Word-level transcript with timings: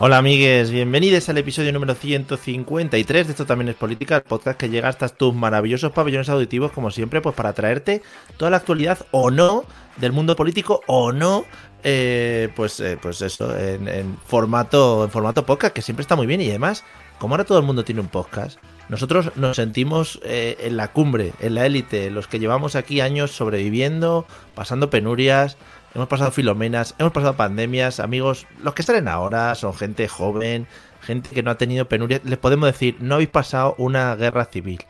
Hola 0.00 0.18
amigues, 0.18 0.70
bienvenidos 0.70 1.28
al 1.28 1.38
episodio 1.38 1.72
número 1.72 1.92
153 1.92 3.26
de 3.26 3.32
Esto 3.32 3.46
también 3.46 3.70
es 3.70 3.74
política, 3.74 4.14
el 4.14 4.22
podcast 4.22 4.56
que 4.56 4.68
llega 4.68 4.88
hasta 4.88 5.08
tus 5.08 5.34
maravillosos 5.34 5.90
pabellones 5.90 6.28
auditivos 6.28 6.70
como 6.70 6.92
siempre, 6.92 7.20
pues 7.20 7.34
para 7.34 7.52
traerte 7.52 8.00
toda 8.36 8.52
la 8.52 8.58
actualidad 8.58 9.04
o 9.10 9.32
no 9.32 9.64
del 9.96 10.12
mundo 10.12 10.36
político 10.36 10.82
o 10.86 11.10
no, 11.10 11.46
eh, 11.82 12.48
pues, 12.54 12.78
eh, 12.78 12.96
pues 13.02 13.22
eso, 13.22 13.58
en, 13.58 14.16
formato, 14.24 15.02
en 15.02 15.10
formato 15.10 15.44
podcast, 15.44 15.74
que 15.74 15.82
siempre 15.82 16.02
está 16.02 16.14
muy 16.14 16.28
bien. 16.28 16.40
Y 16.42 16.48
además, 16.48 16.84
como 17.18 17.34
ahora 17.34 17.44
todo 17.44 17.58
el 17.58 17.64
mundo 17.64 17.84
tiene 17.84 18.00
un 18.00 18.08
podcast, 18.08 18.60
nosotros 18.88 19.32
nos 19.34 19.56
sentimos 19.56 20.20
eh, 20.22 20.58
en 20.60 20.76
la 20.76 20.92
cumbre, 20.92 21.32
en 21.40 21.56
la 21.56 21.66
élite, 21.66 22.08
los 22.10 22.28
que 22.28 22.38
llevamos 22.38 22.76
aquí 22.76 23.00
años 23.00 23.32
sobreviviendo, 23.32 24.26
pasando 24.54 24.90
penurias, 24.90 25.56
hemos 25.94 26.08
pasado 26.08 26.30
filomenas, 26.30 26.94
hemos 26.98 27.12
pasado 27.12 27.36
pandemias, 27.36 28.00
amigos, 28.00 28.46
los 28.62 28.74
que 28.74 28.82
están 28.82 29.08
ahora 29.08 29.54
son 29.54 29.74
gente 29.74 30.08
joven, 30.08 30.66
gente 31.00 31.30
que 31.30 31.42
no 31.42 31.50
ha 31.50 31.58
tenido 31.58 31.88
penurias, 31.88 32.24
les 32.24 32.38
podemos 32.38 32.66
decir, 32.66 32.96
no 33.00 33.16
habéis 33.16 33.30
pasado 33.30 33.74
una 33.78 34.14
guerra 34.16 34.44
civil. 34.46 34.80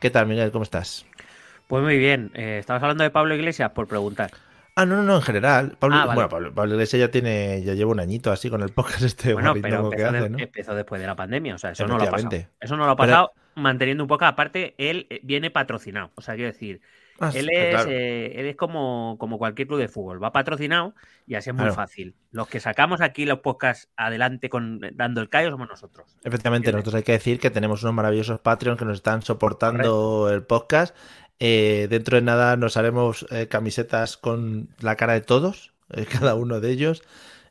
¿Qué 0.00 0.10
tal, 0.10 0.26
Miguel? 0.26 0.50
¿Cómo 0.50 0.64
estás? 0.64 1.06
Pues 1.66 1.82
muy 1.82 1.98
bien, 1.98 2.32
eh, 2.34 2.58
estabas 2.58 2.82
hablando 2.82 3.04
de 3.04 3.10
Pablo 3.10 3.34
Iglesias 3.34 3.70
por 3.70 3.86
preguntar. 3.86 4.30
Ah, 4.76 4.86
no, 4.86 4.96
no, 4.96 5.02
no, 5.02 5.16
en 5.16 5.22
general. 5.22 5.76
Pablo, 5.78 5.96
ah, 5.96 6.14
Bueno, 6.14 6.54
Pablo, 6.54 6.74
Iglesias 6.74 7.00
ya 7.00 7.10
tiene, 7.10 7.62
ya 7.62 7.74
lleva 7.74 7.90
un 7.90 8.00
añito 8.00 8.32
así 8.32 8.48
con 8.48 8.62
el 8.62 8.70
podcast 8.70 9.02
este. 9.02 9.34
Bueno, 9.34 9.52
pero 9.54 9.66
empezó, 9.66 9.90
que 9.90 10.04
hace, 10.04 10.30
¿no? 10.30 10.38
empezó, 10.38 10.74
después 10.74 11.00
de 11.00 11.06
la 11.06 11.16
pandemia, 11.16 11.54
o 11.54 11.58
sea, 11.58 11.72
eso 11.72 11.86
no 11.86 11.98
lo 11.98 12.04
ha 12.04 12.10
pasado. 12.10 12.36
Eso 12.60 12.76
no 12.76 12.86
lo 12.86 12.92
ha 12.92 12.96
pasado 12.96 13.32
manteniendo 13.56 14.04
un 14.04 14.08
poco. 14.08 14.24
Aparte, 14.24 14.74
él 14.78 15.06
eh, 15.10 15.20
viene 15.22 15.50
patrocinado, 15.50 16.12
o 16.14 16.22
sea, 16.22 16.34
quiero 16.34 16.50
decir, 16.50 16.80
Ah, 17.22 17.30
él, 17.34 17.50
es, 17.52 17.86
eh, 17.86 18.32
él 18.40 18.46
es 18.46 18.56
como, 18.56 19.16
como 19.18 19.36
cualquier 19.36 19.68
club 19.68 19.78
de 19.78 19.88
fútbol, 19.88 20.22
va 20.22 20.32
patrocinado 20.32 20.94
y 21.26 21.34
así 21.34 21.50
es 21.50 21.56
muy 21.56 21.70
fácil. 21.70 22.14
Los 22.30 22.48
que 22.48 22.60
sacamos 22.60 23.02
aquí 23.02 23.26
los 23.26 23.40
podcasts 23.40 23.90
adelante 23.94 24.48
con 24.48 24.80
dando 24.94 25.20
el 25.20 25.28
callo 25.28 25.50
somos 25.50 25.68
nosotros. 25.68 26.16
Efectivamente, 26.24 26.72
nosotros 26.72 26.94
hay 26.94 27.02
que 27.02 27.12
decir 27.12 27.38
que 27.38 27.50
tenemos 27.50 27.82
unos 27.82 27.94
maravillosos 27.94 28.40
Patreons 28.40 28.78
que 28.78 28.86
nos 28.86 28.96
están 28.96 29.20
soportando 29.20 30.30
el 30.30 30.44
podcast. 30.44 30.96
Eh, 31.40 31.88
dentro 31.90 32.16
de 32.16 32.22
nada 32.22 32.56
nos 32.56 32.78
haremos 32.78 33.26
eh, 33.30 33.48
camisetas 33.48 34.16
con 34.16 34.70
la 34.80 34.96
cara 34.96 35.12
de 35.12 35.20
todos, 35.20 35.74
cada 36.18 36.34
uno 36.34 36.60
de 36.60 36.70
ellos. 36.70 37.02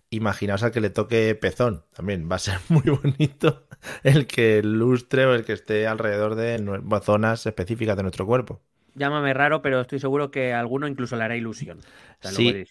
Imaginaos 0.09 0.63
al 0.63 0.71
que 0.71 0.81
le 0.81 0.89
toque 0.89 1.35
pezón, 1.35 1.83
también 1.93 2.27
va 2.29 2.37
a 2.37 2.39
ser 2.39 2.57
muy 2.69 2.81
bonito 2.85 3.67
el 4.01 4.25
que 4.25 4.63
lustre 4.63 5.27
o 5.27 5.35
el 5.35 5.45
que 5.45 5.53
esté 5.53 5.85
alrededor 5.85 6.33
de 6.33 6.57
zonas 7.03 7.45
específicas 7.45 7.95
de 7.95 8.01
nuestro 8.01 8.25
cuerpo 8.25 8.63
llámame 8.95 9.33
raro, 9.33 9.61
pero 9.61 9.81
estoy 9.81 9.99
seguro 9.99 10.31
que 10.31 10.53
a 10.53 10.59
alguno 10.59 10.87
incluso 10.87 11.15
le 11.15 11.23
hará 11.23 11.35
ilusión. 11.35 11.79
sí. 12.21 12.65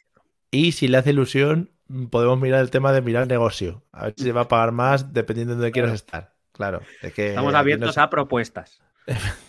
Y 0.50 0.72
si 0.72 0.88
le 0.88 0.96
hace 0.96 1.10
ilusión, 1.10 1.70
podemos 2.10 2.40
mirar 2.40 2.60
el 2.60 2.70
tema 2.70 2.92
de 2.92 3.02
mirar 3.02 3.24
el 3.24 3.28
negocio. 3.28 3.84
A 3.92 4.04
ver 4.04 4.14
si 4.16 4.24
se 4.24 4.32
va 4.32 4.42
a 4.42 4.48
pagar 4.48 4.72
más 4.72 5.12
dependiendo 5.12 5.52
de 5.52 5.56
dónde 5.58 5.72
quieras 5.72 5.92
estar. 5.92 6.34
Claro. 6.52 6.80
que 7.14 7.28
Estamos 7.28 7.54
abiertos 7.54 7.98
a 7.98 8.08
propuestas. 8.10 8.80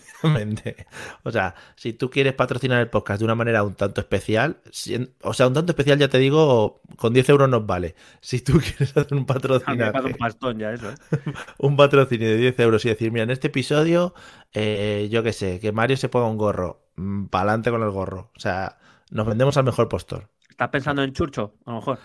O 1.24 1.32
sea, 1.32 1.56
si 1.76 1.94
tú 1.94 2.10
quieres 2.10 2.34
patrocinar 2.34 2.80
el 2.80 2.90
podcast 2.90 3.20
de 3.20 3.26
una 3.26 3.36
manera 3.36 3.64
un 3.64 3.76
tanto 3.76 4.02
especial, 4.02 4.58
o 5.24 5.34
sea, 5.34 5.48
un 5.48 5.54
tanto 5.54 5.72
especial 5.72 5.98
ya 5.98 6.08
te 6.08 6.18
digo, 6.18 6.82
con 6.98 7.14
10 7.14 7.30
euros 7.30 7.50
nos 7.50 7.66
vale. 7.66 7.96
Si 8.22 8.42
tú 8.42 8.54
quieres 8.60 8.96
hacer 8.96 9.18
un 9.18 9.26
patrocinio. 9.26 9.92
un 9.92 10.62
¿eh? 10.62 10.78
un 11.60 11.78
patrocinio 11.78 12.30
de 12.30 12.38
10 12.38 12.60
euros 12.60 12.86
y 12.86 12.90
decir, 12.90 13.12
mira, 13.12 13.24
en 13.24 13.32
este 13.32 13.48
episodio, 13.48 14.14
eh, 14.54 15.08
yo 15.12 15.24
qué 15.24 15.34
sé, 15.34 15.60
que 15.60 15.72
Mario 15.72 15.98
se 15.98 16.10
ponga 16.10 16.28
un 16.28 16.38
gorro, 16.38 16.82
mm, 16.96 17.26
para 17.26 17.44
adelante 17.44 17.72
con 17.72 17.84
el 17.84 17.92
gorro. 17.92 18.32
O 18.36 18.40
sea, 18.40 18.78
nos 19.12 19.26
vendemos 19.26 19.58
al 19.58 19.64
mejor 19.64 19.90
postor. 19.90 20.30
¿Estás 20.50 20.70
pensando 20.70 21.04
en 21.04 21.14
Churcho, 21.14 21.54
a 21.66 21.72
lo 21.72 21.78
mejor? 21.78 22.00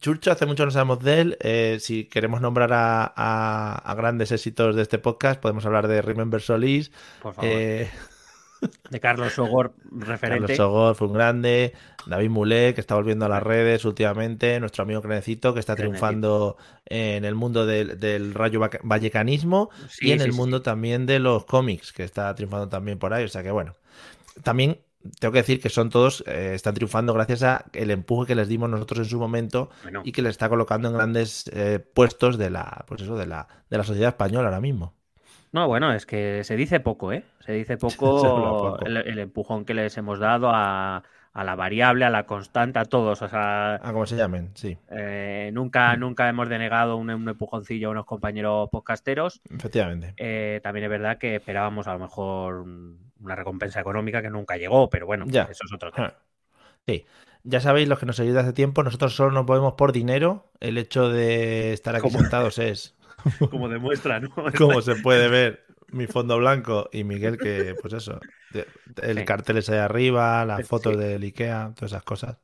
Churcho, 0.00 0.32
hace 0.32 0.46
mucho 0.46 0.64
no 0.64 0.70
sabemos 0.70 1.02
de 1.02 1.20
él. 1.20 1.38
Eh, 1.40 1.78
si 1.80 2.04
queremos 2.04 2.40
nombrar 2.40 2.70
a, 2.72 3.94
grandes 3.96 4.32
éxitos 4.32 4.74
de 4.74 4.82
este 4.82 4.98
podcast, 4.98 5.40
podemos 5.40 5.64
hablar 5.66 5.88
de 5.88 6.00
Remember 6.00 6.40
Solís. 6.40 6.90
Por 7.22 7.34
favor. 7.34 7.50
Eh, 7.50 7.90
de 8.90 9.00
Carlos 9.00 9.32
Sogor, 9.34 9.74
referente. 9.90 10.40
Carlos 10.40 10.56
Sogor 10.56 10.94
fue 10.94 11.08
un 11.08 11.14
grande. 11.14 11.74
David 12.06 12.30
Mulé, 12.30 12.74
que 12.74 12.80
está 12.80 12.94
volviendo 12.94 13.26
a 13.26 13.28
las 13.28 13.42
redes 13.42 13.84
últimamente. 13.84 14.58
Nuestro 14.58 14.84
amigo 14.84 15.02
Crenecito, 15.02 15.52
que 15.52 15.60
está 15.60 15.76
triunfando 15.76 16.56
en 16.86 17.24
el 17.24 17.34
mundo 17.34 17.66
del, 17.66 18.34
rayo 18.34 18.60
vallecanismo 18.82 19.70
y 20.00 20.12
en 20.12 20.22
el 20.22 20.32
mundo 20.32 20.62
también 20.62 21.06
de 21.06 21.18
los 21.18 21.44
cómics, 21.44 21.92
que 21.92 22.04
está 22.04 22.34
triunfando 22.34 22.68
también 22.68 22.98
por 22.98 23.12
ahí. 23.12 23.24
O 23.24 23.28
sea 23.28 23.42
que 23.42 23.50
bueno. 23.50 23.74
También 24.42 24.78
tengo 25.18 25.32
que 25.32 25.38
decir 25.38 25.60
que 25.60 25.70
son 25.70 25.88
todos, 25.90 26.22
eh, 26.26 26.52
están 26.54 26.74
triunfando 26.74 27.14
gracias 27.14 27.42
a 27.42 27.64
el 27.72 27.90
empuje 27.90 28.28
que 28.28 28.34
les 28.34 28.48
dimos 28.48 28.68
nosotros 28.68 28.98
en 29.00 29.04
su 29.06 29.18
momento 29.18 29.70
y 30.04 30.12
que 30.12 30.22
les 30.22 30.32
está 30.32 30.48
colocando 30.48 30.88
en 30.88 30.94
grandes 30.94 31.50
eh, 31.54 31.78
puestos 31.78 32.36
de 32.36 32.50
la, 32.50 32.84
pues 32.86 33.02
eso, 33.02 33.16
de 33.16 33.26
la, 33.26 33.48
de 33.70 33.78
la 33.78 33.84
sociedad 33.84 34.10
española 34.10 34.48
ahora 34.48 34.60
mismo. 34.60 34.94
No, 35.52 35.66
bueno, 35.66 35.92
es 35.92 36.06
que 36.06 36.44
se 36.44 36.54
dice 36.54 36.80
poco, 36.80 37.12
¿eh? 37.12 37.24
Se 37.40 37.52
dice 37.52 37.76
poco, 37.78 38.78
El, 38.84 39.18
empujón 39.18 39.64
que 39.64 39.74
les 39.74 39.96
hemos 39.96 40.18
dado 40.18 40.50
a, 40.52 41.02
la 41.34 41.54
variable, 41.56 42.04
a 42.04 42.10
la 42.10 42.26
constante, 42.26 42.78
a 42.78 42.84
todos. 42.84 43.22
O 43.22 43.28
sea, 43.28 43.76
a 43.76 43.92
como 43.92 44.06
se 44.06 44.16
llamen, 44.16 44.50
sí. 44.54 44.76
Eh, 44.90 45.50
nunca, 45.54 45.96
mm. 45.96 46.00
nunca 46.00 46.28
hemos 46.28 46.48
denegado 46.48 46.96
un, 46.96 47.10
empujoncillo 47.10 47.88
a 47.88 47.92
unos 47.92 48.06
compañeros 48.06 48.68
podcasteros. 48.70 49.40
Efectivamente. 49.50 50.60
también 50.62 50.84
es 50.84 50.90
verdad 50.90 51.18
que 51.18 51.36
esperábamos 51.36 51.88
a 51.88 51.94
lo 51.94 52.00
mejor 52.00 52.64
una 53.20 53.36
recompensa 53.36 53.80
económica 53.80 54.22
que 54.22 54.30
nunca 54.30 54.56
llegó, 54.56 54.90
pero 54.90 55.06
bueno, 55.06 55.26
eso 55.28 55.48
es 55.50 55.72
otro 55.72 55.92
tema. 55.92 56.14
Sí. 56.86 57.06
Ya 57.42 57.60
sabéis, 57.60 57.88
los 57.88 57.98
que 57.98 58.06
nos 58.06 58.16
seguís 58.16 58.36
hace 58.36 58.52
tiempo, 58.52 58.82
nosotros 58.82 59.14
solo 59.14 59.30
nos 59.30 59.46
movemos 59.46 59.74
por 59.74 59.92
dinero. 59.92 60.50
El 60.60 60.76
hecho 60.76 61.08
de 61.08 61.72
estar 61.72 61.96
aquí 61.96 62.10
sentados 62.10 62.58
es. 62.58 62.96
Como 63.50 63.68
demuestra, 63.68 64.20
¿no? 64.20 64.30
Como 64.58 64.82
se 64.82 64.96
puede 64.96 65.28
ver 65.28 65.64
mi 65.88 66.06
fondo 66.06 66.38
blanco 66.38 66.88
y 66.92 67.04
Miguel, 67.04 67.38
que, 67.38 67.74
pues 67.80 67.94
eso, 67.94 68.20
el 69.02 69.24
cartel 69.24 69.58
es 69.58 69.70
ahí 69.70 69.78
arriba, 69.78 70.44
las 70.44 70.66
fotos 70.66 70.96
del 70.98 71.22
IKEA, 71.22 71.72
todas 71.74 71.92
esas 71.92 72.02
cosas. 72.02 72.36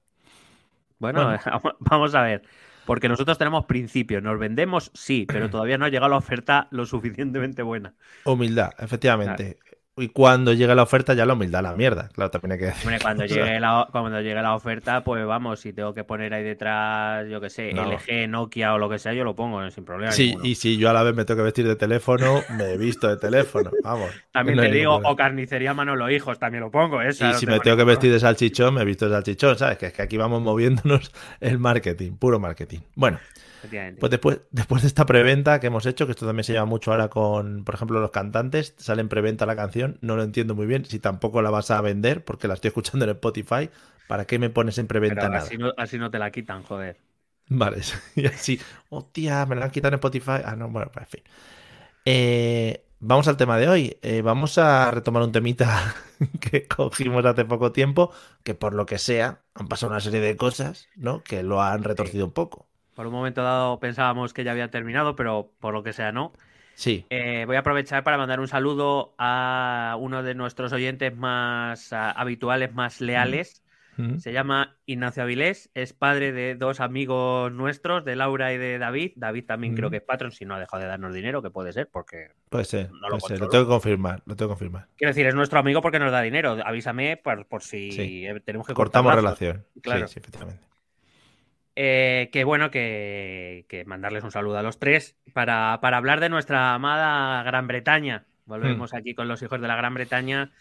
Bueno, 0.99 1.39
vamos 1.81 2.15
a 2.15 2.23
ver. 2.23 2.43
Porque 2.87 3.09
nosotros 3.09 3.37
tenemos 3.37 3.67
principios, 3.67 4.23
nos 4.23 4.39
vendemos, 4.39 4.93
sí, 4.95 5.27
pero 5.27 5.51
todavía 5.51 5.77
no 5.77 5.87
ha 5.87 5.89
llegado 5.89 6.09
la 6.09 6.19
oferta 6.19 6.69
lo 6.71 6.87
suficientemente 6.87 7.63
buena. 7.63 7.95
Humildad, 8.25 8.75
efectivamente. 8.79 9.59
Y 9.99 10.09
cuando 10.09 10.53
llega 10.53 10.75
la 10.75 10.83
oferta 10.83 11.15
ya 11.15 11.25
la 11.25 11.33
humildad 11.33 11.63
la 11.63 11.75
mierda, 11.75 12.11
claro, 12.13 12.31
también 12.31 12.53
hay 12.53 12.59
que 12.59 12.65
decir. 12.67 13.01
cuando, 13.01 13.25
llegue 13.27 13.59
la, 13.59 13.89
cuando 13.91 14.21
llegue 14.21 14.35
la 14.35 14.55
oferta, 14.55 15.03
pues 15.03 15.25
vamos, 15.25 15.61
si 15.61 15.73
tengo 15.73 15.95
que 15.95 16.05
poner 16.05 16.35
ahí 16.35 16.45
detrás, 16.45 17.27
yo 17.31 17.41
qué 17.41 17.49
sé, 17.49 17.73
LG, 17.73 18.29
Nokia 18.29 18.75
o 18.75 18.79
lo 18.79 18.91
que 18.91 18.99
sea, 18.99 19.15
yo 19.15 19.25
lo 19.25 19.35
pongo 19.35 19.71
sin 19.71 19.87
problema. 19.87 20.13
Sí, 20.13 20.37
y 20.43 20.57
si 20.57 20.77
yo 20.77 20.91
a 20.91 20.93
la 20.93 21.03
vez 21.03 21.15
me 21.15 21.25
tengo 21.25 21.39
que 21.39 21.45
vestir 21.45 21.67
de 21.67 21.77
teléfono, 21.77 22.43
me 22.59 22.73
he 22.73 22.77
visto 22.77 23.09
de 23.09 23.17
teléfono, 23.17 23.71
vamos. 23.83 24.11
También 24.33 24.59
te 24.59 24.71
digo, 24.71 25.01
o 25.03 25.17
carnicería 25.17 25.73
Manolo 25.73 26.11
Hijos, 26.11 26.39
también 26.39 26.65
lo 26.65 26.71
pongo, 26.71 27.01
¿eh? 27.01 27.09
Y 27.09 27.33
si 27.33 27.47
me 27.47 27.59
tengo 27.61 27.79
que 27.79 27.85
vestir 27.85 28.13
de 28.13 28.21
salchichón, 28.21 28.75
me 28.75 28.83
he 28.83 28.85
visto 28.85 29.09
de 29.09 29.15
salchichón, 29.15 29.57
¿sabes? 29.57 29.79
Que 29.79 29.87
es 29.87 29.93
que 29.95 30.03
aquí 30.03 30.19
vamos 30.19 30.43
moviéndonos 30.43 31.11
el 31.41 31.59
marketing, 31.59 32.19
puro 32.19 32.39
marketing. 32.39 32.81
Bueno. 32.97 33.19
Pues 33.99 34.11
después, 34.11 34.41
después 34.51 34.83
de 34.83 34.89
esta 34.89 35.07
preventa 35.07 35.61
que 35.61 35.69
hemos 35.69 35.87
hecho, 35.87 36.07
que 36.07 36.13
esto 36.13 36.27
también 36.27 36.45
se 36.45 36.53
lleva 36.53 36.65
mucho 36.65 36.93
ahora 36.93 37.09
con, 37.09 37.65
por 37.65 37.75
ejemplo, 37.75 38.01
los 38.01 38.11
cantantes, 38.11 38.75
salen 38.79 39.09
preventa 39.09 39.47
la 39.47 39.57
canción, 39.57 39.99
no 40.01 40.17
lo 40.17 40.23
entiendo 40.23 40.55
muy 40.55 40.67
bien, 40.67 40.85
si 40.85 40.99
tampoco 40.99 41.43
la 41.43 41.51
vas 41.51 41.71
a 41.71 41.81
vender, 41.81 42.25
porque 42.25 42.49
la 42.49 42.55
estoy 42.55 42.69
escuchando 42.69 43.05
en 43.05 43.11
Spotify, 43.13 43.71
¿para 44.07 44.27
qué 44.27 44.39
me 44.39 44.51
pones 44.51 44.79
en 44.79 44.87
preventa 44.87 45.29
nada? 45.29 45.45
Así 45.45 45.59
no, 45.59 45.73
así 45.77 45.99
no 45.99 46.11
te 46.11 46.19
la 46.19 46.31
quitan, 46.31 46.63
joder. 46.63 46.99
Vale, 47.49 47.81
y 48.17 48.27
así, 48.27 48.61
hostia, 48.89 49.47
me 49.47 49.57
la 49.57 49.67
han 49.67 49.71
quitado 49.71 49.95
en 49.95 49.95
Spotify. 49.95 50.43
Ah, 50.45 50.57
no, 50.57 50.69
bueno, 50.69 50.91
pues 50.93 51.05
en 51.07 51.11
fin. 51.11 51.23
Eh, 52.05 52.87
vamos 53.01 53.29
al 53.29 53.37
tema 53.37 53.59
de 53.59 53.69
hoy. 53.69 53.99
Eh, 54.03 54.23
vamos 54.23 54.59
a 54.59 54.91
retomar 54.91 55.23
un 55.23 55.33
temita 55.33 55.95
que 56.41 56.67
cogimos 56.67 57.25
hace 57.25 57.45
poco 57.45 57.73
tiempo, 57.73 58.13
que 58.43 58.55
por 58.55 58.75
lo 58.75 58.87
que 58.87 58.99
sea, 58.99 59.43
han 59.55 59.69
pasado 59.69 59.93
una 59.93 60.01
serie 60.01 60.21
de 60.21 60.37
cosas, 60.37 60.91
¿no? 60.95 61.23
Que 61.23 61.43
lo 61.43 61.63
han 61.63 61.85
retorcido 61.85 62.27
un 62.27 62.33
poco. 62.33 62.69
Por 62.97 63.07
un 63.07 63.13
momento 63.13 63.43
dado 63.43 63.79
pensábamos 63.79 64.33
que 64.33 64.43
ya 64.43 64.53
había 64.53 64.71
terminado, 64.71 65.15
pero 65.15 65.53
por 65.61 65.75
lo 65.75 65.83
que 65.83 65.93
sea 65.93 66.13
no. 66.13 66.33
Sí. 66.75 67.05
Eh, 67.11 67.45
voy 67.47 67.57
a 67.57 67.61
aprovechar 67.61 68.03
para 68.05 68.17
mandar 68.17 68.41
un 68.41 68.49
saludo 68.49 69.15
a 69.19 69.97
uno 70.01 70.23
de 70.23 70.35
nuestros 70.35 70.73
oyentes 70.73 71.15
más 71.15 71.93
habituales, 71.93 72.75
más 72.75 73.01
leales. 73.01 73.63
Se 74.19 74.31
llama 74.31 74.77
Ignacio 74.85 75.23
Avilés, 75.23 75.71
es 75.73 75.95
padre 75.95 76.31
de 76.31 76.55
dos 76.55 76.81
amigos 76.81 77.51
nuestros, 77.51 78.05
de 78.05 78.15
Laura 78.15 78.53
y 78.53 78.59
de 78.59 78.79
David. 78.79 79.13
David 79.17 79.47
también 79.47 79.75
creo 79.75 79.89
que 79.89 79.97
es 79.97 80.03
patrón, 80.03 80.33
si 80.33 80.45
no 80.45 80.55
ha 80.55 80.61
dejado 80.61 80.83
de 80.83 80.89
darnos 80.91 81.15
dinero, 81.15 81.41
que 81.41 81.49
puede 81.49 81.73
ser, 81.73 81.89
porque. 81.89 82.29
Puede 82.51 82.67
ser, 82.67 82.91
no 82.91 83.09
lo, 83.09 83.17
lo 83.17 83.49
tengo 83.49 83.65
que 83.65 83.71
confirmar, 83.71 84.23
lo 84.27 84.37
tengo 84.37 84.51
que 84.51 84.53
confirmar. 84.53 84.89
Quiero 84.99 85.13
decir, 85.13 85.27
es 85.27 85.35
nuestro 85.35 85.59
amigo 85.59 85.81
porque 85.81 85.99
nos 85.99 86.13
da 86.13 86.21
dinero. 86.21 86.59
Avísame 86.63 87.17
por, 87.17 87.63
si 87.63 88.27
tenemos 88.45 88.67
que 88.67 88.75
Cortamos 88.75 89.15
relación. 89.15 89.65
Claro. 89.81 90.09
Sí, 90.09 90.19
efectivamente. 90.19 90.63
Eh, 91.79 92.31
que 92.33 92.45
bueno, 92.45 92.71
que, 92.71 93.85
mandarles 93.87 94.25
un 94.25 94.33
saludo 94.33 94.57
a 94.57 94.63
los 94.63 94.79
tres 94.79 95.19
para, 95.35 95.75
hablar 95.75 96.21
de 96.21 96.31
nuestra 96.31 96.75
amada 96.75 97.43
Gran 97.43 97.67
Bretaña. 97.67 98.25
Volvemos 98.47 98.93
hmm. 98.93 98.97
aquí 98.97 99.15
con 99.15 99.29
los 99.29 99.43
hijos 99.43 99.61
de 99.61 99.69
la 99.69 99.77
Gran 99.77 99.93
Bretaña. 99.93 100.53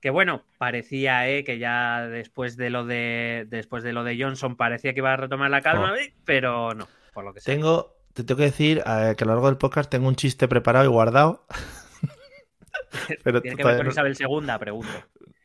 Que 0.00 0.10
bueno, 0.10 0.44
parecía 0.58 1.28
eh, 1.28 1.42
que 1.42 1.58
ya 1.58 2.06
después 2.06 2.56
de 2.56 2.70
lo 2.70 2.86
de 2.86 3.46
después 3.48 3.82
de 3.82 3.92
lo 3.92 4.04
de 4.04 4.16
Johnson 4.18 4.56
parecía 4.56 4.94
que 4.94 5.00
iba 5.00 5.12
a 5.12 5.16
retomar 5.16 5.50
la 5.50 5.60
calma, 5.60 5.92
oh. 5.92 6.12
pero 6.24 6.72
no, 6.72 6.88
por 7.12 7.24
lo 7.24 7.34
que 7.34 7.40
sea. 7.40 7.52
Tengo, 7.52 7.96
te 8.14 8.22
tengo 8.22 8.38
que 8.38 8.44
decir 8.44 8.78
eh, 8.78 9.14
que 9.18 9.24
a 9.24 9.26
lo 9.26 9.32
largo 9.32 9.48
del 9.48 9.58
podcast 9.58 9.90
tengo 9.90 10.08
un 10.08 10.16
chiste 10.16 10.48
preparado 10.48 10.86
y 10.86 10.88
guardado. 10.88 11.46
pero 13.24 13.42
Tiene 13.42 13.56
que 13.56 13.64
ver 13.64 13.76
con 13.76 13.88
Isabel 13.88 14.16
II, 14.18 14.46
pregunto. 14.58 14.92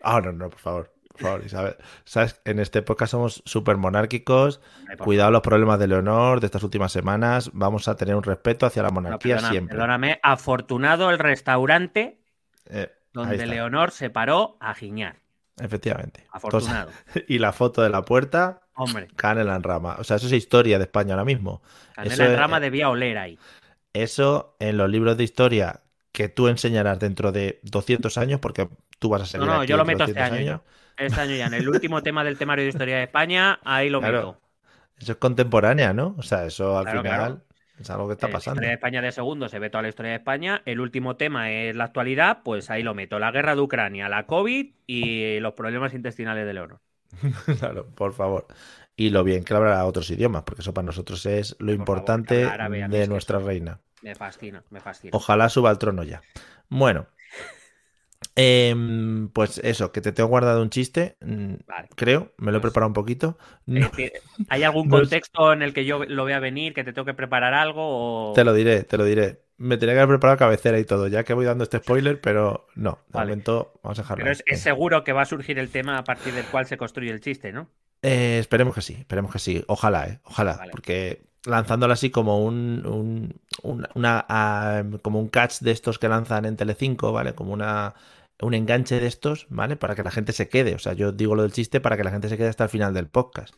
Ah, 0.04 0.22
no, 0.22 0.32
no, 0.32 0.50
por 0.50 0.60
favor 0.60 0.95
por 1.16 1.22
favor, 1.22 1.46
Isabel. 1.46 1.76
¿Sabes? 2.04 2.42
En 2.44 2.60
este 2.60 2.82
podcast 2.82 3.12
somos 3.12 3.42
súper 3.46 3.78
monárquicos. 3.78 4.60
Cuidado 5.00 5.32
los 5.32 5.42
problemas 5.42 5.80
de 5.80 5.88
Leonor 5.88 6.42
de 6.42 6.48
estas 6.48 6.64
últimas 6.64 6.92
semanas. 6.92 7.52
Vamos 7.54 7.88
a 7.88 7.96
tener 7.96 8.16
un 8.16 8.24
respeto 8.24 8.66
hacia 8.66 8.84
la 8.84 8.90
monarquía 8.90 9.40
siempre. 9.40 9.76
Perdóname, 9.76 10.20
afortunado 10.24 11.10
el 11.10 11.20
restaurante 11.20 12.20
eh, 12.66 12.92
donde 13.14 13.46
Leonor 13.46 13.92
se 13.92 14.10
paró 14.10 14.58
a 14.60 14.74
giñar. 14.74 15.18
Efectivamente. 15.58 16.28
Afortunado. 16.32 16.92
y 17.30 17.40
la 17.40 17.54
foto 17.54 17.82
de 17.82 17.90
la 17.90 18.04
puerta. 18.04 18.62
Hombre. 18.74 19.08
Canela 19.16 19.56
en 19.56 19.64
rama. 19.64 19.96
O 20.00 20.04
sea, 20.04 20.18
eso 20.18 20.28
es 20.28 20.34
historia 20.34 20.78
de 20.78 20.84
España 20.84 21.14
ahora 21.14 21.24
mismo. 21.24 21.62
Canela 21.94 22.26
en 22.26 22.38
rama 22.38 22.60
debía 22.60 22.90
oler 22.90 23.18
ahí. 23.18 23.40
Eso 23.94 24.58
en 24.60 24.76
los 24.76 24.90
libros 24.90 25.16
de 25.16 25.24
historia 25.24 25.82
que 26.16 26.30
tú 26.30 26.48
enseñarás 26.48 26.98
dentro 26.98 27.34
de 27.34 27.60
200 27.64 28.18
años, 28.18 28.40
porque 28.40 28.70
tú 29.06 29.10
vas 29.10 29.22
a 29.22 29.26
seguir. 29.26 29.46
No, 29.46 29.58
no, 29.58 29.64
yo 29.64 29.78
lo 29.78 29.86
meto 29.86 30.06
este 30.06 30.20
año. 30.20 30.64
Este 30.98 31.22
año 31.22 31.36
ya, 31.36 31.48
en 31.48 31.54
el 31.54 31.70
último 31.70 32.02
tema 32.02 32.24
del 32.24 32.38
temario 32.38 32.64
de 32.64 32.70
historia 32.70 32.98
de 32.98 33.04
España, 33.04 33.60
ahí 33.64 33.90
lo 33.90 34.02
meto. 34.02 34.40
Eso 34.98 35.12
es 35.12 35.18
contemporánea, 35.18 35.94
¿no? 35.94 36.16
O 36.18 36.24
sea, 36.24 36.46
eso 36.46 36.78
al 36.78 36.88
final 36.88 37.44
es 37.80 37.90
algo 37.90 38.08
que 38.08 38.14
está 38.14 38.30
pasando. 38.30 38.62
La 38.62 38.68
historia 38.68 38.70
de 38.70 38.76
España 38.76 39.02
de 39.02 39.12
segundo 39.12 39.50
se 39.50 39.60
ve 39.60 39.70
toda 39.70 39.84
la 39.84 39.90
historia 39.90 40.12
de 40.12 40.18
España. 40.18 40.62
El 40.66 40.80
último 40.80 41.18
tema 41.18 41.52
es 41.52 41.76
la 41.76 41.84
actualidad, 41.84 42.40
pues 42.44 42.72
ahí 42.72 42.82
lo 42.82 42.96
meto. 42.96 43.20
La 43.20 43.32
guerra 43.32 43.56
de 43.56 43.62
Ucrania, 43.62 44.10
la 44.10 44.26
COVID 44.26 44.74
y 44.88 45.40
los 45.42 45.54
problemas 45.54 45.94
intestinales 45.94 46.46
de 46.46 46.54
Leonor. 46.54 46.80
claro, 47.60 47.88
por 47.94 48.14
favor. 48.14 48.48
Y 48.96 49.10
lo 49.10 49.26
bien 49.26 49.44
que 49.44 49.54
hablará 49.54 49.86
otros 49.86 50.10
idiomas, 50.10 50.44
porque 50.44 50.62
eso 50.62 50.74
para 50.74 50.86
nosotros 50.86 51.26
es 51.26 51.56
lo 51.60 51.74
importante 51.74 52.48
de 52.48 53.08
nuestra 53.08 53.40
reina. 53.40 53.82
Me 54.02 54.16
fascina, 54.16 54.64
me 54.70 54.80
fascina. 54.80 55.12
Ojalá 55.14 55.50
suba 55.50 55.70
al 55.70 55.78
trono 55.78 56.04
ya. 56.04 56.22
Bueno, 56.70 57.08
Em, 58.38 59.30
pues 59.30 59.60
eso, 59.64 59.94
que 59.94 60.02
te 60.02 60.12
tengo 60.12 60.28
guardado 60.28 60.62
un 60.62 60.70
chiste, 60.70 61.16
mm, 61.22 61.54
creo, 61.96 62.34
me 62.38 62.52
lo 62.52 62.58
he 62.58 62.62
pues 62.62 62.72
preparado 62.72 62.90
un 62.90 62.94
poquito. 62.94 63.38
¿Hay 64.50 64.64
algún 64.64 64.90
contexto 64.90 65.54
en 65.54 65.62
el 65.62 65.74
que 65.74 65.86
yo 65.86 66.04
lo 66.04 66.26
vea 66.26 66.40
venir, 66.40 66.74
que 66.74 66.84
te 66.84 66.92
tengo 66.92 67.06
que 67.06 67.14
preparar 67.14 67.54
algo? 67.54 68.34
Te 68.36 68.44
lo 68.44 68.54
diré, 68.54 68.84
te 68.84 68.98
lo 68.98 69.06
diré. 69.06 69.46
Me 69.58 69.78
tenía 69.78 69.96
que 69.96 70.02
haber 70.02 70.16
preparado 70.16 70.38
cabecera 70.38 70.78
y 70.80 70.84
todo, 70.84 71.08
ya 71.08 71.24
que 71.24 71.34
voy 71.34 71.46
dando 71.46 71.64
este 71.64 71.78
spoiler, 71.78 72.20
pero 72.20 72.68
no, 72.76 73.00
de 73.08 73.20
momento 73.20 73.80
vamos 73.82 74.00
a 74.00 74.02
dejarlo. 74.02 74.26
Pero 74.26 74.38
es, 74.46 74.60
seguro 74.60 75.06
que 75.06 75.14
va 75.14 75.22
a 75.22 75.26
surgir 75.26 75.58
el 75.58 75.70
tema 75.70 75.98
a 75.98 76.04
partir 76.04 76.34
del 76.34 76.46
cual 76.46 76.66
se 76.66 76.76
construye 76.76 77.12
el 77.12 77.22
chiste, 77.22 77.54
¿no? 77.54 77.70
Eh, 78.02 78.38
esperemos 78.40 78.76
que 78.76 78.82
sí, 78.82 78.96
esperemos 79.00 79.32
que 79.32 79.40
sí. 79.40 79.64
Ojalá, 79.68 80.08
¿eh? 80.08 80.20
Ojalá, 80.26 80.60
porque 80.72 81.24
lanzándolo 81.46 81.94
así 81.94 82.10
como 82.10 82.44
un, 82.44 83.40
una, 83.64 84.26
ah, 84.28 84.84
como 85.02 85.20
un 85.22 85.30
catch 85.30 85.60
de 85.60 85.72
estos 85.72 86.00
que 86.00 86.10
lanzan 86.10 86.44
en 86.44 86.58
Telecinco, 86.58 87.14
¿vale? 87.14 87.34
Como 87.34 87.54
una 87.54 87.96
un 88.42 88.54
enganche 88.54 89.00
de 89.00 89.08
estos, 89.08 89.48
¿vale? 89.50 89.76
Para 89.76 89.96
que 89.96 90.04
la 90.04 90.12
gente 90.12 90.32
se 90.34 90.50
quede. 90.50 90.76
O 90.76 90.80
sea, 90.80 90.94
yo 90.94 91.12
digo 91.12 91.36
lo 91.36 91.44
del 91.44 91.52
chiste 91.52 91.80
para 91.80 91.98
que 91.98 92.04
la 92.04 92.12
gente 92.12 92.30
se 92.30 92.38
quede 92.38 92.50
hasta 92.50 92.66
el 92.66 92.70
final 92.70 92.94
del 92.94 93.08
podcast. 93.08 93.56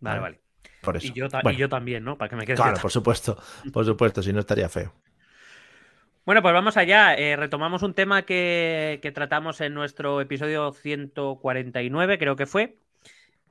Vale, 0.00 0.20
vale. 0.20 0.40
Por 0.80 0.96
eso. 0.96 1.08
Y 1.08 1.12
yo, 1.12 1.28
yo, 1.56 1.68
también, 1.68 2.04
¿no? 2.04 2.16
Para 2.16 2.28
que 2.28 2.36
me 2.36 2.46
quede. 2.46 2.56
Claro, 2.56 2.80
por 2.80 2.90
supuesto. 2.90 3.38
Por 3.72 3.84
supuesto, 3.84 4.22
si 4.22 4.32
no 4.32 4.40
estaría 4.40 4.68
feo. 4.68 4.92
Bueno, 6.24 6.42
pues 6.42 6.54
vamos 6.54 6.76
allá. 6.76 7.14
Eh, 7.14 7.36
retomamos 7.36 7.82
un 7.82 7.94
tema 7.94 8.22
que, 8.22 9.00
tratamos 9.14 9.60
en 9.60 9.74
nuestro 9.74 10.20
episodio 10.20 10.72
149, 10.72 12.18
creo 12.18 12.36
que 12.36 12.46
fue. 12.46 12.78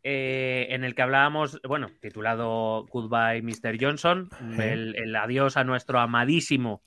Eh, 0.04 0.68
en 0.70 0.84
el 0.84 0.94
que 0.94 1.02
hablábamos, 1.02 1.60
bueno, 1.68 1.90
titulado 2.00 2.86
Goodbye 2.92 3.42
Mr. 3.42 3.78
Johnson, 3.82 4.30
el, 4.60 5.16
adiós 5.16 5.58
a 5.58 5.64
nuestro 5.64 6.00
amadísimo 6.00 6.82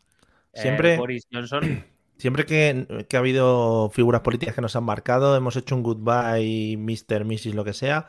eh, 0.52 0.60
Siempre... 0.60 0.96
Boris 0.96 1.26
Johnson. 1.32 1.84
Siempre 2.18 2.46
que, 2.46 2.86
ha 3.14 3.18
habido 3.18 3.90
figuras 3.90 4.22
políticas 4.22 4.54
que 4.54 4.60
nos 4.60 4.74
han 4.74 4.82
marcado, 4.82 5.36
hemos 5.36 5.54
hecho 5.56 5.76
un 5.76 5.84
goodbye, 5.84 6.76
Mr., 6.76 7.24
Mrs., 7.24 7.54
lo 7.54 7.64
que 7.64 7.72
sea. 7.72 8.08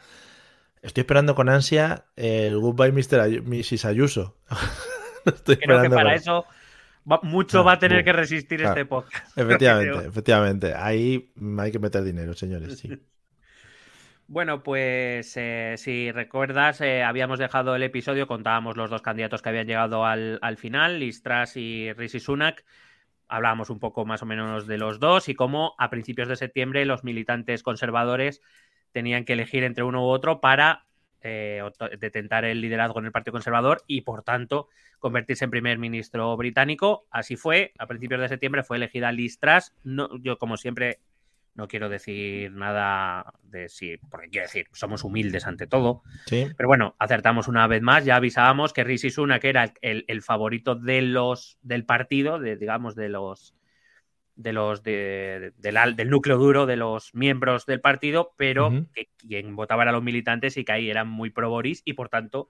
Estoy 0.82 1.02
esperando 1.02 1.36
con 1.36 1.48
ansia 1.48 2.06
el 2.16 2.58
goodbye, 2.58 2.92
Mr., 2.92 3.44
Mrs. 3.44 3.86
Ayuso. 3.86 4.36
Creo 5.46 5.82
que 5.84 5.90
para 5.90 6.16
eso 6.16 6.46
mucho 7.24 7.64
va 7.64 7.74
a 7.74 7.80
tener 7.80 8.04
que 8.04 8.14
resistir 8.14 8.62
este 8.64 8.86
podcast. 8.86 9.26
Efectivamente, 9.38 10.08
efectivamente. 10.08 10.74
Ahí 10.76 11.32
hay 11.58 11.72
que 11.72 11.80
meter 11.80 12.04
dinero, 12.04 12.34
señores, 12.34 12.80
sí. 12.80 12.90
Bueno, 14.32 14.62
pues 14.62 15.36
eh, 15.38 15.74
si 15.78 16.12
recuerdas, 16.12 16.82
eh, 16.82 17.02
habíamos 17.02 17.40
dejado 17.40 17.76
el 17.76 17.82
episodio, 17.82 18.28
contábamos 18.28 18.78
los 18.78 18.92
dos 18.92 19.02
candidatos 19.02 19.42
que 19.42 19.50
habían 19.50 19.66
llegado 19.66 20.06
al, 20.06 20.38
al 20.44 20.58
final, 20.58 21.00
Listras 21.00 21.58
y 21.58 21.92
Rishi 21.94 22.20
Sunak 22.20 22.64
hablábamos 23.30 23.70
un 23.70 23.80
poco 23.80 24.06
más 24.06 24.22
o 24.22 24.26
menos 24.26 24.68
de 24.68 24.78
los 24.78 25.00
dos 25.00 25.30
y 25.30 25.36
cómo 25.36 25.76
a 25.78 25.90
principios 25.90 26.28
de 26.28 26.36
septiembre 26.36 26.86
los 26.86 27.04
militantes 27.04 27.64
conservadores 27.64 28.42
tenían 28.92 29.24
que 29.24 29.34
elegir 29.34 29.64
entre 29.64 29.84
uno 29.84 30.04
u 30.04 30.10
otro 30.10 30.42
para 30.42 30.86
eh, 31.22 31.62
detentar 32.00 32.46
el 32.46 32.62
liderazgo 32.62 33.00
en 33.00 33.06
el 33.06 33.12
Partido 33.12 33.34
Conservador 33.34 33.84
y, 33.88 34.02
por 34.02 34.24
tanto, 34.24 34.70
convertirse 35.00 35.46
en 35.46 35.52
primer 35.52 35.78
ministro 35.78 36.36
británico. 36.38 37.06
Así 37.12 37.36
fue. 37.36 37.74
A 37.78 37.88
principios 37.88 38.22
de 38.22 38.30
septiembre 38.30 38.64
fue 38.64 38.78
elegida 38.78 39.12
Liz 39.12 39.40
Truss. 39.40 39.74
No, 39.84 40.10
yo, 40.18 40.38
como 40.38 40.58
siempre, 40.58 41.00
no 41.60 41.68
quiero 41.68 41.90
decir 41.90 42.54
nada 42.54 43.34
de 43.44 43.68
sí, 43.68 43.98
porque 44.10 44.30
quiero 44.30 44.48
decir, 44.48 44.68
somos 44.72 45.04
humildes 45.04 45.46
ante 45.46 45.68
todo. 45.68 46.04
Pero 46.30 46.68
bueno, 46.68 46.96
acertamos 47.00 47.50
una 47.50 47.68
vez 47.68 47.82
más, 47.82 48.06
ya 48.06 48.16
avisábamos 48.16 48.72
que 48.72 48.86
Rishi 48.86 49.10
Sunak 49.10 49.44
era 49.44 49.74
el, 49.82 50.22
favorito 50.22 50.76
de 50.76 51.02
los 51.02 51.60
del 51.62 51.84
partido, 51.84 52.40
de, 52.40 52.56
digamos, 52.56 52.96
de 52.96 53.10
los 53.10 53.56
de 54.38 54.54
los 54.54 54.84
del, 54.84 55.54
núcleo 56.08 56.38
duro 56.38 56.66
de 56.66 56.78
los 56.78 57.14
miembros 57.14 57.66
del 57.66 57.82
partido, 57.82 58.34
pero 58.38 58.88
que 58.94 59.10
quien 59.18 59.58
votaba 59.58 59.84
a 59.84 59.92
los 59.92 60.02
militantes 60.02 60.56
y 60.56 60.64
que 60.64 60.72
ahí 60.72 60.90
eran 60.90 61.10
muy 61.10 61.30
pro 61.30 61.50
Boris 61.50 61.82
y 61.84 61.92
por 61.92 62.08
tanto 62.08 62.50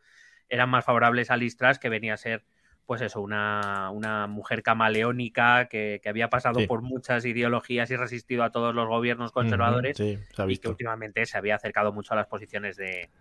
eran 0.49 0.69
más 0.69 0.85
favorables 0.85 1.31
a 1.31 1.37
Listras, 1.37 1.79
que 1.79 1.89
venía 1.89 2.13
a 2.13 2.17
ser 2.17 2.45
pues 2.89 3.01
eso, 3.01 3.21
una, 3.21 4.25
mujer 4.27 4.63
camaleónica 4.63 5.67
que, 5.67 6.01
había 6.07 6.27
pasado 6.27 6.59
por 6.65 6.81
muchas 6.81 7.23
ideologías 7.23 7.91
y 7.91 7.95
resistido 7.95 8.43
a 8.43 8.49
todos 8.49 8.73
los 8.73 8.87
gobiernos 8.87 9.31
conservadores 9.31 9.99
y 9.99 10.17
que 10.57 10.67
últimamente 10.67 11.23
se 11.27 11.37
había 11.37 11.53
acercado 11.53 11.93
mucho 11.93 12.13
a 12.13 12.17
las 12.17 12.25
posiciones 12.25 12.77
de, 12.77 13.11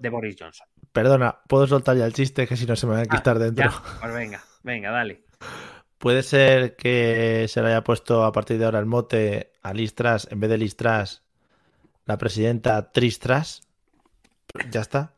de 0.00 0.08
Boris 0.08 0.34
Johnson. 0.36 0.66
Perdona, 0.90 1.38
¿puedo 1.46 1.68
soltar 1.68 1.96
ya 1.96 2.04
el 2.04 2.14
chiste 2.14 2.48
que 2.48 2.56
si 2.56 2.66
no 2.66 2.74
se 2.74 2.88
me 2.88 2.94
va 2.94 3.02
a 3.02 3.06
quitar 3.06 3.36
ah, 3.36 3.38
dentro? 3.38 3.70
pues 4.00 4.12
venga, 4.12 4.42
venga, 4.64 4.90
dale. 4.90 5.22
¿Puede 5.98 6.24
ser 6.24 6.74
que 6.74 7.46
se 7.46 7.62
le 7.62 7.68
haya 7.68 7.84
puesto 7.84 8.24
a 8.24 8.32
partir 8.32 8.58
de 8.58 8.64
ahora 8.64 8.80
el 8.80 8.86
mote 8.86 9.52
a 9.62 9.72
Listras, 9.72 10.26
en 10.32 10.40
vez 10.40 10.50
de 10.50 10.58
Listras, 10.58 11.22
la 12.06 12.18
presidenta 12.18 12.90
Tristras? 12.90 13.68
Ya 14.72 14.80
está. 14.80 15.14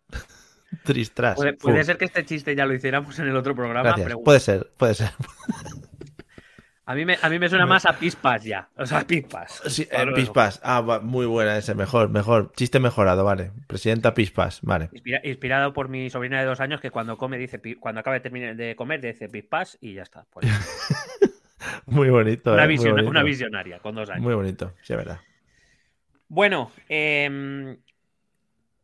Tristras. 0.85 1.39
Puede, 1.61 1.85
ser 1.85 1.97
que 1.97 2.05
este 2.05 2.25
chiste 2.25 2.55
ya 2.55 2.67
lo 2.67 2.75
hiciéramos 2.75 3.19
en 3.19 3.29
el 3.29 3.37
otro 3.37 3.55
programa. 3.55 3.95
Puede 4.25 4.41
ser, 4.41 4.71
puede 4.77 4.95
ser. 4.95 5.11
A 6.89 6.95
mí, 6.95 7.05
me, 7.05 7.19
a 7.21 7.29
mí 7.29 7.39
me 7.39 7.51
suena 7.51 7.67
más 7.67 7.85
a 7.85 7.99
Pispas 7.99 8.43
ya. 8.45 8.71
O 8.75 8.87
sea, 8.87 9.07
Pispas. 9.07 9.61
Sí, 9.67 9.87
eh, 9.91 10.07
Pispas. 10.15 10.59
Ah, 10.65 11.01
muy 11.03 11.27
buena 11.27 11.59
ese. 11.59 11.75
Mejor, 11.75 12.09
mejor. 12.09 12.51
Chiste 12.57 12.81
mejorado, 12.81 13.25
vale. 13.25 13.51
Presidenta 13.67 14.15
Pispas, 14.15 14.61
vale. 14.63 14.89
inspirado 15.23 15.75
por 15.75 15.91
mi 15.91 16.09
sobrina 16.09 16.41
de 16.41 16.47
dos 16.47 16.61
años 16.61 16.81
que 16.81 16.91
cuando 16.91 17.19
come 17.19 17.37
dice, 17.37 17.61
cuando 17.79 18.01
acaba 18.01 18.15
de 18.15 18.21
terminar 18.21 18.57
de 18.57 18.75
comer 18.75 19.03
dice 19.03 19.29
Pispas 19.29 19.77
y 19.83 19.93
ya 19.93 20.03
está. 20.03 20.25
Pues 20.33 20.47
muy 21.87 22.09
bonito. 22.09 22.55
Una, 22.55 22.65
eh, 22.65 23.05
una 23.05 23.23
visionaria 23.23 23.81
con 23.81 23.95
dos 23.95 24.09
años. 24.09 24.23
Muy 24.23 24.35
bonito, 24.35 24.73
sí, 24.81 24.95
es 24.95 24.97
verdad. 24.97 25.21
Bueno, 26.29 26.73
eh, 26.89 27.77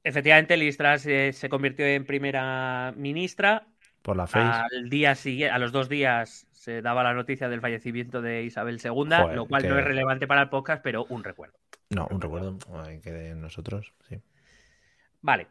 efectivamente 0.05 0.57
Listras 0.57 1.03
se 1.03 1.49
convirtió 1.51 1.87
en 1.87 2.05
primera 2.05 2.93
ministra. 2.97 3.67
Por 4.03 4.17
la 4.17 4.25
Al 4.25 4.91
día 4.91 5.15
siguiente, 5.15 5.53
a 5.53 5.59
los 5.59 5.73
dos 5.73 5.89
días 5.89 6.47
se 6.53 6.83
daba 6.83 7.03
la 7.03 7.15
noticia 7.15 7.49
del 7.49 7.61
fallecimiento 7.61 8.23
de 8.23 8.43
Isabel 8.43 8.79
II, 8.83 9.35
lo 9.35 9.47
cual 9.47 9.69
no 9.69 9.79
es 9.79 9.85
relevante 9.85 10.27
para 10.27 10.43
el 10.43 10.51
podcast, 10.51 10.83
pero 10.83 11.07
un 11.09 11.25
recuerdo. 11.25 11.59
No, 11.91 12.07
un 12.11 12.21
recuerdo 12.21 12.59
que 13.03 13.11
de 13.11 13.35
nosotros, 13.35 13.93
sí. 14.09 14.21
Vale. 15.23 15.49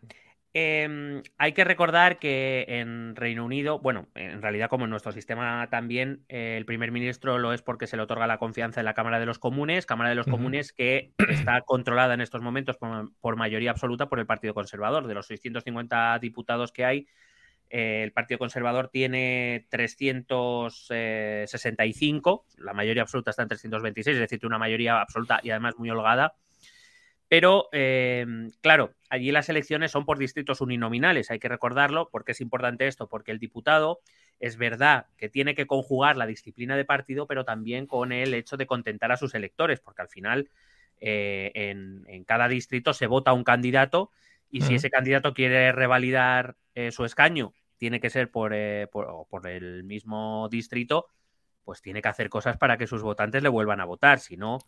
Em, 0.56 1.24
hay 1.40 1.54
que 1.54 1.64
recordar 1.64 2.20
que 2.20 2.66
en 2.68 3.16
Reino 3.16 3.44
Unido, 3.44 3.80
bueno, 3.80 4.08
en 4.14 4.40
realidad 4.40 4.70
como 4.70 4.84
en 4.84 4.92
nuestro 4.92 5.12
sistema 5.12 5.68
también, 5.72 6.26
eh, 6.30 6.58
el 6.58 6.66
primer 6.66 6.92
ministro 6.92 7.40
lo 7.40 7.54
es 7.54 7.64
porque 7.64 7.88
se 7.88 7.98
le 7.98 8.04
otorga 8.04 8.28
la 8.28 8.38
confianza 8.38 8.80
en 8.80 8.86
la 8.86 8.94
Cámara 8.94 9.20
de 9.20 9.26
los 9.26 9.40
Comunes, 9.40 9.88
Cámara 9.88 10.12
de 10.12 10.16
los 10.16 10.28
Comunes 10.28 10.72
que 10.72 11.12
está 11.28 11.62
controlada 11.62 12.14
en 12.14 12.22
estos 12.22 12.44
momentos 12.44 12.78
por, 12.78 13.36
mayoría 13.36 13.72
absoluta 13.72 14.10
por 14.10 14.20
el 14.20 14.28
Partido 14.28 14.54
Conservador. 14.54 15.08
De 15.08 15.16
los 15.16 15.26
650 15.26 16.20
diputados 16.20 16.72
que 16.72 16.86
hay, 16.86 17.08
eh, 17.72 18.04
el 18.04 18.12
Partido 18.12 18.38
Conservador 18.38 18.90
tiene 18.90 19.66
365, 19.72 22.46
la 22.60 22.74
mayoría 22.74 23.02
absoluta 23.02 23.32
está 23.32 23.42
en 23.42 23.50
326, 23.50 24.18
es 24.18 24.22
decir, 24.22 24.46
una 24.46 24.60
mayoría 24.60 25.02
absoluta 25.02 25.40
y 25.42 25.50
además 25.50 25.80
muy 25.80 25.90
holgada. 25.90 26.36
Pero, 27.34 27.68
eh, 27.72 28.28
claro, 28.62 28.94
allí 29.10 29.32
las 29.32 29.50
elecciones 29.50 29.90
son 29.90 30.06
por 30.06 30.20
distritos 30.20 30.62
uninominales, 30.62 31.32
hay 31.32 31.40
que 31.40 31.50
recordarlo. 31.50 32.08
¿Por 32.12 32.24
qué 32.24 32.34
es 32.34 32.42
importante 32.42 32.88
esto? 32.88 33.10
Porque 33.10 33.32
el 33.32 33.40
diputado 33.40 34.02
es 34.40 34.56
verdad 34.56 35.08
que 35.18 35.30
tiene 35.30 35.56
que 35.56 35.66
conjugar 35.66 36.16
la 36.16 36.28
disciplina 36.28 36.78
de 36.78 36.86
partido, 36.86 37.26
pero 37.26 37.44
también 37.44 37.88
con 37.88 38.12
el 38.12 38.36
hecho 38.36 38.56
de 38.56 38.68
contentar 38.68 39.12
a 39.12 39.18
sus 39.18 39.34
electores, 39.34 39.80
porque 39.80 40.04
al 40.04 40.10
final 40.10 40.52
eh, 41.02 41.52
en, 41.56 42.24
cada 42.26 42.48
distrito 42.48 42.94
se 42.94 43.08
vota 43.08 43.34
un 43.34 43.44
candidato 43.44 44.12
y 44.52 44.62
si 44.62 44.76
ese 44.76 44.92
candidato 44.92 45.34
quiere 45.34 45.72
revalidar 45.72 46.56
eh, 46.76 46.92
su 46.92 47.04
escaño, 47.04 47.52
tiene 47.78 48.00
que 48.00 48.12
ser 48.12 48.30
por, 48.30 48.54
por 48.92 49.48
el 49.48 49.84
mismo 49.84 50.50
distrito, 50.52 51.08
pues 51.64 51.82
tiene 51.82 52.04
que 52.04 52.10
hacer 52.10 52.30
cosas 52.30 52.58
para 52.58 52.78
que 52.78 52.86
sus 52.86 53.02
votantes 53.02 53.42
le 53.42 53.50
vuelvan 53.50 53.82
a 53.82 53.86
votar. 53.86 54.20
Si 54.20 54.38
no, 54.38 54.60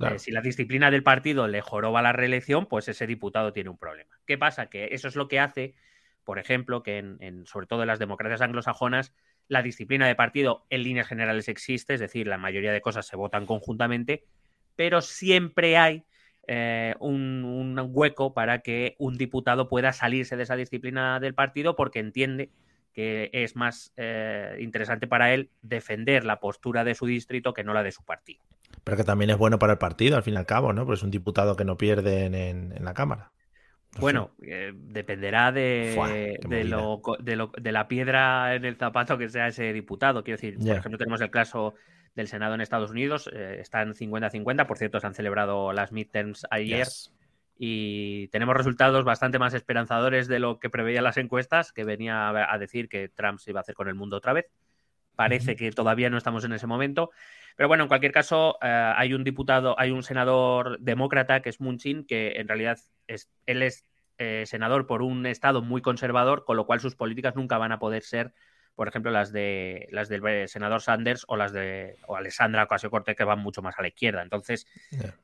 eh, 0.00 0.18
si 0.18 0.30
la 0.30 0.40
disciplina 0.40 0.90
del 0.90 1.02
partido 1.02 1.48
le 1.48 1.60
joroba 1.60 2.02
la 2.02 2.12
reelección, 2.12 2.66
pues 2.66 2.88
ese 2.88 3.06
diputado 3.06 3.52
tiene 3.52 3.70
un 3.70 3.78
problema. 3.78 4.18
¿Qué 4.26 4.36
pasa? 4.36 4.66
Que 4.66 4.88
eso 4.92 5.08
es 5.08 5.16
lo 5.16 5.28
que 5.28 5.40
hace, 5.40 5.74
por 6.24 6.38
ejemplo, 6.38 6.82
que 6.82 6.98
en, 6.98 7.46
sobre 7.46 7.66
todo 7.66 7.82
en 7.82 7.88
las 7.88 7.98
democracias 7.98 8.40
anglosajonas, 8.40 9.14
la 9.48 9.62
disciplina 9.62 10.06
de 10.06 10.14
partido 10.14 10.66
en 10.70 10.82
líneas 10.82 11.06
generales 11.06 11.48
existe, 11.48 11.94
es 11.94 12.00
decir, 12.00 12.26
la 12.26 12.38
mayoría 12.38 12.72
de 12.72 12.80
cosas 12.80 13.06
se 13.06 13.16
votan 13.16 13.46
conjuntamente, 13.46 14.24
pero 14.74 15.00
siempre 15.00 15.76
hay 15.76 16.04
eh, 16.48 16.94
un, 17.00 17.76
hueco 17.92 18.34
para 18.34 18.60
que 18.60 18.94
un 18.98 19.16
diputado 19.16 19.68
pueda 19.68 19.92
salirse 19.92 20.36
de 20.36 20.44
esa 20.44 20.56
disciplina 20.56 21.18
del 21.18 21.34
partido 21.34 21.74
porque 21.74 21.98
entiende 21.98 22.50
que 22.92 23.30
es 23.32 23.56
más 23.56 23.92
eh, 23.96 24.56
interesante 24.60 25.06
para 25.06 25.34
él 25.34 25.50
defender 25.62 26.24
la 26.24 26.40
postura 26.40 26.84
de 26.84 26.94
su 26.94 27.06
distrito 27.06 27.52
que 27.52 27.64
no 27.64 27.74
la 27.74 27.82
de 27.82 27.92
su 27.92 28.04
partido. 28.04 28.42
Pero 28.86 28.98
que 28.98 29.02
también 29.02 29.30
es 29.30 29.36
bueno 29.36 29.58
para 29.58 29.72
el 29.72 29.80
partido, 29.80 30.16
al 30.16 30.22
fin 30.22 30.34
y 30.34 30.36
al 30.36 30.46
cabo, 30.46 30.72
¿no? 30.72 30.84
Porque 30.86 30.98
es 30.98 31.02
un 31.02 31.10
diputado 31.10 31.56
que 31.56 31.64
no 31.64 31.76
pierde 31.76 32.26
en, 32.26 32.72
la 32.84 32.94
Cámara. 32.94 33.32
bueno, 33.98 34.30
eh, 34.40 34.72
dependerá 34.76 35.50
de, 35.50 36.38
de, 36.48 37.72
la 37.72 37.88
piedra 37.88 38.54
en 38.54 38.64
el 38.64 38.76
zapato 38.76 39.18
que 39.18 39.28
sea 39.28 39.48
ese 39.48 39.72
diputado. 39.72 40.22
Quiero 40.22 40.36
decir, 40.36 40.56
por 40.56 40.76
ejemplo, 40.76 40.98
tenemos 40.98 41.20
el 41.20 41.32
caso 41.32 41.74
del 42.14 42.28
Senado 42.28 42.54
en 42.54 42.60
Estados 42.60 42.92
Unidos, 42.92 43.28
eh, 43.34 43.56
están 43.58 43.92
50-50, 43.92 44.68
por 44.68 44.78
cierto, 44.78 45.00
se 45.00 45.06
han 45.08 45.14
celebrado 45.14 45.72
las 45.72 45.90
midterms 45.90 46.46
ayer. 46.52 46.86
Y 47.58 48.28
tenemos 48.28 48.56
resultados 48.56 49.04
bastante 49.04 49.40
más 49.40 49.52
esperanzadores 49.54 50.28
de 50.28 50.38
lo 50.38 50.60
que 50.60 50.70
preveían 50.70 51.02
las 51.02 51.16
encuestas, 51.16 51.72
que 51.72 51.82
venía 51.82 52.28
a 52.28 52.58
decir 52.58 52.88
que 52.88 53.08
Trump 53.08 53.40
se 53.40 53.50
iba 53.50 53.58
a 53.58 53.62
hacer 53.62 53.74
con 53.74 53.88
el 53.88 53.96
mundo 53.96 54.18
otra 54.18 54.32
vez. 54.32 54.46
Parece 55.16 55.56
que 55.56 55.72
todavía 55.72 56.10
no 56.10 56.18
estamos 56.18 56.44
en 56.44 56.52
ese 56.52 56.66
momento. 56.66 57.10
Pero 57.56 57.68
bueno, 57.68 57.84
en 57.84 57.88
cualquier 57.88 58.12
caso, 58.12 58.58
eh, 58.62 58.92
hay 58.96 59.14
un 59.14 59.24
diputado, 59.24 59.74
hay 59.80 59.90
un 59.90 60.02
senador 60.02 60.78
demócrata 60.78 61.40
que 61.40 61.48
es 61.48 61.60
Munchin, 61.60 62.04
que 62.04 62.34
en 62.36 62.48
realidad 62.48 62.78
es, 63.06 63.30
él 63.46 63.62
es 63.62 63.84
eh, 64.18 64.44
senador 64.46 64.86
por 64.86 65.02
un 65.02 65.24
estado 65.24 65.62
muy 65.62 65.80
conservador, 65.80 66.44
con 66.44 66.56
lo 66.56 66.66
cual 66.66 66.80
sus 66.80 66.94
políticas 66.94 67.34
nunca 67.34 67.56
van 67.56 67.72
a 67.72 67.78
poder 67.78 68.02
ser, 68.02 68.34
por 68.74 68.88
ejemplo, 68.88 69.10
las 69.10 69.32
de 69.32 69.88
las 69.90 70.10
del 70.10 70.48
senador 70.48 70.82
Sanders 70.82 71.24
o 71.28 71.36
las 71.36 71.52
de 71.52 71.96
o 72.06 72.16
Alessandra 72.16 72.64
Ocasio 72.64 72.90
Cortez, 72.90 73.16
que 73.16 73.24
van 73.24 73.38
mucho 73.38 73.62
más 73.62 73.78
a 73.78 73.82
la 73.82 73.88
izquierda. 73.88 74.22
Entonces, 74.22 74.66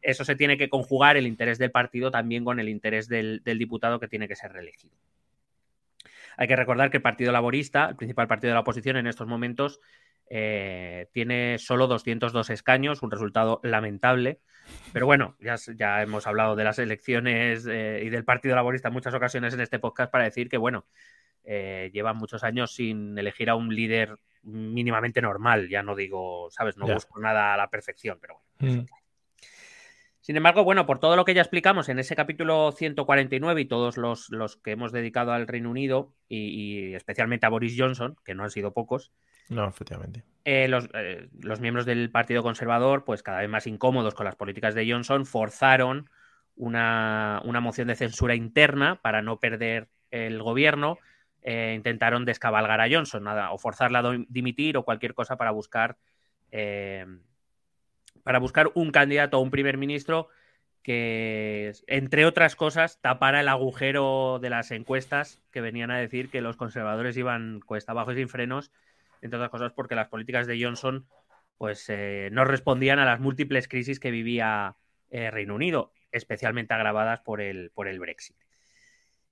eso 0.00 0.24
se 0.24 0.34
tiene 0.34 0.56
que 0.56 0.70
conjugar 0.70 1.18
el 1.18 1.26
interés 1.26 1.58
del 1.58 1.70
partido 1.70 2.10
también 2.10 2.44
con 2.44 2.60
el 2.60 2.70
interés 2.70 3.08
del, 3.08 3.42
del 3.44 3.58
diputado 3.58 4.00
que 4.00 4.08
tiene 4.08 4.26
que 4.26 4.36
ser 4.36 4.52
reelegido. 4.52 4.96
Hay 6.36 6.48
que 6.48 6.56
recordar 6.56 6.90
que 6.90 6.98
el 6.98 7.02
Partido 7.02 7.32
Laborista, 7.32 7.88
el 7.88 7.96
principal 7.96 8.28
partido 8.28 8.50
de 8.50 8.54
la 8.54 8.60
oposición 8.60 8.96
en 8.96 9.06
estos 9.06 9.26
momentos, 9.26 9.80
eh, 10.28 11.08
tiene 11.12 11.58
solo 11.58 11.86
202 11.86 12.50
escaños, 12.50 13.02
un 13.02 13.10
resultado 13.10 13.60
lamentable. 13.62 14.40
Pero 14.92 15.06
bueno, 15.06 15.36
ya, 15.40 15.56
ya 15.76 16.02
hemos 16.02 16.26
hablado 16.26 16.56
de 16.56 16.64
las 16.64 16.78
elecciones 16.78 17.66
eh, 17.68 18.02
y 18.04 18.08
del 18.08 18.24
Partido 18.24 18.54
Laborista 18.54 18.88
en 18.88 18.94
muchas 18.94 19.14
ocasiones 19.14 19.52
en 19.54 19.60
este 19.60 19.78
podcast 19.78 20.10
para 20.10 20.24
decir 20.24 20.48
que, 20.48 20.56
bueno, 20.56 20.86
eh, 21.44 21.90
llevan 21.92 22.16
muchos 22.16 22.44
años 22.44 22.74
sin 22.74 23.18
elegir 23.18 23.50
a 23.50 23.56
un 23.56 23.74
líder 23.74 24.18
mínimamente 24.42 25.20
normal. 25.20 25.68
Ya 25.68 25.82
no 25.82 25.94
digo, 25.94 26.48
¿sabes? 26.50 26.76
No 26.76 26.86
busco 26.86 27.20
nada 27.20 27.54
a 27.54 27.56
la 27.56 27.68
perfección, 27.68 28.18
pero 28.20 28.40
bueno. 28.58 28.82
Mm. 28.82 29.01
Sin 30.22 30.36
embargo, 30.36 30.62
bueno, 30.62 30.86
por 30.86 31.00
todo 31.00 31.16
lo 31.16 31.24
que 31.24 31.34
ya 31.34 31.42
explicamos 31.42 31.88
en 31.88 31.98
ese 31.98 32.14
capítulo 32.14 32.70
149 32.70 33.60
y 33.60 33.64
todos 33.64 33.96
los, 33.96 34.56
que 34.62 34.70
hemos 34.70 34.92
dedicado 34.92 35.32
al 35.32 35.48
Reino 35.48 35.68
Unido 35.68 36.14
y, 36.28 36.94
especialmente 36.94 37.44
a 37.44 37.48
Boris 37.48 37.74
Johnson, 37.76 38.16
que 38.24 38.34
no 38.36 38.44
han 38.44 38.50
sido 38.50 38.72
pocos, 38.72 39.12
no, 39.48 39.68
efectivamente. 39.68 40.22
Eh, 40.44 40.70
eh, 40.94 41.28
los, 41.40 41.60
miembros 41.60 41.84
del 41.84 42.10
Partido 42.10 42.44
Conservador, 42.44 43.04
pues 43.04 43.24
cada 43.24 43.40
vez 43.40 43.50
más 43.50 43.66
incómodos 43.66 44.14
con 44.14 44.24
las 44.24 44.36
políticas 44.36 44.74
de 44.74 44.90
Johnson, 44.90 45.26
forzaron 45.26 46.08
una, 46.54 47.42
moción 47.60 47.88
de 47.88 47.96
censura 47.96 48.36
interna 48.36 49.00
para 49.02 49.22
no 49.22 49.40
perder 49.40 49.88
el 50.12 50.40
gobierno. 50.40 50.98
Eh, 51.42 51.74
intentaron 51.76 52.24
descabalgar 52.24 52.80
a 52.80 52.88
Johnson, 52.88 53.24
nada, 53.24 53.50
o 53.50 53.58
forzarla 53.58 53.98
a 53.98 54.16
dimitir 54.28 54.76
o 54.76 54.84
cualquier 54.84 55.14
cosa 55.14 55.36
para 55.36 55.50
buscar 55.50 55.96
para 58.22 58.38
buscar 58.38 58.70
un 58.74 58.90
candidato 58.90 59.36
a 59.36 59.40
un 59.40 59.50
primer 59.50 59.78
ministro 59.78 60.28
que, 60.82 61.72
entre 61.86 62.26
otras 62.26 62.56
cosas, 62.56 63.00
tapara 63.00 63.40
el 63.40 63.48
agujero 63.48 64.38
de 64.40 64.50
las 64.50 64.70
encuestas 64.70 65.40
que 65.50 65.60
venían 65.60 65.90
a 65.90 65.98
decir 65.98 66.28
que 66.28 66.40
los 66.40 66.56
conservadores 66.56 67.16
iban 67.16 67.60
cuesta 67.60 67.92
abajo 67.92 68.12
y 68.12 68.16
sin 68.16 68.28
frenos 68.28 68.72
entre 69.22 69.38
otras 69.38 69.50
cosas 69.50 69.72
porque 69.72 69.94
las 69.94 70.08
políticas 70.08 70.46
de 70.46 70.62
Johnson 70.62 71.06
pues 71.56 71.88
eh, 71.88 72.28
no 72.32 72.44
respondían 72.44 72.98
a 72.98 73.04
las 73.04 73.20
múltiples 73.20 73.68
crisis 73.68 74.00
que 74.00 74.10
vivía 74.10 74.76
eh, 75.10 75.30
Reino 75.30 75.54
Unido, 75.54 75.92
especialmente 76.10 76.74
agravadas 76.74 77.20
por 77.20 77.40
el, 77.40 77.70
por 77.70 77.86
el 77.86 78.00
Brexit. 78.00 78.36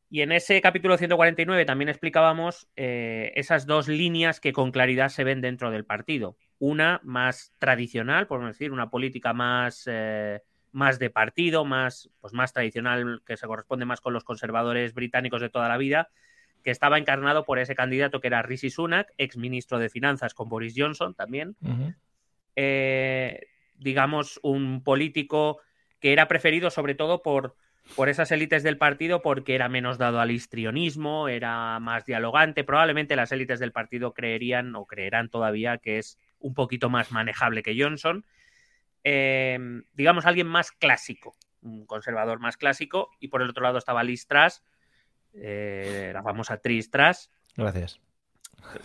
Y 0.08 0.22
en 0.22 0.32
ese 0.32 0.60
capítulo 0.60 0.96
149 0.96 1.64
también 1.64 1.88
explicábamos 1.88 2.68
eh, 2.76 3.32
esas 3.34 3.66
dos 3.66 3.88
líneas 3.88 4.40
que 4.40 4.52
con 4.52 4.70
claridad 4.70 5.08
se 5.08 5.24
ven 5.24 5.40
dentro 5.40 5.70
del 5.70 5.84
partido. 5.84 6.36
Una 6.60 7.00
más 7.02 7.52
tradicional, 7.58 8.28
por 8.28 8.46
decir, 8.46 8.70
una 8.70 8.90
política 8.90 9.32
más, 9.32 9.88
más 10.70 10.98
de 11.00 11.10
partido, 11.10 11.64
más, 11.64 12.10
pues 12.20 12.32
más 12.32 12.52
tradicional, 12.52 13.22
que 13.26 13.36
se 13.36 13.46
corresponde 13.46 13.86
más 13.86 14.00
con 14.00 14.12
los 14.12 14.24
conservadores 14.24 14.94
británicos 14.94 15.40
de 15.40 15.48
toda 15.48 15.68
la 15.68 15.78
vida, 15.78 16.10
que 16.62 16.70
estaba 16.70 16.98
encarnado 16.98 17.44
por 17.44 17.58
ese 17.58 17.74
candidato 17.74 18.20
que 18.20 18.28
era 18.28 18.42
Rishi 18.42 18.70
Sunak, 18.70 19.12
ex 19.18 19.36
ministro 19.36 19.78
de 19.78 19.88
Finanzas 19.88 20.34
con 20.34 20.48
Boris 20.48 20.74
Johnson 20.76 21.14
también. 21.14 21.56
Eh, 22.56 23.46
digamos, 23.76 24.38
un 24.42 24.82
político 24.84 25.60
que 26.00 26.12
era 26.12 26.28
preferido 26.28 26.70
sobre 26.70 26.94
todo 26.94 27.22
por, 27.22 27.56
por 27.96 28.08
esas 28.08 28.30
élites 28.30 28.62
del 28.62 28.76
partido 28.76 29.22
porque 29.22 29.54
era 29.54 29.68
menos 29.68 29.98
dado 29.98 30.20
al 30.20 30.30
histrionismo, 30.30 31.28
era 31.28 31.78
más 31.80 32.04
dialogante. 32.04 32.64
Probablemente 32.64 33.16
las 33.16 33.32
élites 33.32 33.58
del 33.58 33.72
partido 33.72 34.12
creerían 34.12 34.74
o 34.76 34.86
creerán 34.86 35.30
todavía 35.30 35.78
que 35.78 35.98
es 35.98 36.18
un 36.40 36.54
poquito 36.54 36.90
más 36.90 37.12
manejable 37.12 37.62
que 37.62 37.80
Johnson. 37.80 38.24
Eh, 39.04 39.58
digamos, 39.94 40.26
alguien 40.26 40.46
más 40.46 40.72
clásico, 40.72 41.36
un 41.62 41.86
conservador 41.86 42.40
más 42.40 42.56
clásico. 42.56 43.10
Y 43.20 43.28
por 43.28 43.42
el 43.42 43.50
otro 43.50 43.62
lado 43.62 43.78
estaba 43.78 44.02
Liz 44.02 44.26
Truss, 44.26 44.62
eh, 45.34 46.10
la 46.12 46.22
famosa 46.22 46.58
Tristras. 46.58 47.30
Gracias. 47.56 48.00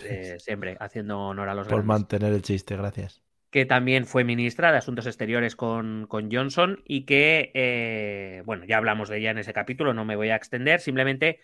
Eh, 0.03 0.37
siempre 0.39 0.77
haciendo 0.79 1.19
honor 1.19 1.49
a 1.49 1.55
los 1.55 1.67
Por 1.67 1.83
mantener 1.83 2.33
el 2.33 2.41
chiste, 2.41 2.77
gracias. 2.77 3.21
que 3.51 3.65
también 3.65 4.05
fue 4.05 4.23
ministra 4.23 4.71
de 4.71 4.77
Asuntos 4.77 5.05
Exteriores 5.05 5.55
con, 5.55 6.07
Johnson 6.09 6.81
y 6.85 7.05
que, 7.05 7.51
eh, 7.53 8.41
bueno, 8.45 8.65
ya 8.65 8.77
hablamos 8.77 9.09
de 9.09 9.17
ella 9.17 9.31
en 9.31 9.37
ese 9.37 9.53
capítulo, 9.53 9.93
no 9.93 10.05
me 10.05 10.15
voy 10.15 10.29
a 10.29 10.35
extender, 10.35 10.79
simplemente 10.79 11.39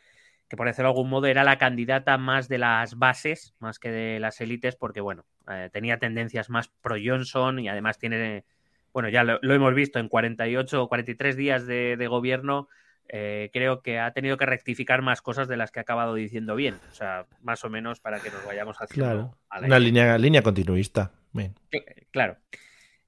que 0.52 0.58
por 0.58 0.68
decirlo 0.68 0.90
de 0.90 0.96
algún 0.96 1.10
modo 1.10 1.28
era 1.28 1.46
la 1.46 1.58
candidata 1.58 2.18
más 2.18 2.50
de 2.50 2.58
las 2.58 3.00
bases, 3.00 3.56
más 3.60 3.80
que 3.80 3.90
de 3.90 4.20
las 4.20 4.42
élites, 4.42 4.76
porque, 4.76 5.00
bueno, 5.00 5.24
eh, 5.50 5.70
tenía 5.72 5.98
tendencias 5.98 6.50
más 6.50 6.68
pro 6.68 6.98
Johnson 7.02 7.58
y 7.60 7.70
además 7.70 7.98
tiene, 7.98 8.44
bueno, 8.92 9.08
ya 9.08 9.24
lo, 9.24 9.40
hemos 9.42 9.74
visto 9.74 9.98
en 9.98 10.10
48 10.10 10.84
o 10.84 10.90
43 10.90 11.38
días 11.38 11.66
de, 11.66 12.06
gobierno, 12.10 12.68
eh, 13.08 13.50
creo 13.54 13.82
que 13.82 13.98
ha 13.98 14.12
tenido 14.12 14.36
que 14.36 14.46
rectificar 14.46 15.02
más 15.02 15.22
cosas 15.22 15.48
de 15.48 15.56
las 15.56 15.72
que 15.72 15.80
ha 15.80 15.84
acabado 15.84 16.16
diciendo 16.16 16.58
bien. 16.58 16.76
O 16.92 16.94
sea, 16.94 17.28
más 17.42 17.64
o 17.64 17.70
menos 17.70 18.02
para 18.02 18.20
que 18.20 18.30
nos 18.30 18.46
vayamos 18.46 18.76
haciendo. 18.82 19.38
Claro. 19.50 19.66
Una 19.66 19.80
línea, 19.80 20.18
línea 20.18 20.42
continuista. 20.42 21.14
Claro. 22.12 22.36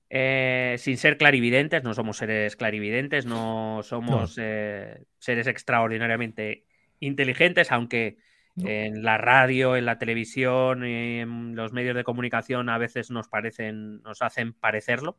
Eh, 0.10 0.78
sin 0.80 0.96
ser 0.96 1.18
clarividentes, 1.18 1.84
no 1.84 1.94
somos 1.94 2.16
seres 2.16 2.56
clarividentes, 2.56 3.26
no 3.26 3.82
somos 3.84 4.34
seres 4.34 5.48
extraordinariamente 5.48 6.64
inteligentes, 7.06 7.72
aunque 7.72 8.18
en 8.58 9.04
la 9.04 9.18
radio, 9.18 9.76
en 9.76 9.86
la 9.86 9.98
televisión, 9.98 10.84
en 10.84 11.56
los 11.56 11.74
medios 11.74 11.96
de 11.96 12.04
comunicación 12.04 12.70
a 12.70 12.78
veces 12.78 13.10
nos 13.10 13.28
parecen, 13.28 14.02
nos 14.04 14.22
hacen 14.22 14.54
parecerlo. 14.54 15.18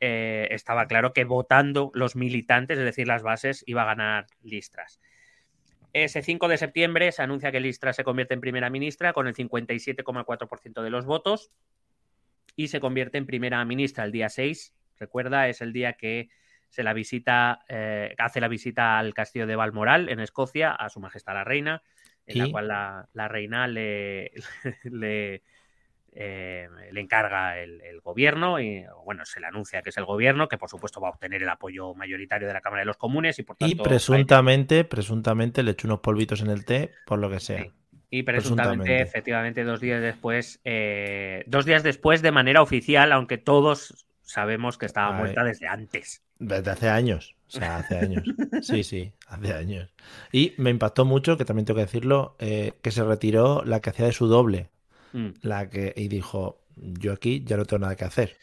Eh, 0.00 0.48
estaba 0.50 0.86
claro 0.86 1.12
que 1.12 1.24
votando 1.24 1.90
los 1.94 2.16
militantes, 2.16 2.78
es 2.78 2.84
decir, 2.84 3.06
las 3.06 3.22
bases, 3.22 3.62
iba 3.66 3.82
a 3.82 3.86
ganar 3.86 4.26
Listras. 4.42 5.00
Ese 5.92 6.22
5 6.22 6.48
de 6.48 6.58
septiembre 6.58 7.12
se 7.12 7.22
anuncia 7.22 7.52
que 7.52 7.60
Listras 7.60 7.96
se 7.96 8.04
convierte 8.04 8.34
en 8.34 8.40
primera 8.40 8.68
ministra 8.68 9.12
con 9.12 9.26
el 9.28 9.34
57,4% 9.34 10.82
de 10.82 10.90
los 10.90 11.06
votos 11.06 11.50
y 12.54 12.68
se 12.68 12.80
convierte 12.80 13.16
en 13.16 13.26
primera 13.26 13.64
ministra 13.64 14.04
el 14.04 14.12
día 14.12 14.28
6. 14.28 14.74
Recuerda, 14.98 15.48
es 15.48 15.60
el 15.60 15.72
día 15.72 15.94
que 15.94 16.28
se 16.76 16.82
la 16.82 16.92
visita, 16.92 17.60
eh, 17.70 18.14
hace 18.18 18.38
la 18.38 18.48
visita 18.48 18.98
al 18.98 19.14
castillo 19.14 19.46
de 19.46 19.56
Balmoral 19.56 20.10
en 20.10 20.20
Escocia 20.20 20.72
a 20.72 20.90
su 20.90 21.00
majestad 21.00 21.32
la 21.32 21.42
reina, 21.42 21.82
en 22.26 22.38
la 22.38 22.50
cual 22.50 22.68
la, 22.68 23.28
reina 23.28 23.66
le, 23.66 24.30
le, 24.84 25.42
eh, 26.12 26.68
le 26.92 27.00
encarga 27.00 27.58
el, 27.58 27.80
gobierno 28.02 28.60
y 28.60 28.84
bueno, 29.06 29.24
se 29.24 29.40
le 29.40 29.46
anuncia 29.46 29.80
que 29.80 29.88
es 29.88 29.96
el 29.96 30.04
gobierno, 30.04 30.48
que 30.48 30.58
por 30.58 30.68
supuesto 30.68 31.00
va 31.00 31.08
a 31.08 31.12
obtener 31.12 31.42
el 31.42 31.48
apoyo 31.48 31.94
mayoritario 31.94 32.46
de 32.46 32.52
la 32.52 32.60
Cámara 32.60 32.82
de 32.82 32.86
los 32.86 32.98
Comunes 32.98 33.38
y 33.38 33.42
por 33.42 33.56
tanto. 33.56 33.74
Y 33.74 33.82
presuntamente, 33.82 34.84
presuntamente 34.84 35.62
le 35.62 35.70
echó 35.70 35.88
unos 35.88 36.00
polvitos 36.00 36.42
en 36.42 36.50
el 36.50 36.66
té, 36.66 36.92
por 37.06 37.18
lo 37.18 37.30
que 37.30 37.40
sea. 37.40 37.66
Y 38.10 38.22
presuntamente, 38.22 39.00
efectivamente, 39.00 39.64
dos 39.64 39.80
días 39.80 40.02
después, 40.02 40.60
eh, 40.64 41.42
dos 41.46 41.64
días 41.64 41.82
después 41.82 42.20
de 42.20 42.32
manera 42.32 42.60
oficial, 42.60 43.12
aunque 43.12 43.38
todos 43.38 44.05
sabemos 44.26 44.76
que 44.76 44.86
estaba 44.86 45.12
muerta 45.12 45.42
desde 45.44 45.66
antes. 45.66 46.22
Desde 46.38 46.70
hace 46.70 46.88
años. 46.90 47.34
O 47.48 47.50
sea, 47.50 47.76
hace 47.78 47.98
años. 47.98 48.24
Sí, 48.62 48.82
sí, 48.82 49.12
hace 49.28 49.52
años. 49.54 49.94
Y 50.32 50.54
me 50.58 50.70
impactó 50.70 51.04
mucho, 51.04 51.38
que 51.38 51.44
también 51.44 51.64
tengo 51.64 51.78
que 51.78 51.86
decirlo, 51.86 52.36
eh, 52.38 52.72
que 52.82 52.90
se 52.90 53.04
retiró 53.04 53.62
la 53.64 53.80
que 53.80 53.90
hacía 53.90 54.06
de 54.06 54.12
su 54.12 54.26
doble. 54.26 54.68
Mm. 55.12 55.28
La 55.42 55.70
que, 55.70 55.94
y 55.96 56.08
dijo, 56.08 56.60
yo 56.76 57.12
aquí 57.12 57.42
ya 57.44 57.56
no 57.56 57.64
tengo 57.64 57.82
nada 57.82 57.96
que 57.96 58.04
hacer. 58.04 58.36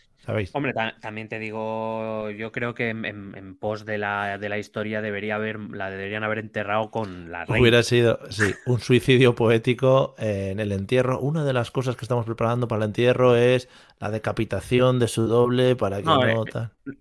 Hombre, 0.53 0.73
también 1.01 1.27
te 1.27 1.37
digo, 1.37 2.29
yo 2.31 2.51
creo 2.53 2.73
que 2.73 2.89
en, 2.89 3.55
pos 3.59 3.85
de 3.85 3.97
la, 3.97 4.37
de 4.37 4.47
la, 4.47 4.57
historia 4.57 5.01
debería 5.01 5.35
haber, 5.35 5.59
la 5.59 5.89
deberían 5.89 6.23
haber 6.23 6.37
enterrado 6.37 6.91
con 6.91 7.29
la 7.29 7.43
reina. 7.45 7.61
Hubiera 7.61 7.83
sido, 7.83 8.19
sí, 8.29 8.53
un 8.65 8.79
suicidio 8.79 9.35
poético 9.35 10.15
en 10.17 10.61
el 10.61 10.71
entierro. 10.71 11.19
Una 11.19 11.43
de 11.43 11.51
las 11.51 11.71
cosas 11.71 11.97
que 11.97 12.05
estamos 12.05 12.25
preparando 12.25 12.69
para 12.69 12.83
el 12.83 12.89
entierro 12.89 13.35
es 13.35 13.67
la 13.99 14.11
decapitación 14.11 14.99
de 14.99 15.09
su 15.09 15.27
doble 15.27 15.75
para 15.75 15.97
que 15.97 16.03
no... 16.03 16.25
Eh, 16.25 16.35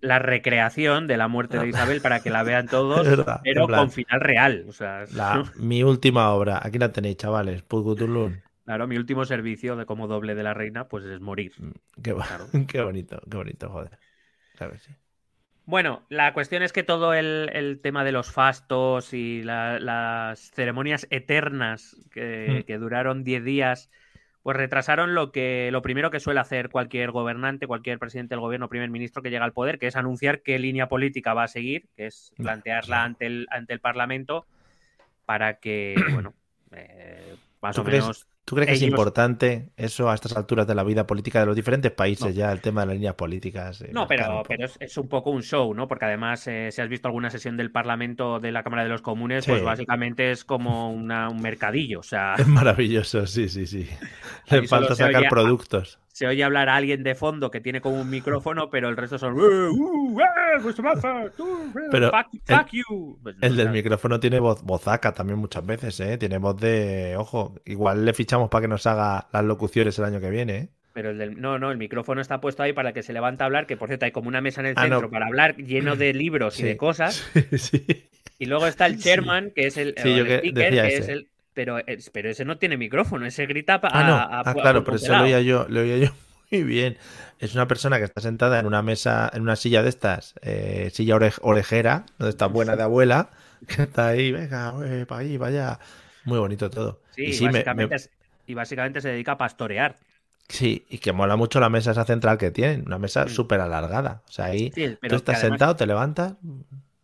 la 0.01 0.19
recreación 0.19 1.07
de 1.07 1.17
la 1.17 1.27
muerte 1.29 1.59
de 1.59 1.69
Isabel 1.69 2.01
para 2.01 2.21
que 2.21 2.29
la 2.29 2.43
vean 2.43 2.67
todos, 2.69 3.07
pero 3.43 3.67
con 3.67 3.89
final 3.89 4.19
real. 4.19 4.65
O 4.67 4.73
sea, 4.73 5.05
mi 5.55 5.83
última 5.83 6.29
obra, 6.31 6.59
aquí 6.61 6.77
la 6.77 6.91
tenéis, 6.91 7.17
chavales, 7.17 7.61
Pulgutulun. 7.61 8.41
Claro, 8.65 8.87
mi 8.87 8.97
último 8.97 9.25
servicio 9.25 9.75
de 9.75 9.85
como 9.85 10.07
doble 10.07 10.35
de 10.35 10.43
la 10.43 10.53
reina, 10.53 10.87
pues 10.87 11.03
es 11.05 11.19
morir. 11.19 11.53
Mm, 11.57 12.01
qué, 12.01 12.15
qué 12.67 12.81
bonito, 12.81 13.21
qué 13.29 13.37
bonito, 13.37 13.69
joder. 13.69 13.99
Claro 14.55 14.77
sí. 14.79 14.93
Bueno, 15.65 16.05
la 16.09 16.33
cuestión 16.33 16.61
es 16.61 16.73
que 16.73 16.83
todo 16.83 17.13
el, 17.13 17.79
tema 17.81 18.03
de 18.03 18.11
los 18.11 18.31
fastos 18.31 19.13
y 19.13 19.43
las 19.43 20.51
ceremonias 20.51 21.07
eternas 21.09 21.95
que, 22.11 22.65
mm. 22.67 22.79
duraron 22.81 23.23
10 23.23 23.45
días, 23.45 23.89
pues 24.41 24.57
retrasaron 24.57 25.15
lo 25.15 25.31
que 25.31 25.69
lo 25.71 25.81
primero 25.81 26.11
que 26.11 26.19
suele 26.19 26.41
hacer 26.41 26.69
cualquier 26.69 27.11
gobernante, 27.11 27.65
cualquier 27.65 27.97
presidente 27.97 28.35
del 28.35 28.41
gobierno, 28.41 28.67
primer 28.67 28.89
ministro 28.89 29.23
que 29.23 29.29
llega 29.29 29.45
al 29.45 29.53
poder, 29.53 29.79
que 29.79 29.87
es 29.87 29.95
anunciar 29.95 30.41
qué 30.41 30.59
línea 30.59 30.89
política 30.89 31.33
va 31.33 31.43
a 31.43 31.47
seguir, 31.47 31.87
que 31.95 32.07
es 32.07 32.33
plantearla 32.35 33.03
ante 33.03 33.25
el 33.25 33.47
ante 33.49 33.71
el 33.71 33.79
Parlamento 33.79 34.45
para 35.25 35.59
que, 35.59 35.95
bueno, 36.11 36.33
eh, 36.71 37.35
más 37.63 37.79
o 37.79 37.83
menos 37.83 38.27
¿Tú 38.45 38.55
crees 38.55 38.67
que 38.67 38.73
es 38.75 38.81
importante 38.81 39.69
eso 39.77 40.09
a 40.09 40.15
estas 40.15 40.35
alturas 40.35 40.67
de 40.67 40.75
la 40.75 40.83
vida 40.83 41.07
política 41.07 41.39
de 41.39 41.45
los 41.45 41.55
diferentes 41.55 41.91
países, 41.93 42.35
ya 42.35 42.51
el 42.51 42.59
tema 42.59 42.81
de 42.81 42.87
las 42.87 42.95
líneas 42.95 43.15
políticas? 43.15 43.79
Eh, 43.81 43.91
no, 43.93 44.05
pero, 44.05 44.43
pero 44.45 44.67
es, 44.79 44.97
un 44.97 45.07
poco 45.07 45.29
un 45.29 45.43
show, 45.43 45.73
¿no? 45.73 45.87
Porque 45.87 46.05
además, 46.05 46.45
eh, 46.47 46.69
si 46.69 46.81
has 46.81 46.89
visto 46.89 47.07
alguna 47.07 47.29
sesión 47.29 47.55
del 47.55 47.71
Parlamento 47.71 48.41
de 48.41 48.51
la 48.51 48.63
Cámara 48.63 48.83
de 48.83 48.89
los 48.89 49.01
Comunes, 49.01 49.45
pues 49.45 49.63
básicamente 49.63 50.31
es 50.31 50.43
como 50.43 50.91
un 50.91 51.07
mercadillo. 51.41 52.01
O 52.01 52.03
sea... 52.03 52.35
Es 52.43 52.47
maravilloso, 52.47 53.25
sí, 53.27 53.47
sí, 53.47 53.65
sí. 53.65 53.87
Le 54.49 54.67
falta 54.67 54.93
sacar 54.95 55.29
productos 55.29 55.99
se 56.13 56.27
oye 56.27 56.43
hablar 56.43 56.69
a 56.69 56.75
alguien 56.75 57.03
de 57.03 57.15
fondo 57.15 57.49
que 57.49 57.59
tiene 57.59 57.81
como 57.81 57.99
un 57.99 58.09
micrófono, 58.09 58.69
pero 58.71 58.87
el 58.87 58.95
resto 58.95 59.17
son. 59.17 59.33
Eh, 59.33 59.69
uh, 59.69 60.19
eh, 60.19 60.23
pues 60.61 60.75
pero 61.91 62.11
fuck, 62.11 62.69
you. 62.71 63.19
Pues 63.21 63.35
el 63.41 63.57
del 63.57 63.71
micrófono 63.71 64.19
tiene 64.19 64.39
voz, 64.39 64.63
vozaca 64.63 65.11
también 65.11 65.39
muchas 65.39 65.65
veces, 65.65 65.99
¿eh? 65.99 66.17
Tiene 66.17 66.37
voz 66.37 66.59
de. 66.61 67.15
Ojo, 67.17 67.55
igual 67.65 68.05
le 68.05 68.13
fichamos 68.13 68.49
para 68.49 68.61
que 68.61 68.67
nos 68.67 68.85
haga 68.85 69.27
las 69.33 69.43
locuciones 69.43 69.97
el 69.97 70.05
año 70.05 70.21
que 70.21 70.29
viene, 70.29 70.55
¿eh? 70.55 70.69
Pero 70.93 71.09
el 71.09 71.17
del, 71.17 71.41
no, 71.41 71.57
no, 71.57 71.71
el 71.71 71.79
micrófono 71.79 72.21
está 72.21 72.39
puesto 72.39 72.61
ahí 72.61 72.71
para 72.71 72.93
que 72.93 73.01
se 73.01 73.13
levante 73.13 73.41
a 73.41 73.47
hablar, 73.47 73.65
que 73.65 73.75
por 73.75 73.89
cierto 73.89 74.05
hay 74.05 74.11
como 74.11 74.27
una 74.27 74.41
mesa 74.41 74.61
en 74.61 74.67
el 74.67 74.73
ah, 74.77 74.83
centro 74.83 75.09
para 75.09 75.25
hablar 75.25 75.57
lleno 75.57 75.95
de 75.95 76.13
libros 76.13 76.59
y 76.59 76.63
de 76.63 76.77
cosas. 76.77 77.27
Sí, 77.57 77.85
Y 78.37 78.45
luego 78.45 78.67
está 78.67 78.85
el 78.85 78.99
chairman, 78.99 79.51
que 79.55 79.65
es 79.65 79.77
el, 79.77 79.95
el 79.97 80.27
speaker, 80.27 80.71
que 80.71 80.97
es 80.97 81.07
el, 81.09 81.29
pero, 81.53 81.77
pero 82.11 82.29
ese 82.29 82.45
no 82.45 82.57
tiene 82.57 82.77
micrófono, 82.77 83.25
ese 83.25 83.45
grita 83.45 83.75
a, 83.75 83.79
ah, 83.83 84.03
no. 84.03 84.15
ah, 84.15 84.53
claro, 84.53 84.83
pero 84.83 84.97
eso 84.97 85.15
lo 85.15 85.23
oía 85.23 85.41
yo, 85.41 85.65
lo 85.69 85.81
oía 85.81 85.97
yo 85.97 86.09
muy 86.51 86.63
bien. 86.63 86.97
Es 87.39 87.55
una 87.55 87.67
persona 87.67 87.97
que 87.97 88.05
está 88.05 88.21
sentada 88.21 88.59
en 88.59 88.65
una 88.65 88.81
mesa, 88.81 89.29
en 89.33 89.41
una 89.41 89.55
silla 89.55 89.83
de 89.83 89.89
estas, 89.89 90.35
eh, 90.41 90.89
silla 90.93 91.17
orejera, 91.41 92.05
donde 92.17 92.29
está 92.29 92.47
buena 92.47 92.75
de 92.75 92.83
abuela, 92.83 93.29
que 93.67 93.83
está 93.83 94.09
ahí, 94.09 94.31
venga, 94.31 94.73
para 95.07 95.21
ahí, 95.21 95.37
vaya. 95.37 95.79
Muy 96.25 96.39
bonito 96.39 96.69
todo. 96.69 97.01
Sí, 97.15 97.25
y, 97.25 97.45
básicamente, 97.45 97.95
y 98.47 98.53
básicamente 98.53 99.01
se 99.01 99.09
dedica 99.09 99.33
a 99.33 99.37
pastorear. 99.37 99.97
Sí, 100.47 100.85
y 100.89 100.99
que 100.99 101.11
mola 101.11 101.35
mucho 101.35 101.59
la 101.59 101.69
mesa 101.69 101.91
esa 101.91 102.05
central 102.05 102.37
que 102.37 102.51
tienen, 102.51 102.83
una 102.85 102.99
mesa 102.99 103.25
mm. 103.25 103.29
súper 103.29 103.59
alargada. 103.59 104.21
O 104.27 104.31
sea, 104.31 104.45
ahí 104.45 104.69
tú 104.69 105.15
estás 105.15 105.39
sentado, 105.39 105.75
te 105.75 105.85
levantas, 105.85 106.35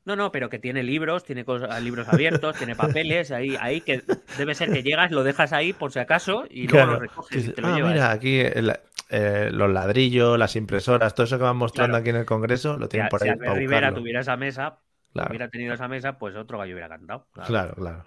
no, 0.06 0.16
no, 0.16 0.32
pero 0.32 0.50
que 0.50 0.60
tiene 0.60 0.84
libros, 0.84 1.24
tiene 1.24 1.46
libros 1.82 2.08
abiertos, 2.08 2.58
tiene 2.58 2.76
papeles, 2.76 3.32
ahí, 3.32 3.56
ahí 3.60 3.82
que 3.82 4.04
debe 4.38 4.56
ser 4.56 4.72
que 4.72 4.84
llegas, 4.84 5.12
lo 5.12 5.24
dejas 5.24 5.54
ahí 5.54 5.74
por 5.74 5.92
si 5.92 6.00
acaso 6.00 6.46
y 6.50 6.68
luego 6.68 6.94
lo 6.94 7.00
recoges 7.00 7.48
y 7.48 7.52
te 7.52 7.62
lo 7.62 7.68
ah, 7.68 7.80
Mira, 7.80 8.12
aquí 8.12 8.40
eh, 8.42 9.50
los 9.52 9.70
ladrillos, 9.72 10.38
las 10.38 10.56
impresoras, 10.56 11.14
todo 11.14 11.26
eso 11.26 11.38
que 11.38 11.44
van 11.44 11.58
mostrando 11.58 11.98
aquí 11.98 12.10
en 12.10 12.18
el 12.18 12.26
Congreso, 12.26 12.78
lo 12.78 12.88
tienen 12.88 13.10
por 13.10 13.24
ahí. 13.24 13.32
Si 13.32 13.54
Rivera 13.54 13.94
tuviera 13.94 14.22
esa 14.22 14.38
mesa, 14.38 14.80
hubiera 15.14 15.50
tenido 15.50 15.74
esa 15.74 15.88
mesa, 15.88 16.18
pues 16.18 16.36
otro 16.36 16.58
gallo 16.58 16.74
hubiera 16.74 16.90
cantado. 16.90 17.28
claro. 17.46 17.74
claro. 17.76 18.06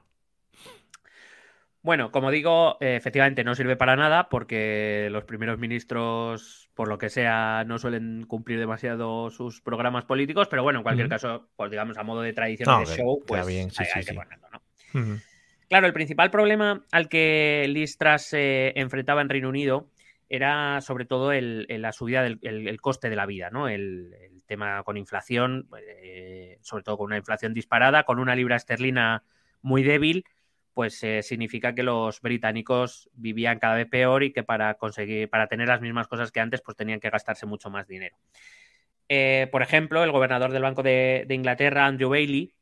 Bueno, 1.82 2.12
como 2.12 2.30
digo, 2.30 2.78
eh, 2.80 2.94
efectivamente 2.94 3.42
no 3.42 3.56
sirve 3.56 3.74
para 3.74 3.96
nada 3.96 4.28
porque 4.28 5.08
los 5.10 5.24
primeros 5.24 5.58
ministros, 5.58 6.61
por 6.74 6.88
lo 6.88 6.98
que 6.98 7.10
sea, 7.10 7.64
no 7.66 7.78
suelen 7.78 8.24
cumplir 8.26 8.58
demasiado 8.58 9.30
sus 9.30 9.60
programas 9.60 10.04
políticos, 10.04 10.48
pero 10.48 10.62
bueno, 10.62 10.78
en 10.78 10.82
cualquier 10.82 11.08
caso, 11.08 11.48
pues 11.56 11.70
digamos, 11.70 11.98
a 11.98 12.02
modo 12.02 12.22
de 12.22 12.32
tradición 12.32 12.84
de 12.84 12.96
show, 12.96 13.22
pues 13.26 13.46
hay, 13.46 14.04
que 14.04 14.14
ponerlo, 14.14 14.48
¿no? 14.50 15.20
Claro, 15.68 15.86
el 15.86 15.92
principal 15.92 16.30
problema 16.30 16.84
al 16.90 17.08
que 17.08 17.66
Liz 17.68 17.96
Truss 17.96 18.22
se 18.22 18.78
enfrentaba 18.78 19.22
en 19.22 19.28
Reino 19.28 19.48
Unido 19.48 19.88
era 20.28 20.80
sobre 20.80 21.04
todo 21.04 21.32
el, 21.32 21.66
la 21.68 21.92
subida 21.92 22.22
del 22.22 22.80
coste 22.80 23.10
de 23.10 23.16
la 23.16 23.26
vida, 23.26 23.50
¿no? 23.50 23.68
El, 23.68 24.14
tema 24.46 24.82
con 24.82 24.98
inflación, 24.98 25.68
eh, 26.02 26.58
sobre 26.60 26.82
todo 26.82 26.98
con 26.98 27.06
una 27.06 27.16
inflación 27.16 27.54
disparada, 27.54 28.02
con 28.02 28.18
una 28.18 28.36
libra 28.36 28.56
esterlina 28.56 29.22
muy 29.62 29.82
débil 29.82 30.26
pues 30.74 31.02
eh, 31.04 31.22
significa 31.22 31.74
que 31.74 31.82
los 31.82 32.20
británicos 32.20 33.10
vivían 33.14 33.58
cada 33.58 33.76
vez 33.76 33.86
peor 33.88 34.22
y 34.22 34.32
que 34.32 34.42
para 34.42 34.74
conseguir, 34.74 35.28
para 35.28 35.46
tener 35.46 35.68
las 35.68 35.80
mismas 35.80 36.08
cosas 36.08 36.32
que 36.32 36.40
antes, 36.40 36.62
pues 36.62 36.76
tenían 36.76 37.00
que 37.00 37.10
gastarse 37.10 37.46
mucho 37.46 37.70
más 37.70 37.86
dinero. 37.86 38.16
Eh, 39.08 39.48
por 39.52 39.62
ejemplo, 39.62 40.02
el 40.04 40.10
gobernador 40.10 40.52
del 40.52 40.62
Banco 40.62 40.82
de, 40.82 41.26
Inglaterra, 41.28 41.86
Andrew 41.86 42.10
Bailey, 42.10 42.54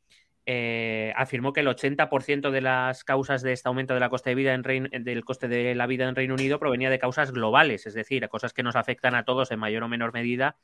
eh, 0.45 1.13
afirmó 1.15 1.53
que 1.53 1.61
el 1.61 1.67
80% 1.67 2.51
de 2.51 2.61
las 2.61 3.03
causas 3.03 3.41
de 3.41 3.53
este 3.53 3.69
aumento 3.69 3.93
de 3.93 3.99
la 3.99 4.09
coste 4.09 4.31
de 4.31 4.35
vida 4.35 4.53
en 4.53 4.63
del 5.03 5.23
coste 5.23 5.47
de 5.47 5.75
la 5.75 5.87
vida 5.87 6.09
en 6.09 6.15
Reino 6.15 6.33
Unido 6.33 6.59
provenía 6.59 6.89
de 6.89 6.99
causas 6.99 7.31
globales, 7.31 7.85
es 7.85 7.93
decir, 7.93 8.27
cosas 8.27 8.51
que 8.51 8.63
nos 8.63 8.75
afectan 8.75 9.15
a 9.15 9.23
todos 9.23 9.51
en 9.51 9.59
mayor 9.59 9.83
o 9.83 9.87
menor 9.87 10.13
medida, 10.13 10.57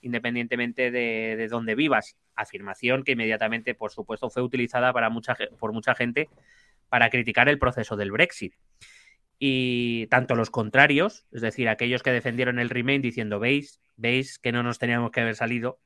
independientemente 0.00 0.90
de, 0.90 1.34
de 1.36 1.48
dónde 1.48 1.74
vivas. 1.74 2.16
Afirmación 2.36 3.02
que 3.02 3.12
inmediatamente, 3.12 3.74
por 3.74 3.90
supuesto, 3.90 4.30
fue 4.30 4.42
utilizada 4.42 4.92
para 4.92 5.10
mucha, 5.10 5.36
por 5.58 5.72
mucha 5.72 5.94
gente 5.94 6.30
para 6.88 7.10
criticar 7.10 7.48
el 7.48 7.58
proceso 7.58 7.96
del 7.96 8.12
Brexit. 8.12 8.54
Y 9.38 10.06
tanto 10.06 10.34
los 10.34 10.50
contrarios, 10.50 11.26
es 11.32 11.42
decir, 11.42 11.68
aquellos 11.68 12.02
que 12.02 12.12
defendieron 12.12 12.58
el 12.58 12.70
Remain 12.70 13.02
diciendo, 13.02 13.40
veis, 13.40 13.80
veis 13.96 14.38
que 14.38 14.52
no 14.52 14.62
nos 14.62 14.78
teníamos 14.78 15.10
que 15.10 15.20
haber 15.20 15.34
salido, 15.34 15.80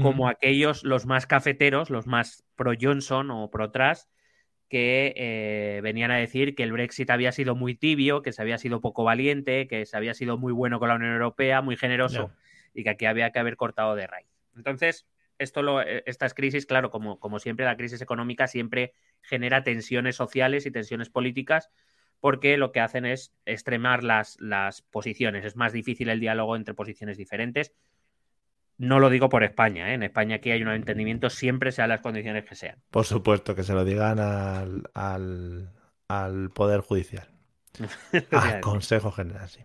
como 0.00 0.28
aquellos, 0.28 0.84
los 0.84 1.04
más 1.04 1.26
cafeteros, 1.26 1.90
los 1.90 2.06
más 2.06 2.44
pro 2.56 2.72
Johnson 2.80 3.30
o 3.30 3.50
pro 3.50 3.70
Truss, 3.70 4.08
que 4.68 5.12
eh, 5.16 5.80
venían 5.82 6.10
a 6.10 6.16
decir 6.16 6.54
que 6.54 6.62
el 6.62 6.72
Brexit 6.72 7.10
había 7.10 7.30
sido 7.30 7.54
muy 7.54 7.74
tibio, 7.74 8.22
que 8.22 8.32
se 8.32 8.40
había 8.40 8.56
sido 8.56 8.80
poco 8.80 9.04
valiente, 9.04 9.68
que 9.68 9.84
se 9.84 9.96
había 9.96 10.14
sido 10.14 10.38
muy 10.38 10.52
bueno 10.52 10.78
con 10.78 10.88
la 10.88 10.94
Unión 10.94 11.12
Europea, 11.12 11.60
muy 11.60 11.76
generoso, 11.76 12.32
y 12.72 12.84
que 12.84 12.90
aquí 12.90 13.04
había 13.04 13.32
que 13.32 13.38
haber 13.38 13.56
cortado 13.56 13.94
de 13.94 14.06
raíz. 14.06 14.28
Entonces, 14.56 15.06
esto 15.42 15.62
lo, 15.62 15.82
eh, 15.82 16.02
estas 16.06 16.34
crisis, 16.34 16.66
claro, 16.66 16.90
como, 16.90 17.18
como 17.18 17.38
siempre, 17.38 17.64
la 17.64 17.76
crisis 17.76 18.00
económica 18.00 18.46
siempre 18.46 18.94
genera 19.20 19.62
tensiones 19.64 20.16
sociales 20.16 20.66
y 20.66 20.70
tensiones 20.70 21.10
políticas, 21.10 21.70
porque 22.20 22.56
lo 22.56 22.72
que 22.72 22.80
hacen 22.80 23.04
es 23.04 23.32
extremar 23.46 24.04
las, 24.04 24.40
las 24.40 24.82
posiciones. 24.82 25.44
Es 25.44 25.56
más 25.56 25.72
difícil 25.72 26.08
el 26.08 26.20
diálogo 26.20 26.56
entre 26.56 26.74
posiciones 26.74 27.16
diferentes. 27.16 27.74
No 28.78 28.98
lo 28.98 29.10
digo 29.10 29.28
por 29.28 29.44
España, 29.44 29.90
¿eh? 29.90 29.94
en 29.94 30.02
España 30.02 30.36
aquí 30.36 30.50
hay 30.50 30.62
un 30.62 30.70
entendimiento 30.70 31.30
siempre 31.30 31.72
sean 31.72 31.88
las 31.88 32.00
condiciones 32.00 32.44
que 32.44 32.54
sean. 32.54 32.78
Por 32.90 33.04
supuesto, 33.04 33.54
que 33.54 33.62
se 33.62 33.74
lo 33.74 33.84
digan 33.84 34.18
al, 34.18 34.88
al, 34.94 36.50
Poder 36.50 36.80
Judicial. 36.80 37.28
al 38.32 38.60
Consejo 38.60 39.12
General, 39.12 39.48
sí. 39.48 39.60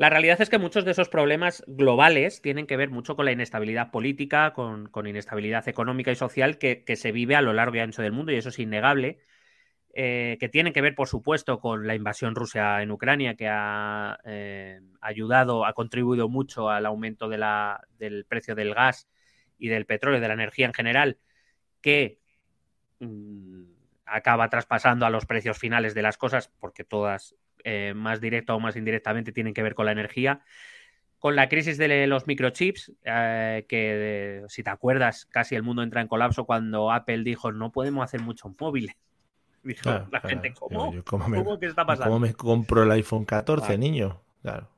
La 0.00 0.08
realidad 0.08 0.40
es 0.40 0.48
que 0.48 0.56
muchos 0.56 0.86
de 0.86 0.92
esos 0.92 1.10
problemas 1.10 1.62
globales 1.66 2.40
tienen 2.40 2.66
que 2.66 2.78
ver 2.78 2.88
mucho 2.88 3.16
con 3.16 3.26
la 3.26 3.32
inestabilidad 3.32 3.90
política, 3.90 4.54
con, 4.54 4.88
inestabilidad 5.06 5.68
económica 5.68 6.10
y 6.10 6.14
social 6.14 6.56
que, 6.56 6.82
se 6.96 7.12
vive 7.12 7.36
a 7.36 7.42
lo 7.42 7.52
largo 7.52 7.76
y 7.76 7.80
ancho 7.80 8.00
del 8.00 8.12
mundo, 8.12 8.32
y 8.32 8.36
eso 8.36 8.48
es 8.48 8.58
innegable. 8.58 9.20
Eh, 9.92 10.38
que 10.40 10.48
tienen 10.48 10.72
que 10.72 10.80
ver, 10.80 10.94
por 10.94 11.06
supuesto, 11.06 11.60
con 11.60 11.86
la 11.86 11.94
invasión 11.94 12.34
rusa 12.34 12.80
en 12.80 12.92
Ucrania, 12.92 13.34
que 13.34 13.46
ha 13.46 14.18
eh, 14.24 14.80
ayudado, 15.02 15.66
ha 15.66 15.74
contribuido 15.74 16.30
mucho 16.30 16.70
al 16.70 16.86
aumento 16.86 17.28
del 17.28 18.24
precio 18.26 18.54
del 18.54 18.72
gas 18.72 19.06
y 19.58 19.68
del 19.68 19.84
petróleo, 19.84 20.18
de 20.18 20.28
la 20.28 20.32
energía 20.32 20.64
en 20.64 20.72
general, 20.72 21.18
que 21.82 22.20
mm, 23.00 23.64
acaba 24.06 24.48
traspasando 24.48 25.04
a 25.04 25.10
los 25.10 25.26
precios 25.26 25.58
finales 25.58 25.92
de 25.92 26.00
las 26.00 26.16
cosas, 26.16 26.50
porque 26.58 26.84
todas, 26.84 27.34
eh, 27.64 27.92
más 27.94 28.20
directa 28.20 28.54
o 28.54 28.60
más 28.60 28.76
indirectamente, 28.76 29.32
tienen 29.32 29.54
que 29.54 29.62
ver 29.62 29.74
con 29.74 29.86
la 29.86 29.92
energía. 29.92 30.42
Con 31.18 31.36
la 31.36 31.48
crisis 31.50 31.76
de 31.76 32.06
los 32.06 32.26
microchips, 32.26 32.92
que 33.04 34.42
si 34.48 34.62
te 34.62 34.70
acuerdas, 34.70 35.26
casi 35.26 35.54
el 35.54 35.62
mundo 35.62 35.82
entra 35.82 36.00
en 36.00 36.08
colapso 36.08 36.46
cuando 36.46 36.90
Apple 36.90 37.24
dijo 37.24 37.52
no 37.52 37.72
podemos 37.72 38.02
hacer 38.04 38.22
muchos 38.22 38.52
móviles 38.58 38.96
Dijo 39.62 39.90
la 40.10 40.20
gente, 40.20 40.54
¿cómo? 40.58 40.94
¿cómo, 41.04 41.28
me, 41.28 41.44
¿Cómo 41.44 41.58
que 41.58 41.66
está 41.66 41.84
pasando? 41.84 42.10
¿Cómo 42.10 42.20
me 42.20 42.34
compro 42.34 42.82
el 42.82 42.90
iPhone 42.92 43.24
14, 43.24 43.76
niño? 43.76 44.20
Claro. 44.42 44.68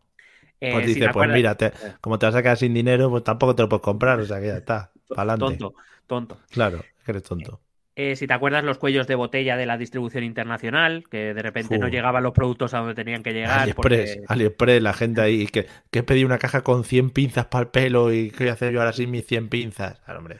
Eh, 0.60 0.72
pues 0.72 0.86
dice, 0.86 1.08
pues 1.12 1.30
mira, 1.30 1.56
como 2.00 2.18
te 2.18 2.26
vas 2.26 2.34
a 2.34 2.42
quedar 2.42 2.56
sin 2.56 2.74
dinero, 2.74 3.10
pues 3.10 3.24
tampoco 3.24 3.54
te 3.54 3.62
lo 3.62 3.68
puedes 3.68 3.82
comprar, 3.82 4.20
o 4.20 4.26
sea 4.26 4.40
que 4.40 4.46
ya 4.46 4.56
está, 4.56 4.92
para 5.08 5.32
adelante. 5.32 5.58
Tonto, 5.58 5.78
tonto. 6.06 6.38
Claro, 6.50 6.84
eres 7.06 7.22
tonto. 7.22 7.60
Eh, 7.94 8.16
si 8.16 8.26
te 8.26 8.32
acuerdas 8.32 8.64
los 8.64 8.78
cuellos 8.78 9.06
de 9.06 9.14
botella 9.14 9.58
de 9.58 9.66
la 9.66 9.76
distribución 9.76 10.24
internacional, 10.24 11.04
que 11.10 11.34
de 11.34 11.42
repente 11.42 11.78
no 11.78 11.88
llegaban 11.88 12.22
los 12.22 12.32
productos 12.32 12.72
a 12.72 12.78
donde 12.78 12.94
tenían 12.94 13.22
que 13.22 13.34
llegar. 13.34 13.60
AliExpress, 13.60 14.20
AliExpress, 14.28 14.82
la 14.82 14.94
gente 14.94 15.20
ahí, 15.20 15.46
que, 15.46 15.66
que 15.90 16.02
pedí 16.02 16.24
una 16.24 16.38
caja 16.38 16.62
con 16.62 16.84
100 16.84 17.10
pinzas 17.10 17.46
para 17.46 17.64
el 17.64 17.68
pelo 17.68 18.10
y 18.10 18.30
¿qué 18.30 18.44
voy 18.44 18.48
a 18.48 18.52
hacer 18.54 18.72
yo 18.72 18.80
ahora 18.80 18.94
sin 18.94 19.10
mis 19.10 19.26
100 19.26 19.48
pinzas? 19.50 20.00
Hombre, 20.08 20.38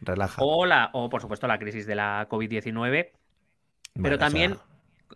relaja. 0.00 0.40
O, 0.42 0.64
o 0.92 1.10
por 1.10 1.20
supuesto 1.20 1.48
la 1.48 1.58
crisis 1.58 1.86
de 1.86 1.96
la 1.96 2.28
COVID-19, 2.28 3.08
pero 4.00 4.16
también, 4.16 4.56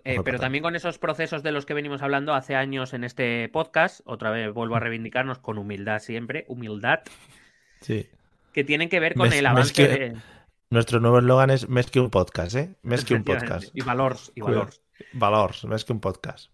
eh, 0.03 0.19
pero 0.25 0.41
también 0.41 0.63
con 0.63 0.75
esos 0.75 0.99
procesos 0.99 1.45
de 1.45 1.53
los 1.53 1.67
que 1.67 1.75
venimos 1.75 2.03
hablando 2.03 2.35
hace 2.35 2.57
años 2.57 2.95
en 2.95 3.05
este 3.05 3.49
podcast, 3.49 4.01
otra 4.07 4.31
vez 4.31 4.53
vuelvo 4.53 4.75
a 4.75 4.81
reivindicarnos 4.81 5.39
con 5.39 5.57
humildad 5.57 6.01
siempre, 6.01 6.47
humildad. 6.49 7.01
Sí. 7.81 8.09
Que 8.53 8.65
tienen 8.65 8.89
que 8.89 8.99
ver 8.99 9.15
con 9.15 9.33
el 9.33 9.47
avance 9.47 9.87
de... 9.87 10.17
Nuestro 10.71 11.01
nuevo 11.01 11.19
eslogan 11.19 11.51
es 11.51 11.69
Mes 11.69 11.91
que 11.91 12.01
un 12.01 12.11
podcast, 12.11 12.57
¿eh? 12.57 12.77
Mes 12.83 13.05
que 13.05 13.15
un 13.15 13.25
podcast. 13.25 13.69
Y 13.75 13.83
valores, 13.83 14.33
y 14.35 14.41
valores. 14.41 14.83
Valores, 15.13 15.65
mes 15.65 15.85
que 15.85 15.93
un 15.93 16.01
podcast. 16.01 16.51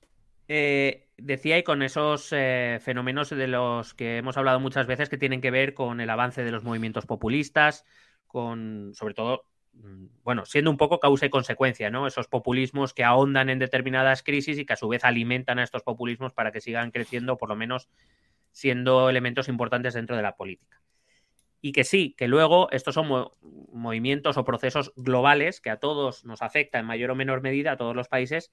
Eh, 0.49 1.09
decía, 1.17 1.59
y 1.59 1.63
con 1.63 1.83
esos 1.83 2.29
eh, 2.33 2.79
fenómenos 2.83 3.31
de 3.31 3.49
los 3.49 3.95
que 3.95 4.19
hemos 4.19 4.37
hablado 4.37 4.61
muchas 4.61 4.87
veces 4.87 5.09
que 5.09 5.19
tienen 5.19 5.41
que 5.41 5.51
ver 5.51 5.75
con 5.75 6.01
el 6.01 6.11
avance 6.11 6.45
de 6.45 6.51
los 6.51 6.65
movimientos 6.65 7.07
populistas, 7.07 7.85
con 8.27 8.93
sobre 8.95 9.15
todo 9.15 9.47
Mm, 9.75 10.07
bueno, 10.23 10.45
siendo 10.45 10.71
un 10.71 10.77
poco 10.77 11.01
causa 11.01 11.27
y 11.27 11.31
consecuencia, 11.31 11.91
¿no? 11.91 12.07
Esos 12.07 12.29
populismos 12.29 12.93
que 12.93 13.05
ahondan 13.05 13.49
en 13.49 13.59
determinadas 13.59 14.23
crisis 14.23 14.59
y 14.59 14.67
que 14.67 14.75
a 14.75 14.77
su 14.77 14.89
vez 14.89 15.05
alimentan 15.05 15.59
a 15.59 15.65
estos 15.65 15.83
populismos 15.83 16.33
para 16.33 16.53
que 16.53 16.61
sigan 16.61 16.91
creciendo, 16.91 17.39
por 17.39 17.49
lo 17.49 17.57
menos 17.57 17.89
siendo 18.51 19.09
elementos 19.09 19.49
importantes 19.49 19.95
dentro 19.95 20.17
de 20.17 20.23
la 20.23 20.37
política. 20.37 20.81
Y 21.65 21.71
que 21.71 21.85
sí, 21.85 22.15
que 22.19 22.27
luego 22.27 22.69
estos 22.73 22.95
son 22.95 23.31
movimientos 23.73 24.37
o 24.37 24.45
procesos 24.45 24.93
globales 24.97 25.61
que 25.61 25.71
a 25.71 25.79
todos 25.79 26.25
nos 26.25 26.43
afecta 26.43 26.81
en 26.81 26.87
mayor 26.87 27.13
o 27.13 27.15
menor 27.15 27.41
medida, 27.41 27.73
a 27.73 27.77
todos 27.77 27.95
los 27.95 28.09
países, 28.09 28.53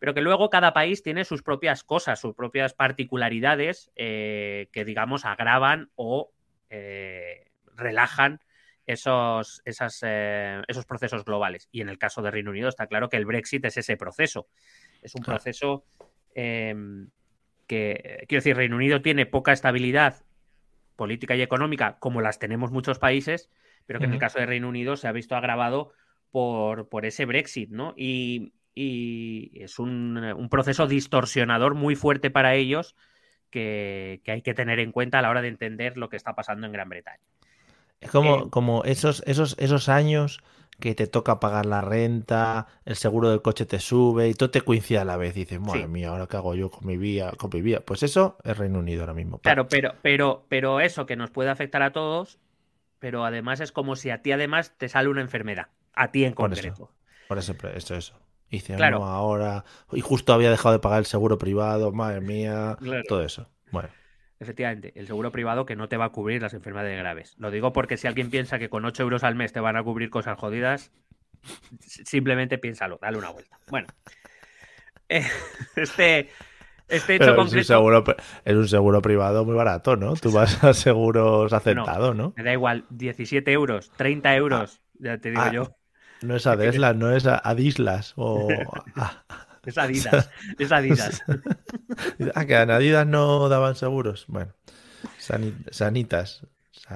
pero 0.00 0.12
que 0.12 0.20
luego 0.20 0.50
cada 0.50 0.72
país 0.72 1.04
tiene 1.04 1.24
sus 1.24 1.44
propias 1.44 1.84
cosas, 1.84 2.20
sus 2.20 2.34
propias 2.34 2.74
particularidades 2.74 3.92
eh, 3.94 4.68
que, 4.72 4.84
digamos, 4.84 5.24
agravan 5.24 5.92
o 5.94 6.32
eh, 6.68 7.46
relajan 7.76 8.40
esos, 8.86 9.62
eh, 9.64 10.62
esos 10.66 10.84
procesos 10.84 11.24
globales. 11.24 11.68
Y 11.70 11.80
en 11.80 11.88
el 11.88 11.98
caso 11.98 12.22
de 12.22 12.32
Reino 12.32 12.50
Unido 12.50 12.68
está 12.68 12.88
claro 12.88 13.08
que 13.08 13.18
el 13.18 13.26
Brexit 13.26 13.64
es 13.66 13.76
ese 13.76 13.96
proceso. 13.96 14.48
Es 15.00 15.14
un 15.14 15.22
proceso 15.22 15.84
em, 16.34 17.10
que, 17.68 18.24
quiero 18.26 18.40
decir, 18.40 18.56
Reino 18.56 18.74
Unido 18.74 19.00
tiene 19.00 19.26
poca 19.26 19.52
estabilidad 19.52 20.24
política 20.98 21.36
y 21.36 21.42
económica 21.42 21.96
como 22.00 22.20
las 22.20 22.38
tenemos 22.38 22.72
muchos 22.72 22.98
países, 22.98 23.48
pero 23.86 24.00
que 24.00 24.06
en 24.06 24.12
el 24.12 24.18
caso 24.18 24.38
de 24.38 24.46
Reino 24.46 24.68
Unido 24.68 24.96
se 24.96 25.08
ha 25.08 25.12
visto 25.12 25.36
agravado 25.36 25.92
por, 26.30 26.88
por 26.90 27.06
ese 27.06 27.24
Brexit, 27.24 27.70
¿no? 27.70 27.94
Y, 27.96 28.52
es 28.80 29.80
un, 29.80 30.48
proceso 30.50 30.86
distorsionador 30.86 31.74
muy 31.74 31.96
fuerte 31.96 32.30
para 32.30 32.54
ellos 32.54 32.94
que, 33.50 34.20
que 34.24 34.30
hay 34.30 34.42
que 34.42 34.54
tener 34.54 34.78
en 34.78 34.92
cuenta 34.92 35.18
a 35.18 35.22
la 35.22 35.30
hora 35.30 35.42
de 35.42 35.48
entender 35.48 35.96
lo 35.96 36.08
que 36.08 36.16
está 36.16 36.36
pasando 36.36 36.64
en 36.66 36.72
Gran 36.72 36.88
Bretaña. 36.88 37.22
Es 38.00 38.10
como, 38.10 38.50
como 38.50 38.84
esos, 38.84 39.24
esos, 39.26 39.56
esos 39.58 39.88
años 39.88 40.40
que 40.80 40.94
te 40.94 41.06
toca 41.06 41.40
pagar 41.40 41.66
la 41.66 41.80
renta, 41.80 42.66
el 42.84 42.96
seguro 42.96 43.30
del 43.30 43.42
coche 43.42 43.66
te 43.66 43.80
sube 43.80 44.28
y 44.28 44.34
todo 44.34 44.50
te 44.50 44.60
coincide 44.60 44.98
a 44.98 45.04
la 45.04 45.16
vez. 45.16 45.36
Y 45.36 45.40
dices, 45.40 45.60
madre 45.60 45.88
mía, 45.88 46.10
¿ahora 46.10 46.26
qué 46.26 46.36
hago 46.36 46.54
yo 46.54 46.70
con 46.70 46.86
mi 46.86 46.96
vida? 46.96 47.32
Con 47.36 47.50
mi 47.52 47.60
vida? 47.60 47.80
Pues 47.80 48.02
eso 48.02 48.38
es 48.44 48.56
Reino 48.56 48.78
Unido 48.78 49.02
ahora 49.02 49.14
mismo. 49.14 49.38
Claro, 49.38 49.66
pero, 49.68 49.94
pero, 50.02 50.44
pero 50.48 50.80
eso 50.80 51.06
que 51.06 51.16
nos 51.16 51.30
puede 51.30 51.50
afectar 51.50 51.82
a 51.82 51.92
todos, 51.92 52.38
pero 53.00 53.24
además 53.24 53.60
es 53.60 53.72
como 53.72 53.96
si 53.96 54.10
a 54.10 54.22
ti 54.22 54.32
además 54.32 54.72
te 54.76 54.88
sale 54.88 55.08
una 55.08 55.20
enfermedad, 55.20 55.68
a 55.94 56.12
ti 56.12 56.24
en 56.24 56.34
concreto. 56.34 56.90
Por 57.26 57.38
eso, 57.38 57.54
por 57.54 57.70
eso, 57.76 57.94
eso. 57.94 58.14
Claro. 58.76 59.04
ahora, 59.04 59.64
y 59.92 60.00
justo 60.00 60.32
había 60.32 60.50
dejado 60.50 60.72
de 60.72 60.78
pagar 60.78 61.00
el 61.00 61.06
seguro 61.06 61.36
privado, 61.36 61.92
madre 61.92 62.20
mía, 62.20 62.78
todo 63.06 63.22
eso. 63.22 63.46
Bueno. 63.70 63.90
Efectivamente, 64.40 64.92
el 64.94 65.06
seguro 65.06 65.32
privado 65.32 65.66
que 65.66 65.74
no 65.74 65.88
te 65.88 65.96
va 65.96 66.06
a 66.06 66.10
cubrir 66.10 66.40
las 66.42 66.54
enfermedades 66.54 66.96
graves. 66.96 67.34
Lo 67.38 67.50
digo 67.50 67.72
porque 67.72 67.96
si 67.96 68.06
alguien 68.06 68.30
piensa 68.30 68.58
que 68.58 68.68
con 68.68 68.84
8 68.84 69.02
euros 69.02 69.24
al 69.24 69.34
mes 69.34 69.52
te 69.52 69.60
van 69.60 69.76
a 69.76 69.82
cubrir 69.82 70.10
cosas 70.10 70.38
jodidas, 70.38 70.92
simplemente 71.80 72.58
piénsalo, 72.58 72.98
dale 73.00 73.18
una 73.18 73.30
vuelta. 73.30 73.58
Bueno, 73.68 73.88
eh, 75.08 75.26
este, 75.74 76.30
este 76.86 77.16
hecho 77.16 77.34
concreto... 77.34 77.60
Es 77.60 77.70
un, 77.70 77.76
seguro, 77.76 78.04
es 78.44 78.54
un 78.54 78.68
seguro 78.68 79.02
privado 79.02 79.44
muy 79.44 79.56
barato, 79.56 79.96
¿no? 79.96 80.14
Tú 80.14 80.30
vas 80.30 80.62
a 80.62 80.72
seguros 80.72 81.52
aceptados, 81.52 82.14
¿no? 82.14 82.32
Me 82.36 82.44
da 82.44 82.52
igual, 82.52 82.84
17 82.90 83.50
euros, 83.52 83.90
30 83.96 84.36
euros, 84.36 84.80
ah, 84.80 84.96
ya 85.00 85.18
te 85.18 85.30
digo 85.30 85.42
ah, 85.42 85.52
yo. 85.52 85.76
No 86.22 86.36
es 86.36 86.46
a 86.46 86.56
Deslas, 86.56 86.96
no 86.96 87.10
es 87.12 87.26
a, 87.26 87.54
Dislas 87.54 88.14
o... 88.16 88.48
Es 89.68 89.76
Adidas. 89.76 90.30
Es 90.58 90.72
Adidas. 90.72 91.22
ah, 92.34 92.46
que 92.46 92.56
a 92.56 92.62
Adidas 92.62 93.06
no 93.06 93.50
daban 93.50 93.76
seguros. 93.76 94.24
Bueno, 94.26 94.54
sanitas. 95.18 96.46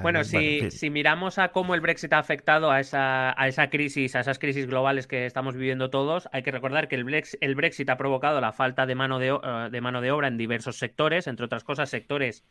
bueno, 0.00 0.24
si, 0.24 0.70
si, 0.70 0.88
miramos 0.88 1.38
a 1.38 1.48
cómo 1.48 1.74
el 1.74 1.82
Brexit 1.82 2.14
ha 2.14 2.18
afectado 2.18 2.70
a 2.70 2.80
esa, 2.80 3.38
a 3.38 3.46
esa 3.46 3.68
crisis, 3.68 4.16
a 4.16 4.20
esas 4.20 4.38
crisis 4.38 4.66
globales 4.66 5.06
que 5.06 5.26
estamos 5.26 5.54
viviendo 5.54 5.90
todos, 5.90 6.30
hay 6.32 6.42
que 6.42 6.50
recordar 6.50 6.88
que 6.88 6.94
el 6.94 7.04
Brexit, 7.04 7.42
el 7.42 7.56
Brexit 7.56 7.90
ha 7.90 7.98
provocado 7.98 8.40
la 8.40 8.52
falta 8.52 8.86
de 8.86 8.94
mano 8.94 9.18
de, 9.18 9.28
eh, 9.28 9.68
de 9.70 9.80
mano 9.82 10.00
de 10.00 10.10
obra 10.10 10.28
en 10.28 10.38
diversos 10.38 10.78
sectores, 10.78 11.26
entre 11.26 11.44
otras 11.44 11.64
cosas, 11.64 11.90
sectores 11.90 12.42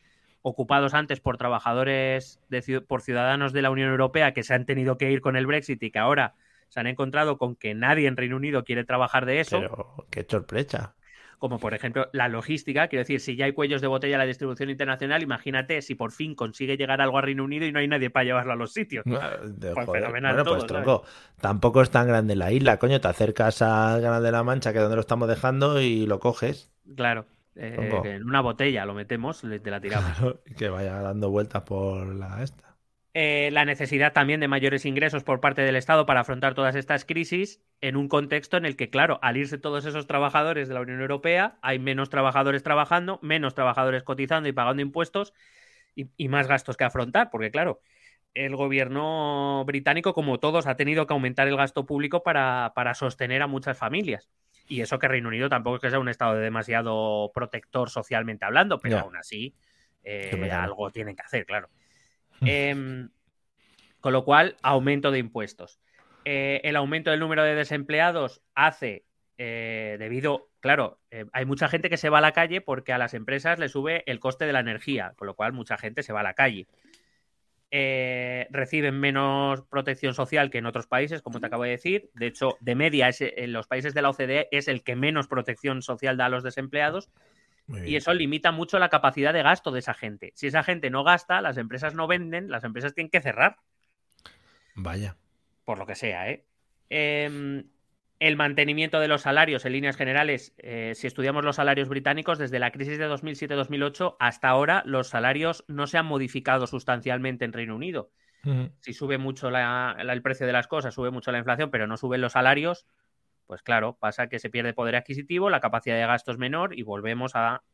ocupados 0.43 0.93
antes 0.93 1.19
por 1.19 1.37
trabajadores, 1.37 2.39
de, 2.49 2.81
por 2.81 3.01
ciudadanos 3.01 3.53
de 3.53 3.63
la 3.63 3.71
Unión 3.71 3.89
Europea 3.89 4.33
que 4.33 4.43
se 4.43 4.53
han 4.53 4.67
tenido 4.67 4.99
que 4.99 5.11
ir 5.11 5.19
con 5.21 5.35
el 5.35 5.47
Brexit 5.47 5.81
y 5.81 5.89
que 5.89 5.97
ahora 5.97 6.35
se 6.71 6.79
han 6.79 6.87
encontrado 6.87 7.37
con 7.37 7.57
que 7.57 7.75
nadie 7.75 8.07
en 8.07 8.15
Reino 8.15 8.37
Unido 8.37 8.63
quiere 8.63 8.85
trabajar 8.85 9.25
de 9.25 9.41
eso. 9.41 9.59
Pero 9.59 10.07
qué 10.09 10.25
sorpresa 10.27 10.95
como 11.41 11.57
por 11.57 11.73
ejemplo 11.73 12.07
la 12.13 12.27
logística. 12.27 12.87
Quiero 12.87 13.01
decir, 13.01 13.19
si 13.19 13.35
ya 13.35 13.45
hay 13.45 13.53
cuellos 13.53 13.81
de 13.81 13.87
botella 13.87 14.13
en 14.13 14.19
la 14.19 14.25
distribución 14.27 14.69
internacional, 14.69 15.23
imagínate 15.23 15.81
si 15.81 15.95
por 15.95 16.11
fin 16.11 16.35
consigue 16.35 16.77
llegar 16.77 17.01
algo 17.01 17.17
a 17.17 17.21
Reino 17.21 17.43
Unido 17.43 17.65
y 17.65 17.71
no 17.71 17.79
hay 17.79 17.87
nadie 17.87 18.11
para 18.11 18.25
llevarlo 18.25 18.53
a 18.53 18.55
los 18.55 18.73
sitios. 18.73 19.03
Ah, 19.07 19.37
pues 19.73 19.87
bueno, 19.87 20.43
pues 20.45 20.67
tronco, 20.67 21.03
tampoco 21.39 21.81
es 21.81 21.89
tan 21.89 22.07
grande 22.07 22.35
la 22.35 22.51
isla, 22.51 22.77
coño, 22.77 23.01
te 23.01 23.07
acercas 23.07 23.63
al 23.63 24.03
Canal 24.03 24.21
de 24.21 24.31
la 24.31 24.43
Mancha, 24.43 24.71
que 24.71 24.77
es 24.77 24.83
donde 24.83 24.97
lo 24.97 25.01
estamos 25.01 25.27
dejando, 25.27 25.81
y 25.81 26.05
lo 26.05 26.19
coges. 26.19 26.71
Claro. 26.95 27.25
Eh, 27.55 28.01
en 28.05 28.23
una 28.23 28.41
botella 28.41 28.85
lo 28.85 28.93
metemos, 28.93 29.41
te 29.41 29.71
la 29.71 29.81
tiramos. 29.81 30.35
que 30.57 30.69
vaya 30.69 31.01
dando 31.01 31.31
vueltas 31.31 31.63
por 31.63 32.05
la 32.13 32.43
esta. 32.43 32.70
Eh, 33.13 33.49
la 33.51 33.65
necesidad 33.65 34.13
también 34.13 34.39
de 34.39 34.47
mayores 34.47 34.85
ingresos 34.85 35.25
por 35.25 35.41
parte 35.41 35.63
del 35.63 35.75
Estado 35.75 36.05
para 36.05 36.21
afrontar 36.21 36.53
todas 36.53 36.75
estas 36.75 37.03
crisis 37.03 37.61
en 37.81 37.97
un 37.97 38.07
contexto 38.07 38.55
en 38.55 38.65
el 38.65 38.77
que, 38.77 38.89
claro, 38.89 39.19
al 39.21 39.35
irse 39.35 39.57
todos 39.57 39.85
esos 39.85 40.07
trabajadores 40.07 40.69
de 40.69 40.73
la 40.75 40.81
Unión 40.81 41.01
Europea, 41.01 41.57
hay 41.61 41.77
menos 41.77 42.09
trabajadores 42.09 42.63
trabajando, 42.63 43.19
menos 43.21 43.53
trabajadores 43.53 44.03
cotizando 44.03 44.47
y 44.47 44.53
pagando 44.53 44.81
impuestos 44.81 45.33
y, 45.93 46.29
más 46.29 46.47
gastos 46.47 46.77
que 46.77 46.85
afrontar, 46.85 47.29
porque, 47.31 47.51
claro, 47.51 47.81
el 48.33 48.55
gobierno 48.55 49.65
británico, 49.65 50.13
como 50.13 50.39
todos, 50.39 50.65
ha 50.65 50.77
tenido 50.77 51.05
que 51.05 51.13
aumentar 51.13 51.49
el 51.49 51.57
gasto 51.57 51.85
público 51.85 52.23
para, 52.23 52.71
sostener 52.95 53.41
a 53.41 53.47
muchas 53.47 53.77
familias. 53.77 54.29
Y 54.69 54.79
eso 54.79 54.99
que 54.99 55.09
Reino 55.09 55.27
Unido 55.27 55.49
tampoco 55.49 55.75
es 55.75 55.81
que 55.81 55.89
sea 55.89 55.99
un 55.99 56.07
estado 56.07 56.35
demasiado 56.35 57.29
protector 57.33 57.89
socialmente 57.89 58.45
hablando, 58.45 58.79
pero 58.79 58.99
aún 58.99 59.17
así 59.17 59.53
eh, 60.01 60.49
algo 60.49 60.91
tienen 60.91 61.17
que 61.17 61.23
hacer, 61.23 61.45
claro. 61.45 61.67
Em, 62.41 63.09
con 63.99 64.13
lo 64.13 64.25
cual, 64.25 64.57
aumento 64.61 65.11
de 65.11 65.19
impuestos. 65.19 65.79
Eh, 66.25 66.61
el 66.63 66.75
aumento 66.75 67.11
del 67.11 67.19
número 67.19 67.43
de 67.43 67.55
desempleados 67.55 68.41
hace, 68.53 69.05
eh, 69.37 69.95
debido, 69.99 70.49
claro, 70.59 70.99
eh, 71.09 71.25
hay 71.33 71.45
mucha 71.45 71.67
gente 71.67 71.89
que 71.89 71.97
se 71.97 72.09
va 72.09 72.19
a 72.19 72.21
la 72.21 72.31
calle 72.31 72.61
porque 72.61 72.93
a 72.93 72.97
las 72.97 73.13
empresas 73.13 73.57
le 73.57 73.69
sube 73.69 74.03
el 74.05 74.19
coste 74.19 74.45
de 74.45 74.53
la 74.53 74.59
energía, 74.59 75.13
con 75.17 75.27
lo 75.27 75.35
cual 75.35 75.53
mucha 75.53 75.77
gente 75.77 76.03
se 76.03 76.13
va 76.13 76.19
a 76.19 76.23
la 76.23 76.33
calle. 76.33 76.67
reciben 78.49 78.99
menos 78.99 79.61
protección 79.69 80.13
social 80.13 80.49
que 80.49 80.57
en 80.57 80.65
otros 80.65 80.87
países, 80.87 81.21
como 81.21 81.39
te 81.39 81.45
acabo 81.45 81.63
de 81.63 81.69
decir. 81.69 82.09
De 82.15 82.27
hecho, 82.27 82.57
de 82.59 82.75
media, 82.75 83.09
en 83.17 83.53
los 83.53 83.67
países 83.67 83.93
de 83.93 84.01
la 84.01 84.09
OCDE 84.09 84.49
es 84.51 84.67
el 84.67 84.83
que 84.83 84.97
menos 84.97 85.27
protección 85.29 85.81
social 85.81 86.17
da 86.17 86.25
a 86.25 86.29
los 86.29 86.43
desempleados. 86.43 87.09
Y 87.85 87.95
eso 87.95 88.13
limita 88.13 88.51
mucho 88.51 88.79
la 88.79 88.89
capacidad 88.89 89.33
de 89.33 89.43
gasto 89.43 89.71
de 89.71 89.79
esa 89.79 89.93
gente. 89.93 90.31
Si 90.35 90.47
esa 90.47 90.63
gente 90.63 90.89
no 90.89 91.03
gasta, 91.03 91.41
las 91.41 91.57
empresas 91.57 91.95
no 91.95 92.07
venden, 92.07 92.49
las 92.49 92.63
empresas 92.63 92.93
tienen 92.93 93.09
que 93.09 93.21
cerrar. 93.21 93.57
Vaya. 94.75 95.15
Por 95.65 95.77
lo 95.77 95.85
que 95.85 95.95
sea, 95.95 96.29
¿eh? 96.29 96.45
Em, 96.89 97.63
el 98.19 98.35
mantenimiento 98.35 98.99
de 98.99 99.07
los 99.07 99.21
salarios 99.21 99.65
en 99.65 99.71
líneas 99.73 99.97
generales, 99.97 100.53
eh, 100.57 100.93
si 100.95 101.07
estudiamos 101.07 101.43
los 101.43 101.55
salarios 101.55 101.89
británicos, 101.89 102.37
desde 102.37 102.59
la 102.59 102.71
crisis 102.71 102.97
de 102.97 103.07
2007-2008 103.07 104.17
hasta 104.19 104.49
ahora, 104.49 104.83
los 104.85 105.07
salarios 105.07 105.63
no 105.67 105.87
se 105.87 105.97
han 105.97 106.05
modificado 106.05 106.67
sustancialmente 106.67 107.45
en 107.45 107.53
Reino 107.53 107.75
Unido. 107.75 108.11
Si 108.79 108.93
sube 108.93 109.19
mucho 109.19 109.49
el 109.49 110.21
precio 110.23 110.47
de 110.47 110.53
las 110.53 110.67
cosas, 110.67 110.95
sube 110.95 111.11
mucho 111.11 111.31
la 111.31 111.37
inflación, 111.37 111.69
pero 111.69 111.85
no 111.85 111.95
suben 111.95 112.21
los 112.21 112.31
salarios, 112.31 112.87
pues 113.51 113.63
claro, 113.63 113.97
pasa 113.99 114.29
que 114.29 114.39
se 114.39 114.49
pierde 114.49 114.71
poder 114.71 114.95
adquisitivo, 114.95 115.49
la 115.49 115.59
capacidad 115.59 115.97
de 115.97 116.07
gasto 116.07 116.31
es 116.31 116.37
menor 116.37 116.73
y 116.73 116.83
volvemos 116.83 117.33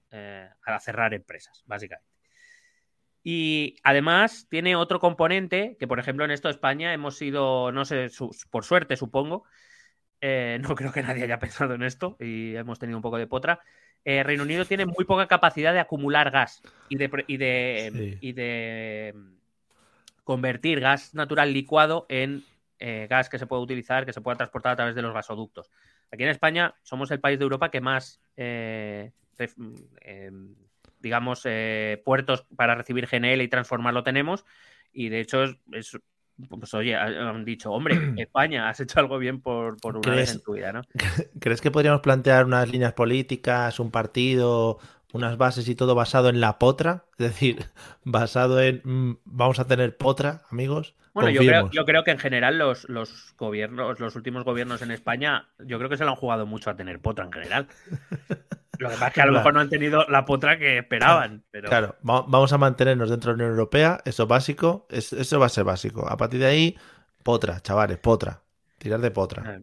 eh, 0.09 0.49
a, 0.65 0.79
cerrar 0.79 1.13
empresas, 1.13 1.61
básicamente. 1.67 2.09
Y 3.21 3.75
además 3.83 4.47
tiene 4.49 4.75
otro 4.75 4.99
componente 4.99 5.77
que, 5.79 5.87
por 5.87 5.99
ejemplo, 5.99 6.25
en 6.25 6.31
esto 6.31 6.47
de 6.47 6.53
España 6.53 6.95
hemos 6.95 7.15
sido, 7.15 7.71
no 7.71 7.85
sé, 7.85 8.09
por 8.49 8.65
suerte 8.65 8.95
supongo, 8.95 9.43
eh, 10.19 10.57
no 10.67 10.73
creo 10.73 10.91
que 10.91 11.03
nadie 11.03 11.25
haya 11.25 11.37
pensado 11.37 11.75
en 11.75 11.83
esto 11.83 12.17
y 12.19 12.55
hemos 12.55 12.79
tenido 12.79 12.97
un 12.97 13.03
poco 13.03 13.19
de 13.19 13.27
potra. 13.27 13.59
Eh, 14.03 14.23
Reino 14.23 14.41
Unido 14.41 14.65
tiene 14.65 14.87
muy 14.87 15.05
poca 15.05 15.27
capacidad 15.27 15.73
de 15.73 15.79
acumular 15.79 16.31
gas 16.31 16.63
y 16.89 16.97
de, 16.97 17.23
y 17.27 17.37
de, 17.37 18.17
y 18.19 18.31
de 18.33 19.13
convertir 20.23 20.79
gas 20.79 21.13
natural 21.13 21.53
licuado 21.53 22.07
en 22.09 22.43
eh, 22.79 23.07
gas 23.09 23.29
que 23.29 23.39
se 23.39 23.47
puede 23.47 23.63
utilizar, 23.63 24.05
que 24.05 24.13
se 24.13 24.21
pueda 24.21 24.37
transportar 24.37 24.73
a 24.73 24.75
través 24.75 24.95
de 24.95 25.01
los 25.01 25.13
gasoductos. 25.13 25.71
Aquí 26.11 26.23
en 26.23 26.29
España 26.29 26.75
somos 26.83 27.11
el 27.11 27.19
país 27.19 27.39
de 27.39 27.43
Europa 27.43 27.71
que 27.71 27.81
más, 27.81 28.21
eh, 28.35 29.11
em, 30.01 30.55
digamos, 30.99 31.41
eh, 31.45 32.01
puertos 32.05 32.45
para 32.55 32.75
recibir 32.75 33.07
GNL 33.07 33.41
y 33.41 33.47
transformarlo 33.47 34.03
tenemos. 34.03 34.45
Y 34.93 35.09
de 35.09 35.19
hecho, 35.21 35.43
es, 35.43 35.97
pues 36.47 36.73
oye, 36.73 36.95
han 36.95 37.43
dicho, 37.45 37.71
hombre, 37.71 37.95
España, 38.17 38.69
has 38.69 38.79
hecho 38.79 38.99
algo 38.99 39.17
bien 39.17 39.41
por, 39.41 39.77
por 39.77 39.97
una 39.97 40.15
vez 40.15 40.33
en 40.33 40.41
tu 40.41 40.53
vida, 40.53 40.71
¿no? 40.71 40.81
¿Crees 41.39 41.61
que 41.61 41.71
podríamos 41.71 42.01
plantear 42.01 42.45
unas 42.45 42.69
líneas 42.69 42.93
políticas, 42.93 43.79
un 43.79 43.91
partido, 43.91 44.79
unas 45.13 45.37
bases 45.37 45.67
y 45.69 45.75
todo 45.75 45.95
basado 45.95 46.29
en 46.29 46.41
la 46.41 46.59
potra? 46.59 47.05
Es 47.17 47.27
decir, 47.27 47.65
basado 48.03 48.61
en 48.61 48.81
mm, 48.83 49.17
vamos 49.25 49.59
a 49.59 49.67
tener 49.67 49.97
potra, 49.97 50.43
amigos. 50.51 50.95
Bueno, 51.13 51.31
yo 51.31 51.41
creo, 51.41 51.71
yo 51.71 51.85
creo, 51.85 52.03
que 52.03 52.11
en 52.11 52.19
general 52.19 52.59
los, 52.59 52.87
los, 52.89 53.33
gobiernos, 53.37 53.99
los 53.99 54.15
últimos 54.15 54.43
gobiernos 54.43 54.83
en 54.83 54.91
España, 54.91 55.47
yo 55.57 55.79
creo 55.79 55.89
que 55.89 55.97
se 55.97 56.05
lo 56.05 56.11
han 56.11 56.15
jugado 56.15 56.45
mucho 56.45 56.69
a 56.69 56.75
tener 56.75 56.99
potra 56.99 57.25
en 57.25 57.31
general. 57.31 57.67
Lo 58.79 58.89
que 58.89 58.93
pasa 58.93 59.07
es 59.07 59.13
que 59.13 59.21
a 59.21 59.25
lo 59.25 59.33
mejor 59.33 59.55
no 59.55 59.59
han 59.59 59.69
tenido 59.69 60.05
la 60.07 60.25
potra 60.25 60.59
que 60.59 60.77
esperaban. 60.77 61.43
Pero... 61.49 61.67
Claro, 61.67 61.95
vamos 62.03 62.53
a 62.53 62.59
mantenernos 62.59 63.09
dentro 63.09 63.31
de 63.31 63.37
la 63.37 63.43
Unión 63.43 63.57
Europea, 63.57 64.01
eso 64.05 64.23
es 64.23 64.29
básico, 64.29 64.85
eso 64.89 65.39
va 65.39 65.47
a 65.47 65.49
ser 65.49 65.63
básico. 65.63 66.07
A 66.07 66.15
partir 66.15 66.39
de 66.39 66.45
ahí, 66.45 66.77
potra, 67.23 67.59
chavales, 67.59 67.97
potra. 67.97 68.41
Tirar 68.77 68.99
de 68.99 69.11
potra. 69.11 69.43
Ah. 69.45 69.59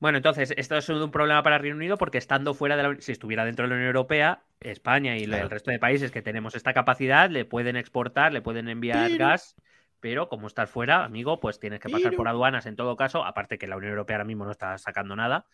Bueno, 0.00 0.18
entonces, 0.18 0.52
esto 0.56 0.76
es 0.76 0.88
un 0.88 1.10
problema 1.10 1.42
para 1.42 1.56
el 1.56 1.62
Reino 1.62 1.76
Unido 1.76 1.96
porque 1.96 2.18
estando 2.18 2.54
fuera 2.54 2.76
de 2.76 2.82
la 2.82 2.96
si 3.00 3.12
estuviera 3.12 3.44
dentro 3.44 3.64
de 3.64 3.68
la 3.68 3.74
Unión 3.74 3.88
Europea, 3.88 4.42
España 4.60 5.16
y 5.16 5.24
el 5.24 5.50
resto 5.50 5.70
de 5.70 5.78
países 5.78 6.10
que 6.10 6.22
tenemos 6.22 6.54
esta 6.54 6.72
capacidad 6.72 7.30
le 7.30 7.44
pueden 7.44 7.76
exportar, 7.76 8.32
le 8.32 8.40
pueden 8.42 8.68
enviar 8.68 9.16
gas 9.16 9.56
pero 10.00 10.28
como 10.28 10.46
estás 10.46 10.70
fuera, 10.70 11.04
amigo, 11.04 11.40
pues 11.40 11.58
tienes 11.58 11.80
que 11.80 11.88
pasar 11.88 12.14
por 12.14 12.28
aduanas 12.28 12.66
en 12.66 12.76
todo 12.76 12.96
caso, 12.96 13.24
aparte 13.24 13.58
que 13.58 13.66
la 13.66 13.76
Unión 13.76 13.90
Europea 13.90 14.16
ahora 14.16 14.24
mismo 14.24 14.44
no 14.44 14.50
está 14.50 14.78
sacando 14.78 15.16
nada, 15.16 15.46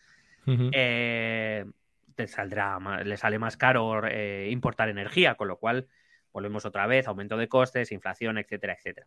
eh, 0.47 1.65
te 2.15 2.27
saldrá, 2.27 2.79
le 3.05 3.17
sale 3.17 3.39
más 3.39 3.57
caro 3.57 4.07
eh, 4.07 4.49
importar 4.51 4.89
energía, 4.89 5.37
con 5.37 5.49
lo 5.49 5.57
cual 5.57 5.89
volvemos 6.33 6.65
otra 6.65 6.87
vez, 6.87 7.07
aumento 7.07 7.37
de 7.37 7.49
costes, 7.49 7.93
inflación, 7.93 8.37
etcétera, 8.37 8.75
etcétera. 8.75 9.07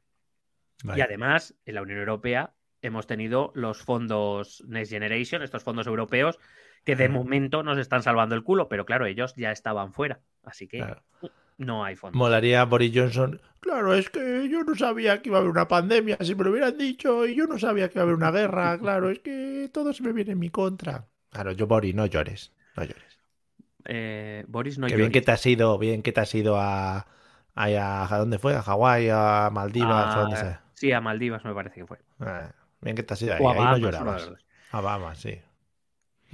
Y 0.96 1.02
además, 1.02 1.56
en 1.66 1.76
la 1.76 1.82
Unión 1.82 2.00
Europea 2.00 2.54
hemos 2.82 3.08
tenido 3.08 3.52
los 3.56 3.84
fondos 3.84 4.64
Next 4.68 4.92
Generation, 4.92 5.42
estos 5.42 5.64
fondos 5.64 5.88
europeos, 5.88 6.40
que 6.86 6.96
de 6.96 7.10
momento 7.10 7.64
nos 7.64 7.78
están 7.80 8.04
salvando 8.04 8.36
el 8.36 8.44
culo, 8.44 8.70
pero 8.70 8.86
claro, 8.86 9.06
ellos 9.08 9.34
ya 9.36 9.52
estaban 9.52 9.92
fuera, 9.92 10.22
así 10.44 10.68
que 10.68 10.86
no 11.58 11.84
hay 11.84 11.96
fondos. 11.96 12.18
Molaría 12.18 12.64
Boris 12.64 12.92
Johnson. 12.94 13.42
Claro, 13.60 13.96
es 13.96 14.10
que 14.12 14.48
yo 14.50 14.64
no 14.64 14.76
sabía 14.76 15.22
que 15.22 15.30
iba 15.30 15.40
a 15.40 15.42
haber 15.42 15.50
una 15.50 15.68
pandemia, 15.68 16.18
si 16.22 16.36
me 16.36 16.44
lo 16.44 16.52
hubieran 16.52 16.78
dicho, 16.78 17.26
y 17.26 17.36
yo 17.36 17.48
no 17.48 17.58
sabía 17.58 17.90
que 17.90 17.98
iba 17.98 18.04
a 18.04 18.06
haber 18.06 18.16
una 18.16 18.32
guerra. 18.32 18.78
Claro, 18.86 19.10
es 19.10 19.20
que 19.20 19.70
todo 19.74 19.92
se 19.94 20.04
me 20.04 20.14
viene 20.14 20.34
en 20.34 20.40
mi 20.40 20.50
contra. 20.50 21.08
Claro, 21.32 21.52
yo, 21.54 21.66
Boris, 21.66 21.96
no 21.96 22.06
llores, 22.06 22.54
no 22.78 22.84
llores. 22.84 23.20
Eh, 23.86 24.46
Boris, 24.48 24.78
no 24.78 24.88
que 24.88 24.96
Bien 24.96 25.12
que 25.12 25.22
te 25.22 25.32
has 25.32 25.46
ido, 25.46 25.78
bien 25.80 26.04
que 26.04 26.12
te 26.12 26.22
has 26.22 26.34
ido 26.36 26.58
a, 26.60 27.08
a, 27.56 28.18
dónde 28.18 28.38
fue? 28.38 28.56
¿A 28.56 28.62
Hawái, 28.62 29.10
a 29.12 29.50
Maldivas? 29.52 30.16
dónde 30.16 30.38
sea? 30.38 30.62
Sí, 30.76 30.92
a 30.92 31.02
Maldivas 31.02 31.44
me 31.46 31.54
parece 31.54 31.82
que 31.82 31.88
fue. 31.88 31.98
Ah, 32.20 32.52
bien 32.82 32.96
que 32.96 33.02
te 33.04 33.14
has 33.16 33.22
ido 33.24 33.34
ahí, 33.34 33.44
ahí 33.44 33.66
no 33.66 33.78
llorabas. 33.78 34.30
A 34.72 34.82
Bahamas, 34.82 35.20
sí. 35.20 35.40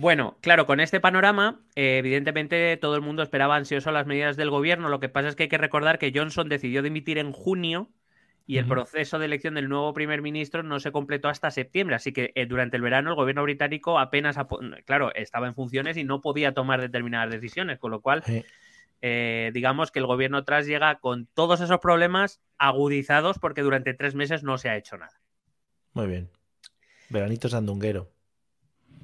Bueno, 0.02 0.36
claro, 0.42 0.66
con 0.66 0.80
este 0.80 1.00
panorama, 1.00 1.60
eh, 1.76 2.00
evidentemente 2.00 2.76
todo 2.78 2.96
el 2.96 3.02
mundo 3.02 3.22
esperaba 3.22 3.56
ansioso 3.56 3.92
las 3.92 4.08
medidas 4.08 4.36
del 4.36 4.50
gobierno. 4.50 4.90
Lo 4.90 5.00
que 5.00 5.10
pasa 5.10 5.28
es 5.28 5.36
que 5.36 5.44
hay 5.44 5.50
que 5.50 5.60
recordar 5.60 6.00
que 6.00 6.12
Johnson 6.12 6.50
decidió 6.50 6.82
dimitir 6.82 7.20
en 7.20 7.32
junio 7.32 7.88
y 8.48 8.58
el 8.58 8.66
proceso 8.66 9.20
de 9.20 9.26
elección 9.26 9.54
del 9.54 9.70
nuevo 9.70 9.94
primer 9.94 10.24
ministro 10.24 10.64
no 10.64 10.80
se 10.80 10.92
completó 10.92 11.30
hasta 11.30 11.52
septiembre. 11.52 11.96
Así 11.96 12.14
que 12.14 12.32
eh, 12.34 12.48
durante 12.48 12.78
el 12.78 12.82
verano 12.82 13.12
el 13.12 13.16
gobierno 13.16 13.44
británico 13.44 14.00
apenas, 14.00 14.38
claro, 14.86 15.14
estaba 15.14 15.46
en 15.46 15.54
funciones 15.54 15.98
y 15.98 16.04
no 16.04 16.20
podía 16.20 16.56
tomar 16.56 16.82
determinadas 16.82 17.30
decisiones, 17.30 17.78
con 17.78 17.92
lo 17.92 18.02
cual, 18.02 18.24
eh, 19.04 19.52
digamos 19.54 19.92
que 19.92 20.00
el 20.00 20.08
gobierno 20.08 20.44
tras 20.46 20.66
llega 20.66 20.96
con 20.96 21.28
todos 21.28 21.62
esos 21.62 21.78
problemas 21.78 22.42
agudizados 22.58 23.38
porque 23.38 23.62
durante 23.62 23.94
tres 23.94 24.16
meses 24.16 24.42
no 24.42 24.58
se 24.58 24.68
ha 24.70 24.78
hecho 24.78 24.98
nada. 24.98 25.22
Muy 25.94 26.08
bien. 26.08 26.32
Veranito 27.10 27.50
sandunguero. 27.50 28.10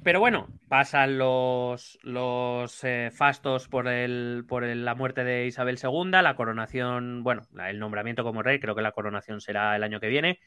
Pero 0.02 0.20
bueno, 0.20 0.48
pasan 0.68 1.18
los, 1.18 1.98
los 2.02 2.84
eh, 2.84 3.10
fastos 3.12 3.68
por, 3.68 3.88
el, 3.88 4.44
por 4.48 4.64
la 4.64 4.94
muerte 4.94 5.24
de 5.24 5.46
Isabel 5.46 5.78
II, 5.82 6.10
la 6.22 6.36
coronación, 6.36 7.22
bueno, 7.24 7.46
el 7.66 7.78
nombramiento 7.78 8.22
como 8.22 8.42
rey, 8.42 8.60
creo 8.60 8.74
que 8.74 8.82
la 8.82 8.92
coronación 8.92 9.40
será 9.40 9.74
el 9.76 9.82
año 9.82 10.00
que 10.00 10.08
viene. 10.08 10.40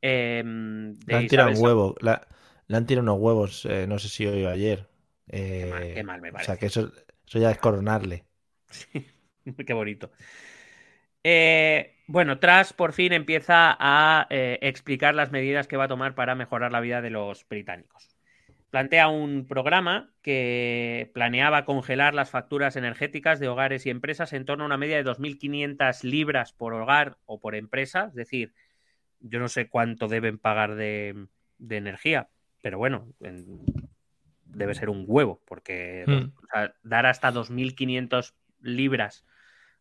Em, 0.00 0.94
le 1.06 1.16
han 1.16 1.26
tirado 1.26 1.50
un 1.50 1.58
huevo, 1.58 1.96
le 2.00 2.76
han 2.76 2.86
tirado 2.86 3.02
unos 3.02 3.18
huevos, 3.18 3.64
eh, 3.66 3.86
no 3.86 3.98
sé 3.98 4.08
si 4.08 4.26
hoy 4.26 4.44
o 4.44 4.50
ayer. 4.50 4.88
qué, 5.26 6.02
mal, 6.04 6.20
me 6.20 6.32
parece. 6.32 6.50
O 6.50 6.54
sea, 6.54 6.58
que 6.58 6.66
eso, 6.66 6.92
eso 7.26 7.38
ya 7.38 7.50
es 7.50 7.58
coronarle. 7.58 8.24
qué 9.66 9.72
bonito. 9.72 10.10
Eh, 11.24 12.02
bueno, 12.06 12.38
Tras 12.38 12.72
por 12.72 12.92
fin 12.92 13.12
empieza 13.12 13.76
a 13.78 14.26
eh, 14.28 14.58
explicar 14.62 15.14
las 15.14 15.30
medidas 15.30 15.66
que 15.68 15.76
va 15.76 15.84
a 15.84 15.88
tomar 15.88 16.14
para 16.14 16.34
mejorar 16.34 16.72
la 16.72 16.80
vida 16.80 17.00
de 17.00 17.10
los 17.10 17.46
británicos. 17.48 18.11
Plantea 18.72 19.08
un 19.08 19.46
programa 19.46 20.14
que 20.22 21.10
planeaba 21.12 21.66
congelar 21.66 22.14
las 22.14 22.30
facturas 22.30 22.74
energéticas 22.74 23.38
de 23.38 23.48
hogares 23.48 23.84
y 23.84 23.90
empresas 23.90 24.32
en 24.32 24.46
torno 24.46 24.64
a 24.64 24.66
una 24.66 24.78
media 24.78 24.96
de 24.96 25.04
2.500 25.04 26.02
libras 26.04 26.54
por 26.54 26.72
hogar 26.72 27.18
o 27.26 27.38
por 27.38 27.54
empresa. 27.54 28.06
Es 28.08 28.14
decir, 28.14 28.54
yo 29.20 29.40
no 29.40 29.48
sé 29.48 29.68
cuánto 29.68 30.08
deben 30.08 30.38
pagar 30.38 30.74
de, 30.74 31.26
energía, 31.68 32.30
pero 32.62 32.78
bueno, 32.78 33.12
debe 34.46 34.74
ser 34.74 34.88
un 34.88 35.04
huevo, 35.06 35.42
porque 35.44 36.06
hmm. 36.06 36.70
dar 36.82 37.04
hasta 37.04 37.30
2.500 37.30 38.32
libras 38.62 39.26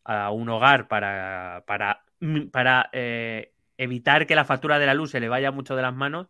a 0.04 0.32
un 0.32 0.50
hogar 0.50 0.90
para, 0.90 1.64
para, 1.66 2.04
para 2.52 2.90
eh, 2.92 3.54
evitar 3.78 4.28
que 4.28 4.36
la 4.36 4.44
factura 4.44 4.80
de 4.80 4.86
la 4.86 4.96
luz 4.96 5.12
se 5.12 5.22
le 5.22 5.30
vaya 5.30 5.52
mucho 5.52 5.78
de 5.78 5.82
las 5.82 5.96
manos, 5.96 6.28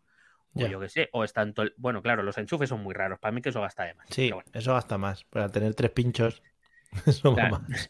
o 0.53 0.67
yo 0.67 0.79
qué 0.79 0.89
sé, 0.89 1.09
o 1.13 1.23
es 1.23 1.33
tanto. 1.33 1.63
Bueno, 1.77 2.01
claro, 2.01 2.23
los 2.23 2.37
enchufes 2.37 2.69
son 2.69 2.81
muy 2.81 2.93
raros. 2.93 3.19
Para 3.19 3.31
mí 3.31 3.41
que 3.41 3.49
eso 3.49 3.61
gasta 3.61 3.83
de 3.83 3.93
más. 3.93 4.07
Sí, 4.09 4.31
eso 4.53 4.73
gasta 4.73 4.97
más. 4.97 5.23
Para 5.25 5.49
tener 5.49 5.73
tres 5.75 5.91
pinchos, 5.91 6.41
eso 7.05 7.33
más. 7.33 7.89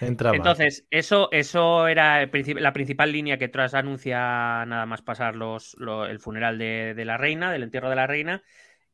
Entonces, 0.00 0.86
eso, 0.90 1.28
eso 1.30 1.86
era 1.86 2.26
la 2.26 2.72
principal 2.72 3.12
línea 3.12 3.36
que 3.36 3.48
tras 3.48 3.74
anuncia 3.74 4.18
nada 4.64 4.86
más 4.86 5.02
pasar 5.02 5.36
los, 5.36 5.76
el 6.08 6.18
funeral 6.20 6.56
de, 6.56 6.94
de, 6.94 7.04
la 7.04 7.18
reina, 7.18 7.52
del 7.52 7.64
entierro 7.64 7.90
de 7.90 7.96
la 7.96 8.06
reina. 8.06 8.42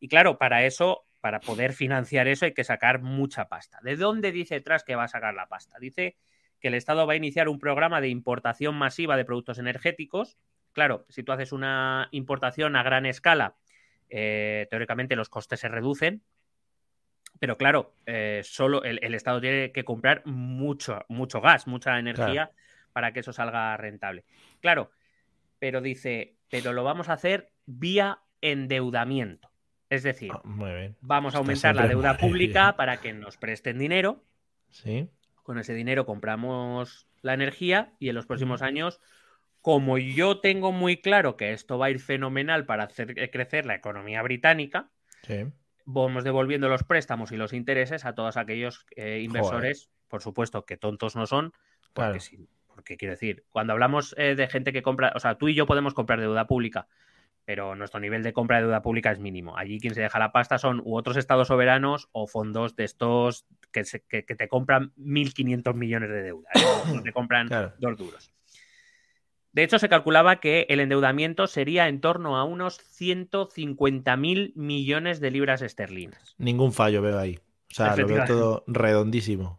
Y 0.01 0.09
claro, 0.09 0.37
para 0.37 0.65
eso 0.65 1.07
para 1.27 1.41
poder 1.41 1.73
financiar 1.73 2.29
eso 2.29 2.45
hay 2.45 2.55
que 2.55 2.63
sacar 2.63 3.03
mucha 3.03 3.49
pasta. 3.49 3.81
¿De 3.83 3.97
dónde 3.97 4.31
dice 4.31 4.61
Tras 4.61 4.85
que 4.85 4.95
va 4.95 5.03
a 5.03 5.09
sacar 5.09 5.35
la 5.35 5.49
pasta? 5.49 5.77
Dice 5.81 6.17
que 6.61 6.69
el 6.69 6.75
Estado 6.75 7.05
va 7.05 7.15
a 7.15 7.17
iniciar 7.17 7.49
un 7.49 7.59
programa 7.59 8.01
de 8.01 8.11
importación 8.11 8.77
masiva 8.77 9.17
de 9.17 9.25
productos 9.25 9.59
energéticos. 9.59 10.39
Claro, 10.77 11.07
si 11.09 11.23
tú 11.23 11.33
haces 11.33 11.53
una 11.53 12.09
importación 12.11 12.77
a 12.77 12.83
gran 12.83 13.07
escala, 13.07 13.55
eh, 14.11 14.67
teóricamente 14.69 15.17
los 15.17 15.31
costes 15.31 15.61
se 15.61 15.69
reducen, 15.69 16.21
pero 17.39 17.57
claro, 17.57 17.95
eh, 18.05 18.43
solo 18.45 18.85
el, 18.85 19.15
Estado 19.15 19.41
tiene 19.41 19.73
que 19.73 19.87
comprar 19.87 20.21
mucho, 20.27 21.03
mucho 21.09 21.41
gas, 21.41 21.67
mucha 21.67 21.99
energía 21.99 22.51
para 22.93 23.15
que 23.15 23.21
eso 23.21 23.33
salga 23.33 23.75
rentable. 23.79 24.27
Claro, 24.61 24.91
pero 25.59 25.81
dice, 25.81 26.35
pero 26.51 26.75
lo 26.75 26.85
vamos 26.85 27.09
a 27.09 27.15
hacer 27.15 27.53
vía 27.65 28.19
endeudamiento. 28.43 29.49
Es 29.89 30.03
decir, 30.03 30.31
ah, 30.35 30.43
vamos 31.01 31.35
a 31.35 31.39
aumentar 31.39 31.75
la 31.75 31.89
deuda 31.89 32.19
pública 32.19 32.77
para 32.77 32.99
que 32.99 33.15
nos 33.15 33.39
presten 33.39 33.79
dinero. 33.79 34.23
Sí. 34.69 35.09
Con 35.43 35.59
ese 35.59 35.73
dinero 35.73 36.05
compramos 36.05 37.07
la 37.23 37.33
energía 37.33 37.95
y 37.99 38.11
en 38.11 38.15
los 38.15 38.27
próximos 38.27 38.61
años, 38.61 39.01
como 39.67 39.99
yo 39.99 40.39
tengo 40.39 40.71
muy 40.71 40.99
claro 40.99 41.37
que 41.37 41.53
esto 41.53 41.77
va 41.77 41.87
a 41.87 41.91
ir 41.91 41.99
fenomenal 41.99 42.67
para 42.67 42.85
hacer 42.85 43.17
crecer 43.33 43.67
la 43.67 43.75
economía 43.75 44.23
británica, 44.23 44.93
vamos 45.85 46.23
devolviendo 46.23 46.69
los 46.69 46.85
préstamos 46.85 47.33
y 47.33 47.37
los 47.37 47.53
intereses 47.53 48.05
a 48.05 48.15
todos 48.15 48.37
aquellos 48.37 48.87
eh, 48.95 49.23
inversores, 49.25 49.91
por 50.07 50.23
supuesto 50.23 50.65
que 50.65 50.77
tontos 50.77 51.17
no 51.17 51.27
son, 51.27 51.53
porque, 51.95 52.21
porque 52.69 52.97
quiero 52.97 53.15
decir, 53.15 53.43
cuando 53.51 53.73
hablamos 53.73 54.15
eh, 54.19 54.37
de 54.37 54.47
gente 54.47 54.73
que 54.73 54.83
compra, 54.83 55.13
o 55.17 55.19
sea, 55.19 55.35
tú 55.35 55.49
y 55.49 55.55
yo 55.57 55.67
podemos 55.67 55.95
comprar 55.95 56.21
deuda 56.21 56.47
pública 56.47 56.87
pero 57.45 57.77
nuestro 57.77 58.01
nivel 58.01 58.25
de 58.25 58.33
compra 58.33 58.57
de 58.57 58.65
deuda 58.65 58.83
pública 58.83 59.13
es 59.13 59.21
mínimo. 59.21 59.57
Allí 59.57 59.79
quien 59.79 59.95
se 59.95 60.01
deja 60.01 60.19
la 60.19 60.33
pasta 60.33 60.59
son 60.59 60.83
u 60.85 60.97
otros 60.97 61.17
estados 61.17 61.47
soberanos 61.47 62.09
o 62.11 62.27
fondos 62.27 62.75
de 62.75 62.83
estos 62.83 63.47
que, 63.71 63.85
te 63.85 64.49
compran 64.49 64.93
1.500 64.97 65.75
millones 65.75 66.11
de 66.11 66.23
deuda, 66.23 66.49
¿eh? 66.57 66.61
te 67.05 67.13
compran 67.13 67.49
dos 67.79 67.97
duros. 67.97 68.33
De 69.57 69.63
hecho, 69.63 69.79
se 69.79 69.89
calculaba 69.89 70.39
que 70.39 70.67
el 70.69 70.81
endeudamiento 70.81 71.47
sería 71.47 71.89
en 71.89 72.03
torno 72.03 72.37
a 72.37 72.45
unos 72.45 72.79
150.000 73.01 74.53
millones 74.55 75.19
de 75.19 75.31
libras 75.31 75.63
esterlinas. 75.63 76.35
Ningún 76.37 76.75
fallo 76.75 77.01
veo 77.01 77.19
ahí. 77.19 77.39
O 77.71 77.75
sea, 77.75 77.97
lo 77.97 78.07
veo 78.07 78.27
todo 78.27 78.65
redondísimo. 78.67 79.59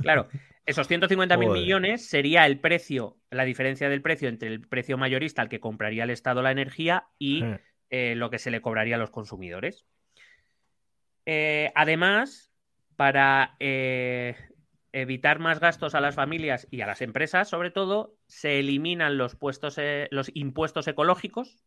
Claro, 0.00 0.26
esos 0.64 0.90
150.000 0.90 1.52
millones 1.52 2.08
sería 2.08 2.44
el 2.44 2.58
precio, 2.58 3.18
la 3.30 3.44
diferencia 3.44 3.88
del 3.88 4.02
precio 4.02 4.28
entre 4.28 4.48
el 4.48 4.62
precio 4.62 4.98
mayorista 4.98 5.42
al 5.42 5.48
que 5.48 5.60
compraría 5.60 6.02
el 6.02 6.10
Estado 6.10 6.42
la 6.42 6.50
energía 6.50 7.06
y 7.16 7.44
eh, 7.90 8.16
lo 8.16 8.30
que 8.30 8.40
se 8.40 8.50
le 8.50 8.60
cobraría 8.60 8.96
a 8.96 8.98
los 8.98 9.10
consumidores. 9.10 9.86
Eh, 11.24 11.70
además, 11.76 12.50
para 12.96 13.54
eh, 13.60 14.34
evitar 14.90 15.38
más 15.38 15.60
gastos 15.60 15.94
a 15.94 16.00
las 16.00 16.16
familias 16.16 16.66
y 16.72 16.80
a 16.80 16.86
las 16.86 17.00
empresas, 17.00 17.48
sobre 17.48 17.70
todo, 17.70 18.15
se 18.26 18.58
eliminan 18.58 19.18
los, 19.18 19.36
puestos, 19.36 19.78
los 20.10 20.30
impuestos 20.34 20.88
ecológicos, 20.88 21.58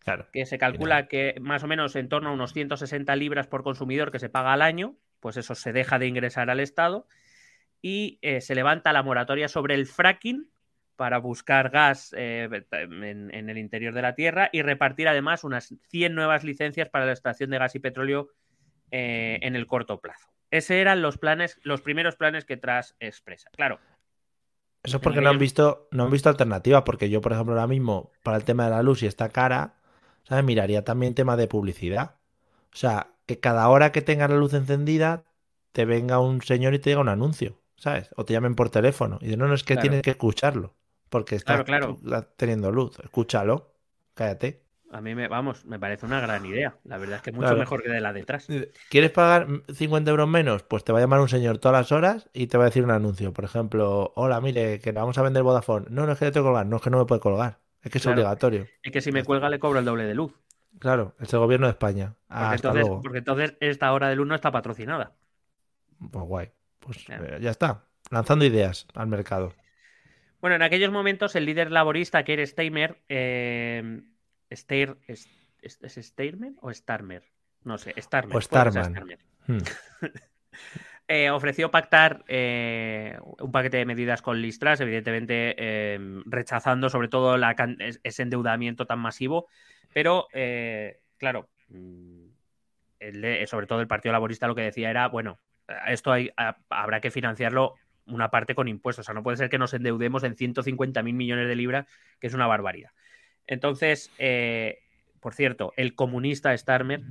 claro, 0.00 0.28
que 0.32 0.46
se 0.46 0.58
calcula 0.58 1.08
que 1.08 1.36
más 1.40 1.62
o 1.64 1.66
menos 1.66 1.96
en 1.96 2.08
torno 2.08 2.30
a 2.30 2.32
unos 2.32 2.52
160 2.52 3.14
libras 3.16 3.46
por 3.46 3.62
consumidor 3.62 4.12
que 4.12 4.18
se 4.18 4.28
paga 4.28 4.52
al 4.52 4.62
año, 4.62 4.96
pues 5.20 5.36
eso 5.36 5.54
se 5.54 5.72
deja 5.72 5.98
de 5.98 6.06
ingresar 6.06 6.50
al 6.50 6.60
Estado 6.60 7.06
y 7.82 8.18
eh, 8.22 8.40
se 8.40 8.54
levanta 8.54 8.92
la 8.92 9.02
moratoria 9.02 9.48
sobre 9.48 9.74
el 9.74 9.86
fracking 9.86 10.50
para 10.96 11.18
buscar 11.18 11.70
gas 11.70 12.12
eh, 12.16 12.48
en, 12.72 13.30
el 13.50 13.58
interior 13.58 13.94
de 13.94 14.02
la 14.02 14.16
Tierra 14.16 14.50
y 14.52 14.62
repartir 14.62 15.06
además 15.06 15.44
unas 15.44 15.72
100 15.90 16.14
nuevas 16.14 16.42
licencias 16.42 16.88
para 16.88 17.06
la 17.06 17.12
extracción 17.12 17.50
de 17.50 17.58
gas 17.58 17.76
y 17.76 17.78
petróleo 17.78 18.30
eh, 18.90 19.38
en 19.42 19.54
el 19.54 19.66
corto 19.66 20.00
plazo. 20.00 20.28
Esos 20.50 20.72
eran 20.72 21.00
los 21.00 21.18
planes, 21.18 21.60
los 21.62 21.82
primeros 21.82 22.16
planes 22.16 22.44
que 22.44 22.56
Tras 22.56 22.96
expresa. 22.98 23.48
Claro. 23.54 23.78
Eso 24.82 24.98
es 24.98 25.02
porque 25.02 25.20
no 25.20 25.30
han 25.30 25.38
visto, 25.38 25.88
no 25.90 26.04
han 26.04 26.10
visto 26.10 26.28
alternativa, 26.28 26.84
porque 26.84 27.10
yo, 27.10 27.20
por 27.20 27.32
ejemplo, 27.32 27.54
ahora 27.54 27.66
mismo, 27.66 28.12
para 28.22 28.36
el 28.36 28.44
tema 28.44 28.64
de 28.64 28.70
la 28.70 28.82
luz 28.82 29.02
y 29.02 29.06
esta 29.06 29.28
cara, 29.28 29.74
¿sabes? 30.22 30.44
Miraría 30.44 30.84
también 30.84 31.14
tema 31.14 31.36
de 31.36 31.48
publicidad. 31.48 32.16
O 32.72 32.76
sea, 32.76 33.14
que 33.26 33.40
cada 33.40 33.68
hora 33.68 33.92
que 33.92 34.02
tenga 34.02 34.28
la 34.28 34.36
luz 34.36 34.54
encendida, 34.54 35.24
te 35.72 35.84
venga 35.84 36.20
un 36.20 36.40
señor 36.42 36.74
y 36.74 36.78
te 36.78 36.90
diga 36.90 37.00
un 37.00 37.08
anuncio. 37.08 37.58
¿sabes? 37.78 38.10
O 38.16 38.24
te 38.24 38.34
llamen 38.34 38.54
por 38.54 38.70
teléfono. 38.70 39.18
Y 39.22 39.28
de 39.28 39.36
no, 39.36 39.48
no 39.48 39.54
es 39.54 39.64
que 39.64 39.76
tienes 39.76 40.02
que 40.02 40.10
escucharlo, 40.10 40.74
porque 41.08 41.36
está 41.36 41.64
teniendo 42.36 42.70
luz. 42.70 42.98
Escúchalo, 42.98 43.72
cállate. 44.14 44.64
A 44.90 45.00
mí, 45.02 45.14
me, 45.14 45.28
vamos, 45.28 45.64
me 45.66 45.78
parece 45.78 46.06
una 46.06 46.20
gran 46.20 46.46
idea. 46.46 46.76
La 46.84 46.96
verdad 46.96 47.16
es 47.16 47.22
que 47.22 47.32
mucho 47.32 47.54
mejor 47.56 47.82
que 47.82 47.90
de 47.90 48.00
la 48.00 48.12
detrás. 48.12 48.48
¿Quieres 48.88 49.10
pagar 49.10 49.46
50 49.72 50.10
euros 50.10 50.28
menos? 50.28 50.62
Pues 50.62 50.82
te 50.84 50.92
va 50.92 50.98
a 50.98 51.02
llamar 51.02 51.20
un 51.20 51.28
señor 51.28 51.58
todas 51.58 51.78
las 51.78 51.92
horas 51.92 52.30
y 52.32 52.46
te 52.46 52.56
va 52.56 52.64
a 52.64 52.66
decir 52.68 52.84
un 52.84 52.90
anuncio. 52.90 53.32
Por 53.32 53.44
ejemplo, 53.44 54.12
hola, 54.16 54.40
mire, 54.40 54.80
que 54.80 54.92
vamos 54.92 55.18
a 55.18 55.22
vender 55.22 55.42
Vodafone. 55.42 55.86
No, 55.90 56.06
no 56.06 56.12
es 56.12 56.18
que 56.18 56.24
le 56.24 56.30
tengo 56.32 56.46
que 56.46 56.48
colgar. 56.48 56.66
No, 56.66 56.76
es 56.76 56.82
que 56.82 56.90
no 56.90 56.98
me 56.98 57.04
puede 57.04 57.20
colgar. 57.20 57.58
Es 57.82 57.92
que 57.92 57.98
es 57.98 58.06
obligatorio. 58.06 58.66
Es 58.82 58.92
que 58.92 59.00
si 59.00 59.12
me 59.12 59.24
cuelga 59.24 59.50
le 59.50 59.58
cobro 59.58 59.78
el 59.78 59.84
doble 59.84 60.04
de 60.04 60.14
luz. 60.14 60.32
Claro, 60.78 61.14
es 61.20 61.32
el 61.32 61.38
gobierno 61.38 61.66
de 61.66 61.72
España. 61.72 62.14
Porque, 62.28 62.54
entonces, 62.54 62.88
porque 63.02 63.18
entonces 63.18 63.56
esta 63.60 63.92
hora 63.92 64.08
de 64.08 64.16
luz 64.16 64.26
no 64.26 64.34
está 64.34 64.50
patrocinada. 64.50 65.12
Pues 66.10 66.24
guay. 66.24 66.50
Pues 66.78 67.04
eh, 67.08 67.38
ya 67.40 67.50
está, 67.50 67.84
lanzando 68.10 68.44
ideas 68.44 68.86
al 68.94 69.08
mercado. 69.08 69.52
Bueno, 70.40 70.56
en 70.56 70.62
aquellos 70.62 70.92
momentos 70.92 71.34
el 71.34 71.46
líder 71.46 71.72
laborista, 71.72 72.22
que 72.22 72.34
era 72.34 72.46
Steimer, 72.46 73.00
eh, 73.08 74.02
Steir, 74.52 74.96
¿es, 75.06 75.28
Steirmer 75.62 76.52
o 76.60 76.72
Starmer? 76.72 77.22
No 77.64 77.78
sé, 77.78 77.94
Starmer. 77.98 78.36
O 78.36 78.40
Starmer. 78.40 79.18
Hmm. 79.46 79.58
Eh, 81.10 81.30
ofreció 81.30 81.70
pactar 81.70 82.22
un 82.28 83.50
paquete 83.50 83.78
de 83.78 83.86
medidas 83.86 84.20
con 84.20 84.42
Listras, 84.42 84.78
evidentemente 84.82 85.98
rechazando 86.26 86.90
sobre 86.90 87.08
todo 87.08 87.34
ese 88.02 88.22
endeudamiento 88.22 88.84
tan 88.84 88.98
masivo, 88.98 89.46
pero 89.94 90.28
claro, 91.16 91.48
mm, 91.68 92.26
sobre 93.46 93.66
todo 93.66 93.80
el 93.80 93.88
Partido 93.88 94.12
Laborista 94.12 94.48
lo 94.48 94.54
que 94.54 94.60
decía 94.60 94.90
era, 94.90 95.08
bueno, 95.08 95.38
esto 95.86 96.12
habrá 96.68 97.00
que 97.00 97.10
financiarlo 97.10 97.76
una 98.06 98.30
parte 98.30 98.54
con 98.54 98.68
impuestos. 98.68 99.04
O 99.04 99.06
sea, 99.06 99.14
no 99.14 99.22
puede 99.22 99.36
ser 99.36 99.48
que 99.48 99.58
nos 99.58 99.74
endeudemos 99.74 100.24
en 100.24 100.36
150 100.36 101.02
mil 101.02 101.14
millones 101.14 101.48
de 101.48 101.56
libras, 101.56 101.86
que 102.20 102.26
es 102.26 102.34
una 102.34 102.46
barbaridad. 102.46 102.90
Entonces, 103.48 104.12
eh, 104.18 104.78
por 105.20 105.34
cierto, 105.34 105.72
el 105.76 105.96
comunista 105.96 106.56
Starmer 106.56 107.02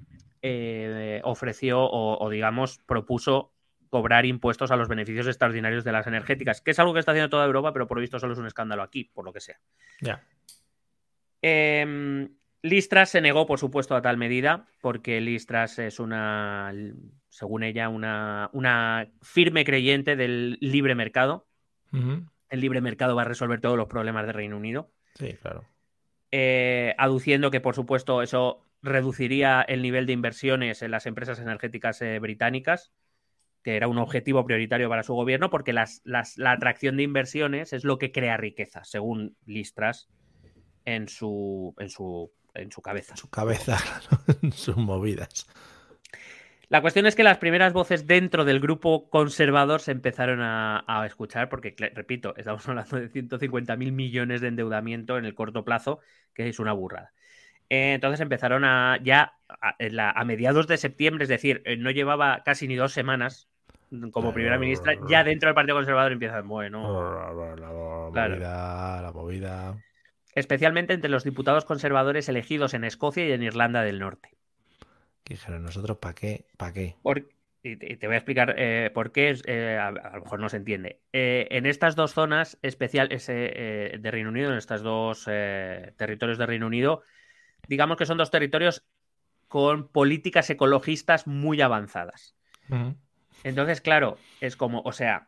eh, 0.42 1.20
ofreció 1.26 1.82
o, 1.82 2.30
digamos, 2.30 2.80
propuso 2.86 3.52
cobrar 3.90 4.26
impuestos 4.26 4.72
a 4.72 4.76
los 4.76 4.88
beneficios 4.88 5.28
extraordinarios 5.28 5.84
de 5.84 5.92
las 5.92 6.08
energéticas, 6.08 6.62
que 6.62 6.72
es 6.72 6.80
algo 6.80 6.94
que 6.94 7.00
está 7.00 7.12
haciendo 7.12 7.30
toda 7.30 7.46
Europa, 7.46 7.74
pero 7.74 7.88
por 7.88 7.98
lo 7.98 8.02
visto 8.02 8.20
solo 8.20 8.34
es 8.34 8.40
un 8.40 8.48
escándalo 8.48 8.84
aquí, 8.84 9.06
por 9.06 9.26
lo 9.26 9.34
que 9.34 9.42
sea. 9.42 9.60
Ya. 10.00 10.24
Em, 11.42 12.30
Listras 12.62 13.10
se 13.10 13.22
negó, 13.22 13.46
por 13.46 13.60
supuesto, 13.60 13.96
a 13.96 14.02
tal 14.02 14.18
medida, 14.18 14.68
porque 14.82 15.22
Listras 15.22 15.80
es 15.80 16.00
una 16.00 16.74
según 17.30 17.64
ella, 17.64 17.90
una, 17.90 18.50
una 18.54 19.10
firme 19.22 19.64
creyente 19.64 20.16
del 20.16 20.58
libre 20.60 20.96
mercado. 20.96 21.48
El 21.92 22.62
libre 22.62 22.82
mercado 22.82 23.16
va 23.16 23.24
a 23.24 23.26
resolver 23.26 23.62
todos 23.62 23.78
los 23.78 23.88
problemas 23.88 24.26
del 24.26 24.36
Reino 24.36 24.58
Unido. 24.58 24.92
Sí, 25.16 25.34
claro. 25.42 25.64
Eh, 26.32 26.94
aduciendo 26.98 27.52
que, 27.52 27.62
por 27.62 27.76
supuesto, 27.76 28.22
eso 28.22 28.62
reduciría 28.82 29.62
el 29.62 29.82
nivel 29.82 30.06
de 30.06 30.14
inversiones 30.14 30.82
en 30.82 30.92
las 30.92 31.06
empresas 31.06 31.40
energéticas 31.40 32.02
eh, 32.02 32.20
británicas, 32.20 32.92
que 33.64 33.76
era 33.76 33.88
un 33.88 33.98
objetivo 33.98 34.46
prioritario 34.46 34.90
para 34.90 35.04
su 35.04 35.14
gobierno, 35.14 35.50
porque 35.50 35.74
la 35.74 35.88
atracción 36.46 36.98
de 36.98 37.04
inversiones 37.04 37.74
es 37.74 37.84
lo 37.84 37.98
que 37.98 38.12
crea 38.12 38.38
riqueza, 38.38 38.84
según 38.84 39.36
Listras 39.46 40.10
en 40.88 41.10
su, 41.10 41.76
en 41.80 41.90
su, 41.90 42.32
en 42.54 42.72
su 42.72 42.82
cabeza. 42.82 43.16
Su 43.18 43.30
cabeza, 43.30 43.78
en 44.42 44.54
sus 44.54 44.78
movidas. 44.78 45.46
La 46.70 46.82
cuestión 46.82 47.06
es 47.06 47.16
que 47.16 47.24
las 47.24 47.38
primeras 47.38 47.72
voces 47.72 48.08
dentro 48.08 48.44
del 48.44 48.60
grupo 48.60 49.10
conservador 49.10 49.80
se 49.80 49.92
empezaron 49.92 50.40
a, 50.42 51.04
escuchar, 51.06 51.48
porque, 51.48 51.74
repito, 51.94 52.36
estamos 52.36 52.68
hablando 52.68 52.98
de 52.98 53.08
150 53.08 53.76
mil 53.78 53.94
millones 53.94 54.42
de 54.42 54.50
endeudamiento 54.50 55.18
en 55.18 55.26
el 55.26 55.34
corto 55.34 55.64
plazo, 55.64 56.00
que 56.34 56.50
es 56.50 56.60
una 56.60 56.74
burrada. 56.74 57.14
Eh, 57.70 57.94
entonces 57.94 58.20
empezaron 58.20 58.66
a, 58.66 58.98
ya 59.02 59.34
a, 59.48 60.24
mediados 60.26 60.68
de 60.68 60.78
septiembre, 60.78 61.24
es 61.24 61.30
decir, 61.30 61.62
eh, 61.66 61.78
no 61.78 61.92
llevaba 61.92 62.44
casi 62.44 62.68
ni 62.68 62.76
dos 62.76 62.92
semanas 62.92 63.48
como 64.12 64.34
primera 64.34 64.60
ministra, 64.60 64.96
ya 65.08 65.24
dentro 65.24 65.48
del 65.48 65.56
Partido 65.56 65.78
Conservador 65.78 66.12
empiezan, 66.12 66.48
bueno. 66.50 66.82
La 68.14 68.28
movida, 68.28 69.02
la 69.02 69.12
movida. 69.14 69.78
Especialmente 70.36 70.94
entre 70.94 71.10
los 71.10 71.24
diputados 71.24 71.64
conservadores 71.64 72.28
elegidos 72.28 72.74
en 72.74 72.84
Escocia 72.84 73.26
y 73.26 73.32
en 73.32 73.44
Irlanda 73.44 73.84
del 73.84 74.00
Norte. 74.00 74.37
Que 75.28 75.34
dijeron, 75.34 75.62
nosotros, 75.62 75.98
¿para 75.98 76.16
qué? 76.16 76.46
¿Para 76.56 76.72
qué? 76.72 76.96
y 77.62 77.76
te 77.76 78.08
voy 78.08 78.14
a 78.14 78.20
explicar 78.20 78.56
eh, 78.58 78.92
por 78.94 79.12
qué, 79.12 79.36
eh, 79.46 79.78
a, 79.78 79.92
lo 79.92 80.22
mejor 80.22 80.40
no 80.40 80.48
se 80.48 80.56
entiende. 80.56 81.02
Eh, 81.12 81.50
en 81.52 81.66
estas 81.66 81.98
dos 81.98 82.14
zonas 82.14 82.58
especiales 82.62 83.28
de 83.28 84.10
Reino 84.10 84.30
Unido, 84.30 84.52
en 84.52 84.58
estos 84.58 84.84
dos 84.84 85.26
territorios 85.26 86.38
de 86.38 86.46
Reino 86.46 86.68
Unido, 86.68 87.04
digamos 87.68 87.98
que 87.98 88.06
son 88.06 88.18
dos 88.18 88.32
territorios 88.32 88.86
con 89.50 89.90
políticas 89.90 90.50
ecologistas 90.50 91.28
muy 91.28 91.60
avanzadas. 91.60 92.38
Entonces, 93.44 93.82
claro, 93.82 94.18
es 94.40 94.56
como, 94.56 94.82
o 94.86 94.94
sea, 94.94 95.28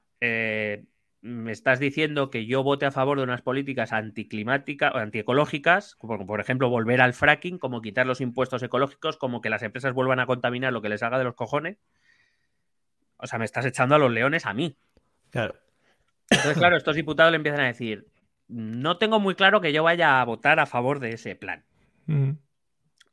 me 1.22 1.52
estás 1.52 1.80
diciendo 1.80 2.30
que 2.30 2.46
yo 2.46 2.64
vote 2.64 2.86
a 2.86 2.92
favor 2.92 3.18
de 3.18 3.24
unas 3.24 3.42
políticas 3.42 3.92
anticlimáticas 3.92 4.94
o 4.96 4.98
antiecológicas, 4.98 5.96
como 5.96 6.26
por 6.26 6.40
ejemplo 6.40 6.70
volver 6.70 7.02
al 7.02 7.14
fracking, 7.14 7.58
como 7.58 7.82
quitar 7.82 8.06
los 8.06 8.22
impuestos 8.22 8.64
ecológicos, 8.64 9.18
como 9.18 9.42
que 9.42 9.50
las 9.50 9.64
empresas 9.64 9.94
vuelvan 9.94 10.20
a 10.20 10.26
contaminar 10.26 10.72
lo 10.72 10.82
que 10.82 10.90
les 10.90 11.04
haga 11.04 11.18
de 11.18 11.26
los 11.26 11.36
cojones. 11.36 11.78
O 13.18 13.28
sea, 13.28 13.38
me 13.38 13.46
estás 13.46 13.66
echando 13.66 13.96
a 13.96 14.00
los 14.00 14.12
leones 14.12 14.46
a 14.46 14.54
mí. 14.54 14.78
Claro. 15.30 15.56
Entonces, 16.30 16.58
claro, 16.58 16.78
estos 16.78 16.96
diputados 16.96 17.32
le 17.32 17.38
empiezan 17.38 17.62
a 17.62 17.68
decir, 17.68 18.08
no 18.48 18.98
tengo 18.98 19.20
muy 19.20 19.36
claro 19.36 19.62
que 19.62 19.74
yo 19.74 19.84
vaya 19.84 20.22
a 20.22 20.26
votar 20.26 20.60
a 20.60 20.66
favor 20.66 21.00
de 21.00 21.12
ese 21.12 21.36
plan. 21.36 21.66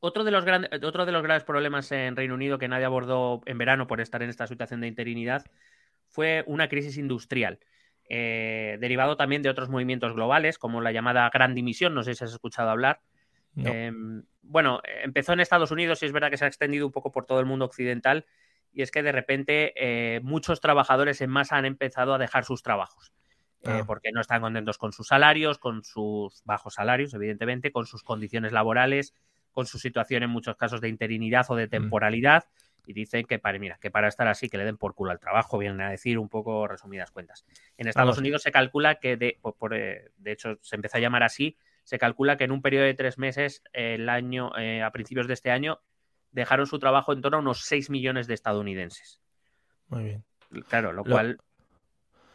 Otro, 0.00 0.22
de 0.24 0.30
los 0.30 0.44
grandes, 0.44 0.70
otro 0.82 1.06
de 1.06 1.12
los 1.12 1.22
graves 1.22 1.44
problemas 1.44 1.90
en 1.92 2.14
Reino 2.14 2.34
Unido 2.34 2.58
que 2.58 2.68
nadie 2.68 2.84
abordó 2.84 3.42
en 3.46 3.58
verano 3.58 3.86
por 3.86 4.00
estar 4.00 4.22
en 4.22 4.30
esta 4.30 4.46
situación 4.46 4.80
de 4.80 4.86
interinidad 4.86 5.44
fue 6.08 6.44
una 6.46 6.68
crisis 6.68 6.96
industrial. 6.98 7.58
Eh, 8.08 8.78
derivado 8.80 9.16
también 9.16 9.42
de 9.42 9.50
otros 9.50 9.68
movimientos 9.68 10.14
globales, 10.14 10.58
como 10.58 10.80
la 10.80 10.92
llamada 10.92 11.28
Gran 11.32 11.54
Dimisión, 11.54 11.94
no 11.94 12.02
sé 12.02 12.14
si 12.14 12.24
has 12.24 12.32
escuchado 12.32 12.70
hablar. 12.70 13.00
Em, 13.56 14.22
bueno, 14.42 14.80
empezó 15.02 15.32
en 15.32 15.40
Estados 15.40 15.70
Unidos 15.70 16.02
y 16.02 16.06
es 16.06 16.12
verdad 16.12 16.30
que 16.30 16.36
se 16.36 16.44
ha 16.44 16.48
extendido 16.48 16.86
un 16.86 16.92
poco 16.92 17.10
por 17.10 17.24
todo 17.24 17.40
el 17.40 17.46
mundo 17.46 17.64
occidental, 17.64 18.26
y 18.72 18.82
es 18.82 18.90
que 18.90 19.02
de 19.02 19.12
repente 19.12 19.72
eh, 19.76 20.20
muchos 20.20 20.60
trabajadores 20.60 21.22
en 21.22 21.30
masa 21.30 21.56
han 21.56 21.64
empezado 21.64 22.12
a 22.12 22.18
dejar 22.18 22.44
sus 22.44 22.62
trabajos. 22.62 23.12
Eh, 23.62 23.80
ah. 23.80 23.84
porque 23.86 24.12
no 24.12 24.20
están 24.20 24.42
contentos 24.42 24.78
con 24.78 24.92
sus 24.92 25.08
salarios, 25.08 25.58
con 25.58 25.82
sus 25.82 26.42
bajos 26.44 26.74
salarios, 26.74 27.14
evidentemente, 27.14 27.72
con 27.72 27.86
sus 27.86 28.04
condiciones 28.04 28.52
laborales, 28.52 29.14
con 29.50 29.66
su 29.66 29.78
situación 29.78 30.22
en 30.22 30.30
muchos 30.30 30.56
casos 30.56 30.80
de 30.80 30.88
interinidad 30.88 31.46
o 31.48 31.56
de 31.56 31.66
mm. 31.66 31.70
Y 32.86 32.92
dicen 32.92 33.26
que 33.26 33.38
para, 33.38 33.58
mira, 33.58 33.78
que 33.80 33.90
para 33.90 34.08
estar 34.08 34.28
así, 34.28 34.48
que 34.48 34.56
le 34.56 34.64
den 34.64 34.78
por 34.78 34.94
culo 34.94 35.10
al 35.10 35.18
trabajo, 35.18 35.58
vienen 35.58 35.80
a 35.80 35.90
decir 35.90 36.18
un 36.18 36.28
poco 36.28 36.66
resumidas 36.68 37.10
cuentas. 37.10 37.44
En 37.76 37.88
Estados 37.88 38.18
Unidos 38.18 38.42
se 38.42 38.52
calcula 38.52 38.96
que, 38.96 39.16
de, 39.16 39.38
por, 39.42 39.74
eh, 39.74 40.10
de 40.16 40.32
hecho, 40.32 40.58
se 40.62 40.76
empezó 40.76 40.96
a 40.96 41.00
llamar 41.00 41.22
así, 41.22 41.58
se 41.84 41.98
calcula 41.98 42.36
que 42.36 42.44
en 42.44 42.52
un 42.52 42.62
periodo 42.62 42.84
de 42.84 42.94
tres 42.94 43.18
meses, 43.18 43.62
el 43.72 44.08
año, 44.08 44.56
eh, 44.56 44.82
a 44.82 44.90
principios 44.92 45.26
de 45.26 45.34
este 45.34 45.50
año, 45.50 45.80
dejaron 46.30 46.66
su 46.66 46.78
trabajo 46.78 47.12
en 47.12 47.20
torno 47.20 47.38
a 47.38 47.40
unos 47.40 47.64
6 47.64 47.90
millones 47.90 48.26
de 48.26 48.34
estadounidenses. 48.34 49.20
Muy 49.88 50.04
bien. 50.04 50.24
Claro, 50.68 50.92
lo, 50.92 51.04
cual... 51.04 51.38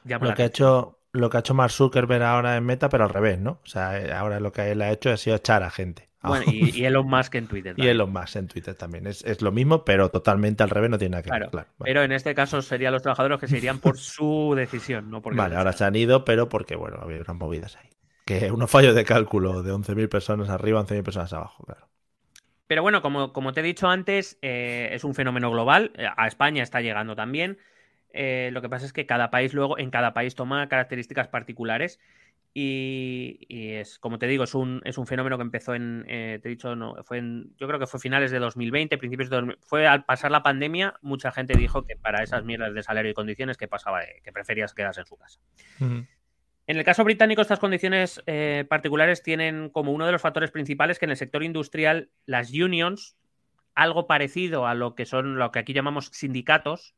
lo 0.04 0.34
que 0.34 0.44
ha 0.44 0.46
hecho 0.46 1.00
lo 1.14 1.30
que 1.30 1.38
ha 1.38 1.40
hecho 1.42 1.54
Mark 1.54 1.72
Zuckerberg 1.72 2.24
ahora 2.24 2.56
en 2.56 2.66
Meta, 2.66 2.90
pero 2.90 3.04
al 3.04 3.10
revés, 3.10 3.40
¿no? 3.40 3.60
O 3.64 3.68
sea, 3.68 4.00
eh, 4.00 4.14
ahora 4.14 4.40
lo 4.40 4.52
que 4.52 4.72
él 4.72 4.82
ha 4.82 4.92
hecho 4.92 5.12
ha 5.12 5.18
sido 5.18 5.36
echar 5.36 5.64
a 5.64 5.70
gente. 5.70 6.10
Bueno, 6.24 6.46
y, 6.52 6.86
Elon 6.86 7.08
Musk 7.08 7.36
en 7.36 7.48
Twitter. 7.48 7.72
También. 7.76 7.88
Y 7.88 7.92
Elon 7.92 8.12
Musk 8.12 8.36
en 8.36 8.48
Twitter 8.48 8.76
también. 8.76 9.08
Es, 9.08 9.42
lo 9.42 9.52
mismo, 9.52 9.84
pero 9.84 10.10
totalmente 10.10 10.64
al 10.64 10.70
revés, 10.70 10.90
no 10.90 10.98
tiene 10.98 11.12
nada 11.12 11.24
que 11.24 11.32
ver. 11.32 11.50
Claro, 11.50 11.68
Pero 11.84 12.04
en 12.04 12.12
este 12.12 12.36
caso 12.36 12.62
serían 12.62 12.94
los 12.94 13.02
trabajadores 13.02 13.40
que 13.40 13.48
se 13.48 13.58
irían 13.58 13.80
por 13.80 13.98
su 13.98 14.54
decisión, 14.56 15.10
no 15.10 15.22
porque. 15.22 15.38
Vale, 15.38 15.56
ahora 15.56 15.74
se 15.74 15.84
han 15.84 15.96
ido, 15.96 16.24
pero 16.26 16.50
porque, 16.50 16.76
bueno, 16.76 17.00
había 17.02 17.18
unas 17.18 17.36
movidas 17.36 17.76
ahí. 17.78 17.90
Que 18.26 18.52
unos 18.52 18.70
fallos 18.70 18.94
de 18.94 19.04
cálculo 19.04 19.64
de 19.64 19.74
11.000 19.74 20.08
personas 20.08 20.50
arriba, 20.50 20.86
11.000 20.86 21.04
personas 21.04 21.34
abajo, 21.34 21.64
claro. 21.66 21.88
Pero 22.72 22.84
bueno, 22.84 23.02
como, 23.02 23.34
como 23.34 23.52
te 23.52 23.60
he 23.60 23.64
dicho 23.64 23.90
antes, 23.90 24.38
eh, 24.42 24.92
es 24.94 25.04
un 25.04 25.14
fenómeno 25.14 25.52
global. 25.52 25.92
Eh, 25.98 26.08
a 26.16 26.28
España 26.28 26.64
está 26.64 26.80
llegando 26.80 27.18
también. 27.18 27.58
Eh, 28.14 28.50
lo 28.54 28.62
que 28.62 28.70
pasa 28.70 28.86
es 28.86 28.94
que 28.94 29.06
cada 29.06 29.30
país 29.30 29.54
luego, 29.54 29.78
en 29.78 29.90
cada 29.90 30.14
país 30.14 30.36
toma 30.36 30.70
características 30.70 31.28
particulares. 31.28 32.00
Y, 32.54 33.48
es, 33.50 33.98
como 33.98 34.20
te 34.20 34.28
digo, 34.28 34.44
es 34.44 34.54
un, 34.54 34.82
es 34.84 34.98
un 34.98 35.08
fenómeno 35.08 35.38
que 35.38 35.44
empezó 35.44 35.74
en, 35.74 36.04
te 36.06 36.42
he 36.44 36.50
dicho, 36.50 36.76
no, 36.76 36.96
fue 37.04 37.20
en, 37.20 37.56
yo 37.58 37.68
creo 37.68 37.80
que 37.80 37.88
fue 37.88 38.00
finales 38.00 38.30
de 38.32 38.40
2020, 38.40 38.98
principios 38.98 39.30
de 39.30 39.58
fue 39.62 39.88
al 39.88 40.04
pasar 40.04 40.32
la 40.32 40.44
pandemia, 40.44 40.96
mucha 41.02 41.32
gente 41.32 41.58
dijo 41.58 41.86
que 41.86 41.96
para 41.96 42.24
esas 42.24 42.44
mierdas 42.44 42.74
de 42.74 42.84
salario 42.84 43.12
y 43.12 43.14
condiciones 43.14 43.56
que 43.56 43.70
pasaba, 43.70 44.02
que 44.22 44.34
preferías 44.34 44.74
quedarse 44.74 45.02
en 45.02 45.06
su 45.08 45.16
casa. 45.16 45.40
En 46.68 46.78
el 46.78 46.84
caso 46.84 47.04
británico, 47.04 47.42
estas 47.42 47.60
condiciones 47.60 48.22
eh, 48.28 48.66
particulares 48.70 49.24
tienen 49.24 49.70
como 49.70 49.92
uno 49.92 50.06
de 50.06 50.12
los 50.12 50.22
factores 50.22 50.52
principales 50.52 51.00
que 51.00 51.06
en 51.06 51.12
el 51.12 51.18
sector 51.18 51.44
industrial 51.44 52.12
las 52.26 52.52
unions, 52.52 53.18
algo 53.76 54.08
parecido 54.08 54.68
a 54.68 54.76
lo 54.76 54.96
que 54.96 55.06
son 55.06 55.38
lo 55.38 55.52
que 55.52 55.60
aquí 55.60 55.74
llamamos 55.74 56.10
sindicatos, 56.14 56.96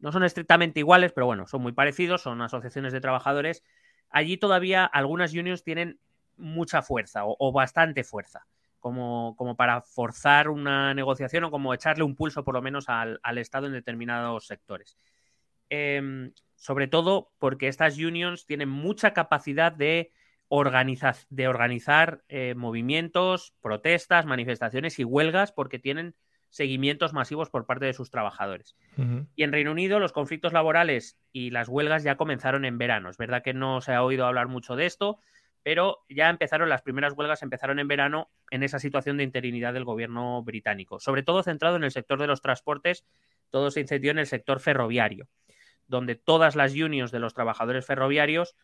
no 0.00 0.12
son 0.12 0.24
estrictamente 0.24 0.80
iguales, 0.80 1.12
pero 1.12 1.26
bueno, 1.26 1.46
son 1.46 1.62
muy 1.62 1.72
parecidos, 1.72 2.22
son 2.22 2.40
asociaciones 2.42 2.92
de 2.92 3.00
trabajadores. 3.00 3.62
Allí 4.10 4.36
todavía 4.36 4.84
algunas 4.84 5.32
unions 5.32 5.62
tienen 5.62 5.98
mucha 6.36 6.82
fuerza 6.82 7.22
o, 7.24 7.52
bastante 7.52 8.02
fuerza, 8.02 8.46
como, 8.78 9.34
como, 9.36 9.56
para 9.56 9.82
forzar 9.82 10.48
una 10.48 10.94
negociación 10.94 11.44
o 11.44 11.50
como 11.50 11.74
echarle 11.74 12.04
un 12.04 12.16
pulso 12.16 12.44
por 12.44 12.54
lo 12.54 12.62
menos 12.62 12.88
al, 12.88 13.20
al 13.22 13.38
Estado 13.38 13.66
en 13.66 13.72
determinados 13.72 14.46
sectores. 14.46 14.96
Em, 15.68 16.32
sobre 16.56 16.88
todo 16.88 17.30
porque 17.38 17.68
estas 17.68 17.96
unions 17.96 18.44
tienen 18.44 18.68
mucha 18.68 19.12
capacidad 19.12 19.72
de, 19.72 20.12
de 21.30 21.48
organizar 21.48 22.24
eh, 22.28 22.54
movimientos, 22.56 23.54
protestas, 23.60 24.26
manifestaciones 24.26 24.98
y 24.98 25.04
huelgas 25.04 25.52
porque 25.52 25.78
tienen 25.78 26.14
seguimientos 26.50 27.12
masivos 27.12 27.48
por 27.48 27.64
parte 27.64 27.86
de 27.86 27.92
sus 27.92 28.10
trabajadores. 28.10 28.76
Y 29.34 29.42
en 29.42 29.52
Reino 29.52 29.72
Unido 29.72 29.98
los 29.98 30.12
conflictos 30.12 30.52
laborales 30.52 31.18
y 31.32 31.50
las 31.50 31.68
huelgas 31.68 32.02
ya 32.02 32.16
comenzaron 32.16 32.64
en 32.64 32.76
verano. 32.76 33.08
Es 33.08 33.16
verdad 33.16 33.42
que 33.42 33.54
no 33.54 33.80
se 33.80 33.92
ha 33.92 34.02
oído 34.02 34.26
hablar 34.26 34.48
mucho 34.48 34.76
de 34.76 34.86
esto, 34.86 35.18
pero 35.62 36.04
ya 36.08 36.28
empezaron 36.28 36.68
las 36.68 36.82
primeras 36.82 37.14
huelgas, 37.14 37.42
empezaron 37.42 37.78
en 37.78 37.88
verano 37.88 38.30
en 38.50 38.62
esa 38.62 38.78
situación 38.78 39.16
de 39.16 39.24
interinidad 39.24 39.72
del 39.72 39.84
gobierno 39.84 40.42
británico, 40.42 41.00
sobre 41.00 41.22
todo 41.22 41.42
centrado 41.42 41.76
en 41.76 41.84
el 41.84 41.90
sector 41.90 42.20
de 42.20 42.26
los 42.26 42.42
transportes, 42.42 43.04
todo 43.50 43.70
se 43.70 43.80
incendió 43.80 44.10
en 44.10 44.18
el 44.18 44.26
sector 44.26 44.60
ferroviario 44.60 45.28
donde 45.90 46.14
todas 46.14 46.54
las 46.56 46.72
unions 46.72 47.10
de 47.10 47.18
los 47.18 47.34
trabajadores 47.34 47.84
ferroviarios 47.84 48.54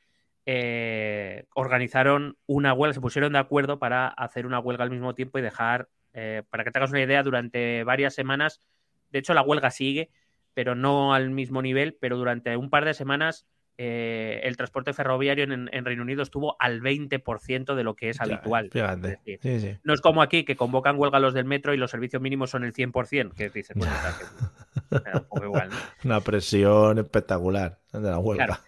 eh, 0.47 1.45
organizaron 1.55 2.39
una 2.47 2.73
huelga, 2.73 2.95
se 2.95 3.01
pusieron 3.01 3.33
de 3.33 3.41
acuerdo 3.41 3.81
para 3.81 4.07
hacer 4.07 4.47
una 4.47 4.61
huelga 4.61 4.85
al 4.85 4.93
mismo 4.93 5.13
tiempo 5.13 5.39
y 5.39 5.43
dejar, 5.43 5.89
eh, 6.19 6.45
para 6.49 6.65
que 6.65 6.71
te 6.71 6.79
hagas 6.79 6.91
una 6.91 7.03
idea, 7.03 7.23
durante 7.23 7.85
varias 7.85 8.15
semanas, 8.15 8.63
de 9.11 9.19
hecho 9.19 9.35
la 9.35 9.43
huelga 9.43 9.71
sigue, 9.71 10.09
pero 10.55 10.75
no 10.75 11.13
al 11.13 11.29
mismo 11.29 11.61
nivel, 11.61 11.99
pero 12.01 12.17
durante 12.17 12.57
un 12.57 12.71
par 12.71 12.87
de 12.87 12.95
semanas 12.95 13.47
eh, 13.77 14.41
el 14.45 14.57
transporte 14.57 14.95
ferroviario 14.95 15.45
en, 15.45 15.85
Reino 15.85 16.03
Unido 16.03 16.23
estuvo 16.23 16.57
al 16.59 16.81
20% 16.81 17.75
de 17.75 17.85
lo 17.85 17.95
que 17.95 18.09
es 18.09 18.21
habitual. 18.23 18.71
No 19.85 19.93
es 19.93 20.01
como 20.01 20.23
aquí, 20.23 20.47
que 20.47 20.57
convocan 20.57 20.99
huelga 20.99 21.21
los 21.21 21.35
del 21.35 21.45
metro 21.45 21.75
y 21.75 21.77
los 21.77 21.91
servicios 21.91 22.23
mínimos 22.23 22.49
son 22.49 22.65
el 22.65 22.73
100%, 22.73 23.35
que 23.35 23.51
dicen, 23.51 23.77
Una 26.05 26.21
presión 26.21 26.99
espectacular 26.99 27.79
de 27.93 28.01
la 28.01 28.19
huelga. 28.19 28.63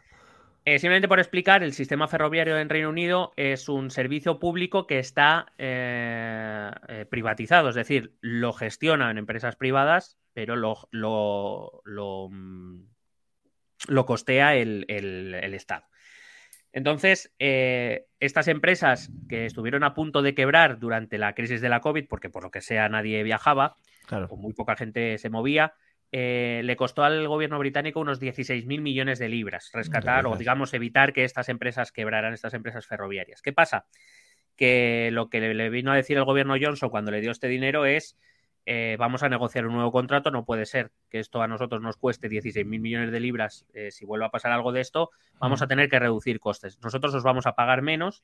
Eh, 0.70 0.78
simplemente 0.78 1.08
por 1.08 1.18
explicar, 1.18 1.62
el 1.62 1.72
sistema 1.72 2.08
ferroviario 2.08 2.58
en 2.58 2.68
Reino 2.68 2.90
Unido 2.90 3.32
es 3.36 3.70
un 3.70 3.90
servicio 3.90 4.38
público 4.38 4.86
que 4.86 4.98
está 4.98 5.54
eh, 5.56 7.06
privatizado, 7.08 7.70
es 7.70 7.74
decir, 7.74 8.18
lo 8.20 8.52
gestionan 8.52 9.16
empresas 9.16 9.56
privadas, 9.56 10.18
pero 10.34 10.56
lo, 10.56 10.90
lo 10.90 12.28
mm, 12.30 12.82
lo 13.86 14.04
costea 14.04 14.56
el, 14.56 14.84
Estado. 15.54 15.86
Entonces, 16.72 17.34
eh, 17.38 18.08
estas 18.20 18.46
empresas 18.46 19.10
que 19.26 19.46
estuvieron 19.46 19.84
a 19.84 19.94
punto 19.94 20.20
de 20.20 20.34
quebrar 20.34 20.78
durante 20.78 21.16
la 21.16 21.34
crisis 21.34 21.62
de 21.62 21.70
la 21.70 21.80
COVID, 21.80 22.06
porque 22.08 22.28
por 22.28 22.42
lo 22.42 22.50
que 22.50 22.60
sea 22.60 22.90
nadie 22.90 23.22
viajaba, 23.22 23.76
o 24.10 24.36
muy 24.36 24.52
poca 24.52 24.76
gente 24.76 25.16
se 25.16 25.30
movía, 25.30 25.72
eh, 26.10 26.62
le 26.64 26.76
costó 26.76 27.04
al 27.04 27.28
gobierno 27.28 27.58
británico 27.58 28.00
unos 28.00 28.20
16.000 28.20 28.80
millones 28.80 29.18
de 29.18 29.28
libras 29.28 29.70
rescatar 29.72 30.26
o, 30.26 30.36
digamos, 30.36 30.72
evitar 30.72 31.12
que 31.12 31.24
estas 31.24 31.48
empresas 31.48 31.92
quebraran, 31.92 32.32
estas 32.32 32.54
empresas 32.54 32.86
ferroviarias. 32.86 33.42
¿Qué 33.42 33.52
pasa? 33.52 33.86
Que 34.56 35.10
lo 35.12 35.28
que 35.28 35.40
le 35.40 35.70
vino 35.70 35.92
a 35.92 35.96
decir 35.96 36.16
el 36.16 36.24
gobierno 36.24 36.56
Johnson 36.60 36.90
cuando 36.90 37.10
le 37.10 37.20
dio 37.20 37.30
este 37.30 37.48
dinero 37.48 37.84
es 37.84 38.16
eh, 38.70 38.96
vamos 38.98 39.22
a 39.22 39.30
negociar 39.30 39.66
un 39.66 39.72
nuevo 39.72 39.90
contrato, 39.90 40.30
no 40.30 40.44
puede 40.44 40.66
ser 40.66 40.90
que 41.08 41.20
esto 41.20 41.40
a 41.40 41.48
nosotros 41.48 41.80
nos 41.80 41.96
cueste 41.96 42.28
16.000 42.28 42.66
millones 42.66 43.10
de 43.10 43.18
libras 43.18 43.64
eh, 43.72 43.90
si 43.90 44.04
vuelve 44.04 44.26
a 44.26 44.30
pasar 44.30 44.52
algo 44.52 44.72
de 44.72 44.82
esto, 44.82 45.10
vamos 45.38 45.62
a 45.62 45.66
tener 45.66 45.88
que 45.88 45.98
reducir 45.98 46.38
costes. 46.38 46.78
Nosotros 46.82 47.14
os 47.14 47.22
vamos 47.22 47.46
a 47.46 47.54
pagar 47.54 47.80
menos. 47.80 48.22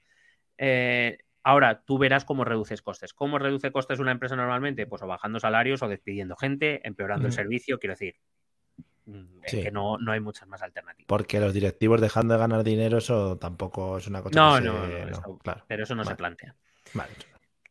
Ahora, 1.44 1.82
tú 1.84 1.98
verás 1.98 2.24
cómo 2.24 2.44
reduces 2.44 2.80
costes. 2.80 3.12
¿Cómo 3.12 3.38
reduce 3.38 3.70
costes 3.70 3.98
una 3.98 4.12
empresa 4.12 4.34
normalmente? 4.34 4.86
Pues 4.86 5.02
o 5.02 5.06
bajando 5.06 5.38
salarios 5.38 5.82
o 5.82 5.88
despidiendo 5.88 6.36
gente, 6.36 6.80
empeorando 6.88 7.26
el 7.26 7.32
servicio, 7.32 7.78
quiero 7.78 7.92
decir. 7.92 8.16
Mm, 9.06 9.40
que 9.42 9.70
no, 9.70 9.98
no, 9.98 10.12
hay 10.12 10.20
muchas 10.20 10.48
más 10.48 10.62
alternativas. 10.62 11.06
Porque 11.06 11.38
los 11.38 11.52
directivos 11.52 12.00
dejando 12.00 12.32
de 12.32 12.40
ganar 12.40 12.64
dinero, 12.64 12.96
eso 12.96 13.36
tampoco 13.36 13.98
es 13.98 14.06
una 14.06 14.22
cosa 14.22 14.40
no, 14.40 14.56
que 14.56 14.64
no, 14.64 15.06
no, 15.10 15.38
claro. 15.38 15.64
pero 15.68 15.82
eso 15.82 15.94
no 15.94 16.04
se 16.04 16.16
plantea. 16.16 16.56
Vale. 16.94 17.12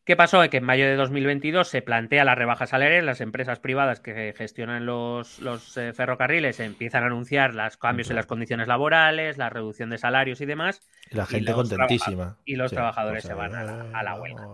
¿Qué 0.06 0.18
pasó? 0.18 0.41
Que 0.49 0.58
en 0.58 0.66
mayo 0.66 0.86
de 0.86 0.95
2022 0.95 1.68
se 1.68 1.82
plantea 1.82 2.26
la 2.26 2.36
rebaja 2.36 2.68
salarial. 2.68 3.06
Las 3.06 3.22
empresas 3.22 3.60
privadas 3.60 4.01
que 4.01 4.34
gestionan 4.36 4.86
los, 4.86 5.39
eh, 5.78 5.93
ferrocarriles 5.93 6.60
empiezan 6.60 7.04
a 7.04 7.06
anunciar 7.06 7.54
los 7.54 7.78
cambios 7.78 8.10
en 8.10 8.18
las 8.18 8.26
condiciones 8.26 8.68
laborales, 8.68 9.38
la 9.38 9.49
reducción 9.49 9.89
de 9.89 9.97
salarios 9.97 10.41
y 10.41 10.45
demás. 10.45 10.82
Y 11.10 11.16
la 11.16 11.26
gente 11.26 11.54
contentísima. 11.54 12.38
Y 12.43 12.58
los 12.58 12.72
trabajadores 12.72 13.24
pues 13.24 13.32
se 13.32 13.34
van 13.34 13.56
a 13.56 14.04
la 14.04 14.16
huelga. 14.16 14.45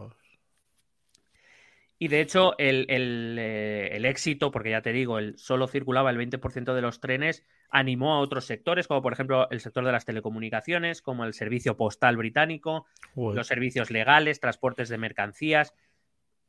Y 2.02 2.08
de 2.08 2.22
hecho, 2.22 2.56
eh, 2.58 2.86
el, 2.88 4.06
éxito, 4.06 4.52
porque 4.52 4.70
ya 4.70 4.82
te 4.82 4.93
digo, 4.93 5.20
el 5.20 5.38
solo 5.38 5.68
circulaba 5.68 6.10
el 6.10 6.18
20% 6.18 6.74
de 6.74 6.82
los 6.82 7.02
trenes, 7.02 7.45
animó 7.70 8.14
a 8.14 8.20
otros 8.20 8.45
sectores, 8.45 8.88
como 8.88 9.02
por 9.02 9.12
ejemplo 9.12 9.50
el 9.52 9.60
sector 9.60 9.84
de 9.84 9.91
las 9.91 10.06
telecomunicaciones, 10.06 11.02
como 11.02 11.26
el 11.26 11.34
servicio 11.34 11.76
postal 11.76 12.16
británico, 12.16 12.88
los 13.18 13.45
servicios 13.47 13.91
legales, 13.91 14.39
transportes 14.39 14.88
de 14.88 14.97
mercancías. 14.97 15.76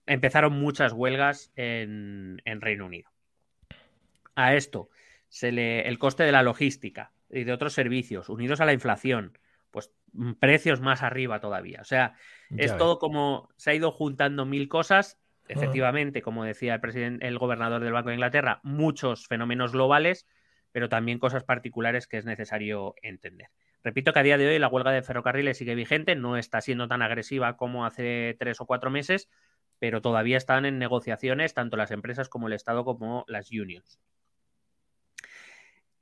Empezaron 0.06 0.52
muchas 0.52 0.92
huelgas 0.92 1.52
en, 1.56 2.40
Reino 2.44 2.86
Unido. 2.86 3.10
A 4.36 4.54
esto, 4.54 4.88
se 5.28 5.50
le, 5.50 5.88
el 5.88 5.98
coste 5.98 6.22
de 6.22 6.32
la 6.32 6.44
logística 6.44 7.10
y 7.28 7.42
de 7.42 7.52
otros 7.52 7.72
servicios, 7.72 8.28
unidos 8.28 8.60
a 8.60 8.66
la 8.66 8.72
inflación, 8.72 9.36
pues 9.72 9.92
precios 10.38 10.80
más 10.80 11.02
arriba 11.02 11.40
todavía. 11.40 11.80
O 11.80 11.84
sea, 11.84 12.14
es 12.56 12.76
todo 12.76 13.00
como 13.00 13.48
se 13.56 13.72
ha 13.72 13.74
ido 13.74 13.90
juntando 13.90 14.46
mil 14.46 14.68
cosas 14.68 15.19
Efectivamente, 15.50 16.22
como 16.22 16.44
decía 16.44 16.74
el 16.74 16.80
presidente, 16.80 17.26
el 17.26 17.38
gobernador 17.38 17.82
del 17.82 17.92
Banco 17.92 18.08
de 18.08 18.16
Inglaterra, 18.16 18.60
muchos 18.62 19.26
fenómenos 19.26 19.72
globales, 19.72 20.26
pero 20.72 20.88
también 20.88 21.18
cosas 21.18 21.44
particulares 21.44 22.06
que 22.06 22.18
es 22.18 22.24
necesario 22.24 22.94
entender. 23.02 23.48
Repito 23.82 24.12
que 24.12 24.18
a 24.18 24.22
día 24.22 24.38
de 24.38 24.46
hoy 24.46 24.58
la 24.58 24.68
huelga 24.68 24.92
de 24.92 25.02
ferrocarriles 25.02 25.58
sigue 25.58 25.74
vigente, 25.74 26.14
no 26.14 26.36
está 26.36 26.60
siendo 26.60 26.86
tan 26.86 27.02
agresiva 27.02 27.56
como 27.56 27.86
hace 27.86 28.36
tres 28.38 28.60
o 28.60 28.66
cuatro 28.66 28.90
meses, 28.90 29.28
pero 29.78 30.02
todavía 30.02 30.36
están 30.36 30.66
en 30.66 30.78
negociaciones 30.78 31.54
tanto 31.54 31.76
las 31.76 31.90
empresas 31.90 32.28
como 32.28 32.46
el 32.46 32.52
Estado 32.52 32.84
como 32.84 33.24
las 33.26 33.50
unions. 33.50 33.98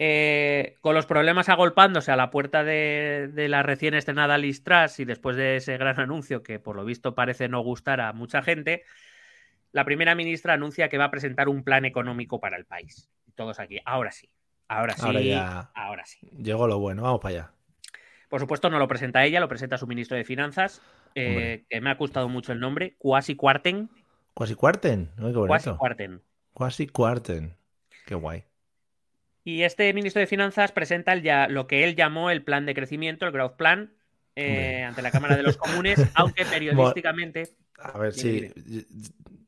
Eh, 0.01 0.77
con 0.81 0.95
los 0.95 1.07
problemas 1.07 1.49
agolpándose 1.49 2.13
a 2.13 2.17
la 2.17 2.31
puerta 2.31 2.63
de, 2.63 3.33
la 3.49 3.65
recién 3.65 3.95
estrenada 3.95 4.39
Listras 4.39 5.01
y 5.01 5.05
después 5.05 5.37
de 5.37 5.57
ese 5.57 5.77
gran 5.77 5.99
anuncio 5.99 6.45
que 6.45 6.61
por 6.61 6.77
lo 6.77 6.85
visto 6.85 7.17
parece 7.17 7.49
no 7.49 7.61
gustar 7.63 8.01
a 8.01 8.13
mucha 8.13 8.43
gente, 8.43 8.85
la 9.73 9.85
primera 9.85 10.15
ministra 10.15 10.55
anuncia 10.55 10.89
que 10.89 10.99
va 10.99 11.05
a 11.05 11.11
presentar 11.11 11.49
un 11.49 11.63
plan 11.63 11.85
económico 11.85 12.41
para 12.41 12.57
el 12.57 12.65
país. 12.65 13.11
Todos 13.35 13.61
aquí, 13.61 13.81
ahora 13.85 14.11
sí, 14.11 14.29
ahora 14.67 14.95
sí, 14.95 15.33
ahora, 15.75 16.05
sí. 16.05 16.19
Llegó 16.37 16.67
lo 16.67 16.79
bueno, 16.79 17.03
vamos 17.03 17.21
para 17.21 17.35
allá. 17.35 17.53
Por 18.29 18.41
supuesto, 18.41 18.69
no 18.69 18.79
lo 18.79 18.89
presenta 18.89 19.25
ella, 19.25 19.41
lo 19.41 19.49
presenta 19.49 19.79
su 19.79 19.87
ministro 19.87 20.17
de 20.17 20.25
Finanzas, 20.25 20.83
eh, 21.15 21.65
que 21.71 21.81
me 21.81 21.91
ha 21.91 21.95
gustado 21.95 22.29
mucho 22.29 22.53
el 22.53 22.61
nombre, 22.61 22.95
Quasi 22.99 23.37
Cuarten. 23.37 23.89
Quasi 24.35 24.55
Cuarten, 24.55 25.11
Quasi 25.47 25.71
Cuarten. 25.71 26.23
Quasi 26.53 26.87
Cuarten, 26.89 27.57
qué 28.07 28.15
guay. 28.15 28.45
Y 29.45 29.63
este 29.63 29.93
ministro 29.95 30.21
de 30.21 30.27
Finanzas 30.27 30.73
presenta 30.73 31.17
ya, 31.17 31.49
lo 31.49 31.67
que 31.67 31.85
él 31.85 31.97
llamó 31.97 32.31
el 32.31 32.43
plan 32.43 32.67
de 32.67 32.75
crecimiento, 32.75 33.25
el 33.25 33.33
Growth 33.33 33.57
Plan, 33.57 33.95
eh, 34.39 34.85
ante 34.85 35.03
la 35.03 35.11
Cámara 35.11 35.37
de 35.37 35.43
los 35.43 35.57
Comunes, 35.57 35.99
aunque 36.15 36.45
periodísticamente. 36.45 37.57
A 37.79 37.99
ver 37.99 38.13
si 38.13 38.53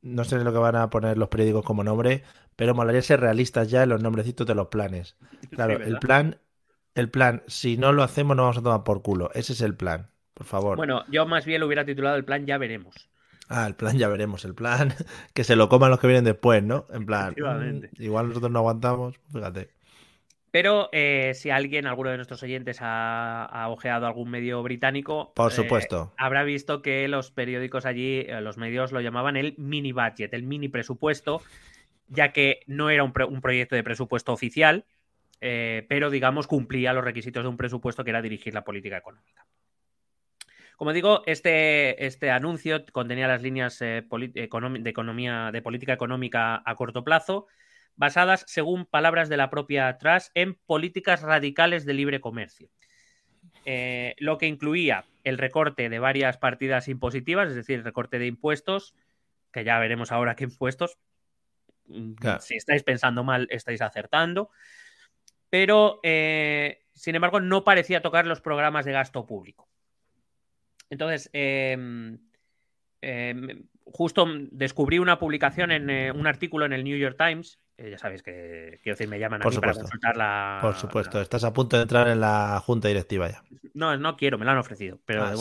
no 0.03 0.25
sé 0.25 0.43
lo 0.43 0.53
que 0.53 0.59
van 0.59 0.77
a 0.77 0.91
poner 0.91 1.19
los 1.19 1.29
periódicos 1.29 1.65
como 1.65 1.85
nombre, 1.85 2.23
pero 2.57 2.75
molaría 2.75 3.03
ser 3.03 3.21
realistas 3.21 3.71
ya 3.71 3.83
en 3.83 3.91
los 3.91 4.03
nombrecitos 4.03 4.47
de 4.47 4.55
los 4.55 4.69
planes. 4.69 5.17
Claro, 5.51 5.83
el 5.83 5.99
plan, 5.99 6.39
el 6.95 7.11
plan, 7.11 7.43
si 7.49 7.77
no 7.77 7.93
lo 7.93 8.03
hacemos, 8.03 8.37
no 8.37 8.43
vamos 8.43 8.59
a 8.59 8.63
tomar 8.63 8.85
por 8.85 9.03
culo. 9.03 9.31
Ese 9.35 9.53
es 9.53 9.61
el 9.63 9.75
plan, 9.75 10.11
por 10.33 10.47
favor. 10.47 10.77
Bueno, 10.77 11.05
yo 11.11 11.27
más 11.27 11.45
bien 11.45 11.61
lo 11.61 11.67
hubiera 11.67 11.85
titulado 11.85 12.17
el 12.17 12.25
plan 12.25 12.47
ya 12.47 12.57
veremos. 12.57 13.11
Ah, 13.49 13.67
el 13.67 13.75
plan 13.75 13.99
ya 13.99 14.09
veremos, 14.09 14.45
el 14.45 14.55
plan 14.55 14.95
que 15.35 15.43
se 15.43 15.57
lo 15.57 15.69
coman 15.69 15.91
los 15.91 15.99
que 15.99 16.07
vienen 16.07 16.25
después, 16.25 16.63
¿no? 16.63 16.87
En 16.93 17.05
plan, 17.05 17.35
mm, 17.37 18.03
igual 18.03 18.29
nosotros 18.29 18.53
no 18.53 18.61
aguantamos, 18.61 19.17
fíjate. 19.33 19.71
Pero 20.51 20.89
eh, 20.93 21.33
si 21.35 21.51
alguien, 21.51 21.87
alguno 21.87 22.11
de 22.11 22.17
nuestros 22.17 22.43
oyentes, 22.43 22.79
ha, 22.81 23.67
ojeado 23.69 24.07
algún 24.07 24.31
medio 24.31 24.63
británico, 24.63 25.33
por 25.35 25.53
eh, 25.53 25.55
supuesto, 25.55 26.13
habrá 26.17 26.43
visto 26.43 26.83
que 26.83 27.07
los 27.07 27.31
periódicos 27.31 27.87
allí, 27.87 28.21
eh, 28.21 28.41
los 28.41 28.59
medios 28.59 28.91
lo 28.91 29.01
llamaban 29.01 29.37
el 29.37 29.55
mini 29.59 29.93
budget, 29.93 30.35
el 30.35 30.43
mini 30.43 30.69
presupuesto, 30.69 31.41
ya 32.09 32.33
que 32.33 32.61
no 32.67 32.91
era 32.91 33.05
un, 33.05 33.13
proyecto 33.13 33.77
de 33.77 33.85
presupuesto 33.85 34.33
oficial, 34.33 34.85
pero 35.39 36.11
digamos 36.11 36.47
cumplía 36.47 36.93
los 36.93 37.05
requisitos 37.05 37.45
de 37.45 37.49
un 37.49 37.57
presupuesto 37.57 38.05
que 38.05 38.11
era 38.11 38.21
dirigir 38.21 38.53
la 38.53 38.65
política 38.65 38.99
económica. 38.99 39.47
Como 40.77 40.93
digo, 40.93 41.23
este, 41.27 42.05
este 42.05 42.31
anuncio 42.31 42.85
contenía 42.93 43.29
las 43.29 43.41
líneas 43.41 43.79
de, 43.79 44.05
economía, 44.35 45.51
de 45.53 45.63
política 45.63 45.93
económica 45.93 46.63
a 46.65 46.75
corto 46.75 47.05
plazo 47.05 47.47
basadas, 47.97 48.45
según 48.47 48.87
palabras 48.87 49.29
de 49.29 49.37
la 49.37 49.51
propia 49.51 49.99
Truss, 49.99 50.31
en 50.35 50.55
políticas 50.55 51.23
radicales 51.23 51.85
de 51.85 51.95
libre 51.95 52.21
comercio. 52.21 52.71
Eh, 53.65 54.15
lo 54.19 54.39
que 54.39 54.47
incluía 54.47 55.05
el 55.25 55.39
recorte 55.39 55.89
de 55.89 55.99
varias 55.99 56.39
partidas 56.39 56.89
impositivas, 56.89 57.49
es 57.49 57.55
decir, 57.55 57.79
el 57.79 57.85
recorte 57.85 58.19
de 58.19 58.27
impuestos, 58.27 58.95
que 59.53 59.65
ya 59.65 59.79
veremos 59.79 60.13
ahora 60.13 60.35
qué 60.35 60.45
impuestos. 60.45 60.99
Mm, 61.87 62.15
si 62.41 62.57
estáis 62.57 62.83
pensando 62.83 63.25
mal, 63.25 63.47
estáis 63.51 63.83
acertando. 63.83 64.51
Pero, 65.51 66.01
eh, 66.03 66.85
sin 66.95 67.17
embargo, 67.17 67.41
no 67.41 67.65
parecía 67.65 68.03
tocar 68.03 68.27
los 68.27 68.41
programas 68.41 68.85
de 68.85 68.93
gasto 68.93 69.27
público. 69.27 69.69
Entonces, 70.89 71.29
em, 71.33 72.19
em, 73.01 73.67
justo 73.85 74.27
descubrí 74.51 74.99
una 74.99 75.19
publicación 75.19 75.73
en 75.73 75.91
eh, 75.91 76.13
un 76.13 76.27
artículo 76.27 76.67
en 76.67 76.73
el 76.73 76.85
New 76.85 76.97
York 76.97 77.17
Times 77.19 77.59
ya 77.89 77.99
sabéis 77.99 78.23
que, 78.23 78.79
quiero 78.83 78.95
decir, 78.95 79.09
me 79.09 79.19
llaman 79.19 79.41
a 79.41 79.45
Por 79.45 79.59
para 79.61 79.73
consultar 79.73 80.17
la. 80.17 80.59
Por 80.61 80.75
supuesto, 80.75 81.21
estás 81.21 81.45
a 81.45 81.53
punto 81.53 81.77
de 81.77 81.83
entrar 81.83 82.09
en 82.09 82.21
la 82.21 82.61
junta 82.65 82.89
directiva 82.89 83.31
ya. 83.31 83.43
No, 83.75 83.97
no 83.97 84.17
quiero, 84.17 84.39
me 84.39 84.45
lo 84.45 84.51
han 84.51 84.59
ofrecido. 84.59 84.99
Pero 85.07 85.25
ah, 85.25 85.35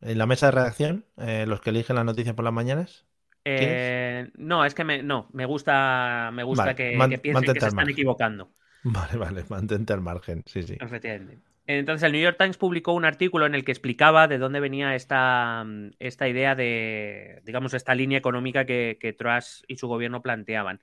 en, 0.00 0.18
la, 0.18 0.26
mesa 0.26 0.46
de 0.46 0.52
redacción, 0.52 1.04
eh, 1.18 1.44
los 1.46 1.60
que 1.60 1.70
eligen 1.70 1.96
las 1.96 2.04
noticias 2.04 2.34
por 2.34 2.44
las 2.44 2.54
mañanas. 2.54 3.06
Eh, 3.44 4.30
no, 4.36 4.64
es 4.64 4.74
que 4.74 4.84
me, 4.84 5.02
no, 5.02 5.28
me 5.32 5.46
gusta, 5.46 6.30
me 6.32 6.42
gusta 6.42 6.74
que, 6.74 6.96
piensen 7.22 7.52
que 7.52 7.60
se 7.60 7.66
están 7.68 7.88
equivocando. 7.88 8.50
Vale, 8.84 9.16
vale, 9.16 9.44
mantente 9.48 9.92
al 9.92 10.00
margen, 10.00 10.42
sí, 10.46 10.62
sí. 10.62 10.76
Efectivamente. 10.80 11.38
Entonces, 11.66 12.04
el 12.04 12.12
New 12.12 12.20
York 12.20 12.36
Times 12.38 12.56
publicó 12.56 12.92
un 12.92 13.04
artículo 13.04 13.46
en 13.46 13.54
el 13.54 13.64
que 13.64 13.70
explicaba 13.70 14.26
de 14.26 14.38
dónde 14.38 14.58
venía 14.58 14.96
esta, 14.96 15.64
esta 16.00 16.28
idea 16.28 16.56
de, 16.56 17.40
digamos, 17.44 17.72
esta 17.74 17.94
línea 17.94 18.18
económica 18.18 18.64
que, 18.64 18.98
que 19.00 19.12
Truss 19.12 19.64
y 19.68 19.76
su 19.76 19.86
gobierno 19.86 20.22
planteaban 20.22 20.80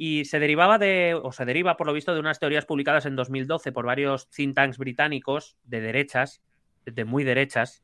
y 0.00 0.26
se 0.26 0.38
derivaba 0.38 0.78
de, 0.78 1.18
o 1.20 1.32
se 1.32 1.44
deriva 1.44 1.76
por 1.76 1.88
lo 1.88 1.92
visto, 1.92 2.14
de 2.14 2.20
unas 2.20 2.38
teorías 2.38 2.64
publicadas 2.64 3.04
en 3.04 3.16
2012 3.16 3.72
por 3.72 3.84
varios 3.84 4.30
think 4.30 4.54
tanks 4.54 4.78
británicos 4.78 5.56
de 5.64 5.80
derechas, 5.80 6.40
de 6.86 7.04
muy 7.04 7.24
derechas, 7.24 7.82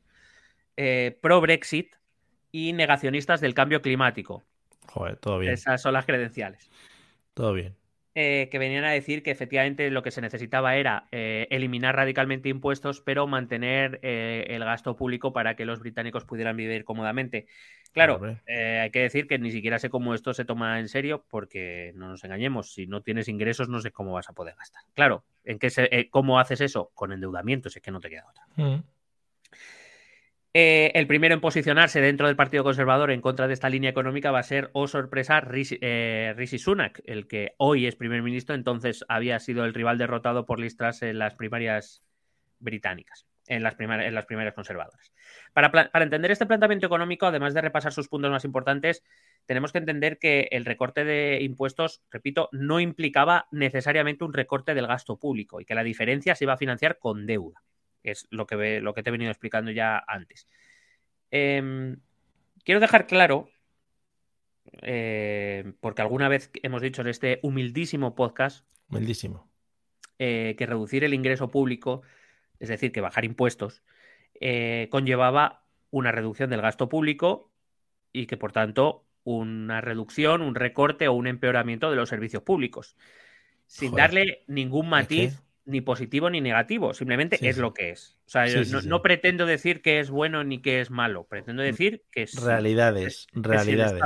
eh, 0.77 1.19
pro-Brexit 1.21 1.93
y 2.53 2.71
negacionistas 2.71 3.41
del 3.41 3.53
cambio 3.53 3.81
climático. 3.81 4.43
Joder, 4.87 5.17
todo 5.17 5.39
bien. 5.39 5.51
Esas 5.51 5.81
son 5.81 5.91
las 5.91 6.05
credenciales. 6.05 6.71
Todo 7.33 7.51
bien. 7.51 7.75
Eh, 8.17 8.47
que 8.49 8.59
venían 8.59 8.85
a 8.85 8.91
decir 8.91 9.23
que 9.23 9.31
efectivamente 9.31 9.91
lo 9.91 10.01
que 10.01 10.11
se 10.11 10.21
necesitaba 10.21 10.77
era 10.77 11.07
eh, 11.11 11.47
eliminar 11.49 11.97
radicalmente 11.97 12.47
impuestos, 12.47 13.01
pero 13.01 13.27
mantener 13.27 13.99
el 14.01 14.63
gasto 14.63 14.95
público 14.95 15.33
para 15.33 15.55
que 15.55 15.65
los 15.65 15.81
británicos 15.81 16.23
pudieran 16.23 16.55
vivir 16.55 16.85
cómodamente. 16.85 17.47
Claro, 17.95 18.19
eh, 18.45 18.81
hay 18.81 18.91
que 18.91 18.99
decir 18.99 19.25
que 19.25 19.39
ni 19.39 19.51
siquiera 19.51 19.79
sé 19.79 19.89
cómo 19.89 20.13
esto 20.13 20.33
se 20.33 20.43
toma 20.43 20.81
en 20.81 20.89
serio, 20.89 21.25
porque 21.29 21.93
no 21.95 22.09
nos 22.09 22.25
engañemos, 22.25 22.73
si 22.73 22.87
no 22.87 23.01
tienes 23.01 23.29
ingresos 23.29 23.69
no 23.69 23.79
sé 23.79 23.91
cómo 23.91 24.11
vas 24.11 24.29
a 24.29 24.33
poder 24.33 24.53
gastar. 24.57 24.83
Claro, 24.93 25.23
¿en 25.45 25.59
qué 25.59 25.69
se, 25.69 25.87
eh, 25.89 26.09
¿cómo 26.09 26.37
haces 26.37 26.59
eso? 26.59 26.91
Con 26.93 27.13
endeudamiento, 27.13 27.69
si 27.69 27.79
es 27.79 27.83
que 27.83 27.91
no 27.91 28.01
te 28.01 28.09
queda 28.09 28.25
otra. 28.29 28.43
Mm. 28.57 28.83
Eh, 30.57 30.93
el 30.97 31.05
primero 31.05 31.33
en 31.33 31.41
posicionarse 31.41 31.99
dentro 31.99 32.27
del 32.27 32.37
Partido 32.37 32.63
Conservador 32.63 33.11
en 33.11 33.19
contra 33.19 33.45
de 33.45 33.53
esta 33.53 33.67
línea 33.67 33.89
económica 33.89 34.31
va 34.31 34.39
a 34.39 34.43
ser, 34.43 34.69
oh 34.71 34.87
sorpresa, 34.87 35.41
Rishi, 35.41 35.77
eh, 35.81 36.33
Sunak, 36.57 37.01
el 37.03 37.27
que 37.27 37.55
hoy 37.57 37.87
es 37.87 37.97
primer 37.97 38.21
ministro, 38.21 38.55
entonces 38.55 39.03
había 39.09 39.37
sido 39.39 39.65
el 39.65 39.73
rival 39.73 39.97
derrotado 39.97 40.45
por 40.45 40.61
Liz 40.61 40.77
en 41.01 41.19
las 41.19 41.35
primarias 41.35 42.05
británicas, 42.59 43.27
en 43.47 43.63
las, 43.63 43.75
en 43.77 44.15
las 44.15 44.25
primarias 44.27 44.53
conservadoras. 44.53 45.11
Para, 45.51 45.73
para, 45.73 46.05
entender 46.05 46.31
este 46.31 46.45
planteamiento 46.45 46.87
económico, 46.87 47.25
además 47.25 47.53
de 47.53 47.59
repasar 47.59 47.91
sus 47.91 48.07
puntos 48.07 48.31
más 48.31 48.45
importantes, 48.45 49.03
tenemos 49.45 49.73
que 49.73 49.79
entender 49.79 50.19
que 50.19 50.47
el 50.51 50.63
recorte 50.63 51.03
de 51.03 51.39
impuestos, 51.41 52.01
repito, 52.09 52.47
no 52.53 52.79
implicaba 52.79 53.49
necesariamente 53.51 54.23
un 54.23 54.31
recorte 54.31 54.73
del 54.73 54.87
gasto 54.87 55.19
público 55.19 55.59
y 55.59 55.65
que 55.65 55.75
la 55.75 55.83
diferencia 55.83 56.33
se 56.33 56.45
iba 56.45 56.53
a 56.53 56.57
financiar 56.57 56.97
con 56.97 57.25
deuda 57.25 57.61
es 58.11 58.27
lo 58.29 58.45
que, 58.45 58.81
lo 58.81 58.93
que 58.93 59.03
te 59.03 59.09
he 59.09 59.11
venido 59.11 59.31
explicando 59.31 59.71
ya 59.71 60.03
antes. 60.07 60.47
Em, 61.31 61.97
quiero 62.63 62.79
dejar 62.79 63.07
claro, 63.07 63.49
eh, 64.81 65.73
porque 65.79 66.01
alguna 66.01 66.29
vez 66.29 66.51
hemos 66.63 66.81
dicho 66.81 67.01
en 67.01 67.07
este 67.07 67.39
humildísimo 67.43 68.15
podcast, 68.15 68.65
humildísimo, 68.89 69.49
eh, 70.19 70.55
que 70.57 70.65
reducir 70.65 71.03
el 71.03 71.13
ingreso 71.13 71.51
público, 71.51 72.01
es 72.59 72.69
decir, 72.69 72.91
que 72.91 73.01
bajar 73.01 73.25
impuestos, 73.25 73.83
eh, 74.39 74.87
conllevaba 74.91 75.65
una 75.91 76.11
reducción 76.11 76.49
del 76.49 76.61
gasto 76.61 76.89
público 76.89 77.51
y 78.11 78.27
que 78.27 78.37
por 78.37 78.51
tanto 78.51 79.05
una 79.23 79.81
reducción, 79.81 80.41
un 80.41 80.55
recorte 80.55 81.07
o 81.07 81.13
un 81.13 81.27
empeoramiento 81.27 81.89
de 81.89 81.95
los 81.95 82.09
servicios 82.09 82.43
públicos, 82.43 82.95
sin 83.65 83.93
darle 83.95 84.43
ningún 84.47 84.87
matiz 84.87 85.41
ni 85.65 85.81
positivo 85.81 86.29
ni 86.29 86.41
negativo, 86.41 86.93
simplemente 86.93 87.37
es 87.41 87.57
lo 87.57 87.73
que 87.73 87.89
es. 87.89 88.17
O 88.27 88.29
sea, 88.29 88.45
no, 88.85 89.01
pretendo 89.01 89.45
decir 89.45 89.81
que 89.81 89.99
es 89.99 90.09
bueno 90.09 90.43
ni 90.43 90.61
que 90.61 90.79
es 90.79 90.91
malo, 90.91 91.25
pretendo 91.25 91.63
mm, 91.63 91.65
decir 91.65 92.03
que 92.11 92.23
es... 92.23 92.41
Realidades, 92.43 93.27
realidades. 93.33 94.01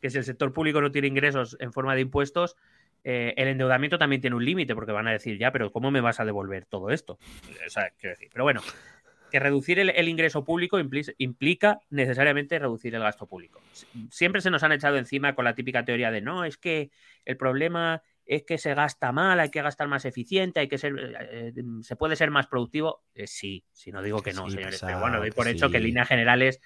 Que 0.00 0.10
si, 0.10 0.18
el 0.18 0.24
sector 0.24 0.52
público 0.52 0.80
no 0.80 0.90
tiene 0.90 1.08
ingresos 1.08 1.56
en 1.60 1.72
forma 1.72 1.94
de 1.94 2.02
impuestos, 2.02 2.56
eh, 3.04 3.34
el 3.36 3.48
endeudamiento 3.48 3.98
también 3.98 4.20
tiene 4.20 4.36
un 4.36 4.44
límite, 4.44 4.74
porque 4.74 4.92
van 4.92 5.08
a 5.08 5.12
decir, 5.12 5.38
ya, 5.38 5.52
pero 5.52 5.72
¿cómo 5.72 5.90
me 5.90 6.00
vas 6.00 6.20
a 6.20 6.24
devolver 6.24 6.66
todo 6.66 6.90
esto? 6.90 7.18
O 7.66 7.70
sea, 7.70 7.90
quiero 7.98 8.14
decir, 8.14 8.28
pero 8.32 8.44
bueno, 8.44 8.62
que 9.30 9.40
reducir 9.40 9.78
el, 9.78 10.08
ingreso 10.08 10.44
público 10.44 10.78
implica, 11.18 11.80
necesariamente 11.90 12.58
reducir 12.58 12.94
el 12.94 13.02
gasto 13.02 13.26
público. 13.26 13.60
Siempre 14.10 14.40
se 14.40 14.50
nos 14.50 14.62
han 14.62 14.72
echado 14.72 14.96
encima 14.96 15.34
con 15.34 15.44
la 15.44 15.54
típica 15.54 15.84
teoría 15.84 16.10
de, 16.10 16.20
no, 16.20 16.44
es 16.44 16.56
que 16.56 16.90
el 17.24 17.36
problema 17.36 18.02
es 18.26 18.42
que 18.42 18.58
se 18.58 18.74
gasta 18.74 19.12
mal, 19.12 19.38
hay 19.38 19.50
que 19.50 19.62
gastar 19.62 19.86
más 19.86 20.04
eficiente, 20.04 20.60
hay 20.60 20.68
que 20.68 20.78
ser, 20.78 20.94
eh, 20.98 21.52
eh, 21.56 21.62
se 21.82 21.96
puede 21.96 22.16
ser 22.16 22.30
más 22.30 22.48
productivo. 22.48 23.04
Eh, 23.14 23.26
sí, 23.28 23.64
si 23.72 23.92
no 23.92 24.02
digo 24.02 24.20
que, 24.20 24.32
no, 24.32 24.50
señores. 24.50 24.82
pero 24.84 25.00
bueno, 25.00 25.18
doy 25.18 25.30
por 25.30 25.46
hecho 25.46 25.70
que 25.70 25.76
en 25.76 25.84
líneas 25.84 26.08
generales 26.08 26.60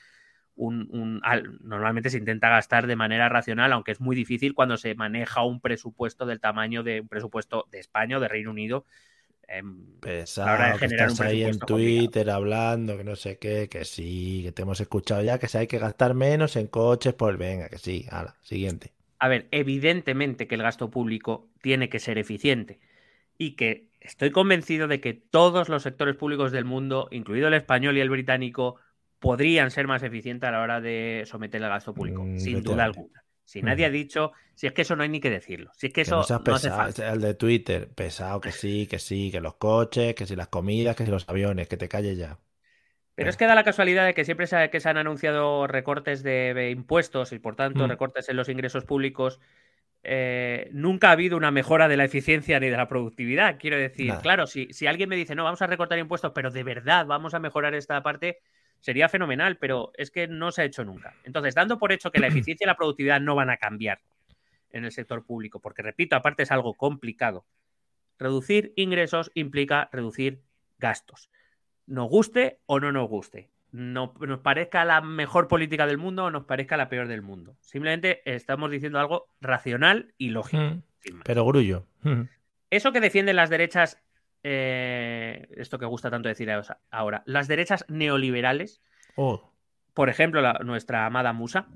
un, 0.57 1.21
normalmente 1.63 2.11
se 2.11 2.19
intenta 2.19 2.49
gastar 2.49 2.87
de 2.87 2.97
manera 2.97 3.29
racional, 3.29 3.73
aunque 3.73 3.93
es 3.93 4.01
muy 4.01 4.17
difícil 4.17 4.55
cuando 4.55 4.77
se 4.77 4.95
maneja 4.95 5.43
un 5.43 5.61
presupuesto 5.61 6.27
del 6.27 6.41
tamaño 6.41 6.83
de 6.83 7.03
un 7.03 7.09
presupuesto 7.09 7.67
de 7.71 7.79
España 7.79 8.17
o 8.17 8.21
de 8.21 8.29
Reino 8.29 8.51
Unido. 8.51 8.87
Em, 9.47 9.99
Pesado, 10.01 10.79
que 10.79 10.87
estás 10.87 11.21
ahí 11.21 11.43
en 11.43 11.59
Twitter 11.59 12.31
hablando, 12.31 12.97
que 12.97 13.05
no 13.05 13.17
sé 13.17 13.39
qué, 13.39 13.69
que 13.69 13.85
sí, 13.85 14.43
que 14.45 14.53
te 14.53 14.63
hemos 14.63 14.81
escuchado 14.81 15.23
ya, 15.23 15.39
que 15.39 15.49
si 15.49 15.59
hay 15.59 15.67
que 15.67 15.79
gastar 15.79 16.15
menos 16.15 16.57
en 16.57 16.69
coches, 16.69 17.15
pues 17.15 17.37
venga, 17.37 17.69
que 17.69 17.79
sí, 17.79 18.07
ala, 18.11 18.37
siguiente. 18.43 18.93
A 19.21 19.29
ver, 19.29 19.49
evidentemente 19.53 20.49
que 20.49 20.57
el 20.57 20.63
gasto 20.63 20.91
público 20.91 21.49
tiene 21.61 21.89
que 21.89 22.01
ser 22.01 22.19
eficiente 22.19 22.81
y 23.37 23.53
que 23.53 23.89
estoy 24.01 24.31
convencido 24.31 24.89
de 24.89 25.01
que 25.01 25.13
todos 25.15 25.69
los 25.69 25.83
sectores 25.83 26.17
públicos 26.17 26.53
del 26.53 26.65
mundo, 26.65 27.07
incluido 27.11 27.49
el 27.49 27.55
español 27.55 27.97
y 27.97 28.01
el 28.01 28.11
británico, 28.11 28.77
podrían 29.19 29.71
ser 29.71 29.87
más 29.87 30.03
eficientes 30.03 30.49
a 30.49 30.53
la 30.53 30.63
hora 30.63 30.81
de 30.81 31.25
someter 31.27 31.63
el 31.63 31.69
gasto 31.69 31.95
público, 31.95 32.25
mm, 32.25 32.39
sin 32.39 32.63
duda 32.63 32.85
alguna. 32.85 33.23
Si 33.45 33.63
nadie 33.63 33.85
ha 33.85 33.91
dicho, 33.91 34.33
si 34.55 34.67
es 34.67 34.73
que 34.73 34.83
eso 34.83 34.97
no 34.97 35.03
hay 35.03 35.09
ni 35.09 35.21
que 35.21 35.29
decirlo. 35.29 35.71
Si 35.77 35.89
es 35.89 35.93
que 35.93 36.03
eso 36.03 36.17
no, 36.17 36.55
hace 36.55 37.07
El 37.07 37.21
de 37.21 37.35
Twitter, 37.35 37.89
pesado 37.89 38.41
que 38.41 38.53
sí, 38.53 38.87
que 38.87 38.99
sí, 38.99 39.31
que 39.31 39.41
los 39.41 39.55
coches, 39.55 40.15
que 40.15 40.25
si 40.25 40.37
las 40.37 40.49
comidas, 40.49 40.97
que 40.97 41.05
si 41.05 41.11
los 41.11 41.29
aviones, 41.29 41.69
que 41.69 41.77
te 41.77 41.89
calles 41.89 42.17
ya. 42.17 42.39
Pero 43.21 43.29
es 43.29 43.37
que 43.37 43.45
da 43.45 43.55
la 43.55 43.65
casualidad 43.65 44.07
de 44.07 44.15
que 44.15 44.25
siempre 44.25 44.47
se, 44.47 44.71
que 44.71 44.81
se 44.81 44.89
han 44.89 44.97
anunciado 44.97 45.67
recortes 45.67 46.23
de, 46.23 46.71
impuestos 46.71 47.33
y 47.33 47.39
por 47.39 47.55
tanto 47.55 47.85
mm. 47.85 47.91
recortes 47.91 48.31
en 48.31 48.37
los 48.37 48.49
ingresos 48.49 48.87
públicos, 48.87 49.41
eh, 50.03 50.71
nunca 50.73 51.11
ha 51.11 51.13
habido 51.13 51.37
una 51.37 51.51
mejora 51.51 51.87
de 51.87 51.99
la 51.99 52.05
eficiencia 52.05 52.59
ni 52.59 52.71
de 52.71 52.79
la 52.79 52.89
productividad. 52.89 53.59
Quiero 53.59 53.77
decir, 53.77 54.15
claro, 54.23 54.47
si, 54.47 54.73
si, 54.73 54.87
alguien 54.87 55.11
me 55.11 55.17
dice, 55.17 55.35
no, 55.35 55.45
vamos 55.45 55.61
a 55.61 55.67
recortar 55.67 55.99
impuestos, 55.99 56.33
pero 56.35 56.51
de 56.51 56.63
verdad 56.63 57.05
vamos 57.05 57.35
a 57.35 57.41
mejorar 57.41 57.75
esta 57.75 58.03
parte, 58.03 58.39
sería 58.81 59.11
fenomenal, 59.11 59.59
pero 59.59 59.93
es 59.99 60.11
que 60.11 60.27
no 60.27 60.51
se 60.51 60.63
ha 60.63 60.65
hecho 60.65 60.87
nunca. 60.87 61.13
Entonces, 61.25 61.55
dando 61.55 61.79
por 61.79 61.93
hecho 61.93 62.11
que 62.11 62.21
la 62.21 62.27
eficiencia 62.29 62.65
y 62.65 62.69
la 62.69 62.77
productividad 62.79 63.21
no 63.21 63.35
van 63.35 63.51
a 63.51 63.59
cambiar 63.59 64.01
en 64.71 64.87
el 64.87 64.93
sector 64.93 65.27
público, 65.27 65.61
porque 65.61 65.83
repito, 65.83 66.17
aparte 66.17 66.45
es 66.45 66.53
algo 66.53 66.73
complicado, 66.73 67.45
reducir 68.19 68.73
ingresos 68.77 69.31
implica 69.35 69.91
reducir 69.93 70.41
gastos 70.79 71.29
nos 71.87 72.09
guste 72.09 72.59
o 72.67 72.81
no 72.81 72.93
nos 72.93 73.09
guste. 73.09 73.51
No, 73.73 74.15
nos 74.21 74.41
parezca 74.41 74.85
la 74.85 75.01
mejor 75.01 75.47
política 75.47 75.87
del 75.87 75.99
mundo 75.99 76.25
o 76.25 76.31
nos 76.31 76.45
parezca 76.45 76.77
la 76.77 76.89
peor 76.89 77.07
del 77.07 77.23
mundo. 77.23 77.57
Simplemente 77.61 78.21
estamos 78.25 78.71
diciendo 78.71 78.99
algo 78.99 79.29
racional 79.41 80.13
y 80.19 80.31
lógico. 80.31 80.63
Mm, 80.63 80.83
pero 81.25 81.45
grullo. 81.45 81.87
Mm. 82.03 82.23
Eso 82.71 82.93
que 82.93 83.01
defienden 83.01 83.37
las 83.37 83.51
derechas, 83.51 84.03
eh, 84.43 85.49
esto 85.57 85.79
que 85.79 85.87
gusta 85.87 86.11
tanto 86.11 86.29
decir 86.29 86.51
ahora, 86.91 87.23
las 87.27 87.47
derechas 87.47 87.85
neoliberales, 87.89 88.83
oh. 89.17 89.53
por 89.95 90.09
ejemplo, 90.09 90.43
nuestra 90.65 91.07
amada 91.07 91.33
Musa. 91.33 91.69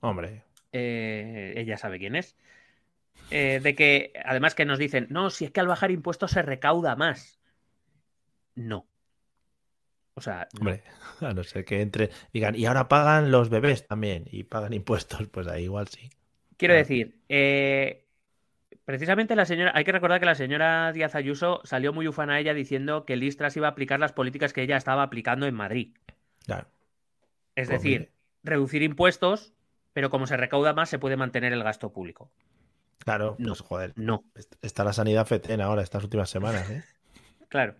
Hombre. 0.00 0.42
Eh, 0.72 1.54
ella 1.56 1.78
sabe 1.78 1.98
quién 1.98 2.16
es. 2.16 2.36
Eh, 3.30 3.60
de 3.62 3.74
que 3.74 4.12
además 4.24 4.54
que 4.54 4.64
nos 4.64 4.78
dicen, 4.78 5.06
no, 5.10 5.30
si 5.30 5.46
es 5.46 5.50
que 5.50 5.60
al 5.60 5.66
bajar 5.66 5.90
impuestos 5.90 6.32
se 6.32 6.42
recauda 6.42 6.94
más. 6.96 7.40
No. 8.54 8.86
O 10.16 10.22
sea, 10.22 10.48
hombre, 10.58 10.82
a 11.20 11.34
no 11.34 11.44
ser 11.44 11.64
que 11.64 11.82
entre, 11.82 12.10
digan, 12.32 12.56
y 12.56 12.64
ahora 12.64 12.88
pagan 12.88 13.30
los 13.30 13.50
bebés 13.50 13.86
también 13.86 14.24
y 14.30 14.44
pagan 14.44 14.72
impuestos, 14.72 15.28
pues 15.30 15.46
ahí 15.46 15.64
igual 15.64 15.88
sí. 15.88 16.08
Quiero 16.56 16.74
decir, 16.74 17.20
eh, 17.28 18.06
precisamente 18.86 19.36
la 19.36 19.44
señora, 19.44 19.72
hay 19.74 19.84
que 19.84 19.92
recordar 19.92 20.18
que 20.18 20.26
la 20.26 20.34
señora 20.34 20.90
Díaz 20.92 21.14
Ayuso 21.14 21.60
salió 21.64 21.92
muy 21.92 22.08
ufana 22.08 22.34
a 22.34 22.40
ella 22.40 22.54
diciendo 22.54 23.04
que 23.04 23.16
Listras 23.16 23.58
iba 23.58 23.68
a 23.68 23.72
aplicar 23.72 24.00
las 24.00 24.12
políticas 24.12 24.54
que 24.54 24.62
ella 24.62 24.78
estaba 24.78 25.02
aplicando 25.02 25.46
en 25.46 25.54
Madrid. 25.54 25.94
Claro. 26.46 26.66
Es 27.54 27.68
pues 27.68 27.82
decir, 27.82 28.10
reducir 28.42 28.82
impuestos, 28.82 29.52
pero 29.92 30.08
como 30.08 30.26
se 30.26 30.38
recauda 30.38 30.72
más, 30.72 30.88
se 30.88 30.98
puede 30.98 31.18
mantener 31.18 31.52
el 31.52 31.62
gasto 31.62 31.92
público. 31.92 32.30
Claro, 33.00 33.36
no, 33.38 33.48
pues 33.48 33.60
joder. 33.60 33.92
No. 33.96 34.24
Está 34.62 34.82
la 34.82 34.94
sanidad 34.94 35.26
fetén 35.26 35.60
ahora, 35.60 35.82
estas 35.82 36.04
últimas 36.04 36.30
semanas, 36.30 36.70
¿eh? 36.70 36.84
claro. 37.48 37.76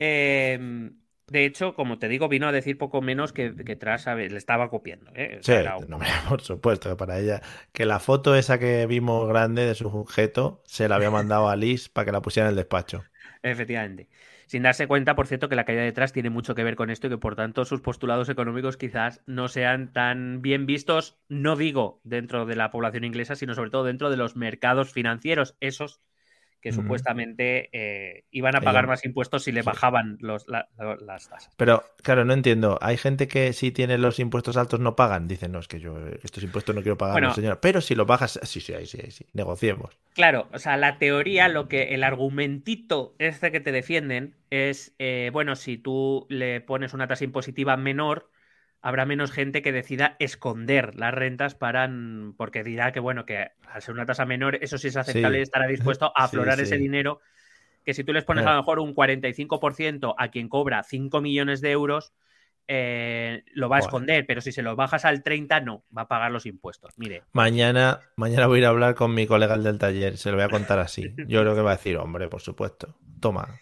Eh, 0.00 0.90
de 1.32 1.46
hecho, 1.46 1.74
como 1.74 1.98
te 1.98 2.08
digo, 2.08 2.28
vino 2.28 2.46
a 2.46 2.52
decir 2.52 2.76
poco 2.76 3.00
menos 3.00 3.32
que, 3.32 3.54
que 3.54 3.74
Tras 3.74 4.06
le 4.06 4.36
estaba 4.36 4.68
copiando. 4.68 5.10
¿eh? 5.14 5.38
sí, 5.40 5.54
por 6.28 6.42
supuesto, 6.42 6.94
para 6.96 7.18
ella. 7.18 7.40
Que 7.72 7.86
la 7.86 7.98
foto 8.00 8.36
esa 8.36 8.58
que 8.58 8.86
vimos 8.86 9.26
grande 9.28 9.64
de 9.64 9.74
su 9.74 9.90
sujeto 9.90 10.62
se 10.66 10.88
la 10.88 10.96
había 10.96 11.10
mandado 11.10 11.48
a 11.48 11.56
Liz 11.56 11.88
para 11.88 12.04
que 12.04 12.12
la 12.12 12.20
pusiera 12.20 12.48
en 12.48 12.50
el 12.50 12.56
despacho. 12.56 13.02
Efectivamente. 13.42 14.08
Sin 14.46 14.62
darse 14.62 14.86
cuenta, 14.86 15.14
por 15.14 15.26
cierto, 15.26 15.48
que 15.48 15.56
la 15.56 15.64
caída 15.64 15.80
de 15.80 15.92
Tras 15.92 16.12
tiene 16.12 16.28
mucho 16.28 16.54
que 16.54 16.64
ver 16.64 16.76
con 16.76 16.90
esto 16.90 17.06
y 17.06 17.10
que 17.10 17.16
por 17.16 17.34
tanto 17.34 17.64
sus 17.64 17.80
postulados 17.80 18.28
económicos 18.28 18.76
quizás 18.76 19.22
no 19.24 19.48
sean 19.48 19.94
tan 19.94 20.42
bien 20.42 20.66
vistos, 20.66 21.18
no 21.30 21.56
digo 21.56 22.02
dentro 22.04 22.44
de 22.44 22.56
la 22.56 22.70
población 22.70 23.04
inglesa, 23.04 23.36
sino 23.36 23.54
sobre 23.54 23.70
todo 23.70 23.84
dentro 23.84 24.10
de 24.10 24.18
los 24.18 24.36
mercados 24.36 24.92
financieros, 24.92 25.56
esos 25.60 26.02
que 26.62 26.72
supuestamente 26.72 27.68
eh, 27.72 28.24
iban 28.30 28.54
a 28.54 28.60
pagar 28.60 28.86
más 28.86 29.04
impuestos 29.04 29.42
si 29.42 29.52
le 29.52 29.62
bajaban 29.62 30.16
los, 30.20 30.46
las 30.46 31.28
tasas. 31.28 31.50
Pero, 31.56 31.84
claro, 32.02 32.24
no 32.24 32.32
entiendo. 32.32 32.78
Hay 32.80 32.96
gente 32.96 33.26
que 33.26 33.52
si 33.52 33.72
tiene 33.72 33.98
los 33.98 34.20
impuestos 34.20 34.56
altos 34.56 34.78
no 34.78 34.94
pagan. 34.94 35.26
Dicen, 35.26 35.50
no, 35.50 35.58
es 35.58 35.66
que 35.66 35.80
yo 35.80 35.98
estos 36.22 36.44
impuestos 36.44 36.74
no 36.74 36.82
quiero 36.82 36.96
pagar, 36.96 37.34
señora. 37.34 37.60
Pero 37.60 37.80
si 37.80 37.96
los 37.96 38.06
bajas, 38.06 38.38
sí, 38.44 38.60
sí, 38.60 38.74
sí, 38.86 38.98
sí, 39.10 39.26
negociemos. 39.32 39.98
Claro, 40.14 40.48
o 40.52 40.58
sea, 40.60 40.76
la 40.76 40.98
teoría, 40.98 41.48
lo 41.48 41.66
que 41.66 41.94
el 41.94 42.04
argumentito 42.04 43.16
este 43.18 43.50
que 43.50 43.60
te 43.60 43.72
defienden 43.72 44.36
es, 44.50 44.94
eh, 45.00 45.30
bueno, 45.32 45.56
si 45.56 45.78
tú 45.78 46.26
le 46.28 46.60
pones 46.60 46.94
una 46.94 47.08
tasa 47.08 47.24
impositiva 47.24 47.76
menor, 47.76 48.30
habrá 48.82 49.06
menos 49.06 49.30
gente 49.30 49.62
que 49.62 49.72
decida 49.72 50.16
esconder 50.18 50.96
las 50.96 51.14
rentas 51.14 51.54
para 51.54 51.88
porque 52.36 52.64
dirá 52.64 52.92
que 52.92 53.00
bueno 53.00 53.24
que 53.24 53.52
al 53.66 53.80
ser 53.80 53.94
una 53.94 54.04
tasa 54.04 54.26
menor 54.26 54.58
eso 54.60 54.76
sí 54.76 54.88
es 54.88 54.96
aceptable 54.96 55.38
y 55.38 55.42
estará 55.42 55.66
dispuesto 55.66 56.12
a 56.16 56.24
aflorar 56.24 56.60
ese 56.60 56.76
dinero 56.76 57.20
que 57.84 57.94
si 57.94 58.04
tú 58.04 58.12
les 58.12 58.24
pones 58.24 58.44
a 58.44 58.50
lo 58.50 58.56
mejor 58.58 58.80
un 58.80 58.94
45% 58.94 60.14
a 60.18 60.28
quien 60.28 60.48
cobra 60.48 60.82
5 60.82 61.20
millones 61.20 61.60
de 61.60 61.70
euros 61.70 62.12
eh, 62.68 63.42
lo 63.54 63.68
va 63.68 63.76
a 63.76 63.80
esconder, 63.80 64.24
pero 64.24 64.40
si 64.40 64.52
se 64.52 64.62
lo 64.62 64.76
bajas 64.76 65.04
al 65.04 65.22
30 65.22 65.60
no, 65.60 65.84
va 65.96 66.02
a 66.02 66.08
pagar 66.08 66.30
los 66.30 66.46
impuestos. 66.46 66.94
Mire. 66.96 67.24
Mañana, 67.32 68.00
mañana 68.16 68.46
voy 68.46 68.58
a 68.58 68.60
ir 68.60 68.66
a 68.66 68.68
hablar 68.68 68.94
con 68.94 69.12
mi 69.12 69.26
colega 69.26 69.58
del 69.58 69.78
taller, 69.78 70.16
se 70.16 70.30
lo 70.30 70.36
voy 70.36 70.44
a 70.44 70.48
contar 70.48 70.78
así. 70.78 71.12
Yo 71.26 71.40
creo 71.40 71.54
que 71.56 71.60
va 71.60 71.72
a 71.72 71.76
decir, 71.76 71.96
hombre, 71.96 72.28
por 72.28 72.40
supuesto. 72.40 72.96
Toma, 73.20 73.58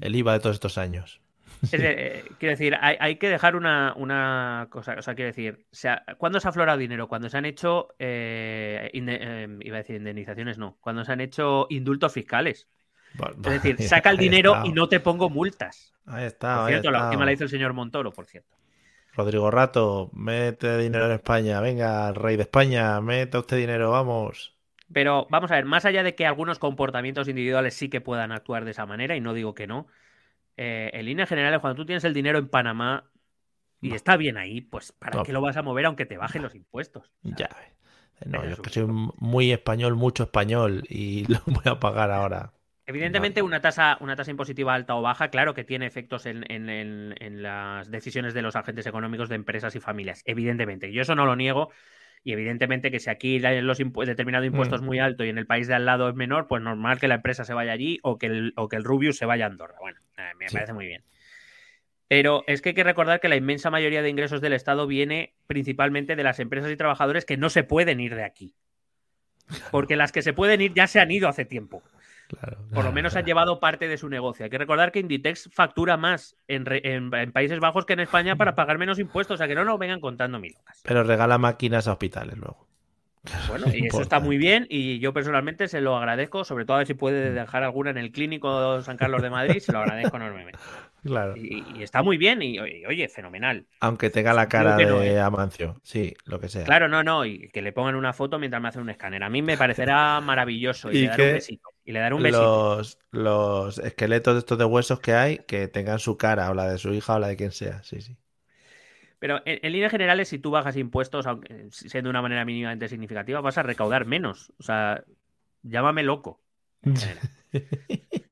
el 0.00 0.16
IVA 0.16 0.34
de 0.34 0.40
todos 0.40 0.56
estos 0.56 0.76
años. 0.76 1.21
Eh, 1.70 2.24
quiero 2.38 2.50
decir, 2.50 2.76
hay, 2.80 3.16
que 3.16 3.28
dejar 3.28 3.54
una, 3.56 4.66
cosa. 4.70 4.96
O 4.98 5.02
sea, 5.02 5.14
quiero 5.14 5.28
decir, 5.28 5.66
sea, 5.70 6.04
¿cuándo 6.18 6.40
se 6.40 6.48
ha 6.48 6.50
aflorado 6.50 6.78
dinero? 6.78 7.08
Cuando 7.08 7.28
se 7.28 7.38
han 7.38 7.44
hecho, 7.44 7.88
eh, 7.98 8.90
iba 8.92 9.76
a 9.76 9.78
decir 9.78 9.96
indemnizaciones, 9.96 10.58
no, 10.58 10.76
cuando 10.80 11.04
se 11.04 11.12
han 11.12 11.20
hecho 11.20 11.66
indultos 11.70 12.12
fiscales. 12.12 12.68
es 13.44 13.62
decir, 13.62 13.80
saca 13.82 14.10
el 14.10 14.16
dinero 14.16 14.62
y 14.64 14.72
no 14.72 14.88
te 14.88 15.00
pongo 15.00 15.30
multas. 15.30 15.92
Ahí 16.06 16.26
está. 16.26 16.62
Por 16.62 16.68
cierto, 16.68 16.90
la 16.90 17.04
última 17.04 17.24
la 17.24 17.32
hizo 17.32 17.44
el 17.44 17.50
señor 17.50 17.72
Montoro, 17.72 18.10
por 18.10 18.26
cierto. 18.26 18.56
Rodrigo 19.14 19.50
Rato, 19.50 20.10
mete 20.14 20.78
dinero 20.78 21.06
en 21.06 21.12
España. 21.12 21.60
Venga, 21.60 22.12
rey 22.12 22.36
de 22.36 22.42
España, 22.42 23.00
mete 23.00 23.38
usted 23.38 23.58
dinero, 23.58 23.90
vamos. 23.90 24.56
Pero 24.92 25.26
vamos 25.30 25.50
a 25.50 25.56
ver, 25.56 25.64
más 25.64 25.84
allá 25.84 26.02
de 26.02 26.14
que 26.14 26.26
algunos 26.26 26.58
comportamientos 26.58 27.28
individuales 27.28 27.74
sí 27.74 27.88
que 27.88 28.00
puedan 28.00 28.32
actuar 28.32 28.64
de 28.64 28.72
esa 28.72 28.86
manera, 28.86 29.16
y 29.16 29.20
no 29.20 29.32
digo 29.34 29.54
que 29.54 29.66
no, 29.66 29.86
eh, 30.56 30.90
en 30.92 31.06
líneas 31.06 31.28
generales, 31.28 31.60
cuando 31.60 31.76
tú 31.76 31.86
tienes 31.86 32.04
el 32.04 32.14
dinero 32.14 32.38
en 32.38 32.48
Panamá 32.48 33.10
y 33.80 33.94
está 33.94 34.16
bien 34.16 34.36
ahí, 34.36 34.60
pues 34.60 34.92
¿para 34.92 35.22
qué 35.24 35.32
lo 35.32 35.40
vas 35.40 35.56
a 35.56 35.62
mover 35.62 35.86
aunque 35.86 36.06
te 36.06 36.16
bajen 36.16 36.42
los 36.42 36.54
impuestos? 36.54 37.10
Ya. 37.22 37.48
No, 38.24 38.44
yo 38.44 38.50
es 38.50 38.60
que 38.60 38.70
soy 38.70 38.86
muy 38.86 39.52
español, 39.52 39.96
mucho 39.96 40.24
español, 40.24 40.84
y 40.88 41.24
lo 41.32 41.40
voy 41.46 41.64
a 41.64 41.80
pagar 41.80 42.10
ahora. 42.10 42.52
Evidentemente, 42.84 43.42
una 43.42 43.60
tasa, 43.60 43.96
una 44.00 44.16
tasa 44.16 44.32
impositiva 44.32 44.74
alta 44.74 44.96
o 44.96 45.02
baja, 45.02 45.28
claro 45.28 45.54
que 45.54 45.64
tiene 45.64 45.86
efectos 45.86 46.26
en, 46.26 47.42
las 47.42 47.90
decisiones 47.90 48.34
de 48.34 48.42
los 48.42 48.56
agentes 48.56 48.86
económicos 48.86 49.28
de 49.28 49.36
empresas 49.36 49.74
y 49.76 49.80
familias. 49.80 50.22
Evidentemente. 50.26 50.92
Yo 50.92 51.02
eso 51.02 51.14
no 51.14 51.24
lo 51.24 51.36
niego. 51.36 51.70
Y 52.24 52.32
evidentemente 52.32 52.90
que 52.90 53.00
si 53.00 53.10
aquí 53.10 53.38
los 53.40 53.78
determinado 53.78 54.44
impuesto 54.44 54.76
es 54.76 54.82
mm. 54.82 54.84
muy 54.84 54.98
alto 55.00 55.24
y 55.24 55.28
en 55.28 55.38
el 55.38 55.46
país 55.46 55.66
de 55.66 55.74
al 55.74 55.86
lado 55.86 56.08
es 56.08 56.14
menor, 56.14 56.46
pues 56.46 56.62
normal 56.62 57.00
que 57.00 57.08
la 57.08 57.16
empresa 57.16 57.44
se 57.44 57.52
vaya 57.52 57.72
allí 57.72 57.98
o 58.02 58.18
que 58.18 58.26
el, 58.26 58.52
o 58.56 58.68
que 58.68 58.76
el 58.76 58.84
Rubius 58.84 59.18
se 59.18 59.26
vaya 59.26 59.46
a 59.46 59.48
Andorra. 59.48 59.74
Bueno, 59.80 59.98
eh, 60.18 60.30
me 60.38 60.46
parece 60.46 60.72
muy 60.72 60.86
bien. 60.86 61.02
Pero 62.06 62.44
es 62.46 62.60
que 62.60 62.70
hay 62.70 62.74
que 62.74 62.84
recordar 62.84 63.20
que 63.20 63.28
la 63.28 63.36
inmensa 63.36 63.70
mayoría 63.70 64.02
de 64.02 64.10
ingresos 64.10 64.40
del 64.40 64.52
Estado 64.52 64.86
viene 64.86 65.34
principalmente 65.46 66.14
de 66.14 66.22
las 66.22 66.38
empresas 66.38 66.70
y 66.70 66.76
trabajadores 66.76 67.24
que 67.24 67.36
no 67.36 67.48
se 67.48 67.64
pueden 67.64 68.00
ir 68.00 68.14
de 68.14 68.24
aquí. 68.24 68.54
Porque 69.70 69.96
las 69.96 70.12
que 70.12 70.22
se 70.22 70.32
pueden 70.32 70.60
ir 70.60 70.74
ya 70.74 70.86
se 70.86 71.00
han 71.00 71.10
ido 71.10 71.28
hace 71.28 71.44
tiempo. 71.44 71.82
Por 72.72 72.84
lo 72.84 72.92
menos 72.92 73.16
han 73.16 73.24
llevado 73.24 73.60
parte 73.60 73.88
de 73.88 73.98
su 73.98 74.08
negocio. 74.08 74.44
Hay 74.44 74.50
que 74.50 74.58
recordar 74.58 74.92
que 74.92 75.00
Inditex 75.00 75.50
factura 75.52 75.96
más 75.96 76.36
en, 76.48 77.32
Países 77.32 77.60
Bajos 77.60 77.86
que 77.86 77.92
en 77.92 78.00
España 78.00 78.36
para 78.36 78.54
pagar 78.56 78.78
menos 78.78 78.98
impuestos. 78.98 79.34
O 79.34 79.38
sea 79.38 79.48
que 79.48 79.54
no 79.54 79.64
nos 79.64 79.78
vengan 79.78 80.00
contando 80.00 80.38
mil 80.38 80.54
Pero 80.82 81.02
regala 81.02 81.38
máquinas 81.38 81.88
a 81.88 81.92
hospitales 81.92 82.36
luego. 82.36 82.66
Bueno, 83.48 83.66
y 83.74 83.86
eso 83.86 84.02
está 84.02 84.20
muy 84.20 84.36
bien 84.36 84.66
y 84.68 84.98
yo 84.98 85.12
personalmente 85.12 85.68
se 85.68 85.80
lo 85.80 85.96
agradezco, 85.96 86.44
sobre 86.44 86.64
todo 86.64 86.76
a 86.76 86.78
ver 86.78 86.86
si 86.86 86.94
puede 86.94 87.32
dejar 87.32 87.62
alguna 87.62 87.90
en 87.90 87.98
el 87.98 88.10
clínico 88.10 88.82
San 88.82 88.96
Carlos 88.96 89.22
de 89.22 89.30
Madrid, 89.30 89.60
se 89.60 89.72
lo 89.72 89.78
agradezco 89.78 90.16
enormemente. 90.16 90.58
Claro. 91.02 91.34
Y, 91.36 91.82
está 91.82 92.02
muy 92.02 92.16
bien 92.16 92.42
y, 92.42 92.58
oye, 92.60 93.08
fenomenal. 93.08 93.66
Aunque 93.80 94.08
tenga 94.10 94.32
la 94.32 94.48
cara 94.48 94.76
de 94.76 95.20
Amancio, 95.20 95.80
sí, 95.82 96.14
lo 96.24 96.38
que 96.38 96.48
sea. 96.48 96.64
Claro, 96.64 96.88
no, 96.88 97.02
no, 97.02 97.24
y 97.24 97.48
que 97.48 97.60
le 97.60 97.72
pongan 97.72 97.96
una 97.96 98.12
foto 98.12 98.38
mientras 98.38 98.62
me 98.62 98.68
hacen 98.68 98.82
un 98.82 98.90
escáner. 98.90 99.24
A 99.24 99.28
mí 99.28 99.42
me 99.42 99.56
parecerá 99.56 100.20
maravilloso 100.20 100.92
y, 100.92 101.02
le 101.02 101.08
daré 101.08 101.26
un 101.26 101.34
besito. 101.34 101.68
Y 101.84 101.92
le 101.92 101.98
daré 101.98 102.14
un 102.14 102.22
besito. 102.22 102.76
Los, 102.76 102.98
los 103.10 103.78
esqueletos 103.78 104.34
de 104.34 104.38
estos 104.38 104.58
de 104.58 104.64
huesos 104.64 105.00
que 105.00 105.14
hay, 105.14 105.38
que 105.38 105.66
tengan 105.66 105.98
su 105.98 106.16
cara, 106.16 106.50
o 106.50 106.54
la 106.54 106.70
de 106.70 106.78
su 106.78 106.92
hija, 106.94 107.16
o 107.16 107.18
la 107.18 107.28
de 107.28 107.36
quien 107.36 107.50
sea, 107.50 107.82
sí, 107.82 108.00
sí. 108.00 108.16
Pero 109.22 109.40
en, 109.44 109.72
líneas 109.72 109.92
generales, 109.92 110.28
si 110.28 110.40
tú 110.40 110.50
bajas 110.50 110.76
impuestos, 110.76 111.28
aunque 111.28 111.68
siendo 111.70 112.08
de 112.08 112.10
una 112.10 112.22
manera 112.22 112.44
mínimamente 112.44 112.88
significativa, 112.88 113.40
vas 113.40 113.56
a 113.56 113.62
recaudar 113.62 114.04
menos. 114.04 114.52
O 114.58 114.64
sea, 114.64 115.04
llámame 115.62 116.02
loco. 116.02 116.40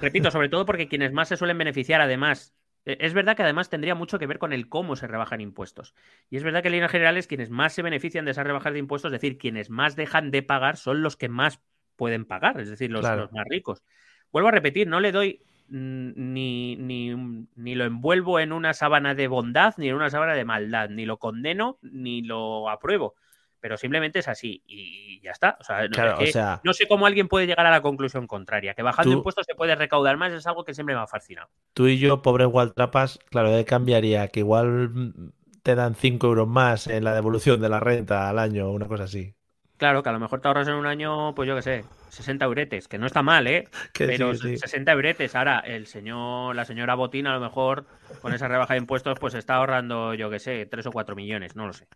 Repito, 0.00 0.30
sobre 0.30 0.48
todo 0.48 0.64
porque 0.64 0.88
quienes 0.88 1.12
más 1.12 1.28
se 1.28 1.36
suelen 1.36 1.58
beneficiar, 1.58 2.00
además, 2.00 2.54
e, 2.84 2.98
es 3.00 3.14
verdad 3.14 3.36
que 3.36 3.42
además 3.42 3.68
tendría 3.68 3.94
mucho 3.94 4.18
que 4.18 4.26
ver 4.26 4.38
con 4.38 4.52
el 4.52 4.68
cómo 4.68 4.96
se 4.96 5.06
rebajan 5.06 5.40
impuestos. 5.40 5.94
Y 6.30 6.36
es 6.36 6.42
verdad 6.42 6.62
que 6.62 6.68
en 6.68 6.72
líneas 6.72 6.90
generales 6.90 7.26
quienes 7.26 7.50
más 7.50 7.72
se 7.72 7.82
benefician 7.82 8.24
de 8.24 8.32
esas 8.32 8.46
rebajas 8.46 8.72
de 8.72 8.78
impuestos, 8.78 9.12
es 9.12 9.20
decir, 9.20 9.38
quienes 9.38 9.70
más 9.70 9.96
dejan 9.96 10.30
de 10.30 10.42
pagar 10.42 10.76
son 10.76 11.02
los 11.02 11.16
que 11.16 11.28
más 11.28 11.60
pueden 11.96 12.24
pagar, 12.24 12.60
es 12.60 12.70
decir, 12.70 12.90
los, 12.90 13.02
los 13.02 13.32
más 13.32 13.44
ricos. 13.48 13.82
Vuelvo 14.30 14.48
a 14.48 14.52
repetir, 14.52 14.86
no 14.86 15.00
le 15.00 15.10
doy 15.10 15.42
ni, 15.68 16.76
ni, 16.76 17.14
ni, 17.56 17.74
lo 17.74 17.84
envuelvo 17.84 18.40
en 18.40 18.52
una 18.52 18.72
sábana 18.72 19.14
de 19.14 19.28
bondad 19.28 19.74
ni 19.76 19.88
en 19.88 19.96
una 19.96 20.08
sábana 20.08 20.34
de 20.34 20.44
maldad, 20.44 20.88
ni 20.88 21.04
lo 21.04 21.18
condeno 21.18 21.78
ni 21.82 22.22
lo 22.22 22.70
apruebo 22.70 23.14
pero 23.60 23.76
simplemente 23.76 24.20
es 24.20 24.28
así 24.28 24.62
y 24.66 25.20
ya 25.20 25.32
está. 25.32 25.56
O 25.60 25.64
sea, 25.64 26.60
no, 26.62 26.72
sé 26.72 26.86
cómo 26.86 27.06
alguien 27.06 27.28
puede 27.28 27.46
llegar 27.46 27.66
a 27.66 27.70
la 27.70 27.82
conclusión 27.82 28.26
contraria. 28.26 28.74
Que 28.74 28.82
bajando 28.82 29.12
impuestos 29.12 29.46
se 29.46 29.54
puede 29.54 29.74
recaudar 29.74 30.16
más 30.16 30.32
es 30.32 30.46
algo 30.46 30.64
que 30.64 30.74
siempre 30.74 30.94
me 30.94 31.00
ha 31.00 31.06
fascinado. 31.06 31.48
Tú 31.74 31.86
y 31.86 31.98
yo, 31.98 32.22
pobres 32.22 32.48
Waltrapas, 32.48 33.18
claro, 33.30 33.50
cambiaría, 33.66 34.28
que 34.28 34.40
igual 34.40 35.32
te 35.62 35.74
dan 35.74 35.94
5 35.94 36.26
euros 36.26 36.48
más 36.48 36.86
en 36.86 37.04
la 37.04 37.14
devolución 37.14 37.60
de 37.60 37.68
la 37.68 37.80
renta 37.80 38.28
al 38.28 38.38
año 38.38 38.68
o 38.68 38.72
una 38.72 38.86
cosa 38.86 39.04
así. 39.04 39.34
Claro, 39.78 40.02
que 40.02 40.08
a 40.08 40.12
lo 40.12 40.18
mejor 40.18 40.40
te 40.40 40.48
ahorras 40.48 40.66
en 40.66 40.74
un 40.74 40.86
año, 40.86 41.34
pues 41.36 41.46
yo 41.46 41.54
qué 41.54 41.62
sé, 41.62 41.84
60 42.08 42.44
euretes, 42.44 42.88
que 42.88 42.98
no 42.98 43.06
está 43.06 43.22
mal, 43.22 43.46
¿eh? 43.46 43.68
Pero 43.96 44.34
60 44.34 44.90
euretes. 44.92 45.36
Ahora, 45.36 45.60
el 45.60 45.86
señor, 45.86 46.56
la 46.56 46.64
señora 46.64 46.96
Botín, 46.96 47.28
a 47.28 47.34
lo 47.34 47.40
mejor 47.40 47.86
con 48.20 48.34
esa 48.34 48.48
rebaja 48.48 48.74
de 48.74 48.80
impuestos, 48.80 49.18
pues 49.20 49.34
está 49.34 49.54
ahorrando, 49.54 50.14
yo 50.14 50.30
qué 50.30 50.40
sé, 50.40 50.66
3 50.66 50.86
o 50.86 50.90
4 50.90 51.14
millones, 51.14 51.54
no 51.54 51.68
lo 51.68 51.72
sé. 51.72 51.86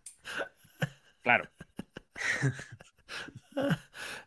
Claro. 1.23 1.49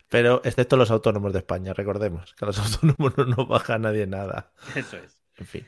Pero 0.09 0.41
excepto 0.45 0.77
los 0.77 0.91
autónomos 0.91 1.33
de 1.33 1.41
España, 1.41 1.73
recordemos 1.73 2.35
que 2.35 2.45
a 2.45 2.47
los 2.47 2.59
autónomos 2.85 3.17
no 3.17 3.25
nos 3.25 3.49
baja 3.49 3.79
nadie 3.79 4.07
nada. 4.07 4.53
Eso 4.75 4.97
es. 4.97 5.23
En 5.37 5.47
fin. 5.47 5.67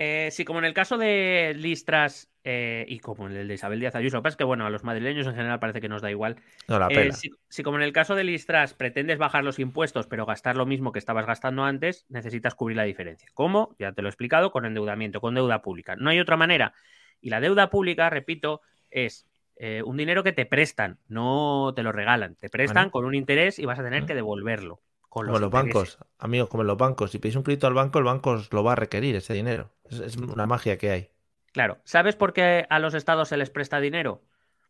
Eh, 0.00 0.28
sí, 0.30 0.44
como 0.44 0.60
en 0.60 0.64
el 0.64 0.74
caso 0.74 0.96
de 0.96 1.54
Listras 1.56 2.30
eh, 2.44 2.86
y 2.88 3.00
como 3.00 3.26
en 3.26 3.36
el 3.36 3.48
de 3.48 3.54
Isabel 3.54 3.80
Díaz 3.80 3.96
Ayuso, 3.96 4.22
es 4.24 4.36
que 4.36 4.44
bueno, 4.44 4.64
a 4.64 4.70
los 4.70 4.84
madrileños 4.84 5.26
en 5.26 5.34
general 5.34 5.58
parece 5.58 5.80
que 5.80 5.88
nos 5.88 6.02
da 6.02 6.10
igual. 6.10 6.36
No, 6.68 6.78
la 6.78 6.86
eh, 6.86 7.10
si, 7.12 7.62
como 7.64 7.78
en 7.78 7.82
el 7.82 7.92
caso 7.92 8.14
de 8.14 8.22
Listras 8.22 8.74
pretendes 8.74 9.18
bajar 9.18 9.42
los 9.42 9.58
impuestos 9.58 10.06
pero 10.06 10.24
gastar 10.24 10.56
lo 10.56 10.66
mismo 10.66 10.92
que 10.92 11.00
estabas 11.00 11.26
gastando 11.26 11.64
antes, 11.64 12.06
necesitas 12.08 12.54
cubrir 12.54 12.76
la 12.76 12.84
diferencia. 12.84 13.28
¿Cómo? 13.34 13.74
Ya 13.80 13.92
te 13.92 14.02
lo 14.02 14.08
he 14.08 14.10
explicado, 14.10 14.52
con 14.52 14.64
endeudamiento, 14.66 15.20
con 15.20 15.34
deuda 15.34 15.62
pública. 15.62 15.96
No 15.96 16.10
hay 16.10 16.20
otra 16.20 16.36
manera. 16.36 16.74
Y 17.20 17.30
la 17.30 17.40
deuda 17.40 17.68
pública, 17.68 18.08
repito, 18.08 18.60
es 18.90 19.26
eh, 19.60 19.82
un 19.82 19.96
dinero 19.96 20.22
que 20.22 20.32
te 20.32 20.46
prestan, 20.46 20.98
no 21.08 21.72
te 21.74 21.82
lo 21.82 21.90
regalan. 21.90 22.36
Te 22.36 22.48
prestan 22.48 22.90
con 22.90 23.04
un 23.04 23.14
interés 23.14 23.58
y 23.58 23.66
vas 23.66 23.78
a 23.78 23.82
tener 23.82 24.06
que 24.06 24.14
devolverlo. 24.14 24.80
como 25.08 25.38
los 25.38 25.50
bancos, 25.50 25.98
amigos, 26.18 26.48
como 26.48 26.62
los 26.62 26.76
bancos. 26.76 27.10
Si 27.10 27.18
pedís 27.18 27.34
un 27.34 27.42
crédito 27.42 27.66
al 27.66 27.74
banco, 27.74 27.98
el 27.98 28.04
banco 28.04 28.30
os 28.30 28.52
lo 28.52 28.62
va 28.62 28.72
a 28.72 28.76
requerir 28.76 29.16
ese 29.16 29.34
dinero. 29.34 29.70
Es, 29.90 30.16
una 30.16 30.46
magia 30.46 30.78
que 30.78 30.90
hay. 30.90 31.10
Claro. 31.52 31.78
¿Sabes 31.82 32.14
por 32.14 32.32
qué 32.32 32.66
a 32.70 32.78
los 32.78 32.94
estados 32.94 33.30
se 33.30 33.36
les 33.36 33.50
presta 33.50 33.80
dinero? 33.80 34.22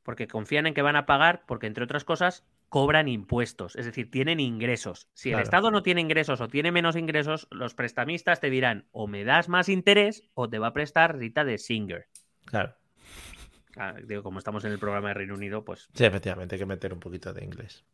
Porque 0.05 0.27
confían 0.27 0.67
en 0.67 0.73
que 0.73 0.81
van 0.81 0.97
a 0.97 1.05
pagar, 1.05 1.45
porque 1.47 1.67
entre 1.67 1.85
otras 1.85 2.05
cosas 2.05 2.47
cobran 2.71 3.09
impuestos, 3.09 3.77
es 3.77 3.87
decir, 3.87 4.11
tienen 4.11 4.41
ingresos. 4.41 5.09
Si 5.13 5.33
el 5.33 5.41
Estado 5.41 5.71
no 5.71 5.83
tiene 5.83 6.01
ingresos 6.01 6.41
o 6.41 6.49
tiene 6.49 6.71
menos 6.71 6.97
ingresos, 6.97 7.47
los 7.51 7.75
prestamistas 7.75 8.41
te 8.41 8.51
dirán 8.51 8.87
o 8.91 9.07
me 9.07 9.25
das 9.25 9.49
más 9.49 9.69
interés 9.69 10.23
o 10.35 10.49
te 10.49 10.59
va 10.59 10.69
a 10.69 10.73
prestar 10.73 11.17
Rita 11.17 11.45
de 11.45 11.59
Singer. 11.59 12.09
Claro. 12.45 12.75
Ah, 13.79 13.95
digo, 14.05 14.23
como 14.23 14.39
estamos 14.39 14.65
en 14.65 14.73
el 14.73 14.79
programa 14.79 15.09
de 15.09 15.15
Reino 15.15 15.35
Unido, 15.35 15.65
pues. 15.65 15.89
Sí, 15.95 16.05
efectivamente, 16.05 16.57
hay 16.57 16.59
que 16.59 16.67
meter 16.67 16.93
un 16.93 17.01
poquito 17.01 17.33
de 17.33 17.45
inglés. 17.45 17.85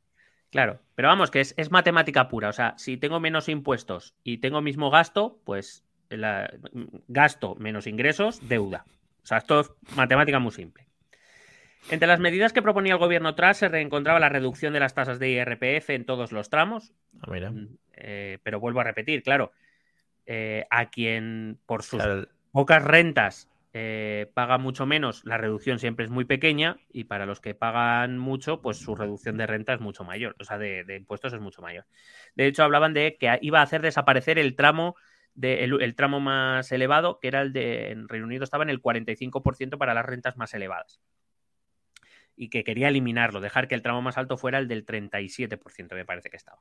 Claro, 0.50 0.80
pero 0.94 1.08
vamos, 1.08 1.30
que 1.30 1.40
es, 1.40 1.70
matemática 1.70 2.28
pura. 2.28 2.48
O 2.48 2.52
sea, 2.52 2.74
si 2.78 2.96
tengo 2.96 3.20
menos 3.20 3.48
impuestos 3.48 4.14
y 4.22 4.38
tengo 4.38 4.60
mismo 4.60 4.88
gasto, 4.88 5.40
pues 5.44 5.84
gasto 7.08 7.56
menos 7.56 7.86
ingresos, 7.86 8.48
deuda. 8.48 8.84
O 9.22 9.26
sea, 9.26 9.38
esto 9.38 9.60
es 9.60 9.70
matemática 9.96 10.38
muy 10.38 10.52
simple. 10.52 10.86
Entre 11.90 12.06
las 12.06 12.20
medidas 12.20 12.52
que 12.52 12.62
proponía 12.62 12.92
el 12.92 12.98
gobierno 12.98 13.34
tras 13.34 13.58
se 13.58 13.68
reencontraba 13.68 14.20
la 14.20 14.28
reducción 14.28 14.72
de 14.72 14.80
las 14.80 14.94
tasas 14.94 15.18
de 15.18 15.30
IRPF 15.30 15.90
en 15.90 16.06
todos 16.06 16.32
los 16.32 16.48
tramos. 16.48 16.92
Ah, 17.20 17.30
mira. 17.30 17.50
Mm, 17.50 17.76
eh, 17.94 18.38
pero 18.42 18.60
vuelvo 18.60 18.80
a 18.80 18.84
repetir, 18.84 19.22
claro, 19.22 19.52
eh, 20.24 20.66
a 20.70 20.88
quien 20.88 21.58
por 21.66 21.82
sus 21.82 22.02
pocas 22.52 22.82
rentas 22.82 23.50
eh, 23.76 24.30
paga 24.34 24.56
mucho 24.56 24.86
menos, 24.86 25.24
la 25.24 25.36
reducción 25.36 25.80
siempre 25.80 26.04
es 26.04 26.10
muy 26.10 26.24
pequeña 26.24 26.76
y 26.92 27.04
para 27.04 27.26
los 27.26 27.40
que 27.40 27.56
pagan 27.56 28.18
mucho, 28.18 28.62
pues 28.62 28.78
su 28.78 28.94
reducción 28.94 29.36
de 29.36 29.48
renta 29.48 29.74
es 29.74 29.80
mucho 29.80 30.04
mayor, 30.04 30.36
o 30.38 30.44
sea, 30.44 30.58
de, 30.58 30.84
impuestos 30.96 31.32
es 31.32 31.40
mucho 31.40 31.60
mayor. 31.60 31.84
De 32.36 32.46
hecho, 32.46 32.62
hablaban 32.62 32.94
de 32.94 33.16
que 33.18 33.36
iba 33.42 33.58
a 33.58 33.62
hacer 33.62 33.82
desaparecer 33.82 34.38
el 34.38 34.54
tramo 34.54 34.94
de, 35.34 35.64
el, 35.64 35.96
tramo 35.96 36.20
más 36.20 36.70
elevado, 36.70 37.18
que 37.18 37.26
era 37.26 37.42
el 37.42 37.52
de 37.52 37.90
en 37.90 38.08
Reino 38.08 38.26
Unido 38.26 38.44
estaba 38.44 38.62
en 38.62 38.70
el 38.70 38.80
45% 38.80 39.76
para 39.76 39.92
las 39.92 40.06
rentas 40.06 40.36
más 40.36 40.54
elevadas. 40.54 41.00
Y 42.36 42.50
que 42.50 42.62
quería 42.62 42.86
eliminarlo, 42.86 43.40
dejar 43.40 43.66
que 43.66 43.74
el 43.74 43.82
tramo 43.82 44.02
más 44.02 44.18
alto 44.18 44.36
fuera 44.36 44.58
el 44.58 44.68
del 44.68 44.86
37%, 44.86 45.94
me 45.94 46.04
parece 46.04 46.30
que 46.30 46.36
estaba. 46.36 46.60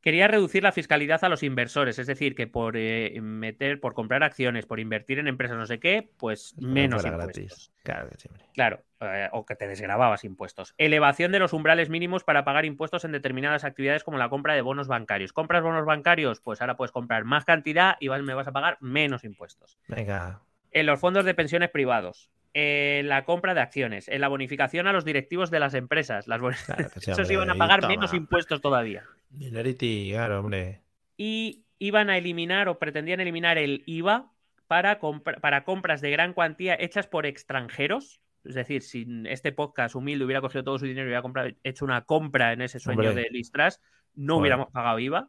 Quería 0.00 0.28
reducir 0.28 0.62
la 0.62 0.72
fiscalidad 0.72 1.22
a 1.24 1.28
los 1.28 1.42
inversores, 1.42 1.98
es 1.98 2.06
decir, 2.06 2.34
que 2.34 2.46
por 2.46 2.76
eh, 2.76 3.18
meter, 3.20 3.80
por 3.80 3.92
comprar 3.92 4.22
acciones, 4.22 4.64
por 4.64 4.80
invertir 4.80 5.18
en 5.18 5.28
empresas 5.28 5.58
no 5.58 5.66
sé 5.66 5.78
qué, 5.78 6.10
pues 6.16 6.54
menos 6.58 7.04
impuestos. 7.04 7.70
Claro, 7.82 8.10
claro 8.54 8.82
eh, 9.00 9.28
o 9.32 9.44
que 9.44 9.56
te 9.56 9.66
desgrababas 9.66 10.24
impuestos. 10.24 10.74
Elevación 10.78 11.32
de 11.32 11.38
los 11.38 11.52
umbrales 11.52 11.90
mínimos 11.90 12.24
para 12.24 12.44
pagar 12.44 12.64
impuestos 12.64 13.04
en 13.04 13.12
determinadas 13.12 13.64
actividades 13.64 14.02
como 14.02 14.16
la 14.16 14.30
compra 14.30 14.54
de 14.54 14.62
bonos 14.62 14.88
bancarios. 14.88 15.32
¿Compras 15.34 15.62
bonos 15.62 15.84
bancarios? 15.84 16.40
Pues 16.40 16.60
ahora 16.62 16.76
puedes 16.76 16.92
comprar 16.92 17.24
más 17.24 17.44
cantidad 17.44 17.96
y 18.00 18.08
me 18.08 18.34
vas 18.34 18.48
a 18.48 18.52
pagar 18.52 18.78
menos 18.80 19.24
impuestos. 19.24 19.78
Venga. 19.88 20.40
En 20.70 20.86
los 20.86 21.00
fondos 21.00 21.24
de 21.24 21.34
pensiones 21.34 21.70
privados, 21.70 22.30
en 22.54 23.08
la 23.08 23.24
compra 23.24 23.54
de 23.54 23.60
acciones, 23.60 24.08
en 24.08 24.20
la 24.20 24.28
bonificación 24.28 24.86
a 24.86 24.92
los 24.92 25.04
directivos 25.04 25.50
de 25.50 25.60
las 25.60 25.74
empresas. 25.74 26.26
Las 26.26 26.40
Esos 27.06 27.30
iban 27.30 27.50
a 27.50 27.54
pagar 27.54 27.86
menos 27.86 28.14
impuestos 28.14 28.60
todavía. 28.60 29.04
Dinerity, 29.30 30.10
claro, 30.12 30.40
hombre. 30.40 30.82
Y 31.16 31.64
iban 31.78 32.10
a 32.10 32.18
eliminar 32.18 32.68
o 32.68 32.78
pretendían 32.78 33.20
eliminar 33.20 33.58
el 33.58 33.82
IVA 33.86 34.30
para, 34.66 35.00
para 35.40 35.64
compras 35.64 36.00
de 36.00 36.10
gran 36.10 36.32
cuantía 36.32 36.76
hechas 36.78 37.06
por 37.06 37.26
extranjeros. 37.26 38.20
Es 38.44 38.54
decir, 38.54 38.82
si 38.82 39.06
este 39.26 39.52
podcast 39.52 39.94
humilde 39.94 40.24
hubiera 40.24 40.40
cogido 40.40 40.64
todo 40.64 40.78
su 40.78 40.86
dinero 40.86 41.10
y 41.10 41.16
hubiera 41.16 41.56
hecho 41.64 41.84
una 41.84 42.02
compra 42.02 42.52
en 42.52 42.62
ese 42.62 42.78
sueño 42.78 43.12
de 43.12 43.28
Listras, 43.30 43.80
no 44.14 44.36
hubiéramos 44.36 44.70
pagado 44.70 44.98
IVA. 44.98 45.28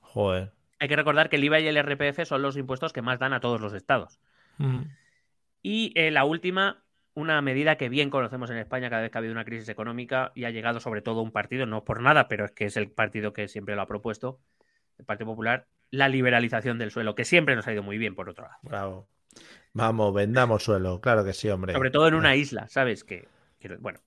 Joder. 0.00 0.52
Hay 0.78 0.88
que 0.88 0.96
recordar 0.96 1.28
que 1.28 1.36
el 1.36 1.44
IVA 1.44 1.60
y 1.60 1.68
el 1.68 1.76
RPF 1.76 2.24
son 2.24 2.42
los 2.42 2.56
impuestos 2.56 2.92
que 2.92 3.02
más 3.02 3.18
dan 3.18 3.32
a 3.32 3.40
todos 3.40 3.60
los 3.60 3.72
estados. 3.72 4.20
Y 5.62 5.92
eh, 5.94 6.10
la 6.10 6.24
última, 6.24 6.84
una 7.14 7.40
medida 7.42 7.76
que 7.76 7.88
bien 7.88 8.10
conocemos 8.10 8.50
en 8.50 8.56
España 8.56 8.88
cada 8.88 9.02
vez 9.02 9.10
que 9.10 9.18
ha 9.18 9.20
habido 9.20 9.32
una 9.32 9.44
crisis 9.44 9.68
económica 9.68 10.32
y 10.34 10.44
ha 10.44 10.50
llegado 10.50 10.80
sobre 10.80 11.02
todo 11.02 11.22
un 11.22 11.30
partido, 11.30 11.66
no 11.66 11.84
por 11.84 12.00
nada, 12.00 12.28
pero 12.28 12.44
es 12.44 12.52
que 12.52 12.64
es 12.64 12.76
el 12.76 12.90
partido 12.90 13.32
que 13.32 13.48
siempre 13.48 13.74
lo 13.76 13.82
ha 13.82 13.86
propuesto, 13.86 14.40
el 14.98 15.04
Partido 15.04 15.26
Popular, 15.26 15.66
la 15.90 16.08
liberalización 16.08 16.78
del 16.78 16.90
suelo, 16.90 17.14
que 17.14 17.24
siempre 17.24 17.54
nos 17.54 17.66
ha 17.66 17.72
ido 17.72 17.82
muy 17.82 17.98
bien, 17.98 18.14
por 18.14 18.28
otro 18.28 18.44
lado. 18.44 18.58
Bravo. 18.62 19.08
Vamos, 19.74 20.14
vendamos 20.14 20.62
suelo, 20.62 21.00
claro 21.00 21.24
que 21.24 21.32
sí, 21.32 21.48
hombre. 21.48 21.72
Sobre 21.72 21.90
todo 21.90 22.08
en 22.08 22.14
una 22.14 22.34
isla, 22.36 22.68
¿sabes? 22.68 23.04
Que, 23.04 23.28
bueno. 23.80 24.00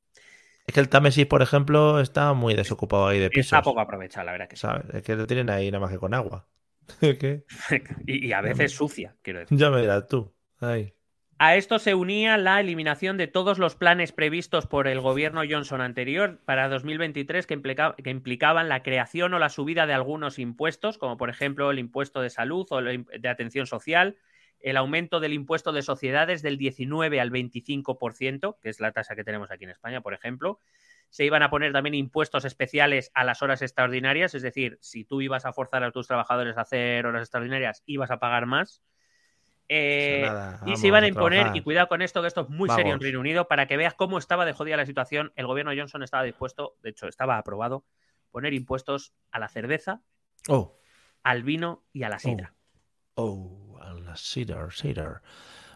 Es 0.67 0.73
que 0.73 0.79
el 0.79 0.89
Támesis, 0.89 1.27
por 1.27 1.41
ejemplo, 1.41 1.99
está 1.99 2.33
muy 2.33 2.55
desocupado 2.55 3.07
ahí 3.07 3.19
de 3.19 3.29
pisos. 3.29 3.53
Está 3.53 3.61
poco 3.61 3.79
aprovechado, 3.79 4.25
la 4.25 4.31
verdad 4.31 4.47
que 4.47 4.55
sí. 4.55 4.67
Es 4.93 5.03
que 5.03 5.15
lo 5.15 5.27
tienen 5.27 5.49
ahí 5.49 5.69
nada 5.69 5.81
más 5.81 5.91
que 5.91 5.99
con 5.99 6.13
agua. 6.13 6.47
y, 8.07 8.31
a 8.31 8.41
veces 8.41 8.71
sucia, 8.71 9.15
quiero 9.21 9.39
decir. 9.39 9.57
Ya 9.57 9.69
me 9.69 9.81
dirás 9.81 10.07
tú. 10.07 10.33
Ay. 10.59 10.94
A 11.37 11.57
esto 11.57 11.79
se 11.79 11.95
unía 11.95 12.37
la 12.37 12.61
eliminación 12.61 13.17
de 13.17 13.27
todos 13.27 13.59
los 13.59 13.75
planes 13.75 14.13
previstos 14.13 14.67
por 14.67 14.87
el 14.87 15.01
gobierno 15.01 15.41
Johnson 15.47 15.81
anterior 15.81 16.39
para 16.45 16.69
2023 16.69 17.45
que, 17.45 17.61
que, 18.01 18.09
implicaban 18.09 18.69
la 18.69 18.83
creación 18.83 19.33
o 19.33 19.39
la 19.39 19.49
subida 19.49 19.85
de 19.85 19.91
algunos 19.91 20.39
impuestos, 20.39 20.97
como 20.97 21.17
por 21.17 21.29
ejemplo 21.29 21.71
el 21.71 21.79
impuesto 21.79 22.21
de 22.21 22.29
salud 22.29 22.65
o 22.69 22.81
de 22.81 23.27
atención 23.27 23.67
social, 23.67 24.15
el 24.61 24.77
aumento 24.77 25.19
del 25.19 25.33
impuesto 25.33 25.73
de 25.73 25.81
sociedades 25.81 26.41
del 26.41 26.57
19 26.57 27.19
al 27.19 27.31
25%, 27.31 28.57
que 28.61 28.69
es 28.69 28.79
la 28.79 28.93
tasa 28.93 29.17
que 29.17 29.25
tenemos 29.25 29.51
aquí 29.51 29.65
en 29.65 29.71
España, 29.71 29.99
por 29.99 30.13
ejemplo. 30.13 30.61
Se 31.09 31.25
iban 31.25 31.43
a 31.43 31.49
poner 31.49 31.73
también 31.73 31.95
impuestos 31.95 32.45
especiales 32.45 33.11
a 33.13 33.25
las 33.25 33.41
horas 33.41 33.61
extraordinarias, 33.61 34.35
es 34.35 34.41
decir, 34.41 34.77
si 34.79 35.03
tú 35.03 35.19
ibas 35.19 35.45
a 35.45 35.51
forzar 35.51 35.83
a 35.83 35.91
tus 35.91 36.07
trabajadores 36.07 36.57
a 36.57 36.61
hacer 36.61 37.05
horas 37.05 37.23
extraordinarias, 37.23 37.83
ibas 37.85 38.09
a 38.09 38.19
pagar 38.19 38.45
más. 38.45 38.81
Eh, 39.67 40.29
y 40.65 40.75
se 40.77 40.87
iban 40.87 41.03
a 41.03 41.07
imponer, 41.07 41.55
y 41.55 41.61
cuidado 41.61 41.87
con 41.87 42.01
esto, 42.01 42.21
que 42.21 42.27
esto 42.27 42.41
es 42.41 42.49
muy 42.49 42.69
serio 42.69 42.93
en 42.93 42.99
Reino 42.99 43.19
Unido, 43.19 43.47
para 43.47 43.67
que 43.67 43.77
veas 43.77 43.93
cómo 43.93 44.17
estaba 44.17 44.45
de 44.45 44.53
jodida 44.53 44.77
la 44.77 44.85
situación. 44.85 45.31
El 45.35 45.47
gobierno 45.47 45.71
Johnson 45.75 46.03
estaba 46.03 46.23
dispuesto, 46.23 46.75
de 46.83 46.91
hecho, 46.91 47.07
estaba 47.07 47.37
aprobado, 47.37 47.85
poner 48.31 48.53
impuestos 48.53 49.13
a 49.31 49.39
la 49.39 49.47
cerveza, 49.47 50.01
oh. 50.47 50.77
al 51.23 51.43
vino 51.43 51.83
y 51.93 52.03
a 52.03 52.09
la 52.09 52.19
sidra. 52.19 52.53
Oh, 53.15 53.79
a 53.81 53.93
la 53.93 54.15
sidra, 54.15 54.69
sidra. 54.71 55.21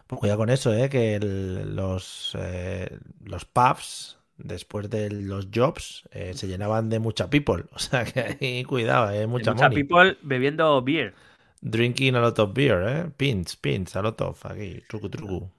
Pues 0.06 0.18
cuidado 0.18 0.38
con 0.38 0.50
eso, 0.50 0.72
¿eh? 0.74 0.88
que 0.88 1.18
los, 1.20 2.36
eh, 2.38 2.98
los 3.24 3.44
pubs 3.44 4.20
después 4.42 4.90
de 4.90 5.10
los 5.10 5.48
jobs 5.54 6.04
eh, 6.12 6.32
se 6.34 6.48
llenaban 6.48 6.88
de 6.88 6.98
mucha 6.98 7.30
people. 7.30 7.64
O 7.72 7.78
sea 7.78 8.04
que 8.04 8.36
ahí 8.40 8.64
cuidado, 8.64 9.10
eh, 9.10 9.26
mucha, 9.26 9.52
mucha 9.52 9.70
people 9.70 10.18
bebiendo 10.22 10.82
beer. 10.82 11.14
Drinking 11.62 12.14
a 12.16 12.20
lot 12.20 12.38
of 12.38 12.54
beer, 12.54 12.82
¿eh? 12.88 13.10
Pins, 13.16 13.56
pins, 13.56 13.94
a 13.94 14.02
lot 14.02 14.20
of, 14.22 14.44
aquí, 14.46 14.82
truco, 14.88 15.10
truco. 15.10 15.52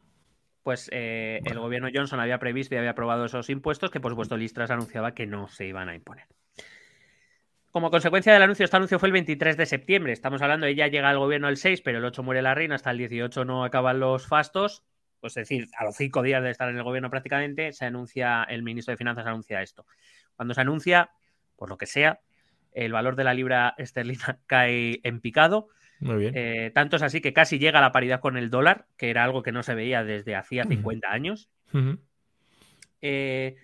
Pues 0.64 0.90
eh, 0.92 1.42
el 1.46 1.60
gobierno 1.60 1.90
Johnson 1.94 2.20
había 2.20 2.40
previsto 2.40 2.76
y 2.76 2.78
había 2.78 2.92
aprobado 2.92 3.26
esos 3.26 3.50
impuestos 3.50 3.92
que, 3.92 4.00
por 4.00 4.12
supuesto, 4.12 4.38
Listras 4.38 4.72
anunciaba 4.72 5.14
que 5.14 5.28
no 5.28 5.48
se 5.48 5.68
iban 5.68 5.90
a 5.90 5.96
imponer. 5.96 6.26
Como 7.72 7.90
consecuencia 7.90 8.34
del 8.34 8.42
anuncio, 8.42 8.66
este 8.66 8.76
anuncio 8.76 9.00
fue 9.00 9.08
el 9.08 9.14
23 9.14 9.58
de 9.58 9.66
septiembre. 9.66 10.12
Estamos 10.12 10.42
hablando, 10.42 10.66
ella 10.66 10.88
llega 10.88 11.10
al 11.10 11.20
gobierno 11.20 11.48
el 11.50 11.58
6, 11.58 11.82
pero 11.82 12.00
el 12.00 12.06
8 12.06 12.22
muere 12.22 12.42
la 12.42 12.54
reina, 12.54 12.76
hasta 12.76 12.92
el 12.92 12.98
18 12.98 13.46
no 13.46 13.64
acaban 13.64 14.00
los 14.00 14.28
fastos. 14.28 14.84
Pues 15.20 15.38
es 15.38 15.48
decir, 15.48 15.70
a 15.78 15.86
los 15.86 15.96
cinco 15.96 16.24
días 16.24 16.44
de 16.44 16.50
estar 16.50 16.68
en 16.68 16.78
el 16.78 16.84
gobierno 16.84 17.12
prácticamente, 17.12 17.74
se 17.74 17.86
anuncia, 17.86 18.44
el 18.44 18.64
ministro 18.64 18.92
de 18.92 18.98
Finanzas 18.98 19.26
anuncia 19.28 19.62
esto. 19.62 19.86
Cuando 20.36 20.56
se 20.56 20.62
anuncia, 20.62 21.12
por 21.56 21.70
lo 21.70 21.78
que 21.78 21.86
sea, 21.86 22.20
el 22.72 22.92
valor 22.92 23.16
de 23.16 23.24
la 23.24 23.34
libra 23.34 23.76
esterlina 23.78 24.40
cae 24.48 25.00
en 25.04 25.22
picado 25.22 25.70
muy 26.02 26.16
bien. 26.18 26.34
Eh, 26.36 26.72
tanto 26.74 26.96
es 26.98 27.04
así 27.04 27.22
que 27.22 27.32
casi 27.32 27.60
llega 27.60 27.80
a 27.80 27.82
la 27.82 27.92
paridad 27.92 28.20
con 28.20 28.36
el 28.36 28.50
dólar, 28.50 28.88
que 28.98 29.10
era 29.10 29.24
algo 29.24 29.44
que 29.44 29.52
no 29.52 29.64
se 29.64 29.76
veía 29.76 30.04
desde 30.04 30.36
hacía 30.36 30.66
50 30.66 31.12
años. 31.12 31.50
Eh, 33.02 33.56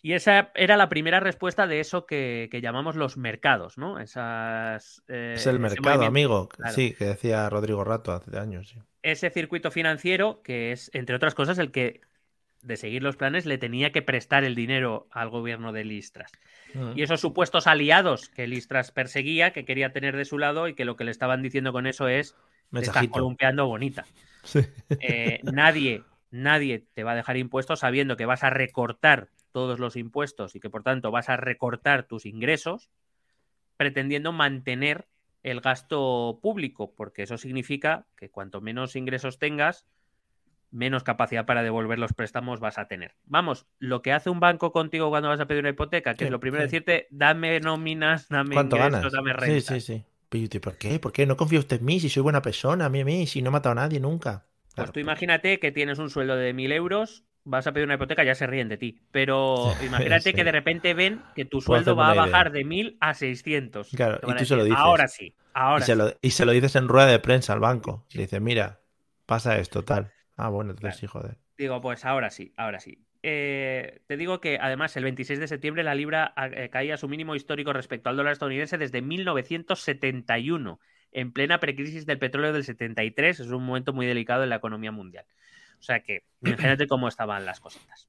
y 0.00 0.12
esa 0.14 0.52
era 0.54 0.76
la 0.76 0.88
primera 0.88 1.20
respuesta 1.20 1.66
de 1.66 1.80
eso 1.80 2.06
que, 2.06 2.48
llamamos 2.62 2.96
los 2.96 3.16
mercados, 3.16 3.78
¿no? 3.78 3.98
Esas, 3.98 5.02
eh, 5.08 5.34
es 5.36 5.46
el 5.46 5.58
mercado, 5.58 6.04
amigo. 6.04 6.48
Sí, 6.70 6.94
que 6.94 7.04
decía 7.06 7.50
Rodrigo 7.50 7.82
Rato 7.84 8.12
hace 8.12 8.38
años. 8.38 8.76
Ese 9.02 9.30
circuito 9.30 9.72
financiero, 9.72 10.40
que 10.42 10.70
es, 10.70 10.90
entre 10.94 11.16
otras 11.16 11.34
cosas, 11.34 11.58
el 11.58 11.72
que 11.72 12.00
de 12.62 12.76
seguir 12.76 13.02
los 13.02 13.16
planes 13.16 13.44
le 13.44 13.58
tenía 13.58 13.92
que 13.92 14.02
prestar 14.02 14.44
el 14.44 14.54
dinero 14.54 15.08
al 15.10 15.28
gobierno 15.28 15.72
de 15.72 15.84
Listras. 15.84 16.32
Mm. 16.74 16.92
Y 16.96 17.02
esos 17.02 17.20
supuestos 17.20 17.66
aliados 17.66 18.28
que 18.28 18.46
Listras 18.46 18.92
perseguía, 18.92 19.52
que 19.52 19.64
quería 19.64 19.92
tener 19.92 20.16
de 20.16 20.24
su 20.24 20.38
lado 20.38 20.68
y 20.68 20.74
que 20.74 20.84
lo 20.84 20.96
que 20.96 21.04
le 21.04 21.10
estaban 21.10 21.42
diciendo 21.42 21.72
con 21.72 21.86
eso 21.86 22.08
es, 22.08 22.36
te 22.72 22.80
estás 22.80 23.08
columpiando 23.08 23.66
bonita. 23.66 24.06
Eh, 25.00 25.38
nadie, 25.44 26.02
nadie 26.32 26.84
te 26.94 27.04
va 27.04 27.12
a 27.12 27.16
dejar 27.16 27.36
impuestos 27.36 27.80
sabiendo 27.80 28.16
que 28.16 28.26
vas 28.26 28.42
a 28.42 28.50
recortar 28.50 29.28
todos 29.52 29.78
los 29.78 29.96
impuestos 29.96 30.56
y 30.56 30.60
que 30.60 30.70
por 30.70 30.82
tanto 30.82 31.10
vas 31.10 31.28
a 31.28 31.36
recortar 31.36 32.04
tus 32.04 32.26
ingresos 32.26 32.90
pretendiendo 33.76 34.32
mantener 34.32 35.06
el 35.42 35.60
gasto 35.60 36.38
público, 36.42 36.94
porque 36.94 37.22
eso 37.22 37.36
significa 37.36 38.06
que 38.16 38.30
cuanto 38.30 38.60
menos 38.60 38.96
ingresos 38.96 39.38
tengas, 39.38 39.86
menos 40.72 41.04
capacidad 41.04 41.46
para 41.46 41.62
devolver 41.62 41.98
los 41.98 42.12
préstamos 42.12 42.58
vas 42.58 42.78
a 42.78 42.88
tener. 42.88 43.14
Vamos, 43.26 43.66
lo 43.78 44.02
que 44.02 44.12
hace 44.12 44.30
un 44.30 44.40
banco 44.40 44.72
contigo 44.72 45.10
cuando 45.10 45.28
vas 45.28 45.38
a 45.38 45.46
pedir 45.46 45.60
una 45.60 45.70
hipoteca, 45.70 46.14
que 46.14 46.24
es 46.24 46.30
lo 46.30 46.40
primero 46.40 46.64
decirte, 46.64 47.06
dame 47.10 47.60
nóminas, 47.60 48.28
dame 48.28 48.56
ingresos, 48.56 49.12
dame 49.12 49.32
renta. 49.32 49.74
Sí, 49.74 49.80
sí, 49.80 49.94
sí. 49.98 50.04
¿Por 50.60 50.78
qué? 50.78 50.98
¿Por 50.98 51.12
qué? 51.12 51.26
¿No 51.26 51.36
confía 51.36 51.58
usted 51.58 51.78
en 51.78 51.84
mí? 51.84 52.00
Si 52.00 52.08
soy 52.08 52.22
buena 52.22 52.40
persona, 52.40 52.86
a 52.86 52.88
mí, 52.88 53.00
a 53.00 53.04
mí, 53.04 53.26
si 53.26 53.42
no 53.42 53.50
he 53.50 53.52
matado 53.52 53.72
a 53.72 53.74
nadie 53.74 54.00
nunca. 54.00 54.46
pues 54.74 54.90
tú 54.90 54.98
imagínate 54.98 55.58
que 55.58 55.72
tienes 55.72 55.98
un 55.98 56.08
sueldo 56.08 56.36
de 56.36 56.54
mil 56.54 56.72
euros, 56.72 57.24
vas 57.44 57.66
a 57.66 57.72
pedir 57.72 57.84
una 57.84 57.96
hipoteca, 57.96 58.24
ya 58.24 58.34
se 58.34 58.46
ríen 58.46 58.68
de 58.70 58.78
ti. 58.78 59.02
Pero 59.10 59.74
imagínate 59.84 60.32
que 60.32 60.42
de 60.42 60.52
repente 60.52 60.94
ven 60.94 61.22
que 61.34 61.44
tu 61.44 61.60
sueldo 61.60 61.94
va 61.96 62.12
a 62.12 62.14
bajar 62.14 62.50
de 62.50 62.64
mil 62.64 62.96
a 63.00 63.12
600. 63.12 63.90
Claro, 63.90 64.20
y 64.26 64.34
tú 64.36 64.46
se 64.46 64.56
lo 64.56 64.64
dices. 64.64 64.78
Ahora 64.80 65.06
sí, 65.06 65.34
ahora 65.52 65.82
y 65.82 65.86
se, 65.86 65.96
lo, 65.96 66.12
y 66.22 66.30
se 66.30 66.46
lo 66.46 66.52
dices 66.52 66.76
en 66.76 66.88
rueda 66.88 67.08
de 67.08 67.18
prensa 67.18 67.52
al 67.52 67.60
banco. 67.60 68.06
Le 68.12 68.22
dices, 68.22 68.40
mira, 68.40 68.80
pasa 69.26 69.58
esto, 69.58 69.84
tal. 69.84 70.12
Ah, 70.36 70.48
bueno, 70.48 70.70
entonces 70.70 70.98
sí, 70.98 71.06
joder. 71.06 71.36
Digo, 71.58 71.80
pues 71.80 72.04
ahora 72.04 72.30
sí, 72.30 72.52
ahora 72.56 72.80
sí. 72.80 73.04
Eh, 73.22 74.00
te 74.08 74.16
digo 74.16 74.40
que 74.40 74.58
además 74.60 74.96
el 74.96 75.04
26 75.04 75.38
de 75.38 75.46
septiembre 75.46 75.84
la 75.84 75.94
libra 75.94 76.34
eh, 76.36 76.70
caía 76.70 76.94
a 76.94 76.96
su 76.96 77.08
mínimo 77.08 77.36
histórico 77.36 77.72
respecto 77.72 78.10
al 78.10 78.16
dólar 78.16 78.32
estadounidense 78.32 78.78
desde 78.78 79.00
1971, 79.00 80.80
en 81.12 81.32
plena 81.32 81.60
precrisis 81.60 82.04
del 82.04 82.18
petróleo 82.18 82.52
del 82.52 82.64
73. 82.64 83.40
Es 83.40 83.46
un 83.48 83.64
momento 83.64 83.92
muy 83.92 84.06
delicado 84.06 84.42
en 84.42 84.50
la 84.50 84.56
economía 84.56 84.90
mundial. 84.90 85.24
O 85.78 85.82
sea 85.82 86.02
que 86.02 86.24
imagínate 86.42 86.86
cómo 86.86 87.08
estaban 87.08 87.44
las 87.44 87.60
cositas. 87.60 88.08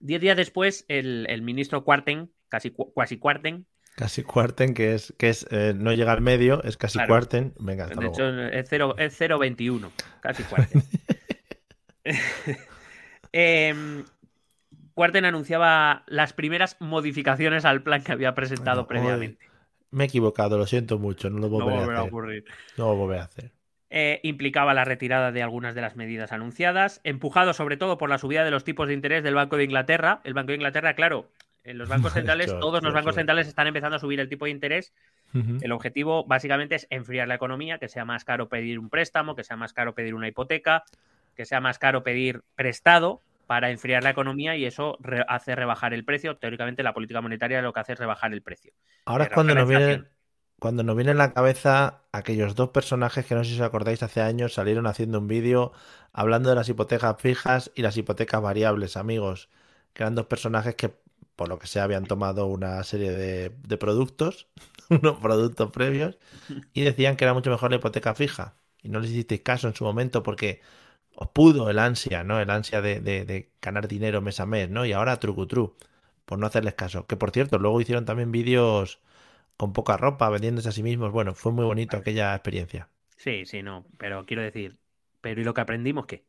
Diez 0.00 0.20
días 0.20 0.36
después, 0.36 0.86
el, 0.88 1.42
ministro 1.42 1.84
Cuarten, 1.84 2.32
casi, 2.48 2.74
casi 2.96 3.18
Cuarten, 3.18 3.66
Casi 3.96 4.22
cuarten, 4.22 4.74
que 4.74 4.94
es, 4.94 5.12
que 5.18 5.28
es 5.28 5.46
eh, 5.50 5.74
no 5.76 5.92
llega 5.92 6.12
al 6.12 6.20
medio, 6.20 6.62
es 6.62 6.76
casi 6.76 6.98
cuarten. 7.06 7.52
Venga, 7.58 7.84
hasta 7.84 8.00
de 8.00 8.06
hecho, 8.06 8.96
es 8.96 9.20
0.21, 9.20 9.90
casi 10.20 10.42
cuarten. 10.44 10.82
eh, 13.32 14.04
Cuarten 15.00 15.24
anunciaba 15.24 16.02
las 16.08 16.34
primeras 16.34 16.76
modificaciones 16.78 17.64
al 17.64 17.82
plan 17.82 18.02
que 18.02 18.12
había 18.12 18.34
presentado 18.34 18.86
previamente. 18.86 19.46
me 19.90 20.04
he 20.04 20.06
equivocado, 20.06 20.58
lo 20.58 20.66
siento 20.66 20.98
mucho, 20.98 21.30
no 21.30 21.38
lo 21.38 21.48
volveré 21.48 21.78
a, 21.96 22.00
hacer. 22.02 22.44
No 22.76 22.90
lo 22.90 22.96
volveré 22.96 23.20
a 23.20 23.24
hacer. 23.24 23.50
Eh, 23.88 24.20
implicaba 24.24 24.74
la 24.74 24.84
retirada 24.84 25.32
de 25.32 25.42
algunas 25.42 25.74
de 25.74 25.80
las 25.80 25.96
medidas 25.96 26.32
anunciadas, 26.32 27.00
empujado 27.02 27.54
sobre 27.54 27.78
todo 27.78 27.96
por 27.96 28.10
la 28.10 28.18
subida 28.18 28.44
de 28.44 28.50
los 28.50 28.62
tipos 28.62 28.88
de 28.88 28.94
interés 28.94 29.22
del 29.22 29.34
Banco 29.34 29.56
de 29.56 29.64
Inglaterra. 29.64 30.20
El 30.22 30.34
Banco 30.34 30.48
de 30.48 30.56
Inglaterra, 30.56 30.94
claro, 30.94 31.30
En 31.64 31.78
los 31.78 31.88
bancos 31.88 32.12
centrales, 32.14 32.46
todos 32.60 32.82
los 32.82 32.92
bancos 32.92 33.14
centrales 33.14 33.48
están 33.48 33.66
empezando 33.66 33.96
a 33.96 33.98
subir 33.98 34.20
el 34.20 34.28
tipo 34.28 34.46
de 34.46 34.50
interés. 34.50 34.92
El 35.32 35.70
objetivo 35.72 36.24
básicamente 36.24 36.74
es 36.74 36.86
enfriar 36.90 37.28
la 37.28 37.36
economía, 37.36 37.78
que 37.78 37.88
sea 37.88 38.04
más 38.04 38.24
caro 38.24 38.48
pedir 38.48 38.78
un 38.78 38.90
préstamo, 38.90 39.36
que 39.36 39.44
sea 39.44 39.56
más 39.56 39.72
caro 39.72 39.94
pedir 39.94 40.14
una 40.14 40.26
hipoteca, 40.26 40.84
que 41.36 41.44
sea 41.44 41.60
más 41.60 41.78
caro 41.78 42.02
pedir 42.02 42.42
prestado 42.56 43.22
para 43.46 43.70
enfriar 43.70 44.02
la 44.02 44.10
economía 44.10 44.56
y 44.56 44.64
eso 44.64 44.98
hace 45.28 45.54
rebajar 45.54 45.94
el 45.94 46.04
precio. 46.04 46.36
Teóricamente 46.36 46.82
la 46.82 46.94
política 46.94 47.20
monetaria 47.20 47.62
lo 47.62 47.72
que 47.72 47.80
hace 47.80 47.92
es 47.92 47.98
rebajar 47.98 48.32
el 48.32 48.42
precio. 48.42 48.72
Ahora 49.06 49.24
es 49.24 49.30
cuando 49.30 49.54
nos 49.54 49.68
viene 49.68 50.04
cuando 50.60 50.82
nos 50.82 50.94
viene 50.94 51.12
en 51.12 51.18
la 51.18 51.32
cabeza 51.32 52.02
aquellos 52.12 52.54
dos 52.54 52.68
personajes 52.68 53.24
que 53.24 53.34
no 53.34 53.42
sé 53.42 53.50
si 53.50 53.56
os 53.56 53.66
acordáis 53.66 54.02
hace 54.02 54.20
años 54.20 54.52
salieron 54.52 54.86
haciendo 54.86 55.18
un 55.18 55.26
vídeo 55.26 55.72
hablando 56.12 56.50
de 56.50 56.54
las 56.54 56.68
hipotecas 56.68 57.16
fijas 57.18 57.72
y 57.74 57.80
las 57.80 57.96
hipotecas 57.96 58.42
variables, 58.42 58.98
amigos, 58.98 59.48
que 59.94 60.02
eran 60.02 60.14
dos 60.14 60.26
personajes 60.26 60.74
que 60.74 60.92
por 61.40 61.48
lo 61.48 61.58
que 61.58 61.66
sea 61.66 61.84
habían 61.84 62.04
tomado 62.04 62.44
una 62.44 62.84
serie 62.84 63.12
de, 63.12 63.48
de 63.66 63.78
productos, 63.78 64.46
unos 64.90 65.18
productos 65.20 65.70
previos, 65.70 66.18
y 66.74 66.82
decían 66.82 67.16
que 67.16 67.24
era 67.24 67.32
mucho 67.32 67.48
mejor 67.50 67.70
la 67.70 67.78
hipoteca 67.78 68.14
fija. 68.14 68.56
Y 68.82 68.90
no 68.90 69.00
les 69.00 69.10
hicisteis 69.10 69.40
caso 69.40 69.66
en 69.66 69.74
su 69.74 69.84
momento 69.84 70.22
porque 70.22 70.60
os 71.14 71.30
pudo 71.30 71.70
el 71.70 71.78
ansia, 71.78 72.24
¿no? 72.24 72.38
El 72.38 72.50
ansia 72.50 72.82
de, 72.82 73.00
de, 73.00 73.50
ganar 73.62 73.88
dinero 73.88 74.20
mes 74.20 74.38
a 74.38 74.44
mes, 74.44 74.68
¿no? 74.68 74.84
Y 74.84 74.92
ahora 74.92 75.18
trucutru, 75.18 75.78
por 76.26 76.38
no 76.38 76.46
hacerles 76.46 76.74
caso. 76.74 77.06
Que 77.06 77.16
por 77.16 77.30
cierto, 77.30 77.58
luego 77.58 77.80
hicieron 77.80 78.04
también 78.04 78.32
vídeos 78.32 79.00
con 79.56 79.72
poca 79.72 79.96
ropa, 79.96 80.28
vendiéndose 80.28 80.68
a 80.68 80.72
sí 80.72 80.82
mismos. 80.82 81.10
Bueno, 81.10 81.34
fue 81.34 81.52
muy 81.52 81.64
bonito 81.64 81.96
aquella 81.96 82.34
experiencia. 82.34 82.90
Sí, 83.16 83.46
sí, 83.46 83.62
no, 83.62 83.86
pero 83.96 84.26
quiero 84.26 84.42
decir, 84.42 84.76
pero 85.22 85.40
¿y 85.40 85.44
lo 85.44 85.54
que 85.54 85.62
aprendimos 85.62 86.04
qué? 86.04 86.22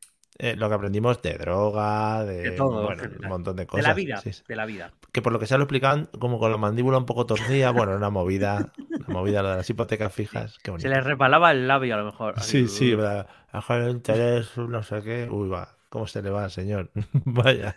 Eh, 0.43 0.55
lo 0.55 0.69
que 0.69 0.73
aprendimos 0.73 1.21
de 1.21 1.35
droga, 1.35 2.25
de, 2.25 2.49
todo, 2.53 2.89
un 2.89 3.29
montón 3.29 3.55
de 3.55 3.67
cosas. 3.67 3.83
De 3.83 3.89
la 3.89 3.93
vida, 3.93 4.23
de 4.47 4.55
la 4.55 4.65
vida. 4.65 4.91
Que 5.11 5.21
por 5.21 5.31
lo 5.31 5.37
que 5.37 5.45
se 5.45 5.55
lo 5.55 5.65
explicaban, 5.65 6.09
como 6.17 6.39
con 6.39 6.49
la 6.49 6.57
mandíbula 6.57 6.97
un 6.97 7.05
poco 7.05 7.27
torcida, 7.27 7.69
bueno, 7.69 7.95
una 7.95 8.09
movida, 8.09 8.73
una 8.89 9.07
movida 9.07 9.43
de 9.43 9.57
las 9.57 9.69
hipotecas 9.69 10.11
fijas. 10.11 10.57
Se 10.77 10.89
les 10.89 11.03
repalaba 11.03 11.51
el 11.51 11.67
labio 11.67 11.93
a 11.93 11.97
lo 11.99 12.05
mejor. 12.05 12.39
Sí, 12.39 12.67
sí, 12.67 12.95
verdad. 12.95 13.27
el 13.69 13.89
interés, 13.91 14.57
no 14.57 14.81
sé 14.81 15.03
qué. 15.03 15.27
Uy, 15.29 15.47
va, 15.47 15.77
¿cómo 15.89 16.07
se 16.07 16.23
le 16.23 16.31
va, 16.31 16.49
señor? 16.49 16.89
Vaya. 17.13 17.75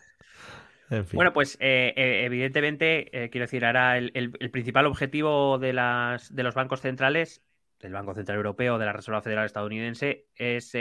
Bueno, 1.12 1.34
pues 1.34 1.58
eh, 1.60 1.92
eh, 1.96 2.24
evidentemente, 2.24 3.24
eh, 3.24 3.28
quiero 3.28 3.44
decir, 3.44 3.66
ahora 3.66 3.98
el, 3.98 4.50
principal 4.50 4.86
objetivo 4.86 5.58
de, 5.58 5.74
las, 5.74 6.34
de 6.34 6.42
los 6.42 6.54
bancos 6.54 6.80
centrales, 6.80 7.42
del 7.84 7.92
Banco 7.92 8.14
Central 8.14 8.38
Europeo, 8.38 8.78
de 8.78 8.86
la 8.86 8.94
Reserva 8.94 9.20
Federal 9.20 9.44
Estadounidense, 9.44 10.26
es 10.34 10.72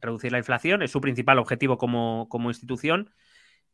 reducir 0.00 0.32
la 0.32 0.38
inflación, 0.38 0.82
es 0.82 0.90
su 0.90 1.00
principal 1.00 1.38
objetivo 1.38 1.78
como, 1.78 2.28
institución 2.48 3.10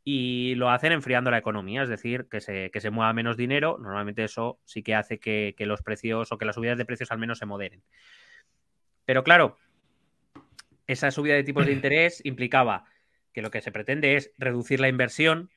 y 0.05 0.55
lo 0.57 0.69
hacen 0.69 0.93
enfriando 0.93 1.31
la 1.31 1.39
economía, 1.39 1.83
es 1.83 1.89
decir, 1.89 2.29
que 2.31 2.43
se, 2.43 2.71
que 2.71 2.83
se 2.83 2.91
mueva 2.91 3.15
menos 3.15 3.39
dinero. 3.39 3.79
Normalmente 3.81 4.23
eso 4.23 4.61
sí 4.67 4.83
que 4.83 4.95
hace 4.95 5.19
que, 5.19 5.55
que 5.57 5.65
los 5.65 5.81
precios 5.81 6.31
o 6.31 6.37
que 6.37 6.45
las 6.45 6.57
subidas 6.57 6.77
de 6.77 6.85
precios 6.85 7.11
al 7.11 7.19
menos 7.19 7.39
se 7.39 7.47
moderen. 7.47 7.83
Pero 9.07 9.25
claro, 9.25 9.57
esa 10.87 11.11
subida 11.11 11.35
de 11.35 11.43
tipos 11.43 11.65
de 11.65 11.73
interés 11.73 12.21
implicaba 12.23 12.85
que 13.33 13.41
lo 13.41 13.51
que 13.51 13.63
se 13.63 13.73
pretende 13.73 14.15
es 14.17 14.31
reducir 14.37 14.79
la 14.79 14.89
inversión, 14.89 15.49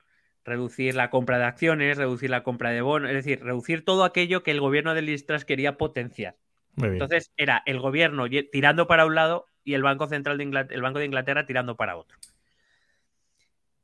reducir 0.45 0.95
la 0.95 1.09
compra 1.09 1.39
de 1.39 1.43
acciones, 1.43 1.97
reducir 1.97 2.29
la 2.29 2.43
compra 2.43 2.69
de 2.69 2.79
bonos, 2.79 3.09
es 3.09 3.17
decir, 3.17 3.43
reducir 3.43 3.83
todo 3.83 4.05
aquello 4.05 4.43
que 4.43 4.51
el 4.51 4.61
gobierno 4.61 4.93
de 4.93 5.01
Listras 5.01 5.43
quería 5.43 5.77
potenciar. 5.77 6.37
Entonces 6.81 7.31
era 7.37 7.61
el 7.65 7.79
gobierno 7.79 8.25
tirando 8.51 8.87
para 8.87 9.05
un 9.05 9.15
lado 9.15 9.45
y 9.63 9.73
el 9.73 9.83
Banco 9.83 10.07
Central 10.07 10.37
de 10.37 10.43
Inglaterra, 10.45 10.75
el 10.75 10.81
Banco 10.81 10.99
de 10.99 11.05
Inglaterra 11.05 11.45
tirando 11.45 11.75
para 11.75 11.97
otro. 11.97 12.17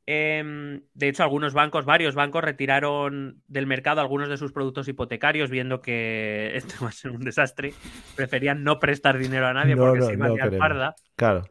Em, 0.08 0.82
de 0.94 1.08
hecho, 1.08 1.24
algunos 1.24 1.52
bancos, 1.52 1.84
varios 1.84 2.14
bancos, 2.14 2.44
retiraron 2.44 3.42
del 3.48 3.66
mercado 3.66 4.00
algunos 4.00 4.28
de 4.28 4.36
sus 4.36 4.52
productos 4.52 4.86
hipotecarios, 4.86 5.50
viendo 5.50 5.80
que 5.82 6.52
esto 6.54 6.76
va 6.84 6.90
a 6.90 6.92
ser 6.92 7.10
un 7.10 7.24
desastre. 7.24 7.74
Preferían 8.14 8.62
no 8.62 8.78
prestar 8.78 9.18
dinero 9.18 9.48
a 9.48 9.52
nadie 9.52 9.76
porque 9.76 10.02
se 10.02 10.12
iba 10.12 10.26
a 10.26 10.58
parda. 10.58 10.94
Claro. 11.16 11.44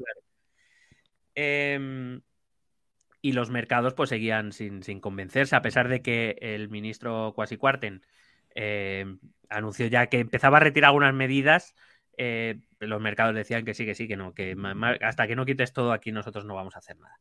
Em, 1.36 2.22
y 3.22 3.34
los 3.34 3.50
mercados 3.50 3.94
pues 3.94 4.10
seguían 4.10 4.54
sin, 4.54 4.82
convencerse, 5.02 5.56
a 5.56 5.62
pesar 5.62 5.90
de 5.90 6.02
que 6.02 6.38
el 6.40 6.70
ministro 6.70 7.34
Kwasi 7.36 7.58
Kwarten 7.58 8.06
eh, 8.56 9.06
anunció 9.50 9.88
ya 9.88 10.08
que 10.08 10.20
empezaba 10.20 10.58
a 10.58 10.62
retirar 10.62 10.90
algunas 10.90 11.14
medidas. 11.14 11.76
Eh, 12.18 12.60
los 12.80 13.02
mercados 13.02 13.36
decían 13.36 13.66
que 13.66 13.74
sí, 13.74 13.86
que 13.86 13.96
sí, 13.96 14.08
que 14.08 14.18
no, 14.18 14.34
que 14.34 14.56
hasta 15.02 15.28
que 15.28 15.36
no 15.36 15.46
quites 15.46 15.74
todo 15.74 15.92
aquí 15.92 16.12
nosotros 16.12 16.46
no 16.46 16.56
vamos 16.56 16.76
a 16.76 16.80
hacer 16.80 16.98
nada. 16.98 17.20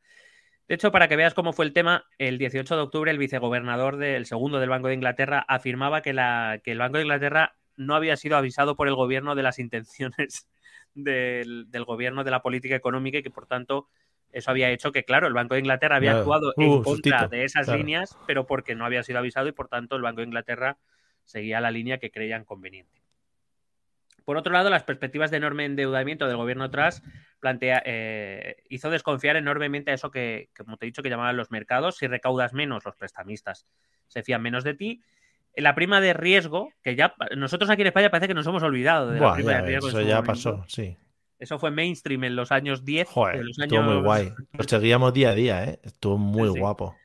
De 0.67 0.77
hecho, 0.77 0.93
para 0.93 1.09
que 1.09 1.17
veas 1.17 1.35
cómo 1.35 1.53
fue 1.53 1.67
el 1.67 1.75
tema, 1.75 2.07
el 2.17 2.39
18 2.39 2.77
de 2.77 2.83
octubre 2.83 3.11
el 3.11 3.19
vicegobernador 3.19 3.99
del 3.99 4.25
segundo 4.25 4.61
del 4.61 4.71
Banco 4.71 4.89
de 4.89 4.95
Inglaterra 4.95 5.45
afirmaba 5.47 6.01
que, 6.01 6.15
la, 6.15 6.61
que 6.65 6.73
el 6.73 6.79
Banco 6.79 6.97
de 6.97 7.03
Inglaterra 7.03 7.57
no 7.77 7.95
había 7.95 8.17
sido 8.17 8.37
avisado 8.37 8.77
por 8.77 8.89
el 8.89 8.95
gobierno 8.95 9.35
de 9.35 9.43
las 9.43 9.59
intenciones 9.59 10.49
del, 10.95 11.71
del 11.71 11.85
gobierno 11.85 12.25
de 12.25 12.31
la 12.31 12.41
política 12.41 12.77
económica 12.77 13.19
y 13.19 13.23
que 13.23 13.31
por 13.31 13.47
tanto 13.47 13.89
eso 14.35 14.51
había 14.51 14.71
hecho 14.71 14.91
que, 14.91 15.05
claro, 15.05 15.29
el 15.29 15.33
Banco 15.33 15.55
de 15.55 15.61
Inglaterra 15.61 15.97
había 15.97 16.19
actuado 16.19 16.53
en 16.57 16.69
uh, 16.69 16.83
contra 16.83 17.29
de 17.29 17.45
esas 17.45 17.69
líneas, 17.69 18.19
pero 18.27 18.47
porque 18.47 18.75
no 18.75 18.85
había 18.85 19.05
sido 19.05 19.21
avisado 19.21 19.47
y 19.47 19.53
por 19.53 19.69
tanto 19.69 19.95
el 19.95 20.03
Banco 20.03 20.23
de 20.23 20.27
Inglaterra 20.27 20.77
seguía 21.25 21.61
la 21.61 21.71
línea 21.71 21.99
que 21.99 22.11
creían 22.11 22.45
conveniente. 22.45 23.03
Por 24.25 24.37
otro 24.37 24.53
lado, 24.53 24.71
las 24.71 24.85
perspectivas 24.85 25.31
de 25.31 25.37
enorme 25.37 25.67
endeudamiento 25.67 26.27
del 26.27 26.37
gobierno 26.37 26.71
tras 26.71 27.03
plantea, 27.41 27.83
eh, 27.85 28.57
hizo 28.71 28.89
desconfiar 28.89 29.37
enormemente 29.37 29.91
a 29.91 29.95
eso 29.95 30.11
que, 30.11 30.49
como 30.57 30.79
te 30.79 30.87
he 30.87 30.89
dicho, 30.89 31.03
que 31.03 31.11
llamaban 31.11 31.37
los 31.37 31.51
mercados. 31.51 31.97
Si 31.99 32.07
recaudas 32.07 32.55
menos, 32.55 32.85
los 32.87 32.97
prestamistas 32.97 33.67
se 34.07 34.23
fían 34.23 34.41
menos 34.41 34.65
de 34.65 34.75
ti. 34.75 35.03
La 35.57 35.75
prima 35.75 36.01
de 36.01 36.15
riesgo, 36.15 36.71
que 36.83 36.97
ya 36.97 37.15
nosotros 37.37 37.69
aquí 37.69 37.83
en 37.83 37.89
España 37.89 38.11
parece 38.11 38.29
que 38.29 38.35
nos 38.35 38.47
hemos 38.47 38.63
olvidado 38.63 39.11
de 39.11 39.21
la 39.21 39.35
prima 39.35 39.53
de 39.53 39.61
riesgo. 39.61 39.89
Eso 39.89 40.01
ya 40.01 40.23
pasó, 40.23 40.65
sí. 40.67 40.97
Eso 41.39 41.59
fue 41.59 41.71
mainstream 41.71 42.25
en 42.25 42.37
los 42.37 42.51
años 42.51 42.85
10. 42.85 43.09
Joder, 43.09 43.45
estuvo 43.51 43.83
muy 43.83 44.01
guay. 44.01 44.33
Lo 44.53 44.65
seguíamos 44.65 45.13
día 45.13 45.31
a 45.31 45.35
día, 45.35 45.65
¿eh? 45.65 45.81
Estuvo 45.83 46.17
muy 46.17 46.49
guapo. 46.49 46.97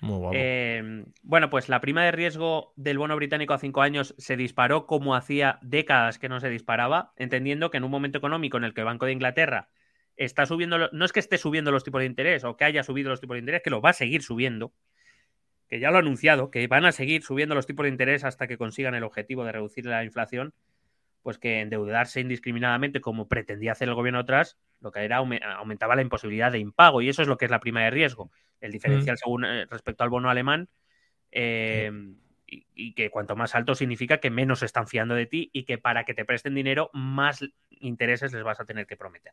Muy 0.00 0.18
guapo. 0.18 0.32
Eh, 0.36 1.04
bueno, 1.22 1.50
pues 1.50 1.68
la 1.68 1.80
prima 1.80 2.04
de 2.04 2.12
riesgo 2.12 2.72
del 2.76 2.98
bono 2.98 3.16
británico 3.16 3.54
a 3.54 3.58
cinco 3.58 3.82
años 3.82 4.14
se 4.18 4.36
disparó 4.36 4.86
como 4.86 5.14
hacía 5.14 5.58
décadas 5.62 6.18
que 6.18 6.28
no 6.28 6.40
se 6.40 6.50
disparaba, 6.50 7.12
entendiendo 7.16 7.70
que 7.70 7.78
en 7.78 7.84
un 7.84 7.90
momento 7.90 8.18
económico 8.18 8.56
en 8.56 8.64
el 8.64 8.74
que 8.74 8.82
el 8.82 8.86
Banco 8.86 9.06
de 9.06 9.12
Inglaterra 9.12 9.68
está 10.16 10.46
subiendo, 10.46 10.90
no 10.92 11.04
es 11.04 11.12
que 11.12 11.20
esté 11.20 11.38
subiendo 11.38 11.70
los 11.72 11.84
tipos 11.84 12.00
de 12.00 12.06
interés 12.06 12.44
o 12.44 12.56
que 12.56 12.64
haya 12.64 12.82
subido 12.82 13.10
los 13.10 13.20
tipos 13.20 13.34
de 13.34 13.40
interés, 13.40 13.62
que 13.62 13.70
lo 13.70 13.80
va 13.80 13.90
a 13.90 13.94
seguir 13.94 14.22
subiendo, 14.22 14.72
que 15.68 15.80
ya 15.80 15.90
lo 15.90 15.96
ha 15.96 16.00
anunciado, 16.00 16.50
que 16.50 16.66
van 16.68 16.84
a 16.84 16.92
seguir 16.92 17.22
subiendo 17.22 17.54
los 17.54 17.66
tipos 17.66 17.84
de 17.84 17.90
interés 17.90 18.24
hasta 18.24 18.46
que 18.46 18.58
consigan 18.58 18.94
el 18.94 19.04
objetivo 19.04 19.44
de 19.44 19.52
reducir 19.52 19.86
la 19.86 20.04
inflación 20.04 20.54
pues 21.26 21.38
que 21.38 21.60
endeudarse 21.60 22.20
indiscriminadamente 22.20 23.00
como 23.00 23.26
pretendía 23.26 23.72
hacer 23.72 23.88
el 23.88 23.96
gobierno 23.96 24.20
atrás, 24.20 24.60
lo 24.80 24.92
que 24.92 25.00
era 25.00 25.16
aumentaba 25.16 25.96
la 25.96 26.02
imposibilidad 26.02 26.52
de 26.52 26.60
impago 26.60 27.02
y 27.02 27.08
eso 27.08 27.20
es 27.20 27.26
lo 27.26 27.36
que 27.36 27.46
es 27.46 27.50
la 27.50 27.58
prima 27.58 27.82
de 27.82 27.90
riesgo, 27.90 28.30
el 28.60 28.72
diferencial 28.72 29.16
según 29.18 29.44
eh, 29.44 29.66
respecto 29.66 30.04
al 30.04 30.10
bono 30.10 30.30
alemán 30.30 30.68
eh, 31.32 31.90
y, 32.46 32.94
que 32.94 33.10
cuanto 33.10 33.36
más 33.36 33.54
alto 33.54 33.74
significa 33.74 34.18
que 34.18 34.30
menos 34.30 34.60
se 34.60 34.66
están 34.66 34.86
fiando 34.86 35.14
de 35.14 35.26
ti 35.26 35.50
y 35.52 35.64
que 35.64 35.78
para 35.78 36.04
que 36.04 36.14
te 36.14 36.24
presten 36.24 36.54
dinero 36.54 36.90
más 36.92 37.44
intereses 37.70 38.32
les 38.32 38.42
vas 38.42 38.60
a 38.60 38.64
tener 38.64 38.86
que 38.86 38.96
prometer. 38.96 39.32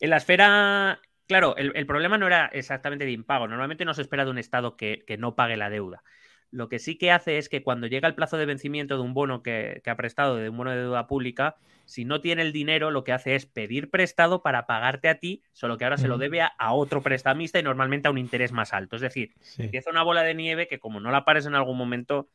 En 0.00 0.10
la 0.10 0.16
esfera, 0.18 1.00
claro, 1.26 1.56
el, 1.56 1.86
problema 1.86 2.18
no 2.18 2.26
era 2.26 2.46
exactamente 2.46 3.04
de 3.04 3.12
impago, 3.12 3.48
normalmente 3.48 3.84
no 3.84 3.94
se 3.94 4.02
espera 4.02 4.24
de 4.24 4.30
un 4.30 4.38
Estado 4.38 4.76
que 4.76 5.16
no 5.18 5.34
pague 5.34 5.56
la 5.56 5.70
deuda. 5.70 6.02
Lo 6.50 6.68
que 6.68 6.78
sí 6.78 6.96
que 6.96 7.10
hace 7.10 7.38
es 7.38 7.48
que 7.48 7.62
cuando 7.62 7.86
llega 7.86 8.08
el 8.08 8.14
plazo 8.14 8.38
de 8.38 8.46
vencimiento 8.46 8.96
de 8.96 9.02
un 9.02 9.12
bono 9.12 9.42
que, 9.42 9.82
ha 9.84 9.96
prestado, 9.96 10.36
de 10.36 10.48
un 10.48 10.56
bono 10.56 10.70
de 10.70 10.78
deuda 10.78 11.06
pública, 11.06 11.56
si 11.84 12.04
no 12.04 12.20
tiene 12.20 12.42
el 12.42 12.52
dinero, 12.52 12.90
lo 12.90 13.04
que 13.04 13.12
hace 13.12 13.34
es 13.34 13.46
pedir 13.46 13.90
prestado 13.90 14.42
para 14.42 14.66
pagarte 14.66 15.08
a 15.08 15.16
ti, 15.18 15.42
solo 15.52 15.76
que 15.76 15.84
ahora 15.84 15.98
se 15.98 16.08
lo 16.08 16.18
debe 16.18 16.40
a, 16.42 16.72
otro 16.72 17.02
prestamista 17.02 17.58
y 17.58 17.62
normalmente 17.62 18.08
a 18.08 18.10
un 18.10 18.18
interés 18.18 18.52
más 18.52 18.72
alto. 18.72 18.96
Es 18.96 19.02
decir, 19.02 19.34
empieza 19.58 19.90
una 19.90 20.02
bola 20.02 20.22
de 20.22 20.34
nieve 20.34 20.68
que 20.68 20.78
como 20.78 21.00
no 21.00 21.10
la 21.10 21.24
pares 21.24 21.46
en 21.46 21.54
algún 21.54 21.76
momento, 21.76 22.30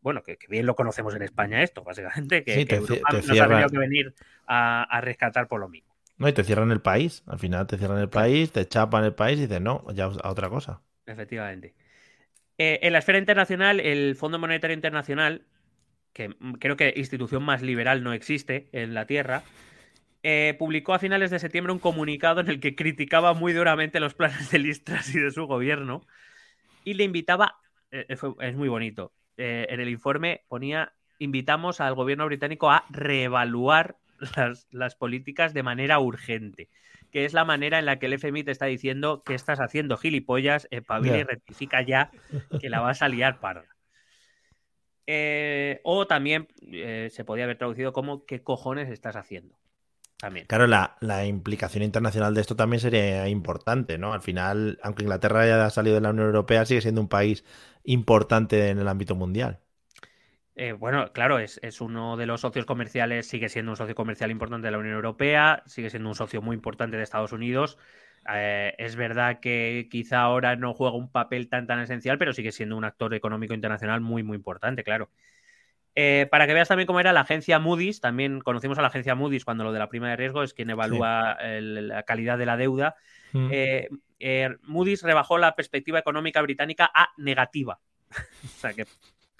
bueno, 0.00 0.22
que, 0.22 0.38
bien 0.48 0.66
lo 0.66 0.74
conocemos 0.74 1.14
en 1.14 1.22
España 1.22 1.62
esto, 1.62 1.82
básicamente, 1.84 2.44
que, 2.44 2.62
Europa 2.62 3.12
nos 3.12 3.30
ha 3.30 3.48
tenido 3.48 3.68
que 3.68 3.78
venir 3.78 4.14
a, 4.46 5.00
rescatar 5.02 5.46
por 5.46 5.60
lo 5.60 5.68
mismo. 5.68 5.92
No, 6.16 6.28
y 6.28 6.32
te 6.32 6.44
cierran 6.44 6.70
el 6.70 6.80
país. 6.80 7.22
Al 7.26 7.38
final 7.38 7.66
te 7.66 7.78
cierran 7.78 7.98
el 7.98 8.08
país, 8.08 8.52
te 8.52 8.66
chapan 8.66 9.04
el 9.04 9.14
país 9.14 9.38
y 9.38 9.42
dices, 9.42 9.60
no, 9.60 9.84
ya 9.92 10.04
a 10.04 10.30
otra 10.30 10.48
cosa. 10.48 10.80
Efectivamente. 11.06 11.74
Eh, 12.64 12.78
en 12.86 12.92
la 12.92 13.00
esfera 13.00 13.18
internacional, 13.18 13.80
el 13.80 14.14
Fondo 14.14 14.38
Monetario 14.38 14.76
Internacional, 14.76 15.42
que 16.12 16.32
creo 16.60 16.76
que 16.76 16.94
institución 16.96 17.42
más 17.42 17.60
liberal 17.60 18.04
no 18.04 18.12
existe 18.12 18.68
en 18.70 18.94
la 18.94 19.04
Tierra, 19.04 19.42
eh, 20.22 20.54
publicó 20.60 20.94
a 20.94 21.00
finales 21.00 21.32
de 21.32 21.40
septiembre 21.40 21.72
un 21.72 21.80
comunicado 21.80 22.40
en 22.40 22.48
el 22.48 22.60
que 22.60 22.76
criticaba 22.76 23.34
muy 23.34 23.52
duramente 23.52 23.98
los 23.98 24.14
planes 24.14 24.52
de 24.52 24.60
Listras 24.60 25.12
y 25.12 25.18
de 25.18 25.32
su 25.32 25.46
gobierno 25.48 26.06
y 26.84 26.94
le 26.94 27.02
invitaba, 27.02 27.56
eh, 27.90 28.06
es 28.08 28.54
muy 28.54 28.68
bonito, 28.68 29.12
en 29.36 29.80
el 29.80 29.88
informe 29.88 30.44
ponía, 30.46 30.92
invitamos 31.18 31.80
al 31.80 31.96
gobierno 31.96 32.26
británico 32.26 32.70
a 32.70 32.84
reevaluar 32.90 33.96
las, 34.36 34.68
las 34.70 34.94
políticas 34.94 35.52
de 35.52 35.64
manera 35.64 35.98
urgente. 35.98 36.68
Que 37.12 37.26
es 37.26 37.34
la 37.34 37.44
manera 37.44 37.78
en 37.78 37.84
la 37.84 37.98
que 37.98 38.06
el 38.06 38.14
FMI 38.14 38.42
te 38.42 38.50
está 38.50 38.66
diciendo 38.66 39.22
que 39.22 39.34
estás 39.34 39.60
haciendo 39.60 39.98
gilipollas, 39.98 40.66
eh, 40.70 40.82
y 41.04 41.22
rectifica 41.22 41.82
ya 41.82 42.10
que 42.58 42.70
la 42.70 42.80
vas 42.80 43.02
a 43.02 43.08
liar 43.08 43.38
parda. 43.38 43.66
Eh, 45.06 45.80
o 45.84 46.06
también 46.06 46.48
eh, 46.72 47.08
se 47.12 47.24
podía 47.24 47.44
haber 47.44 47.58
traducido 47.58 47.92
como 47.92 48.24
¿qué 48.24 48.42
cojones 48.42 48.88
estás 48.88 49.16
haciendo? 49.16 49.58
También. 50.16 50.46
Claro, 50.46 50.66
la, 50.68 51.26
implicación 51.26 51.82
internacional 51.82 52.32
de 52.32 52.40
esto 52.40 52.56
también 52.56 52.80
sería 52.80 53.28
importante, 53.28 53.98
¿no? 53.98 54.12
Al 54.12 54.22
final, 54.22 54.78
aunque 54.82 55.02
Inglaterra 55.02 55.40
haya 55.40 55.68
salido 55.68 55.96
de 55.96 56.00
la 56.00 56.10
Unión 56.10 56.26
Europea, 56.26 56.64
sigue 56.64 56.80
siendo 56.80 57.00
un 57.00 57.08
país 57.08 57.44
importante 57.84 58.68
en 58.68 58.78
el 58.78 58.88
ámbito 58.88 59.16
mundial. 59.16 59.60
Eh, 60.54 60.72
bueno, 60.72 61.12
claro, 61.12 61.38
es, 61.38 61.58
uno 61.80 62.16
de 62.16 62.26
los 62.26 62.42
socios 62.42 62.66
comerciales, 62.66 63.26
sigue 63.26 63.48
siendo 63.48 63.72
un 63.72 63.76
socio 63.76 63.94
comercial 63.94 64.30
importante 64.30 64.66
de 64.66 64.72
la 64.72 64.78
Unión 64.78 64.94
Europea, 64.94 65.62
sigue 65.66 65.88
siendo 65.90 66.08
un 66.08 66.14
socio 66.14 66.42
muy 66.42 66.54
importante 66.54 66.96
de 66.96 67.02
Estados 67.02 67.32
Unidos. 67.32 67.78
es 68.26 68.96
verdad 68.96 69.40
que 69.40 69.88
quizá 69.90 70.20
ahora 70.20 70.56
no 70.56 70.74
juega 70.74 70.96
un 70.96 71.10
papel 71.10 71.48
tan 71.48 71.66
tan 71.66 71.80
esencial, 71.80 72.18
pero 72.18 72.32
sigue 72.32 72.52
siendo 72.52 72.76
un 72.76 72.84
actor 72.84 73.14
económico 73.14 73.54
internacional 73.54 74.00
muy 74.00 74.22
muy 74.22 74.36
importante, 74.36 74.84
claro. 74.84 75.10
Eh, 75.94 76.26
para 76.30 76.46
que 76.46 76.54
veas 76.54 76.68
también 76.68 76.86
cómo 76.86 77.00
era 77.00 77.12
la 77.12 77.20
agencia 77.20 77.58
Moody's, 77.58 78.00
también 78.00 78.40
conocimos 78.40 78.78
a 78.78 78.82
la 78.82 78.88
agencia 78.88 79.14
Moody's 79.14 79.44
cuando 79.44 79.64
lo 79.64 79.72
de 79.72 79.78
la 79.78 79.88
prima 79.88 80.08
de 80.08 80.16
riesgo 80.16 80.42
es 80.42 80.54
quien 80.54 80.70
evalúa 80.70 81.36
la 81.42 82.02
calidad 82.04 82.38
de 82.38 82.46
la 82.46 82.56
deuda. 82.56 82.96
Mm. 83.32 83.48
Eh, 83.52 83.88
eh, 84.18 84.56
Moody's 84.62 85.02
rebajó 85.02 85.36
la 85.36 85.54
perspectiva 85.54 85.98
económica 85.98 86.40
británica 86.40 86.90
a 86.94 87.10
negativa. 87.18 87.78
o 88.44 88.58
sea 88.58 88.72
que, 88.72 88.86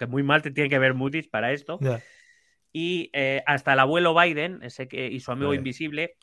muy 0.07 0.23
mal 0.23 0.41
te 0.41 0.51
tiene 0.51 0.69
que 0.69 0.79
ver 0.79 0.93
Moody's 0.93 1.27
para 1.27 1.51
esto. 1.51 1.79
Y 2.71 3.11
hasta 3.45 3.73
el 3.73 3.79
abuelo 3.79 4.15
Biden 4.15 4.59
ese 4.63 4.87
que, 4.87 5.07
y 5.07 5.19
su 5.19 5.31
amigo 5.31 5.53
invisible 5.53 6.15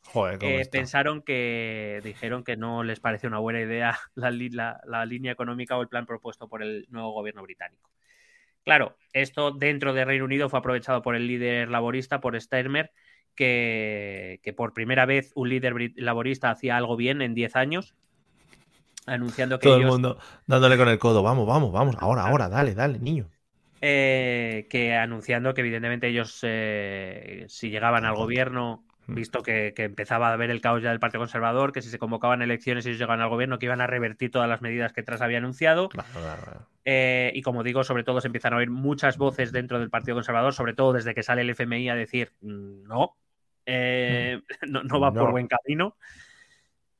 pensaron 0.70 1.22
que 1.22 2.00
dijeron 2.02 2.42
que 2.42 2.56
no 2.56 2.82
les 2.82 2.98
parece 2.98 3.26
una 3.26 3.38
buena 3.38 3.60
idea 3.60 3.98
la 4.14 5.04
línea 5.06 5.32
económica 5.32 5.76
o 5.76 5.82
el 5.82 5.88
plan 5.88 6.06
propuesto 6.06 6.48
por 6.48 6.62
el 6.62 6.86
nuevo 6.90 7.12
gobierno 7.12 7.42
británico. 7.42 7.90
Claro, 8.64 8.96
esto 9.12 9.52
dentro 9.52 9.94
de 9.94 10.04
Reino 10.04 10.24
Unido 10.24 10.48
fue 10.48 10.58
aprovechado 10.58 11.02
por 11.02 11.16
el 11.16 11.26
líder 11.26 11.70
laborista, 11.70 12.20
por 12.20 12.38
Sturmer, 12.40 12.92
que, 13.34 14.54
por 14.56 14.74
primera 14.74 15.06
vez 15.06 15.32
un 15.34 15.48
líder 15.48 15.74
laborista 15.96 16.50
hacía 16.50 16.76
algo 16.76 16.96
bien 16.96 17.22
en 17.22 17.34
10 17.34 17.56
años, 17.56 17.94
anunciando 19.06 19.58
que 19.58 19.66
Todo 19.66 19.78
el 19.78 19.86
mundo 19.86 20.18
dándole 20.46 20.76
con 20.76 20.88
el 20.88 20.98
codo, 20.98 21.22
vamos, 21.22 21.46
vamos, 21.46 21.72
vamos, 21.72 21.96
ahora, 21.98 22.26
ahora, 22.26 22.48
dale, 22.48 22.74
dale, 22.74 22.98
niño. 22.98 23.30
Eh, 23.82 24.66
que 24.68 24.94
anunciando 24.94 25.54
que 25.54 25.62
evidentemente 25.62 26.08
ellos, 26.08 26.40
eh, 26.42 27.46
si 27.48 27.70
llegaban 27.70 28.04
al 28.04 28.14
gobierno, 28.14 28.84
Mm. 29.10 29.14
visto 29.14 29.42
que, 29.42 29.74
empezaba 29.76 30.28
a 30.28 30.32
haber 30.32 30.50
el 30.50 30.60
caos 30.60 30.82
ya 30.82 30.90
del 30.90 31.00
Partido 31.00 31.20
Conservador, 31.20 31.72
que 31.72 31.82
si 31.82 31.90
se 31.90 31.98
convocaban 31.98 32.42
elecciones 32.42 32.86
y 32.86 32.90
ellos 32.90 32.98
llegaban 32.98 33.20
al 33.20 33.28
gobierno, 33.28 33.58
que 33.58 33.66
iban 33.66 33.80
a 33.80 33.86
revertir 33.86 34.30
todas 34.30 34.48
las 34.48 34.62
medidas 34.62 34.92
que 34.92 35.02
tras 35.02 35.20
había 35.20 35.38
anunciado. 35.38 35.88
Eh, 36.84 37.32
y 37.34 37.42
como 37.42 37.62
digo, 37.62 37.84
sobre 37.84 38.04
todo 38.04 38.20
se 38.20 38.28
empiezan 38.28 38.54
a 38.54 38.56
oír 38.56 38.70
muchas 38.70 39.18
voces 39.18 39.52
dentro 39.52 39.78
del 39.78 39.90
Partido 39.90 40.16
Conservador, 40.16 40.54
sobre 40.54 40.74
todo 40.74 40.92
desde 40.92 41.14
que 41.14 41.22
sale 41.22 41.42
el 41.42 41.50
FMI 41.50 41.90
a 41.90 41.94
decir 41.94 42.32
mm, 42.40 42.84
no, 42.84 43.16
eh, 43.66 44.40
mm. 44.62 44.70
no, 44.86 45.00
va 45.00 45.12
por 45.12 45.32
buen 45.32 45.48
camino. 45.48 45.96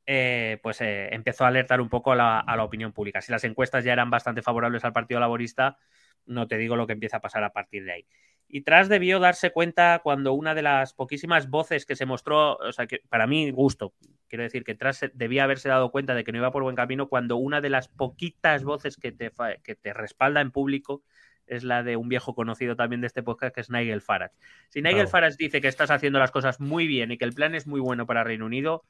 Eh, 0.05 0.59
pues 0.61 0.79
empezó 0.81 1.45
a 1.45 1.47
alertar 1.47 1.79
un 1.79 1.87
poco 1.87 2.11
a 2.11 2.15
la 2.15 2.63
opinión 2.63 2.91
pública. 2.91 3.21
Si 3.21 3.31
las 3.31 3.43
encuestas 3.45 3.85
ya 3.85 3.93
eran 3.93 4.09
bastante 4.09 4.41
favorables 4.41 4.83
al 4.83 4.91
Partido 4.91 5.19
Laborista, 5.19 5.77
no 6.25 6.47
te 6.47 6.57
digo 6.57 6.75
lo 6.75 6.87
que 6.87 6.93
empieza 6.93 7.17
a 7.17 7.21
pasar 7.21 7.43
a 7.43 7.53
partir 7.53 7.83
de 7.85 7.91
ahí. 7.93 8.05
Y 8.47 8.61
Tras 8.61 8.89
debió 8.89 9.19
darse 9.19 9.51
cuenta 9.51 10.01
cuando 10.03 10.33
una 10.33 10.53
de 10.53 10.61
las 10.61 10.93
poquísimas 10.93 11.49
voces 11.49 11.85
que 11.85 11.95
se 11.95 12.05
mostró, 12.05 12.55
o 12.57 12.71
sea, 12.73 12.85
que 12.85 12.99
para 13.07 13.25
mí 13.25 13.49
gusto, 13.51 13.93
quiero 14.27 14.43
decir 14.43 14.65
que 14.65 14.75
Tras 14.75 15.09
debía 15.13 15.45
haberse 15.45 15.69
dado 15.69 15.89
cuenta 15.89 16.13
de 16.15 16.25
que 16.25 16.33
no 16.33 16.39
iba 16.39 16.51
por 16.51 16.63
buen 16.63 16.75
camino 16.75 17.07
cuando 17.07 17.37
una 17.37 17.61
de 17.61 17.69
las 17.69 17.87
poquitas 17.87 18.65
voces 18.65 18.97
que 18.97 19.13
te, 19.13 19.31
que 19.63 19.75
te 19.75 19.93
respalda 19.93 20.41
en 20.41 20.51
público 20.51 21.01
es 21.47 21.63
la 21.63 21.83
de 21.83 21.97
un 21.97 22.09
viejo 22.09 22.35
conocido 22.35 22.75
también 22.75 23.01
de 23.01 23.07
este 23.07 23.23
podcast, 23.23 23.53
que 23.55 23.61
es 23.61 23.69
Nigel 23.69 24.01
Farage. 24.01 24.35
Si 24.69 24.81
Nigel 24.81 25.07
Farage 25.07 25.35
dice 25.37 25.61
que 25.61 25.67
estás 25.67 25.91
haciendo 25.91 26.19
las 26.19 26.31
cosas 26.31 26.59
muy 26.59 26.87
bien 26.87 27.11
y 27.11 27.17
que 27.17 27.25
el 27.25 27.33
plan 27.33 27.55
es 27.55 27.67
muy 27.67 27.79
bueno 27.79 28.05
para 28.05 28.23
Reino 28.23 28.45
Unido, 28.45 28.85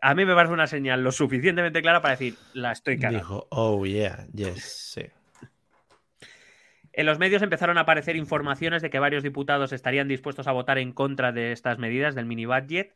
a 0.00 0.14
mí 0.14 0.24
me 0.24 0.34
parece 0.34 0.54
una 0.54 0.66
señal 0.66 1.02
lo 1.02 1.12
suficientemente 1.12 1.82
clara 1.82 2.00
para 2.00 2.12
decir, 2.12 2.34
la 2.52 2.72
estoy 2.72 2.98
cagando. 2.98 3.18
Dijo, 3.18 3.46
oh 3.50 3.84
yeah, 3.84 4.26
yes, 4.32 4.62
sí. 4.94 5.02
En 6.92 7.06
los 7.06 7.18
medios 7.18 7.42
empezaron 7.42 7.78
a 7.78 7.82
aparecer 7.82 8.16
informaciones 8.16 8.82
de 8.82 8.90
que 8.90 8.98
varios 8.98 9.22
diputados 9.22 9.72
estarían 9.72 10.08
dispuestos 10.08 10.46
a 10.46 10.52
votar 10.52 10.78
en 10.78 10.92
contra 10.92 11.32
de 11.32 11.52
estas 11.52 11.78
medidas 11.78 12.14
del 12.14 12.26
mini 12.26 12.46
budget. 12.46 12.94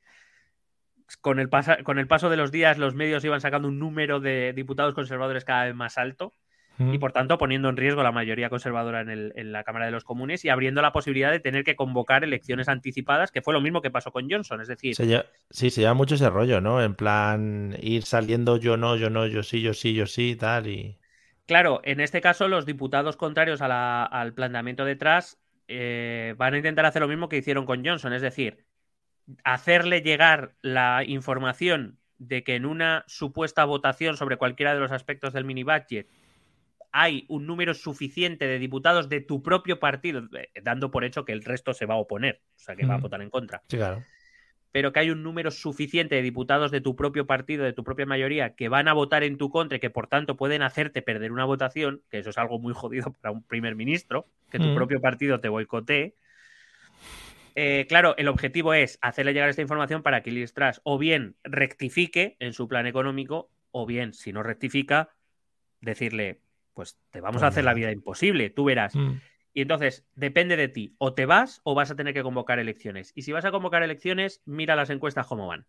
Con 1.21 1.39
el, 1.39 1.49
con 1.85 1.99
el 1.99 2.07
paso 2.07 2.31
de 2.31 2.37
los 2.37 2.51
días, 2.51 2.79
los 2.79 2.95
medios 2.95 3.25
iban 3.25 3.41
sacando 3.41 3.69
un 3.69 3.79
número 3.79 4.21
de 4.21 4.53
diputados 4.53 4.95
conservadores 4.95 5.45
cada 5.45 5.67
vez 5.67 5.75
más 5.75 5.99
alto 5.99 6.33
y, 6.77 6.99
por 6.99 7.13
tanto, 7.13 7.39
poniendo 7.39 7.69
en 7.69 7.77
riesgo 7.77 8.03
la 8.03 8.11
mayoría 8.11 8.51
conservadora 8.51 9.03
en, 9.03 9.53
la 9.53 9.63
Cámara 9.63 9.87
de 9.87 9.93
los 9.93 10.03
Comunes 10.03 10.45
y 10.45 10.49
abriendo 10.49 10.83
la 10.83 10.93
posibilidad 10.93 11.31
de 11.31 11.39
tener 11.39 11.63
que 11.63 11.77
convocar 11.77 12.25
elecciones 12.25 12.69
anticipadas, 12.69 13.31
que 13.31 13.43
fue 13.43 13.55
lo 13.55 13.61
mismo 13.61 13.81
que 13.81 13.93
pasó 13.93 14.11
con 14.11 14.29
Johnson. 14.29 14.61
Es 14.61 14.67
decir, 14.67 14.97
sí, 14.97 15.71
se 15.71 15.81
lleva 15.81 15.95
mucho 15.95 16.17
ese 16.17 16.29
rollo, 16.31 16.61
¿no? 16.61 16.83
En 16.83 16.97
plan, 16.97 17.77
ir 17.81 18.03
saliendo 18.03 18.57
yo 18.57 18.77
no, 18.77 18.97
yo 18.97 19.09
no, 19.09 19.27
yo 19.27 19.45
sí, 19.45 19.63
yo 19.63 19.73
sí, 19.73 19.95
yo 19.95 20.07
sí, 20.07 20.35
tal. 20.35 20.67
y 20.67 20.99
Claro, 21.47 21.81
en 21.85 22.01
este 22.01 22.21
caso 22.21 22.49
los 22.49 22.65
diputados 22.65 23.17
contrarios 23.17 23.61
al 23.61 24.35
planteamiento 24.35 24.85
detrás 24.85 25.39
eh, 25.69 26.35
van 26.39 26.55
a 26.55 26.57
intentar 26.57 26.87
hacer 26.87 27.03
lo 27.03 27.09
mismo 27.09 27.29
que 27.29 27.37
hicieron 27.37 27.67
con 27.67 27.85
Johnson, 27.85 28.13
es 28.15 28.23
decir, 28.23 28.65
hacerle 29.45 30.01
llegar 30.01 30.55
la 30.63 31.05
información 31.05 31.99
de 32.19 32.45
que 32.45 32.55
en 32.55 32.65
una 32.65 33.05
supuesta 33.07 33.65
votación 33.65 34.17
sobre 34.17 34.37
cualquiera 34.37 34.75
de 34.75 34.81
los 34.81 34.93
aspectos 34.93 35.33
del 35.33 35.45
mini 35.45 35.65
budget 35.65 36.09
hay 36.93 37.27
un 37.29 37.47
número 37.47 37.75
suficiente 37.75 38.47
de 38.47 38.59
diputados 38.59 39.09
de 39.09 39.21
tu 39.21 39.43
propio 39.43 39.81
partido, 39.81 40.29
eh, 40.39 40.49
dando 40.63 40.91
por 40.91 41.05
hecho 41.05 41.25
que 41.25 41.33
el 41.33 41.45
resto 41.45 41.75
se 41.75 41.87
va 41.87 41.95
a 41.95 41.99
oponer, 41.99 42.41
o 42.57 42.59
sea, 42.59 42.77
que 42.77 42.87
va 42.87 42.95
a 42.95 42.99
votar 42.99 43.21
en 43.21 43.31
contra. 43.31 43.63
Sí, 43.69 43.77
claro 43.77 44.03
pero 44.75 44.93
que 44.93 44.99
hay 44.99 45.11
un 45.11 45.23
número 45.23 45.53
suficiente 45.53 46.17
de 46.17 46.23
diputados 46.23 46.73
de 46.73 46.81
tu 46.81 46.97
propio 46.97 47.29
partido, 47.29 47.63
de 47.63 47.73
tu 47.73 47.85
propia 47.85 48.07
mayoría, 48.07 48.57
que 48.57 48.69
van 48.69 48.89
a 48.89 48.93
votar 48.93 49.23
en 49.23 49.39
tu 49.39 49.49
contra 49.49 49.77
y 49.77 49.81
que 49.81 49.89
por 49.89 50.09
tanto 50.09 50.37
pueden 50.37 50.63
hacerte 50.63 51.01
perder 51.01 51.31
una 51.31 51.45
votación, 51.45 52.03
que 52.11 52.19
eso 52.19 52.31
es 52.31 52.39
algo 52.39 52.59
muy 52.59 52.75
jodido 52.75 53.13
para 53.21 53.31
un 53.31 53.45
primer 53.45 53.77
ministro, 53.77 54.27
que 54.51 54.59
tu 54.59 54.65
mm. 54.65 54.75
propio 54.75 55.01
partido 55.01 55.39
te 55.39 55.49
boicotee. 55.49 56.17
Eh, 57.55 57.87
claro, 57.89 58.17
el 58.17 58.27
objetivo 58.27 58.75
es 58.75 58.99
hacerle 59.01 59.33
llegar 59.33 59.49
esta 59.49 59.63
información 59.63 60.03
para 60.03 60.25
que 60.25 60.33
Liz 60.33 60.53
Truss 60.55 60.81
o 60.83 60.99
bien 60.99 61.37
rectifique 61.45 62.37
en 62.41 62.53
su 62.53 62.67
plan 62.67 62.89
económico, 62.89 63.51
o 63.71 63.87
bien, 63.87 64.13
si 64.13 64.33
no 64.33 64.43
rectifica, 64.43 65.11
decirle, 65.83 66.41
pues 66.73 66.99
te 67.13 67.21
vamos 67.21 67.45
a 67.45 67.47
hacer 67.47 67.63
la 67.63 67.75
vida 67.75 67.93
imposible, 67.93 68.51
tú 68.51 68.65
verás. 68.65 68.97
Mm. 68.97 69.21
Y 69.55 69.63
entonces, 69.63 70.05
depende 70.17 70.57
de 70.57 70.69
ti, 70.69 70.97
o 70.99 71.15
te 71.15 71.27
vas 71.27 71.61
o 71.63 71.75
vas 71.75 71.91
a 71.91 71.97
tener 71.97 72.13
que 72.13 72.25
convocar 72.25 72.59
elecciones. 72.59 73.13
Y 73.15 73.23
si 73.23 73.31
vas 73.31 73.45
a 73.45 73.53
convocar 73.53 73.85
elecciones, 73.85 74.43
mira 74.45 74.75
las 74.75 74.91
encuestas 74.91 75.27
cómo 75.27 75.47
van. 75.47 75.67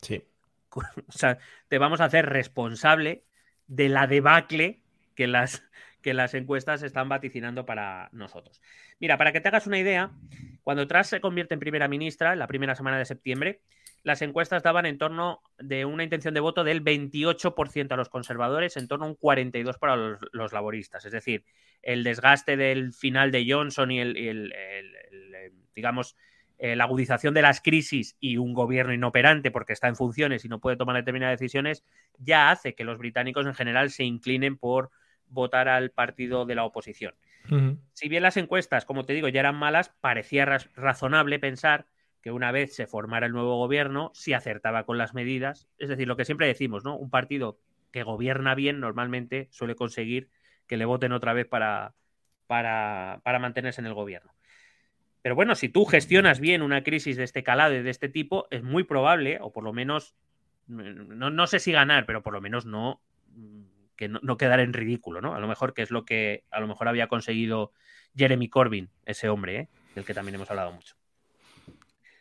Sí. 0.00 0.24
O 1.08 1.12
sea, 1.12 1.38
te 1.68 1.76
vamos 1.76 2.00
a 2.00 2.06
hacer 2.06 2.26
responsable 2.30 3.26
de 3.66 3.90
la 3.90 4.06
debacle 4.06 4.80
que 5.14 5.26
las, 5.26 5.62
que 6.02 6.14
las 6.14 6.34
encuestas 6.34 6.82
están 6.82 7.08
vaticinando 7.08 7.64
para 7.64 8.08
nosotros. 8.12 8.60
Mira, 8.98 9.16
para 9.16 9.32
que 9.32 9.40
te 9.40 9.48
hagas 9.48 9.66
una 9.66 9.78
idea, 9.78 10.10
cuando 10.62 10.86
Truss 10.86 11.06
se 11.06 11.20
convierte 11.20 11.54
en 11.54 11.60
primera 11.60 11.88
ministra, 11.88 12.36
la 12.36 12.46
primera 12.46 12.74
semana 12.74 12.98
de 12.98 13.04
septiembre, 13.04 13.60
las 14.02 14.20
encuestas 14.20 14.62
daban 14.62 14.86
en 14.86 14.98
torno 14.98 15.42
de 15.58 15.84
una 15.84 16.02
intención 16.02 16.34
de 16.34 16.40
voto 16.40 16.64
del 16.64 16.82
28% 16.82 17.92
a 17.92 17.96
los 17.96 18.08
conservadores, 18.08 18.76
en 18.76 18.88
torno 18.88 19.06
a 19.06 19.08
un 19.08 19.16
42% 19.16 19.78
para 19.78 19.96
los, 19.96 20.52
laboristas. 20.52 21.04
Es 21.04 21.12
decir, 21.12 21.44
el 21.82 22.02
desgaste 22.02 22.56
del 22.56 22.92
final 22.92 23.30
de 23.30 23.46
Johnson 23.48 23.90
y 23.92 24.00
el, 24.00 24.52
digamos, 25.74 26.16
eh, 26.58 26.76
la 26.76 26.84
agudización 26.84 27.34
de 27.34 27.42
las 27.42 27.60
crisis 27.60 28.16
y 28.20 28.36
un 28.36 28.54
gobierno 28.54 28.92
inoperante 28.92 29.50
porque 29.50 29.72
está 29.72 29.88
en 29.88 29.96
funciones 29.96 30.44
y 30.44 30.48
no 30.48 30.60
puede 30.60 30.76
tomar 30.76 30.96
determinadas 30.96 31.38
decisiones, 31.38 31.84
ya 32.18 32.50
hace 32.50 32.74
que 32.74 32.84
los 32.84 32.98
británicos 32.98 33.46
en 33.46 33.54
general 33.54 33.90
se 33.90 34.04
inclinen 34.04 34.56
por 34.56 34.90
votar 35.32 35.68
al 35.68 35.90
partido 35.90 36.44
de 36.46 36.54
la 36.54 36.64
oposición. 36.64 37.14
Si 37.92 38.08
bien 38.08 38.22
las 38.22 38.36
encuestas, 38.36 38.84
como 38.84 39.04
te 39.04 39.14
digo, 39.14 39.28
ya 39.28 39.40
eran 39.40 39.56
malas, 39.56 39.92
parecía 40.00 40.44
razonable 40.44 41.40
pensar 41.40 41.86
que 42.22 42.30
una 42.30 42.52
vez 42.52 42.74
se 42.74 42.86
formara 42.86 43.26
el 43.26 43.32
nuevo 43.32 43.56
gobierno, 43.58 44.12
si 44.14 44.32
acertaba 44.32 44.84
con 44.84 44.96
las 44.96 45.12
medidas. 45.12 45.68
Es 45.78 45.88
decir, 45.88 46.06
lo 46.06 46.16
que 46.16 46.24
siempre 46.24 46.46
decimos, 46.46 46.84
¿no? 46.84 46.96
Un 46.96 47.10
partido 47.10 47.58
que 47.90 48.04
gobierna 48.04 48.54
bien 48.54 48.78
normalmente 48.78 49.48
suele 49.50 49.74
conseguir 49.74 50.30
que 50.68 50.76
le 50.76 50.84
voten 50.84 51.12
otra 51.12 51.32
vez 51.32 51.46
para, 51.46 51.94
para, 52.46 53.38
mantenerse 53.40 53.80
en 53.80 53.86
el 53.86 53.94
gobierno. 53.94 54.32
Pero 55.20 55.34
bueno, 55.34 55.54
si 55.54 55.68
tú 55.68 55.84
gestionas 55.84 56.40
bien 56.40 56.62
una 56.62 56.82
crisis 56.82 57.16
de 57.16 57.24
este 57.24 57.42
calado 57.42 57.74
y 57.74 57.82
de 57.82 57.90
este 57.90 58.08
tipo, 58.08 58.46
es 58.50 58.62
muy 58.62 58.84
probable, 58.84 59.38
o 59.40 59.52
por 59.52 59.64
lo 59.64 59.72
menos, 59.72 60.14
no, 60.66 61.46
sé 61.46 61.58
si 61.58 61.72
ganar, 61.72 62.06
pero 62.06 62.22
por 62.22 62.32
lo 62.32 62.40
menos 62.40 62.66
no 62.66 63.00
que 64.02 64.08
no, 64.08 64.36
quedar 64.36 64.58
en 64.58 64.72
ridículo, 64.72 65.20
¿no? 65.20 65.36
A 65.36 65.38
lo 65.38 65.46
mejor 65.46 65.74
que 65.74 65.82
es 65.82 65.92
lo 65.92 66.04
que 66.04 66.42
a 66.50 66.58
lo 66.58 66.66
mejor 66.66 66.88
había 66.88 67.06
conseguido 67.06 67.72
Jeremy 68.16 68.48
Corbyn, 68.48 68.90
ese 69.06 69.28
hombre, 69.28 69.56
¿eh? 69.56 69.68
del 69.94 70.04
que 70.04 70.12
también 70.12 70.34
hemos 70.34 70.50
hablado 70.50 70.72
mucho. 70.72 70.96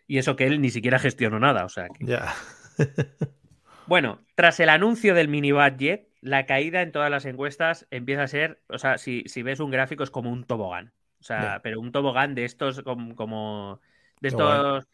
Y 0.06 0.20
eso 0.20 0.36
que 0.36 0.46
él 0.46 0.62
ni 0.62 0.70
siquiera 0.70 1.00
gestionó 1.00 1.40
nada, 1.40 1.66
o 1.66 1.70
sea. 1.70 1.88
Ya. 2.00 2.36
bueno, 3.88 4.20
tras 4.36 4.60
el 4.60 4.70
anuncio 4.70 5.16
del 5.16 5.28
mini 5.28 5.54
budget, 5.54 6.08
la 6.22 6.46
caída 6.46 6.84
en 6.84 6.92
todas 6.92 7.10
las 7.10 7.26
encuestas 7.26 7.88
empieza 7.90 8.24
a 8.24 8.28
ser, 8.28 8.62
o 8.68 8.78
sea, 8.78 9.00
si, 9.00 9.24
ves 9.42 9.60
un 9.60 9.72
gráfico 9.72 10.04
es 10.04 10.12
como 10.12 10.30
un 10.30 10.44
tobogán. 10.44 10.94
O 11.20 11.24
sea, 11.24 11.62
pero 11.64 11.80
un 11.80 11.92
tobogán 11.92 12.36
de 12.36 12.46
estos 12.46 12.84
como, 12.84 13.80
de 14.22 14.28
estos 14.28 14.88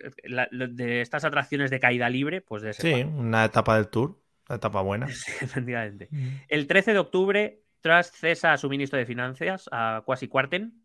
de 0.51 1.01
estas 1.01 1.25
atracciones 1.25 1.69
de 1.69 1.81
caída 1.81 2.09
libre, 2.09 2.39
pues 2.39 2.61
de 2.63 2.69
ese 2.69 2.81
Sí, 2.81 3.03
una 3.03 3.43
etapa 3.43 3.75
del 3.75 3.89
tour, 3.89 4.19
una 4.49 4.57
etapa 4.57 4.81
buena. 4.81 5.07
Sí, 5.11 5.31
efectivamente. 5.41 6.07
Mm. 6.11 6.27
El 6.47 6.67
13 6.67 6.93
de 6.93 6.99
octubre, 6.99 7.63
tras 7.81 8.11
cesa 8.11 8.53
a 8.53 8.57
su 8.57 8.69
ministro 8.69 8.97
de 8.99 9.05
Finanzas, 9.05 9.69
a 9.71 10.03
Quasi 10.05 10.27
Quarten. 10.27 10.81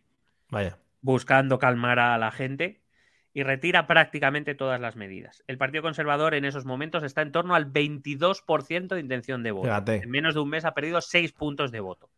Vaya. 0.50 0.78
Buscando 1.00 1.58
calmar 1.58 1.98
a 1.98 2.18
la 2.18 2.30
gente 2.30 2.82
y 3.34 3.42
retira 3.42 3.86
prácticamente 3.86 4.54
todas 4.54 4.80
las 4.80 4.96
medidas. 4.96 5.42
El 5.46 5.58
Partido 5.58 5.82
Conservador 5.82 6.34
en 6.34 6.44
esos 6.44 6.66
momentos 6.66 7.02
está 7.02 7.22
en 7.22 7.32
torno 7.32 7.54
al 7.54 7.72
22% 7.72 8.88
de 8.88 9.00
intención 9.00 9.42
de 9.42 9.52
voto. 9.52 9.92
En 9.92 10.10
menos 10.10 10.34
de 10.34 10.40
un 10.40 10.50
mes 10.50 10.64
ha 10.64 10.74
perdido 10.74 11.00
6 11.00 11.32
puntos 11.32 11.72
de 11.72 11.80
voto. 11.80 12.10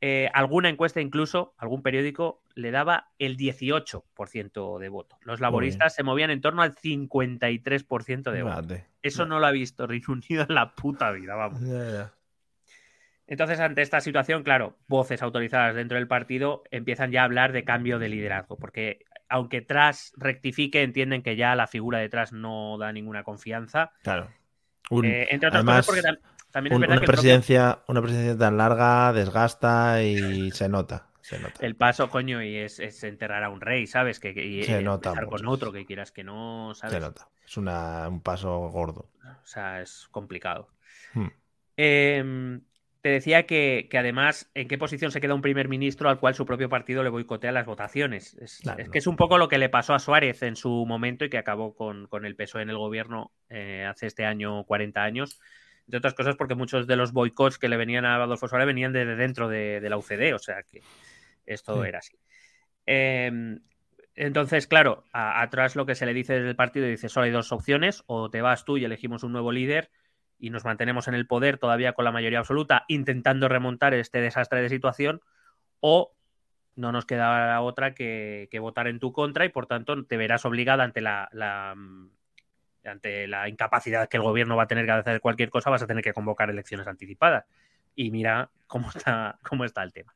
Eh, 0.00 0.30
alguna 0.32 0.68
encuesta 0.68 1.00
incluso, 1.00 1.54
algún 1.58 1.82
periódico, 1.82 2.40
le 2.54 2.70
daba 2.70 3.10
el 3.18 3.36
18% 3.36 4.78
de 4.78 4.88
voto. 4.88 5.18
Los 5.22 5.40
laboristas 5.40 5.94
se 5.94 6.04
movían 6.04 6.30
en 6.30 6.40
torno 6.40 6.62
al 6.62 6.76
53% 6.76 8.30
de 8.30 8.42
voto. 8.42 8.74
Eso 9.02 9.26
no 9.26 9.40
lo 9.40 9.46
ha 9.46 9.50
visto 9.50 9.86
Reino 9.88 10.06
Unido 10.08 10.46
en 10.48 10.54
la 10.54 10.74
puta 10.74 11.10
vida, 11.10 11.34
vamos. 11.34 11.60
Entonces, 13.26 13.60
ante 13.60 13.82
esta 13.82 14.00
situación, 14.00 14.42
claro, 14.42 14.78
voces 14.86 15.20
autorizadas 15.20 15.74
dentro 15.74 15.98
del 15.98 16.08
partido 16.08 16.62
empiezan 16.70 17.10
ya 17.10 17.22
a 17.22 17.24
hablar 17.24 17.52
de 17.52 17.64
cambio 17.64 17.98
de 17.98 18.08
liderazgo, 18.08 18.56
porque 18.56 19.04
aunque 19.28 19.60
Tras 19.60 20.12
rectifique, 20.16 20.82
entienden 20.82 21.22
que 21.22 21.36
ya 21.36 21.54
la 21.54 21.66
figura 21.66 21.98
de 21.98 22.08
Tras 22.08 22.32
no 22.32 22.78
da 22.78 22.92
ninguna 22.92 23.24
confianza. 23.24 23.92
Claro. 24.02 24.30
Eh, 25.02 25.28
entre 25.30 25.48
otras 25.48 25.64
cosas, 25.64 25.86
porque 25.86 26.00
también 26.58 26.74
es 26.74 26.80
verdad 26.80 26.98
una 26.98 27.06
presidencia, 27.06 27.78
una 27.86 28.02
presidencia 28.02 28.36
tan 28.36 28.56
larga 28.56 29.12
desgasta 29.12 30.02
y 30.02 30.50
se 30.50 30.68
nota. 30.68 31.06
Se 31.20 31.38
nota. 31.38 31.54
El 31.64 31.76
paso, 31.76 32.10
coño, 32.10 32.42
y 32.42 32.56
es, 32.56 32.80
enterrar 33.04 33.44
a 33.44 33.50
un 33.50 33.60
rey, 33.60 33.86
¿sabes? 33.86 34.18
Que, 34.18 34.30
y, 34.30 34.64
se 34.64 34.82
nota 34.82 35.14
con 35.26 35.46
otro 35.46 35.72
que 35.72 35.86
quieras 35.86 36.10
que 36.10 36.24
no, 36.24 36.74
¿sabes? 36.74 36.94
Se 36.94 37.00
nota. 37.00 37.28
Es 37.46 37.56
un 37.56 38.20
paso 38.22 38.58
gordo. 38.70 39.08
O 39.24 39.46
sea, 39.46 39.80
es 39.80 40.08
complicado. 40.10 40.68
Hmm. 41.14 41.28
Eh, 41.76 42.60
te 43.00 43.10
decía 43.10 43.46
que, 43.46 43.88
además, 43.96 44.50
¿en 44.54 44.66
qué 44.66 44.76
posición 44.76 45.12
se 45.12 45.20
queda 45.20 45.34
un 45.34 45.42
primer 45.42 45.68
ministro 45.68 46.08
al 46.08 46.18
cual 46.18 46.34
su 46.34 46.44
propio 46.44 46.68
partido 46.68 47.04
le 47.04 47.10
boicotea 47.10 47.52
las 47.52 47.64
votaciones? 47.64 48.34
Es, 48.34 48.60
que 48.90 48.98
es 48.98 49.06
un 49.06 49.16
poco 49.16 49.38
lo 49.38 49.48
que 49.48 49.58
le 49.58 49.68
pasó 49.68 49.94
a 49.94 50.00
Suárez 50.00 50.42
en 50.42 50.56
su 50.56 50.84
momento 50.84 51.24
y 51.24 51.30
que 51.30 51.38
acabó 51.38 51.76
con, 51.76 52.08
el 52.24 52.36
peso 52.36 52.58
en 52.58 52.70
el 52.70 52.76
gobierno 52.76 53.30
eh, 53.50 53.86
hace 53.88 54.06
este 54.08 54.24
año 54.24 54.64
40 54.64 55.02
años. 55.02 55.40
Entre 55.88 55.98
otras 55.98 56.12
cosas 56.12 56.36
porque 56.36 56.54
muchos 56.54 56.86
de 56.86 56.96
los 56.96 57.12
boicots 57.12 57.58
que 57.58 57.70
le 57.70 57.78
venían 57.78 58.04
a 58.04 58.16
Adolfo 58.16 58.46
Suárez 58.46 58.66
venían 58.66 58.92
de 58.92 59.06
dentro 59.06 59.48
de, 59.48 59.80
la 59.88 59.96
UCD, 59.96 60.34
o 60.34 60.38
sea 60.38 60.62
que 60.62 60.82
esto 61.46 61.82
era 61.82 62.00
así. 62.00 62.18
Em, 62.84 63.60
entonces, 64.14 64.66
claro, 64.66 65.04
atrás 65.12 65.76
lo 65.76 65.86
que 65.86 65.94
se 65.94 66.04
le 66.04 66.12
dice 66.12 66.34
desde 66.34 66.50
el 66.50 66.56
partido 66.56 66.86
dice, 66.86 67.08
solo 67.08 67.24
hay 67.24 67.30
dos 67.30 67.52
opciones, 67.52 68.04
o 68.06 68.28
te 68.28 68.42
vas 68.42 68.66
tú 68.66 68.76
y 68.76 68.84
elegimos 68.84 69.22
un 69.22 69.32
nuevo 69.32 69.50
líder, 69.50 69.90
y 70.38 70.50
nos 70.50 70.66
mantenemos 70.66 71.08
en 71.08 71.14
el 71.14 71.26
poder 71.26 71.56
todavía 71.56 71.94
con 71.94 72.04
la 72.04 72.12
mayoría 72.12 72.40
absoluta, 72.40 72.84
intentando 72.86 73.48
remontar 73.48 73.94
este 73.94 74.20
desastre 74.20 74.60
de 74.60 74.68
situación, 74.68 75.22
o 75.80 76.14
no 76.76 76.92
nos 76.92 77.06
queda 77.06 77.60
otra 77.62 77.94
que, 77.94 78.48
votar 78.60 78.88
en 78.88 79.00
tu 79.00 79.10
contra 79.12 79.46
y 79.46 79.48
por 79.48 79.66
tanto 79.66 80.04
te 80.04 80.18
verás 80.18 80.44
obligada 80.44 80.84
ante 80.84 81.00
la, 81.00 81.74
ante 82.84 83.26
la 83.26 83.48
incapacidad 83.48 84.08
que 84.08 84.16
el 84.16 84.22
gobierno 84.22 84.56
va 84.56 84.64
a 84.64 84.68
tener 84.68 84.86
que 84.86 84.92
hacer 84.92 85.20
cualquier 85.20 85.50
cosa, 85.50 85.70
vas 85.70 85.82
a 85.82 85.86
tener 85.86 86.02
que 86.02 86.12
convocar 86.12 86.50
elecciones 86.50 86.86
anticipadas. 86.86 87.44
Y 87.94 88.10
mira 88.10 88.50
cómo 88.66 88.90
está, 88.94 89.38
cómo 89.42 89.64
está 89.64 89.82
el 89.82 89.92
tema. 89.92 90.14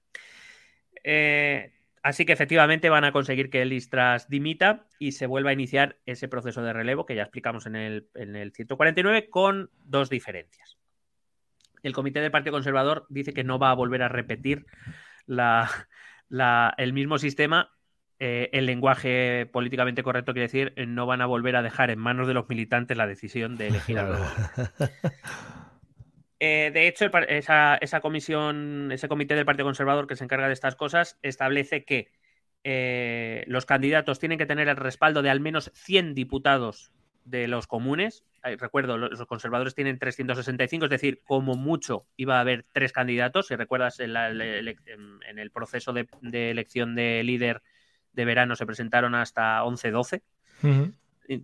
Eh, 1.05 1.73
Así 2.03 2.27
que 2.27 2.33
efectivamente 2.33 2.91
van 2.91 3.05
a 3.05 3.13
conseguir 3.13 3.49
que 3.49 3.65
Listras 3.65 4.29
dimita 4.29 4.87
y 4.99 5.13
se 5.13 5.27
vuelva 5.27 5.51
a 5.51 5.53
iniciar 5.53 5.99
ese 6.05 6.27
proceso 6.27 6.61
de 6.63 6.73
relevo 6.73 7.07
que 7.07 7.15
ya 7.15 7.23
explicamos 7.23 7.67
en 7.67 7.77
el, 7.77 8.09
149 8.53 9.31
con 9.31 9.71
dos 9.85 10.11
diferencias. 10.11 10.79
El 11.85 11.93
Comité 11.93 12.21
del 12.21 12.33
Partido 12.33 12.55
Conservador 12.55 13.07
dice 13.09 13.33
que 13.33 13.45
no 13.45 13.61
va 13.61 13.71
a 13.71 13.75
volver 13.75 14.03
a 14.03 14.09
repetir 14.09 14.67
el 15.29 16.93
mismo 16.93 17.19
sistema. 17.19 17.73
Eh, 18.25 18.51
el 18.57 18.67
lenguaje 18.67 19.47
políticamente 19.51 20.05
correcto 20.05 20.33
quiere 20.33 20.47
decir 20.47 20.75
no 20.87 21.07
van 21.07 21.23
a 21.23 21.27
volver 21.27 21.57
a 21.57 21.63
dejar 21.63 21.91
en 21.91 21.99
manos 21.99 22.29
de 22.29 22.35
los 22.35 22.49
militantes 22.49 22.97
la 22.97 23.09
decisión 23.09 23.57
de 23.57 23.67
elegir 23.67 23.99
al 23.99 24.11
nuevo. 24.11 24.25
Eh, 26.45 26.73
de 26.75 26.89
hecho, 26.89 27.05
esa, 27.29 28.01
comisión, 28.01 28.91
ese 28.91 29.07
comité 29.07 29.37
del 29.37 29.45
Partido 29.45 29.67
Conservador 29.67 30.09
que 30.09 30.17
se 30.17 30.25
encarga 30.25 30.49
de 30.49 30.53
estas 30.53 30.75
cosas, 30.75 31.17
establece 31.23 31.85
que 31.85 32.09
eh, 32.65 33.45
los 33.47 33.65
candidatos 33.65 34.19
tienen 34.19 34.39
que 34.39 34.47
tener 34.47 34.67
el 34.67 34.75
respaldo 34.75 35.23
de 35.23 35.31
al 35.31 35.39
menos 35.39 35.71
100 35.73 36.15
diputados 36.15 36.91
de 37.25 37.47
los 37.47 37.69
comunes. 37.69 38.25
recuerdo, 38.43 38.99
los 38.99 39.25
conservadores 39.27 39.77
tienen 39.77 40.01
365, 40.01 40.87
es 40.87 40.91
decir, 40.91 41.21
como 41.23 41.55
mucho 41.55 42.07
iba 42.17 42.39
a 42.39 42.41
haber 42.41 42.67
tres 42.73 42.93
candidatos. 42.93 43.47
Si 43.47 43.55
recuerdas, 43.55 44.01
en, 44.01 44.11
el 44.17 45.51
proceso 45.53 45.93
de, 45.93 46.09
elección 46.51 46.97
de 46.97 47.23
líder 47.23 47.63
de 48.13 48.25
verano 48.25 48.57
se 48.57 48.67
presentaron 48.67 49.15
hasta 49.15 49.63
11-12 49.63 50.23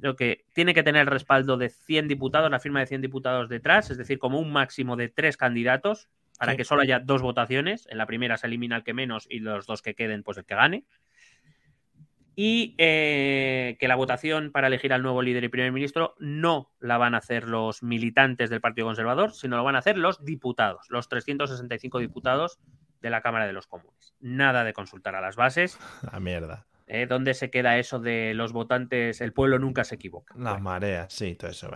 lo 0.00 0.16
que 0.16 0.44
tiene 0.54 0.74
que 0.74 0.82
tener 0.82 1.02
el 1.02 1.06
respaldo 1.06 1.56
de 1.56 1.70
100 1.70 2.08
diputados, 2.08 2.50
la 2.50 2.60
firma 2.60 2.80
de 2.80 2.86
100 2.86 3.00
diputados 3.00 3.48
detrás, 3.48 3.90
es 3.90 3.98
decir, 3.98 4.18
como 4.18 4.38
un 4.40 4.52
máximo 4.52 4.96
de 4.96 5.08
tres 5.08 5.36
candidatos 5.36 6.08
para 6.38 6.56
que 6.56 6.64
solo 6.64 6.82
haya 6.82 7.00
dos 7.00 7.22
votaciones. 7.22 7.86
En 7.90 7.98
la 7.98 8.06
primera 8.06 8.36
se 8.36 8.46
elimina 8.46 8.76
el 8.76 8.84
que 8.84 8.94
menos 8.94 9.26
y 9.28 9.40
los 9.40 9.66
dos 9.66 9.82
que 9.82 9.94
queden, 9.94 10.22
pues 10.22 10.38
el 10.38 10.44
que 10.44 10.54
gane. 10.54 10.84
Y 12.36 12.76
eh, 12.78 13.76
que 13.80 13.88
la 13.88 13.96
votación 13.96 14.52
para 14.52 14.68
elegir 14.68 14.92
al 14.92 15.02
nuevo 15.02 15.22
líder 15.22 15.42
y 15.42 15.48
primer 15.48 15.72
ministro 15.72 16.14
no 16.20 16.70
la 16.78 16.96
van 16.96 17.16
a 17.16 17.18
hacer 17.18 17.48
los 17.48 17.82
militantes 17.82 18.50
del 18.50 18.60
Partido 18.60 18.86
Conservador, 18.86 19.32
sino 19.32 19.56
lo 19.56 19.64
van 19.64 19.74
a 19.74 19.80
hacer 19.80 19.98
los 19.98 20.24
diputados, 20.24 20.86
los 20.88 21.08
365 21.08 21.98
diputados 21.98 22.60
de 23.00 23.10
la 23.10 23.20
Cámara 23.20 23.46
de 23.46 23.52
los 23.52 23.66
Comunes. 23.66 24.14
Nada 24.20 24.64
de 24.64 24.72
consultar 24.72 25.14
a 25.14 25.20
las 25.20 25.36
bases. 25.36 25.78
La 26.12 26.20
mierda. 26.20 26.66
¿eh? 26.86 27.06
¿Dónde 27.06 27.34
se 27.34 27.50
queda 27.50 27.78
eso 27.78 27.98
de 27.98 28.34
los 28.34 28.52
votantes? 28.52 29.20
El 29.20 29.32
pueblo 29.32 29.58
nunca 29.58 29.84
se 29.84 29.96
equivoca. 29.96 30.34
Las 30.36 30.60
mareas, 30.60 31.12
sí, 31.12 31.34
todo 31.34 31.50
eso. 31.50 31.70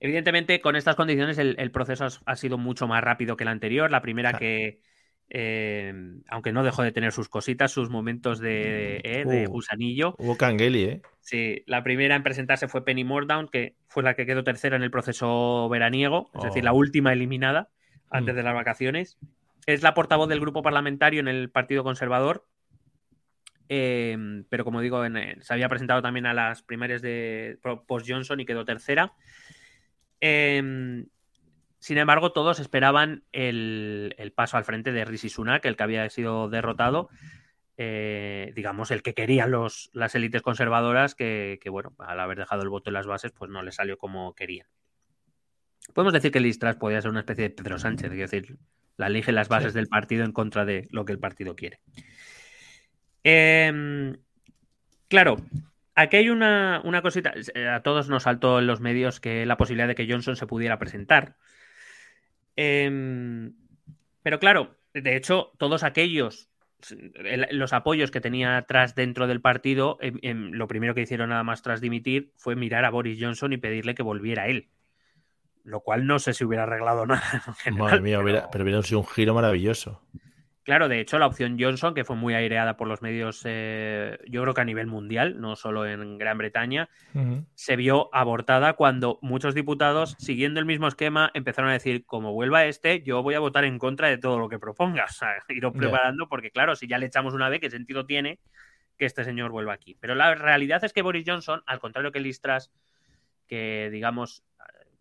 Evidentemente, 0.00 0.60
con 0.60 0.76
estas 0.76 0.94
condiciones, 0.96 1.38
el, 1.38 1.70
proceso 1.70 2.06
ha 2.24 2.36
sido 2.36 2.58
mucho 2.58 2.86
más 2.86 3.02
rápido 3.02 3.36
que 3.36 3.44
el 3.44 3.48
anterior. 3.48 3.90
La 3.90 4.02
primera 4.02 4.34
que, 4.34 4.80
eh, 5.30 5.92
aunque 6.28 6.52
no 6.52 6.62
dejó 6.62 6.82
de 6.82 6.92
tener 6.92 7.12
sus 7.12 7.28
cositas, 7.28 7.72
sus 7.72 7.88
momentos 7.88 8.38
de, 8.38 9.00
eh, 9.02 9.46
uh, 9.46 9.50
gusanillo. 9.50 10.14
Hubo 10.18 10.36
Cangeli, 10.36 10.84
¿eh? 10.84 11.02
Sí, 11.20 11.64
la 11.66 11.82
primera 11.82 12.14
en 12.14 12.22
presentarse 12.22 12.68
fue 12.68 12.84
Penny 12.84 13.04
Mordown, 13.04 13.48
que 13.48 13.74
fue 13.88 14.02
la 14.02 14.14
que 14.14 14.26
quedó 14.26 14.44
tercera 14.44 14.76
en 14.76 14.82
el 14.82 14.90
proceso 14.90 15.68
veraniego, 15.68 16.30
es 16.34 16.44
decir, 16.44 16.62
la 16.62 16.72
oh. 16.72 16.76
última 16.76 17.12
eliminada 17.12 17.70
antes 18.10 18.34
mm. 18.34 18.36
de 18.36 18.42
las 18.42 18.54
vacaciones. 18.54 19.18
Es 19.66 19.82
la 19.82 19.94
portavoz 19.94 20.28
del 20.28 20.40
grupo 20.40 20.62
parlamentario 20.62 21.20
en 21.20 21.28
el 21.28 21.50
Partido 21.50 21.84
Conservador 21.84 22.46
Em, 23.68 24.44
pero 24.48 24.64
como 24.64 24.80
digo, 24.80 25.04
eh, 25.04 25.36
se 25.40 25.52
había 25.52 25.68
presentado 25.68 26.02
también 26.02 26.26
a 26.26 26.34
las 26.34 26.62
primarias 26.62 27.02
de 27.02 27.58
Post 27.86 28.06
Johnson 28.08 28.40
y 28.40 28.46
quedó 28.46 28.64
tercera. 28.64 29.14
Em, 30.20 31.06
sin 31.78 31.98
embargo, 31.98 32.32
todos 32.32 32.60
esperaban 32.60 33.24
el, 33.32 34.32
paso 34.34 34.56
al 34.56 34.64
frente 34.64 34.92
de 34.92 35.04
Rishi 35.04 35.28
Sunak, 35.28 35.64
el 35.64 35.76
que 35.76 35.82
había 35.82 36.08
sido 36.10 36.48
derrotado, 36.48 37.08
eh, 37.76 38.52
digamos, 38.54 38.90
el 38.90 39.02
que 39.02 39.14
querían 39.14 39.50
los, 39.50 39.90
las 39.92 40.14
élites 40.14 40.42
conservadoras, 40.42 41.14
que, 41.14 41.60
bueno, 41.70 41.94
al 41.98 42.20
haber 42.20 42.38
dejado 42.38 42.62
el 42.62 42.68
voto 42.68 42.90
en 42.90 42.94
las 42.94 43.06
bases, 43.06 43.32
pues 43.32 43.50
no 43.50 43.62
le 43.62 43.72
salió 43.72 43.98
como 43.98 44.34
querían. 44.34 44.66
Podemos 45.92 46.12
decir 46.12 46.32
que 46.32 46.40
Listras 46.40 46.76
podía 46.76 47.00
ser 47.00 47.10
una 47.10 47.20
especie 47.20 47.44
de 47.44 47.50
Pedro 47.50 47.78
Sánchez, 47.78 48.10
es 48.10 48.18
decir, 48.18 48.56
la 48.96 49.08
elige 49.08 49.32
las 49.32 49.48
bases 49.48 49.74
del 49.74 49.88
partido 49.88 50.24
en 50.24 50.32
contra 50.32 50.64
de 50.64 50.88
lo 50.90 51.04
que 51.04 51.12
el 51.12 51.18
partido 51.18 51.54
quiere. 51.54 51.80
Em, 53.22 54.16
claro, 55.08 55.36
aquí 55.94 56.16
hay 56.16 56.30
una, 56.30 56.82
cosita. 57.02 57.34
Eh, 57.54 57.66
a 57.68 57.82
todos 57.82 58.08
nos 58.08 58.22
saltó 58.22 58.60
en 58.60 58.66
los 58.66 58.80
medios 58.80 59.20
que 59.20 59.44
la 59.46 59.56
posibilidad 59.56 59.88
de 59.88 59.94
que 59.94 60.10
Johnson 60.10 60.36
se 60.36 60.46
pudiera 60.46 60.78
presentar. 60.78 61.36
Em, 62.54 63.54
pero 64.22 64.38
claro, 64.38 64.76
de 64.94 65.16
hecho, 65.16 65.52
todos 65.58 65.82
aquellos, 65.82 66.48
los 67.50 67.72
apoyos 67.72 68.10
que 68.10 68.20
tenía 68.20 68.56
atrás 68.56 68.94
dentro 68.94 69.26
del 69.26 69.40
partido, 69.40 69.98
em, 70.00 70.52
lo 70.52 70.68
primero 70.68 70.94
que 70.94 71.02
hicieron 71.02 71.30
nada 71.30 71.42
más 71.44 71.62
tras 71.62 71.80
dimitir 71.80 72.32
fue 72.36 72.56
mirar 72.56 72.84
a 72.84 72.90
Boris 72.90 73.18
Johnson 73.20 73.52
y 73.52 73.58
pedirle 73.58 73.94
que 73.94 74.02
volviera 74.02 74.48
él. 74.48 74.68
Lo 75.66 75.80
cual 75.80 76.06
no 76.06 76.20
sé 76.20 76.32
si 76.32 76.44
hubiera 76.44 76.62
arreglado 76.62 77.06
nada. 77.06 77.42
Madre 77.72 78.00
mía, 78.00 78.20
pero 78.52 78.64
hubiera 78.64 78.82
sido 78.82 79.00
un 79.00 79.06
giro 79.06 79.34
maravilloso. 79.34 80.00
Claro, 80.62 80.88
de 80.88 80.98
hecho, 80.98 81.18
la 81.20 81.26
opción 81.26 81.56
Johnson, 81.60 81.94
que 81.94 82.04
fue 82.04 82.16
muy 82.16 82.34
aireada 82.34 82.76
por 82.76 82.88
los 82.88 83.00
medios, 83.00 83.42
eh, 83.44 84.18
yo 84.28 84.42
creo 84.42 84.52
que 84.52 84.60
a 84.60 84.64
nivel 84.64 84.88
mundial, 84.88 85.40
no 85.40 85.54
solo 85.54 85.86
en 85.86 86.18
Gran 86.18 86.38
Bretaña, 86.38 86.88
se 87.54 87.76
vio 87.76 88.12
abortada 88.12 88.72
cuando 88.72 89.20
muchos 89.22 89.54
diputados, 89.54 90.16
siguiendo 90.18 90.58
el 90.58 90.66
mismo 90.66 90.88
esquema, 90.88 91.30
empezaron 91.34 91.70
a 91.70 91.74
decir, 91.74 92.04
como 92.04 92.32
vuelva 92.32 92.64
este, 92.64 93.02
yo 93.02 93.22
voy 93.22 93.34
a 93.34 93.40
votar 93.40 93.64
en 93.64 93.78
contra 93.78 94.08
de 94.08 94.18
todo 94.18 94.40
lo 94.40 94.48
que 94.48 94.58
propongas. 94.58 95.10
O 95.16 95.18
sea, 95.18 95.36
ir 95.48 95.70
preparando, 95.70 96.28
porque 96.28 96.50
claro, 96.50 96.74
si 96.74 96.88
ya 96.88 96.98
le 96.98 97.06
echamos 97.06 97.32
una 97.32 97.48
vez, 97.48 97.60
¿qué 97.60 97.70
sentido 97.70 98.04
tiene 98.04 98.40
que 98.98 99.06
este 99.06 99.24
señor 99.24 99.52
vuelva 99.52 99.72
aquí? 99.72 99.96
Pero 100.00 100.16
la 100.16 100.34
realidad 100.34 100.82
es 100.84 100.92
que 100.92 101.02
Boris 101.02 101.24
Johnson, 101.26 101.62
al 101.66 101.78
contrario 101.78 102.10
que 102.10 102.18
Listras, 102.18 102.72
que 103.46 103.88
digamos, 103.92 104.42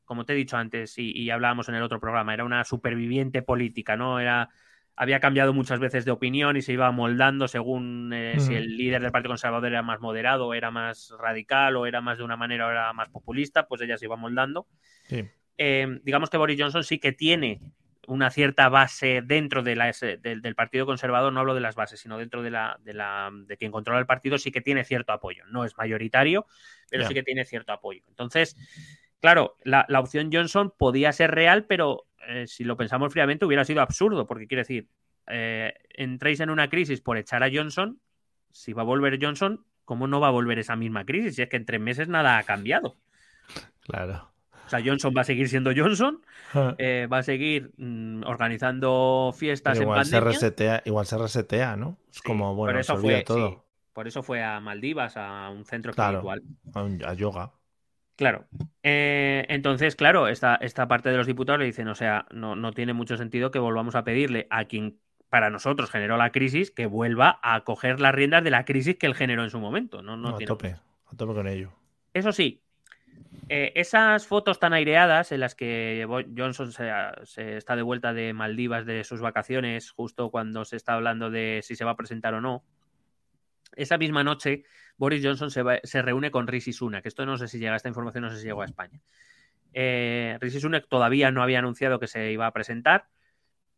como 0.06 0.26
te 0.26 0.34
he 0.34 0.36
dicho 0.36 0.58
antes 0.58 0.98
y, 0.98 1.12
y 1.12 1.30
hablábamos 1.30 1.68
en 1.70 1.76
el 1.76 1.84
otro 1.84 2.00
programa, 2.00 2.34
era 2.34 2.46
una 2.46 2.64
superviviente 2.64 3.42
política, 3.42 3.98
¿no? 3.98 4.20
Era 4.20 4.50
había 4.98 5.20
cambiado 5.20 5.54
muchas 5.54 5.80
veces 5.80 6.06
de 6.06 6.12
opinión 6.12 6.56
y 6.56 6.62
se 6.62 6.74
iba 6.74 6.90
moldando 6.92 7.48
según 7.48 8.12
eh, 8.14 8.40
si 8.40 8.56
el 8.56 8.78
líder 8.78 9.02
del 9.02 9.12
Partido 9.12 9.32
Conservador 9.32 9.68
era 9.68 9.82
más 9.82 10.00
moderado, 10.00 10.54
era 10.54 10.72
más 10.72 11.14
radical 11.20 11.76
o 11.76 11.86
era 11.86 12.02
más 12.02 12.18
de 12.18 12.24
una 12.24 12.38
manera 12.38 12.68
o 12.68 12.72
era 12.72 12.94
más 12.94 13.10
populista, 13.10 13.68
pues 13.68 13.82
ella 13.82 13.98
se 13.98 14.06
iba 14.06 14.16
moldando. 14.16 14.68
Eh, 15.58 16.00
digamos 16.04 16.30
que 16.30 16.38
Boris 16.38 16.60
Johnson 16.60 16.84
sí 16.84 17.00
que 17.00 17.12
tiene 17.12 17.60
una 18.08 18.30
cierta 18.30 18.70
base 18.70 19.22
dentro 19.22 19.64
de 19.64 19.76
la, 19.76 19.92
del 20.22 20.56
Partido 20.56 20.86
Conservador, 20.86 21.34
no 21.34 21.40
hablo 21.40 21.56
de 21.56 21.62
las 21.62 21.76
bases, 21.76 22.00
sino 22.00 22.18
dentro 22.18 22.44
de, 22.44 22.52
la, 22.52 22.80
de, 22.84 22.94
la, 22.94 23.32
de 23.34 23.58
quien 23.58 23.72
controla 23.72 24.00
el 24.00 24.06
partido, 24.06 24.38
sí 24.38 24.52
que 24.52 24.62
tiene 24.62 24.84
cierto 24.84 25.12
apoyo. 25.12 25.44
No 25.48 25.66
es 25.66 25.76
mayoritario, 25.76 26.46
pero 26.90 27.08
sí 27.08 27.14
que 27.14 27.24
tiene 27.24 27.46
cierto 27.46 27.74
apoyo. 27.74 28.04
Entonces, 28.08 28.56
claro, 29.26 29.58
la, 29.64 29.88
la 29.90 30.02
opción 30.02 30.30
Johnson 30.32 30.72
podía 30.78 31.12
ser 31.12 31.32
real, 31.32 31.66
pero 31.66 32.06
eh, 32.28 32.46
si 32.46 32.64
lo 32.64 32.78
pensamos 32.78 33.12
fríamente, 33.12 33.44
hubiera 33.44 33.66
sido 33.66 33.82
absurdo, 33.82 34.28
porque 34.28 34.46
quiere 34.46 34.62
decir, 34.62 34.88
eh, 35.26 35.74
entréis 35.96 36.42
en 36.42 36.52
una 36.52 36.70
crisis 36.70 37.02
por 37.02 37.18
echar 37.18 37.42
a 37.42 37.50
Johnson, 37.52 38.00
si 38.52 38.74
va 38.74 38.84
a 38.84 38.86
volver 38.86 39.18
Johnson, 39.20 39.66
¿cómo 39.84 40.06
no 40.06 40.20
va 40.20 40.28
a 40.28 40.32
volver 40.32 40.60
esa 40.60 40.76
misma 40.76 41.06
crisis? 41.06 41.38
Si 41.38 41.42
es 41.42 41.50
que 41.50 41.58
en 41.58 41.66
tres 41.66 41.82
meses 41.82 42.08
nada 42.08 42.38
ha 42.38 42.44
cambiado. 42.44 42.98
Claro. 43.82 44.30
O 44.64 44.70
sea, 44.70 44.80
Johnson 44.86 45.12
va 45.18 45.22
a 45.22 45.24
seguir 45.24 45.50
siendo 45.50 45.72
Johnson, 45.76 46.22
ah. 46.54 46.76
eh, 46.78 47.08
va 47.12 47.18
a 47.18 47.24
seguir 47.24 47.72
mm, 47.78 48.26
organizando 48.28 49.34
fiestas 49.36 49.82
igual 49.82 50.02
en 50.02 50.06
Se 50.06 50.20
resetea, 50.20 50.84
igual 50.86 51.08
se 51.08 51.18
resetea, 51.18 51.76
¿no? 51.76 51.98
Es 52.12 52.22
como, 52.22 52.54
bueno, 52.54 52.74
por 52.74 52.80
eso 52.80 52.96
fue, 52.98 53.24
todo. 53.24 53.66
por 53.92 54.08
eso 54.08 54.22
fue 54.22 54.44
a 54.44 54.60
Maldivas, 54.60 55.18
a 55.18 55.50
un 55.50 55.66
centro 55.66 55.94
espiritual. 55.94 56.44
a 57.04 57.14
yoga. 57.16 57.52
Claro. 58.16 58.46
Eh, 58.84 59.46
entonces, 59.50 59.96
claro, 59.96 60.28
esta, 60.28 60.56
esta 60.56 60.88
parte 60.88 61.10
de 61.10 61.18
los 61.18 61.28
diputados 61.28 61.60
le 61.60 61.66
dicen, 61.66 61.88
o 61.88 61.96
sea, 61.96 62.26
no, 62.32 62.56
no 62.56 62.72
tiene 62.72 62.94
mucho 62.94 63.18
sentido 63.18 63.52
que 63.52 63.60
volvamos 63.60 63.96
a 63.96 64.04
pedirle 64.04 64.48
a 64.50 64.66
quien 64.66 65.00
para 65.30 65.50
nosotros 65.50 65.92
generó 65.92 66.16
la 66.16 66.32
crisis 66.32 66.72
que 66.72 66.86
vuelva 66.86 67.40
a 67.44 67.64
coger 67.66 68.00
las 68.00 68.16
riendas 68.16 68.44
de 68.44 68.52
la 68.52 68.64
crisis 68.64 68.96
que 68.96 69.08
él 69.08 69.16
generó 69.16 69.44
en 69.44 69.50
su 69.50 69.60
momento. 69.60 70.02
No, 70.02 70.16
no, 70.16 70.30
a 70.30 70.38
tope, 70.38 70.76
a 71.06 71.16
tope 71.18 71.34
con 71.34 71.48
ello. 71.48 71.74
Eso 72.14 72.32
sí, 72.32 72.62
eh, 73.50 73.74
esas 73.76 74.26
fotos 74.28 74.60
tan 74.60 74.74
aireadas 74.74 75.32
en 75.32 75.42
las 75.42 75.54
que 75.54 76.08
Johnson 76.38 76.72
se, 76.72 76.90
se, 77.24 77.58
está 77.58 77.76
de 77.76 77.82
vuelta 77.82 78.14
de 78.14 78.34
Maldivas 78.34 78.86
de 78.86 79.04
sus 79.04 79.20
vacaciones, 79.20 79.92
justo 79.92 80.32
cuando 80.32 80.64
se 80.64 80.78
está 80.78 80.94
hablando 80.94 81.30
de 81.30 81.60
si 81.64 81.76
se 81.76 81.84
va 81.84 81.92
a 81.92 81.98
presentar 81.98 82.34
o 82.34 82.42
no, 82.42 82.64
esa 83.76 83.98
misma 83.98 84.24
noche 84.24 84.64
Boris 84.98 85.24
Johnson 85.24 85.52
se, 85.52 86.02
reúne 86.02 86.32
con 86.32 86.48
Rishi 86.48 86.74
Sunak. 86.74 87.06
Esto 87.06 87.26
no 87.26 87.38
sé 87.38 87.48
si 87.48 87.60
llega, 87.60 87.76
esta 87.76 87.90
información 87.90 88.24
no 88.24 88.30
sé 88.30 88.38
si 88.38 88.46
llegó 88.46 88.62
a 88.62 88.66
España. 88.66 89.02
Eh, 89.74 90.38
Rishi 90.40 90.60
Sunak 90.60 90.88
todavía 90.88 91.32
no 91.32 91.44
había 91.44 91.60
anunciado 91.60 92.00
que 92.00 92.08
se 92.08 92.32
iba 92.32 92.48
a 92.48 92.54
presentar. 92.54 93.08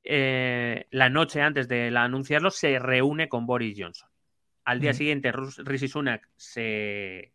Eh, 0.04 0.88
la 0.92 1.10
noche 1.10 1.42
antes 1.42 1.68
de 1.68 1.96
anunciarlo 1.96 2.52
se 2.52 2.80
reúne 2.80 3.30
con 3.30 3.46
Boris 3.46 3.76
Johnson. 3.78 4.10
Al 4.64 4.80
día 4.80 4.94
siguiente 4.94 5.32
Rishi 5.32 5.88
Sunak 5.88 6.28
se, 6.36 7.34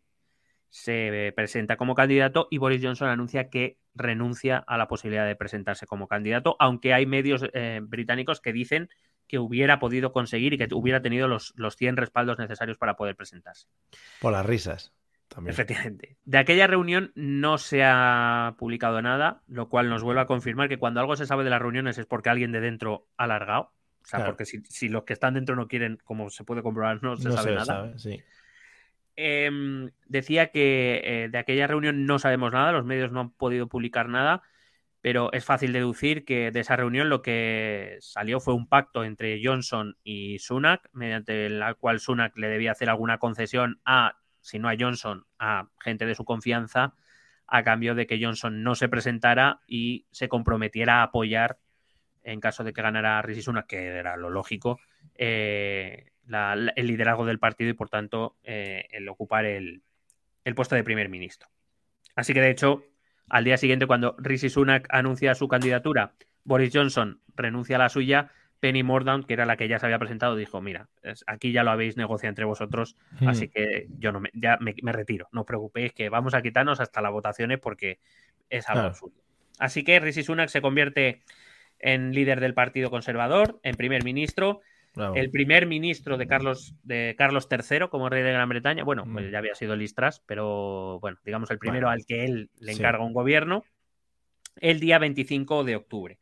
se 0.69 1.33
presenta 1.35 1.77
como 1.77 1.95
candidato 1.95 2.47
y 2.49 2.57
Boris 2.57 2.81
Johnson 2.83 3.09
anuncia 3.09 3.49
que 3.49 3.77
renuncia 3.95 4.57
a 4.57 4.77
la 4.77 4.87
posibilidad 4.87 5.27
de 5.27 5.35
presentarse 5.35 5.85
como 5.85 6.07
candidato, 6.07 6.55
aunque 6.59 6.93
hay 6.93 7.05
medios 7.05 7.45
eh, 7.53 7.79
británicos 7.83 8.41
que 8.41 8.53
dicen 8.53 8.89
que 9.27 9.39
hubiera 9.39 9.79
podido 9.79 10.11
conseguir 10.11 10.53
y 10.53 10.57
que 10.57 10.67
hubiera 10.73 11.01
tenido 11.01 11.27
los, 11.27 11.53
los 11.55 11.75
100 11.75 11.97
respaldos 11.97 12.39
necesarios 12.39 12.77
para 12.77 12.95
poder 12.95 13.15
presentarse. 13.15 13.67
Por 14.19 14.33
las 14.33 14.45
risas. 14.45 14.93
También. 15.27 15.51
Efectivamente. 15.51 16.17
De 16.25 16.37
aquella 16.37 16.67
reunión 16.67 17.11
no 17.15 17.57
se 17.57 17.83
ha 17.83 18.55
publicado 18.57 19.01
nada, 19.01 19.41
lo 19.47 19.69
cual 19.69 19.89
nos 19.89 20.03
vuelve 20.03 20.21
a 20.21 20.25
confirmar 20.25 20.69
que 20.69 20.77
cuando 20.77 20.99
algo 20.99 21.15
se 21.15 21.25
sabe 21.25 21.43
de 21.43 21.49
las 21.49 21.61
reuniones 21.61 21.97
es 21.97 22.05
porque 22.05 22.29
alguien 22.29 22.51
de 22.51 22.59
dentro 22.59 23.07
ha 23.17 23.23
alargado. 23.23 23.71
O 24.03 24.05
sea, 24.05 24.25
porque 24.25 24.45
si, 24.45 24.89
los 24.89 25.05
que 25.05 25.13
están 25.13 25.33
dentro 25.33 25.55
no 25.55 25.67
quieren, 25.67 25.97
como 26.03 26.29
se 26.29 26.43
puede 26.43 26.61
comprobar, 26.61 27.01
no 27.01 27.15
se 27.15 27.31
sabe 27.31 27.55
nada. 27.55 27.93
Em, 29.15 29.91
decía 30.07 30.47
que 30.47 31.01
eh, 31.03 31.29
de 31.29 31.37
aquella 31.37 31.67
reunión 31.67 32.05
no 32.05 32.19
sabemos 32.19 32.51
nada, 32.51 32.71
los 32.71 32.83
medios 32.83 33.11
no 33.11 33.21
han 33.21 33.29
podido 33.29 33.67
publicar 33.67 34.09
nada 34.09 34.43
pero 35.03 35.33
es 35.33 35.43
fácil 35.43 35.73
deducir 35.73 36.23
que 36.23 36.49
de 36.49 36.61
esa 36.61 36.77
reunión 36.77 37.09
lo 37.09 37.21
que 37.21 37.97
salió 37.99 38.39
fue 38.39 38.53
un 38.53 38.69
pacto 38.69 39.03
entre 39.03 39.41
Johnson 39.43 39.97
y 40.01 40.39
Sunak, 40.39 40.89
mediante 40.93 41.45
el 41.45 41.61
cual 41.77 41.99
Sunak 41.99 42.37
le 42.37 42.47
debía 42.47 42.71
hacer 42.71 42.89
alguna 42.89 43.17
concesión 43.17 43.81
a, 43.83 44.21
si 44.39 44.59
no 44.59 44.69
a 44.69 44.75
Johnson, 44.79 45.25
a 45.37 45.67
gente 45.81 46.05
de 46.05 46.15
su 46.15 46.23
confianza, 46.23 46.95
a 47.47 47.63
cambio 47.65 47.95
de 47.95 48.07
que 48.07 48.17
Johnson 48.23 48.63
no 48.63 48.75
se 48.75 48.87
presentara 48.87 49.59
y 49.67 50.05
se 50.11 50.29
comprometiera 50.29 51.01
a 51.01 51.03
apoyar, 51.03 51.59
en 52.23 52.39
caso 52.39 52.63
de 52.63 52.71
que 52.71 52.81
ganara 52.81 53.21
Rishi 53.23 53.41
Sunak, 53.41 53.67
que 53.67 53.87
era 53.87 54.15
lo 54.15 54.29
lógico, 54.29 54.79
eh, 55.15 56.11
el 56.29 56.87
liderazgo 56.87 57.25
del 57.25 57.39
partido 57.39 57.71
y, 57.71 57.73
por 57.73 57.89
tanto, 57.89 58.37
eh, 58.41 58.87
el 58.91 59.09
ocupar 59.09 59.43
el 59.43 59.81
puesto 60.55 60.75
de 60.75 60.85
primer 60.85 61.09
ministro. 61.09 61.49
Así 62.15 62.33
que, 62.33 62.39
de 62.39 62.51
hecho, 62.51 62.85
al 63.33 63.45
día 63.45 63.57
siguiente, 63.57 63.87
cuando 63.87 64.15
Rishi 64.19 64.47
Sunak 64.47 64.85
anuncia 64.91 65.33
su 65.33 65.47
candidatura, 65.47 66.13
Boris 66.43 66.69
Johnson 66.71 67.19
renuncia 67.35 67.77
a 67.77 67.79
la 67.79 67.89
suya, 67.89 68.29
Penny 68.59 68.83
Mordaunt, 68.83 69.25
que 69.25 69.33
era 69.33 69.47
la 69.47 69.57
que 69.57 69.67
ya 69.67 69.79
se 69.79 69.87
había 69.87 69.97
presentado, 69.97 70.35
dijo, 70.35 70.61
mira, 70.61 70.87
aquí 71.25 71.51
ya 71.51 71.63
lo 71.63 71.71
habéis 71.71 71.97
negociado 71.97 72.29
entre 72.29 72.45
vosotros, 72.45 72.95
hmm. 73.19 73.27
así 73.27 73.47
que 73.47 73.87
yo 73.97 74.11
no 74.11 74.19
me, 74.19 74.29
ya 74.35 74.59
me, 74.59 74.91
retiro, 74.91 75.29
no 75.31 75.41
os 75.41 75.47
preocupéis 75.47 75.93
que 75.93 76.09
vamos 76.09 76.35
a 76.35 76.43
quitarnos 76.43 76.79
hasta 76.79 77.01
las 77.01 77.11
votaciones 77.11 77.57
porque 77.57 77.97
es 78.51 78.69
algo 78.69 78.83
absurdo. 78.83 79.19
Así 79.57 79.83
que 79.83 79.99
Rishi 79.99 80.21
Sunak 80.21 80.49
se 80.49 80.61
convierte 80.61 81.23
en 81.79 82.13
líder 82.13 82.39
del 82.39 82.53
Partido 82.53 82.91
Conservador, 82.91 83.59
en 83.63 83.73
primer 83.73 84.03
ministro, 84.03 84.61
el 85.15 85.31
primer 85.31 85.65
ministro 85.65 86.17
de 86.17 86.27
Carlos, 86.27 86.75
de 86.83 87.15
Carlos 87.17 87.47
III 87.49 87.87
como 87.89 88.09
rey 88.09 88.23
de 88.23 88.31
Gran 88.31 88.49
Bretaña, 88.49 88.83
bueno, 88.83 89.05
pues 89.11 89.27
mm. 89.27 89.29
ya 89.31 89.37
había 89.39 89.55
sido 89.55 89.75
Listras, 89.75 90.21
pero 90.25 90.99
bueno, 90.99 91.17
digamos 91.25 91.49
el 91.51 91.59
primero 91.59 91.89
al 91.89 92.05
que 92.05 92.25
él 92.25 92.49
le 92.59 92.73
encarga 92.73 93.03
un 93.03 93.13
gobierno, 93.13 93.63
el 94.57 94.79
día 94.79 94.99
25 94.99 95.63
de 95.63 95.75
octubre. 95.75 96.19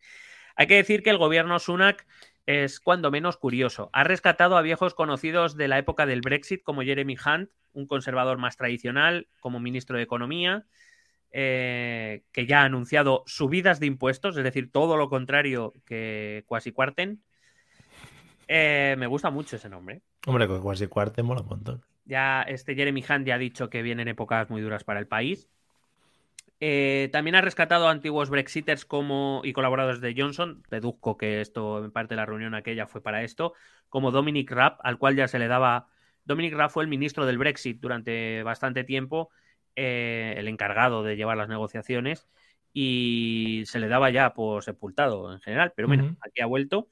Hay 0.55 0.67
que 0.67 0.75
decir 0.75 1.03
que 1.03 1.09
el 1.09 1.17
gobierno 1.17 1.59
Sunak 1.59 2.05
es 2.45 2.79
cuando 2.79 3.11
menos 3.11 3.37
curioso. 3.37 3.89
Ha 3.93 4.03
rescatado 4.03 4.57
a 4.57 4.61
viejos 4.61 4.93
conocidos 4.93 5.57
de 5.57 5.67
la 5.67 5.77
época 5.77 6.05
del 6.05 6.21
Brexit, 6.21 6.63
como 6.63 6.81
Jeremy 6.81 7.15
Hunt, 7.15 7.49
un 7.73 7.87
conservador 7.87 8.37
más 8.37 8.57
tradicional, 8.57 9.27
como 9.39 9.59
ministro 9.59 9.97
de 9.97 10.03
Economía, 10.03 10.65
eh, 11.31 12.23
que 12.31 12.45
ya 12.45 12.61
ha 12.61 12.65
anunciado 12.65 13.23
subidas 13.25 13.79
de 13.79 13.85
impuestos, 13.85 14.35
es 14.37 14.43
decir, 14.43 14.71
todo 14.71 14.97
lo 14.97 15.09
contrario 15.09 15.73
que 15.85 16.43
Quasi 16.45 16.71
Cuarten. 16.71 17.23
Eh, 18.53 18.95
me 18.97 19.07
gusta 19.07 19.29
mucho 19.29 19.55
ese 19.55 19.69
nombre. 19.69 20.01
Hombre, 20.27 20.45
Quasi 20.45 20.87
Cuarte 20.87 21.23
mola 21.23 21.39
un 21.39 21.47
montón. 21.47 21.85
Ya 22.03 22.41
este 22.41 22.75
Jeremy 22.75 23.01
Hunt 23.09 23.25
ya 23.25 23.35
ha 23.35 23.37
dicho 23.37 23.69
que 23.69 23.81
vienen 23.81 24.09
épocas 24.09 24.49
muy 24.49 24.61
duras 24.61 24.83
para 24.83 24.99
el 24.99 25.07
país. 25.07 25.47
Eh, 26.59 27.07
también 27.13 27.35
ha 27.35 27.41
rescatado 27.41 27.87
a 27.87 27.91
antiguos 27.91 28.29
Brexiters 28.29 28.83
como, 28.83 29.39
y 29.45 29.53
colaboradores 29.53 30.01
de 30.01 30.13
Johnson. 30.17 30.63
Deduzco 30.69 31.17
que 31.17 31.39
esto, 31.39 31.85
en 31.85 31.91
parte, 31.91 32.13
de 32.13 32.17
la 32.17 32.25
reunión 32.25 32.53
aquella 32.53 32.87
fue 32.87 33.01
para 33.01 33.23
esto. 33.23 33.53
Como 33.87 34.11
Dominic 34.11 34.51
Raab, 34.51 34.79
al 34.83 34.97
cual 34.97 35.15
ya 35.15 35.29
se 35.29 35.39
le 35.39 35.47
daba. 35.47 35.87
Dominic 36.25 36.53
Raab 36.53 36.71
fue 36.71 36.83
el 36.83 36.89
ministro 36.89 37.25
del 37.25 37.37
Brexit 37.37 37.79
durante 37.79 38.43
bastante 38.43 38.83
tiempo, 38.83 39.29
eh, 39.77 40.33
el 40.35 40.49
encargado 40.49 41.03
de 41.03 41.15
llevar 41.15 41.37
las 41.37 41.47
negociaciones, 41.47 42.27
y 42.73 43.63
se 43.65 43.79
le 43.79 43.87
daba 43.87 44.09
ya 44.09 44.33
por 44.33 44.61
sepultado 44.65 45.31
en 45.31 45.39
general. 45.39 45.71
Pero 45.73 45.87
bueno, 45.87 46.17
aquí 46.19 46.41
ha 46.41 46.45
vuelto. 46.45 46.89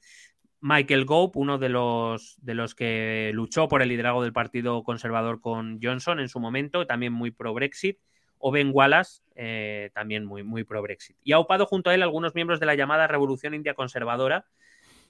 Michael 0.60 1.06
Gove, 1.06 1.32
uno 1.34 1.58
de 1.58 1.70
los, 1.70 2.36
de 2.42 2.54
los 2.54 2.74
que 2.74 3.30
luchó 3.34 3.68
por 3.68 3.82
el 3.82 3.88
liderazgo 3.88 4.22
del 4.22 4.32
Partido 4.32 4.82
Conservador 4.82 5.40
con 5.40 5.78
Johnson 5.82 6.20
en 6.20 6.28
su 6.28 6.38
momento, 6.38 6.86
también 6.86 7.12
muy 7.12 7.30
pro-Brexit, 7.30 7.98
o 8.38 8.50
Ben 8.50 8.70
Wallace, 8.72 9.22
eh, 9.36 9.90
también 9.94 10.24
muy, 10.24 10.42
muy 10.42 10.64
pro-Brexit. 10.64 11.16
Y 11.22 11.32
ha 11.32 11.38
upado 11.38 11.66
junto 11.66 11.90
a 11.90 11.94
él 11.94 12.02
algunos 12.02 12.34
miembros 12.34 12.60
de 12.60 12.66
la 12.66 12.74
llamada 12.74 13.06
Revolución 13.06 13.54
India 13.54 13.74
Conservadora, 13.74 14.46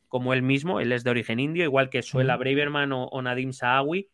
como 0.08 0.34
él 0.34 0.42
mismo, 0.42 0.80
él 0.80 0.92
es 0.92 1.04
de 1.04 1.10
origen 1.10 1.38
indio, 1.38 1.64
igual 1.64 1.90
que 1.90 2.02
Suela 2.02 2.36
Braverman 2.36 2.90
o, 2.92 3.22
Nadim 3.22 3.52
Saawi, 3.52 4.10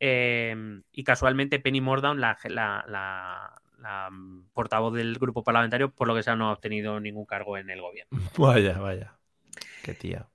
eh, 0.00 0.54
y 0.92 1.04
casualmente 1.04 1.58
Penny 1.60 1.80
Mordaunt, 1.80 2.20
la, 2.20 2.36
la, 2.46 3.60
portavoz 4.52 4.94
del 4.94 5.18
grupo 5.18 5.42
parlamentario, 5.42 5.90
por 5.90 6.08
lo 6.08 6.14
que 6.14 6.22
sea 6.22 6.36
no 6.36 6.48
ha 6.48 6.52
obtenido 6.52 7.00
ningún 7.00 7.24
cargo 7.26 7.56
en 7.56 7.70
el 7.70 7.80
gobierno. 7.80 8.18
Vaya, 8.38 8.78
vaya. 8.78 9.18
Qué 9.82 9.94
tía. 9.94 10.28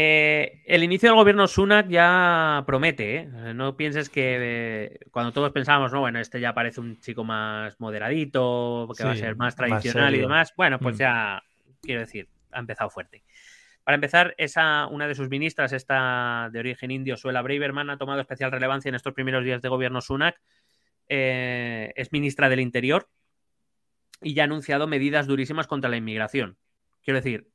Eh, 0.00 0.62
el 0.66 0.84
inicio 0.84 1.08
del 1.08 1.16
gobierno 1.16 1.48
Sunak 1.48 1.88
ya 1.88 2.62
promete, 2.64 3.16
¿eh? 3.16 3.52
No 3.52 3.76
pienses 3.76 4.08
que 4.08 4.36
eh, 4.40 5.00
cuando 5.10 5.32
todos 5.32 5.50
pensábamos, 5.50 5.92
no, 5.92 5.98
bueno, 5.98 6.20
este 6.20 6.38
ya 6.38 6.54
parece 6.54 6.80
un 6.80 7.00
chico 7.00 7.24
más 7.24 7.80
moderadito, 7.80 8.88
que 8.96 9.02
va 9.02 9.10
a 9.10 9.16
ser 9.16 9.34
más 9.34 9.56
tradicional 9.56 10.14
y 10.14 10.20
demás. 10.20 10.54
Bueno, 10.56 10.78
pues 10.78 10.94
mm. 10.94 10.98
ya, 11.00 11.42
quiero 11.82 12.02
decir, 12.02 12.28
ha 12.52 12.60
empezado 12.60 12.90
fuerte. 12.90 13.24
Para 13.82 13.96
empezar, 13.96 14.36
esa, 14.38 14.86
una 14.86 15.08
de 15.08 15.16
sus 15.16 15.28
ministras, 15.30 15.72
esta 15.72 16.48
de 16.52 16.60
origen 16.60 16.92
indio, 16.92 17.16
Suela 17.16 17.42
Braverman, 17.42 17.90
ha 17.90 17.98
tomado 17.98 18.20
especial 18.20 18.52
relevancia 18.52 18.90
en 18.90 18.94
estos 18.94 19.14
primeros 19.14 19.42
días 19.42 19.62
de 19.62 19.68
gobierno 19.68 20.00
Sunak. 20.00 20.40
es 21.08 22.12
ministra 22.12 22.48
del 22.48 22.60
Interior 22.60 23.08
y 24.22 24.34
ya 24.34 24.44
ha 24.44 24.44
anunciado 24.44 24.86
medidas 24.86 25.26
durísimas 25.26 25.66
contra 25.66 25.90
la 25.90 25.96
inmigración. 25.96 26.56
Quiero 27.02 27.18
decir, 27.18 27.48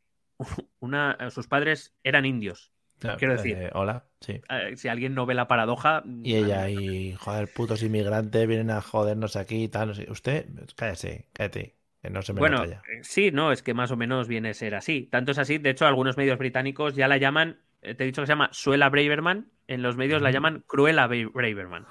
una, 0.80 1.18
sus 1.30 1.48
padres 1.48 1.96
eran 2.04 2.26
indios. 2.26 2.72
Quiero 3.18 3.34
decir, 3.34 3.58
eh, 3.58 3.70
hola, 3.74 4.06
sí. 4.22 4.42
Eh, 4.50 4.78
si 4.78 4.88
alguien 4.88 5.14
no 5.14 5.26
ve 5.26 5.34
la 5.34 5.48
paradoja. 5.48 6.04
Y 6.24 6.36
ella, 6.36 6.70
y 6.70 7.14
joder, 7.14 7.50
putos 7.54 7.84
inmigrantes 7.84 8.48
vienen 8.48 8.72
a 8.72 8.82
jodernos 8.82 9.36
aquí 9.36 9.64
y 9.64 9.68
tal. 9.68 9.90
Usted, 10.10 10.46
cállese, 10.76 11.28
cállate. 11.34 11.76
no 12.10 12.22
se 12.22 12.34
me 12.34 12.40
bueno, 12.40 12.64
eh, 12.64 12.80
sí, 13.02 13.32
no, 13.32 13.52
es 13.52 13.62
que 13.62 13.74
más 13.74 13.92
o 13.92 13.98
menos 13.98 14.30
viene 14.30 14.52
a 14.52 14.54
ser 14.54 14.76
así. 14.76 15.10
Tanto 15.12 15.34
es 15.34 15.38
así, 15.38 15.58
de 15.58 15.72
hecho, 15.72 15.86
algunos 15.86 16.16
medios 16.16 16.38
británicos 16.38 16.96
ya 16.96 17.10
la 17.10 17.18
llaman, 17.18 17.60
te 17.82 17.92
he 17.92 18.06
dicho 18.06 18.22
que 18.22 18.28
se 18.28 18.32
llama 18.32 18.50
Suela 18.54 18.90
Braverman, 18.90 19.50
en 19.68 19.82
los 19.82 19.98
medios 19.98 20.22
la 20.22 20.32
llaman 20.32 20.64
Cruella 20.66 21.08
Braverman. 21.08 21.86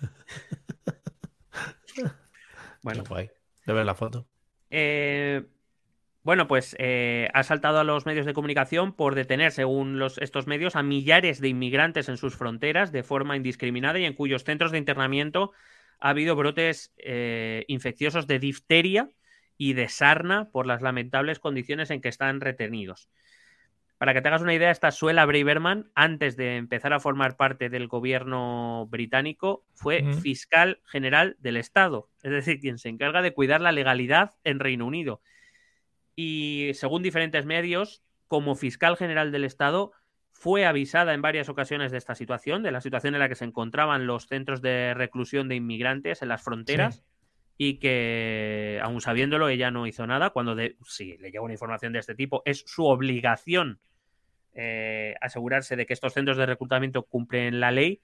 bueno. 2.82 3.04
De 3.66 3.72
ver 3.72 3.86
la 3.86 3.94
foto. 3.94 4.26
Eh, 4.70 5.42
bueno, 6.24 6.48
pues 6.48 6.74
eh, 6.78 7.28
ha 7.34 7.42
saltado 7.42 7.78
a 7.78 7.84
los 7.84 8.06
medios 8.06 8.24
de 8.24 8.32
comunicación 8.32 8.94
por 8.94 9.14
detener, 9.14 9.52
según 9.52 9.98
los, 9.98 10.16
estos 10.16 10.46
medios, 10.46 10.74
a 10.74 10.82
millares 10.82 11.38
de 11.38 11.48
inmigrantes 11.48 12.08
en 12.08 12.16
sus 12.16 12.34
fronteras 12.34 12.92
de 12.92 13.02
forma 13.02 13.36
indiscriminada 13.36 13.98
y 13.98 14.06
en 14.06 14.14
cuyos 14.14 14.42
centros 14.42 14.72
de 14.72 14.78
internamiento 14.78 15.52
ha 16.00 16.08
habido 16.08 16.34
brotes 16.34 16.94
eh, 16.96 17.66
infecciosos 17.68 18.26
de 18.26 18.38
difteria 18.38 19.10
y 19.58 19.74
de 19.74 19.90
sarna 19.90 20.48
por 20.50 20.66
las 20.66 20.80
lamentables 20.80 21.38
condiciones 21.40 21.90
en 21.90 22.00
que 22.00 22.08
están 22.08 22.40
retenidos. 22.40 23.10
Para 23.98 24.14
que 24.14 24.22
te 24.22 24.28
hagas 24.28 24.42
una 24.42 24.54
idea, 24.54 24.70
esta 24.70 24.92
Suela 24.92 25.26
Braverman, 25.26 25.90
antes 25.94 26.36
de 26.36 26.56
empezar 26.56 26.94
a 26.94 27.00
formar 27.00 27.36
parte 27.36 27.68
del 27.68 27.86
gobierno 27.86 28.86
británico, 28.90 29.66
fue 29.74 30.02
fiscal 30.22 30.80
general 30.86 31.36
del 31.38 31.58
Estado, 31.58 32.08
es 32.22 32.32
decir, 32.32 32.60
quien 32.60 32.78
se 32.78 32.88
encarga 32.88 33.20
de 33.20 33.34
cuidar 33.34 33.60
la 33.60 33.72
legalidad 33.72 34.32
en 34.42 34.58
Reino 34.58 34.86
Unido 34.86 35.20
y 36.16 36.70
según 36.74 37.02
diferentes 37.02 37.46
medios, 37.46 38.02
como 38.28 38.54
fiscal 38.54 38.96
general 38.96 39.32
del 39.32 39.44
Estado, 39.44 39.92
fue 40.32 40.66
avisada 40.66 41.14
en 41.14 41.22
varias 41.22 41.48
ocasiones 41.48 41.92
de 41.92 41.98
esta 41.98 42.14
situación, 42.14 42.62
de 42.62 42.72
la 42.72 42.80
situación 42.80 43.14
en 43.14 43.20
la 43.20 43.28
que 43.28 43.34
se 43.34 43.44
encontraban 43.44 44.06
los 44.06 44.26
centros 44.26 44.60
de 44.60 44.92
reclusión 44.94 45.48
de 45.48 45.54
inmigrantes 45.54 46.22
en 46.22 46.28
las 46.28 46.42
fronteras. 46.42 47.04
Y 47.56 47.78
que, 47.78 48.80
aun 48.82 49.00
sabiéndolo, 49.00 49.48
ella 49.48 49.70
no 49.70 49.86
hizo 49.86 50.08
nada. 50.08 50.30
Cuando 50.30 50.56
de, 50.56 50.76
si 50.84 51.16
le 51.18 51.30
llega 51.30 51.44
una 51.44 51.52
información 51.52 51.92
de 51.92 52.00
este 52.00 52.16
tipo, 52.16 52.42
es 52.44 52.64
su 52.66 52.84
obligación 52.84 53.78
eh, 54.54 55.14
asegurarse 55.20 55.76
de 55.76 55.86
que 55.86 55.92
estos 55.92 56.14
centros 56.14 56.36
de 56.36 56.46
reclutamiento 56.46 57.04
cumplen 57.04 57.60
la 57.60 57.70
ley 57.70 58.02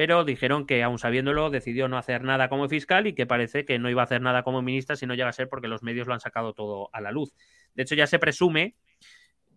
pero 0.00 0.24
dijeron 0.24 0.64
que 0.64 0.82
aún 0.82 0.98
sabiéndolo 0.98 1.50
decidió 1.50 1.86
no 1.86 1.98
hacer 1.98 2.24
nada 2.24 2.48
como 2.48 2.70
fiscal 2.70 3.06
y 3.06 3.12
que 3.12 3.26
parece 3.26 3.66
que 3.66 3.78
no 3.78 3.90
iba 3.90 4.00
a 4.00 4.04
hacer 4.04 4.22
nada 4.22 4.42
como 4.42 4.62
ministra 4.62 4.96
si 4.96 5.04
no 5.04 5.12
llega 5.12 5.28
a 5.28 5.32
ser 5.34 5.50
porque 5.50 5.68
los 5.68 5.82
medios 5.82 6.06
lo 6.06 6.14
han 6.14 6.20
sacado 6.20 6.54
todo 6.54 6.88
a 6.94 7.02
la 7.02 7.12
luz. 7.12 7.34
De 7.74 7.82
hecho, 7.82 7.94
ya 7.94 8.06
se 8.06 8.18
presume, 8.18 8.76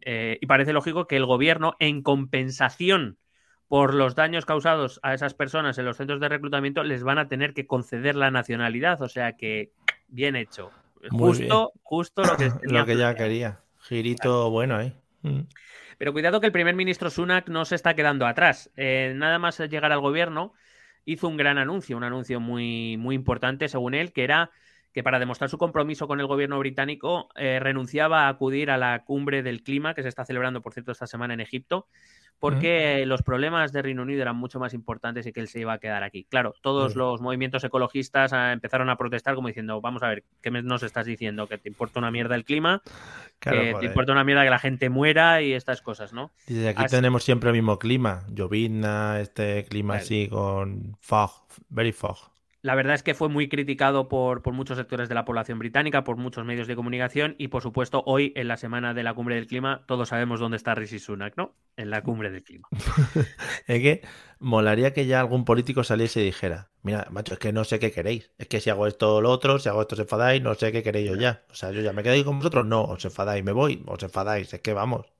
eh, 0.01 0.39
y 0.41 0.45
parece 0.45 0.73
lógico, 0.73 1.07
que 1.07 1.15
el 1.15 1.25
gobierno, 1.25 1.77
en 1.79 2.01
compensación 2.01 3.19
por 3.69 3.93
los 3.93 4.15
daños 4.15 4.45
causados 4.45 4.99
a 5.01 5.13
esas 5.13 5.33
personas 5.33 5.77
en 5.77 5.85
los 5.85 5.95
centros 5.95 6.19
de 6.19 6.27
reclutamiento, 6.27 6.83
les 6.83 7.03
van 7.03 7.19
a 7.19 7.29
tener 7.29 7.53
que 7.53 7.65
conceder 7.65 8.15
la 8.15 8.29
nacionalidad. 8.29 9.01
O 9.01 9.07
sea 9.07 9.37
que, 9.37 9.71
bien 10.09 10.35
hecho. 10.35 10.71
justo, 11.09 11.71
justo 11.83 12.21
lo 12.21 12.35
que, 12.35 12.51
lo 12.63 12.85
que 12.85 12.97
ya 12.97 13.15
quería. 13.15 13.61
Girito 13.79 14.49
bueno 14.51 14.75
ahí. 14.75 14.89
Mm. 14.89 15.02
Pero 15.97 16.13
cuidado 16.13 16.39
que 16.39 16.47
el 16.47 16.51
primer 16.51 16.75
ministro 16.75 17.09
Sunak 17.09 17.49
no 17.49 17.65
se 17.65 17.75
está 17.75 17.95
quedando 17.95 18.25
atrás. 18.25 18.71
Eh, 18.75 19.13
nada 19.15 19.39
más 19.39 19.59
llegar 19.59 19.91
al 19.91 19.99
gobierno, 19.99 20.53
hizo 21.05 21.27
un 21.27 21.37
gran 21.37 21.57
anuncio, 21.57 21.97
un 21.97 22.03
anuncio 22.03 22.39
muy, 22.39 22.97
muy 22.97 23.15
importante, 23.15 23.67
según 23.67 23.93
él, 23.93 24.13
que 24.13 24.23
era 24.23 24.51
que 24.93 25.03
para 25.03 25.19
demostrar 25.19 25.49
su 25.49 25.57
compromiso 25.57 26.07
con 26.07 26.19
el 26.19 26.27
gobierno 26.27 26.59
británico 26.59 27.27
eh, 27.35 27.59
renunciaba 27.59 28.25
a 28.25 28.29
acudir 28.29 28.69
a 28.69 28.77
la 28.77 29.03
cumbre 29.03 29.41
del 29.41 29.63
clima 29.63 29.95
que 29.95 30.03
se 30.03 30.09
está 30.09 30.23
celebrando, 30.23 30.61
por 30.61 30.73
cierto, 30.73 30.91
esta 30.91 31.07
semana 31.07 31.33
en 31.33 31.39
Egipto, 31.39 31.87
porque 32.39 33.03
los 33.07 33.23
problemas 33.23 33.71
de 33.71 33.81
Reino 33.81 34.03
Unido 34.03 34.21
eran 34.21 34.35
mucho 34.35 34.59
más 34.59 34.73
importantes 34.73 35.25
y 35.25 35.33
que 35.33 35.39
él 35.39 35.47
se 35.47 35.61
iba 35.61 35.73
a 35.73 35.79
quedar 35.79 36.03
aquí. 36.03 36.25
Claro, 36.25 36.53
todos 36.61 36.95
los 36.95 37.21
movimientos 37.21 37.63
ecologistas 37.63 38.33
ah, 38.33 38.51
empezaron 38.51 38.89
a 38.89 38.97
protestar 38.97 39.33
como 39.33 39.47
diciendo, 39.47 39.81
vamos 39.81 40.03
a 40.03 40.09
ver, 40.09 40.23
¿qué 40.41 40.51
nos 40.51 40.83
estás 40.83 41.07
diciendo? 41.07 41.47
¿Que 41.47 41.57
te 41.57 41.69
importa 41.69 41.99
una 41.99 42.11
mierda 42.11 42.35
el 42.35 42.45
clima? 42.45 42.83
¿Que 43.39 43.75
te 43.79 43.85
importa 43.87 44.11
una 44.11 44.23
mierda 44.23 44.43
que 44.43 44.49
la 44.49 44.59
gente 44.59 44.89
muera 44.89 45.41
y 45.41 45.53
estas 45.53 45.81
cosas, 45.81 46.13
no? 46.13 46.31
Desde 46.45 46.69
aquí 46.69 46.85
tenemos 46.85 47.23
siempre 47.23 47.49
el 47.49 47.55
mismo 47.55 47.79
clima, 47.79 48.25
llovizna, 48.29 49.19
este 49.21 49.65
clima 49.65 49.95
así 49.95 50.27
con 50.29 50.97
fog, 51.01 51.31
very 51.69 51.93
fog. 51.93 52.32
La 52.63 52.75
verdad 52.75 52.95
es 52.95 53.03
que 53.03 53.13
fue 53.13 53.27
muy 53.27 53.49
criticado 53.49 54.07
por, 54.07 54.41
por, 54.41 54.53
muchos 54.53 54.77
sectores 54.77 55.09
de 55.09 55.15
la 55.15 55.25
población 55.25 55.59
británica, 55.59 56.05
por 56.05 56.15
muchos 56.15 56.45
medios 56.45 56.65
de 56.65 56.77
comunicación 56.77 57.35
y, 57.37 57.49
por 57.49 57.61
supuesto, 57.61 58.03
hoy, 58.05 58.31
en 58.37 58.47
la 58.47 58.55
semana 58.55 58.93
de 58.93 59.03
la 59.03 59.13
cumbre 59.13 59.35
del 59.35 59.47
clima, 59.47 59.83
todos 59.85 60.07
sabemos 60.07 60.39
dónde 60.39 60.55
está 60.55 60.73
Rishi 60.73 60.97
Sunak, 60.97 61.35
¿no? 61.35 61.57
En 61.75 61.89
la 61.89 62.03
cumbre 62.03 62.31
del 62.31 62.41
clima. 62.41 62.69
es 63.67 63.81
que 63.81 64.01
molaría 64.39 64.93
que 64.93 65.05
ya 65.05 65.19
algún 65.19 65.43
político 65.43 65.83
saliese 65.83 66.21
y 66.21 66.25
dijera, 66.25 66.69
mira, 66.83 67.05
macho, 67.11 67.33
es 67.33 67.39
que 67.39 67.51
no 67.51 67.65
sé 67.65 67.79
qué 67.79 67.91
queréis. 67.91 68.31
Es 68.37 68.47
que 68.47 68.61
si 68.61 68.69
hago 68.69 68.87
esto 68.87 69.15
o 69.15 69.21
lo 69.21 69.29
otro, 69.29 69.59
si 69.59 69.67
hago 69.67 69.81
esto 69.81 69.95
os 69.95 69.99
enfadáis, 69.99 70.41
no 70.41 70.55
sé 70.55 70.71
qué 70.71 70.83
queréis 70.83 71.09
yo 71.09 71.17
ya. 71.17 71.43
O 71.49 71.55
sea, 71.55 71.71
yo 71.71 71.81
ya 71.81 71.91
me 71.91 72.01
quedo 72.01 72.23
con 72.23 72.37
vosotros, 72.37 72.65
no, 72.65 72.85
os 72.85 73.03
enfadáis, 73.03 73.43
me 73.43 73.51
voy, 73.51 73.83
os 73.87 74.01
enfadáis, 74.01 74.53
es 74.53 74.61
que 74.61 74.71
vamos. 74.71 75.11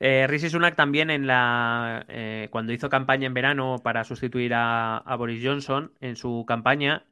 Eh, 0.00 0.26
Rishi 0.28 0.48
Sunak 0.48 0.76
también 0.76 1.10
en 1.10 1.26
la 1.26 2.04
eh, 2.08 2.48
cuando 2.50 2.72
hizo 2.72 2.88
campaña 2.88 3.26
en 3.26 3.34
verano 3.34 3.80
para 3.82 4.04
sustituir 4.04 4.52
a, 4.54 5.02
Boris 5.18 5.44
Johnson 5.44 5.92
en 6.00 6.16
su 6.16 6.44
campaña, 6.46 7.04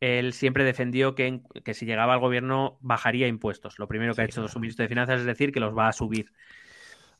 él 0.00 0.32
siempre 0.32 0.64
defendió 0.64 1.14
que, 1.14 1.40
si 1.72 1.86
llegaba 1.86 2.14
al 2.14 2.20
gobierno 2.20 2.78
bajaría 2.80 3.28
impuestos. 3.28 3.78
Lo 3.78 3.86
primero 3.86 4.14
que 4.14 4.22
ha 4.22 4.24
hecho 4.24 4.46
su 4.48 4.58
ministro 4.58 4.82
de 4.82 4.88
Finanzas 4.88 5.20
es 5.20 5.26
decir 5.26 5.52
que 5.52 5.60
los 5.60 5.76
va 5.76 5.88
a 5.88 5.92
subir. 5.92 6.32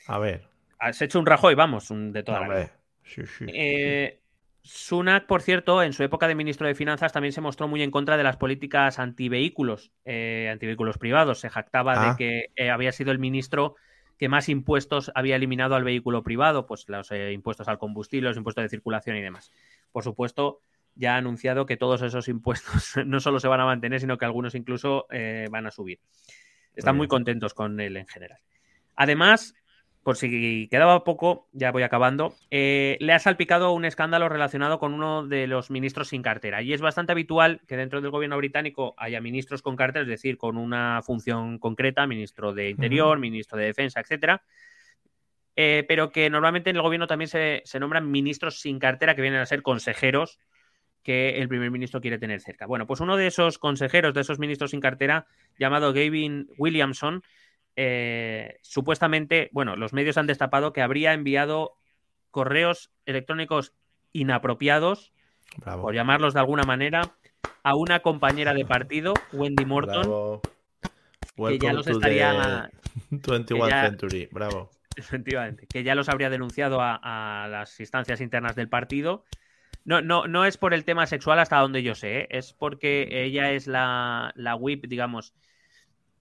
A 0.07 0.19
ver. 0.19 0.49
Has 0.79 1.01
hecho 1.01 1.19
un 1.19 1.27
rajo 1.27 1.51
y 1.51 1.55
vamos, 1.55 1.89
de 1.91 2.23
toda 2.23 2.47
la 2.47 2.71
eh, 3.47 4.21
Sunak, 4.61 5.27
por 5.27 5.41
cierto, 5.41 5.83
en 5.83 5.93
su 5.93 6.03
época 6.03 6.27
de 6.27 6.35
ministro 6.35 6.67
de 6.67 6.75
Finanzas 6.75 7.13
también 7.13 7.33
se 7.33 7.41
mostró 7.41 7.69
muy 7.69 7.83
en 7.83 7.93
contra 7.93 8.17
de 8.17 8.25
las 8.25 8.37
políticas 8.37 8.99
antivehículos, 8.99 9.93
antivehículos 10.05 10.99
privados. 10.99 11.39
Se 11.39 11.49
jactaba 11.49 11.93
de 11.93 12.07
ah. 12.09 12.17
que 12.19 12.71
había 12.71 12.91
sido 12.91 13.13
el 13.13 13.21
ministro 13.21 13.77
que 14.19 14.29
más 14.29 14.49
impuestos 14.49 15.13
había 15.15 15.37
eliminado 15.37 15.75
al 15.75 15.85
vehículo 15.85 16.23
privado, 16.23 16.67
pues 16.67 16.89
los 16.89 17.11
eh, 17.13 17.33
impuestos 17.33 17.69
al 17.69 17.79
combustible, 17.79 18.29
los 18.29 18.37
impuestos 18.37 18.63
de 18.63 18.69
circulación 18.69 19.17
y 19.17 19.23
demás. 19.23 19.53
Por 19.93 20.05
supuesto, 20.05 20.63
ya 20.95 21.15
ha 21.15 21.19
anunciado 21.19 21.67
que 21.67 21.77
todos 21.77 22.03
esos 22.03 22.29
impuestos 22.29 22.95
no 23.07 23.21
solo 23.21 23.41
se 23.41 23.49
van 23.49 23.61
a 23.61 23.67
mantener, 23.67 24.01
sino 24.01 24.19
que 24.19 24.25
algunos 24.25 24.55
incluso 24.55 25.07
eh, 25.11 25.47
van 25.51 25.67
a 25.67 25.71
subir. 25.71 26.01
Están 26.75 26.97
muy 26.97 27.09
contentos 27.09 27.55
con 27.55 27.81
él 27.81 27.97
en 27.97 28.07
general. 28.07 28.39
Además, 28.97 29.55
por 30.07 30.17
si 30.17 30.69
quedaba 30.71 31.03
poco, 31.03 31.49
ya 31.51 31.73
voy 31.73 31.83
acabando, 31.83 32.37
eh, 32.53 32.97
le 33.01 33.13
ha 33.13 33.19
salpicado 33.19 33.73
un 33.73 33.85
escándalo 33.85 34.29
relacionado 34.29 34.79
con 34.79 34.95
uno 34.95 35.27
de 35.27 35.49
los 35.49 35.69
ministros 35.69 36.11
sin 36.11 36.23
cartera. 36.23 36.63
Y 36.63 36.73
es 36.73 36.81
bastante 36.81 37.11
habitual 37.11 37.61
que 37.67 37.77
dentro 37.77 38.01
del 38.01 38.13
gobierno 38.13 38.37
británico 38.37 38.95
haya 38.99 39.21
ministros 39.21 39.63
con 39.63 39.75
cartera, 39.75 40.05
es 40.05 40.09
decir, 40.09 40.39
con 40.39 40.59
una 40.59 41.03
función 41.03 41.59
concreta, 41.59 42.07
ministro 42.07 42.55
de 42.55 42.71
Interior, 42.71 43.19
ministro 43.19 43.59
de 43.59 43.65
Defensa, 43.65 43.99
etcétera. 43.99 44.45
Eh, 45.57 45.85
pero 45.89 46.13
que 46.13 46.31
normalmente 46.31 46.71
en 46.71 46.77
el 46.77 46.83
gobierno 46.83 47.09
también 47.09 47.27
se, 47.27 47.63
se, 47.65 47.81
nombran 47.81 48.09
ministros 48.09 48.61
sin 48.61 48.79
cartera 48.79 49.17
que 49.17 49.23
vienen 49.23 49.41
a 49.41 49.47
ser 49.47 49.63
consejeros 49.63 50.39
que 51.03 51.41
el 51.41 51.49
primer 51.49 51.73
ministro 51.73 52.01
quiere 52.01 52.19
tener 52.19 52.41
cerca. 52.41 52.67
Bueno, 52.67 52.87
pues 52.87 53.01
uno 53.01 53.17
de 53.17 53.27
esos 53.27 53.59
consejeros, 53.59 54.15
de 54.15 54.21
esos 54.21 54.39
ministros 54.39 54.71
sin 54.71 54.81
cartera, 54.81 55.27
llamado 55.59 55.93
Gavin 55.93 56.49
Williamson, 56.59 57.25
eh, 57.77 58.59
supuestamente, 58.63 59.51
bueno, 59.53 59.77
los 59.77 59.93
medios 59.93 60.17
han 60.17 60.27
destapado 60.27 60.73
que 60.73 60.81
habría 60.81 61.13
enviado 61.13 61.77
correos 62.31 62.91
electrónicos 63.05 63.75
inapropiados, 64.13 65.13
por 65.63 65.95
llamarlos 65.95 66.35
de 66.35 66.41
alguna 66.41 66.65
manera, 66.65 67.03
a 67.63 67.75
una 67.75 68.01
compañera 68.01 68.55
de 68.55 68.65
partido, 68.65 69.15
Wendy 69.33 69.65
Morton, 69.67 70.41
que 71.37 71.59
ya 71.59 71.73
los 71.73 71.87
estaría... 71.87 72.71
21 73.11 73.69
Century, 73.69 74.29
bravo. 74.33 74.71
Efectivamente, 74.97 75.67
que 75.67 75.83
ya 75.83 75.95
los 75.95 76.09
habría 76.09 76.31
denunciado 76.31 76.79
a, 76.81 77.47
las 77.51 77.79
instancias 77.79 78.23
internas 78.23 78.57
del 78.57 78.71
partido. 78.71 79.25
No, 79.85 80.01
no, 80.01 80.27
no 80.27 80.47
es 80.47 80.57
por 80.57 80.73
el 80.73 80.85
tema 80.85 81.07
sexual 81.07 81.39
hasta 81.39 81.59
donde 81.59 81.83
yo 81.83 81.95
sé, 81.95 82.21
¿eh? 82.21 82.29
es 82.31 82.55
porque 82.55 83.25
ella 83.25 83.53
es 83.53 83.67
la, 83.67 84.33
la 84.35 84.57
whip, 84.57 84.87
digamos, 84.87 85.35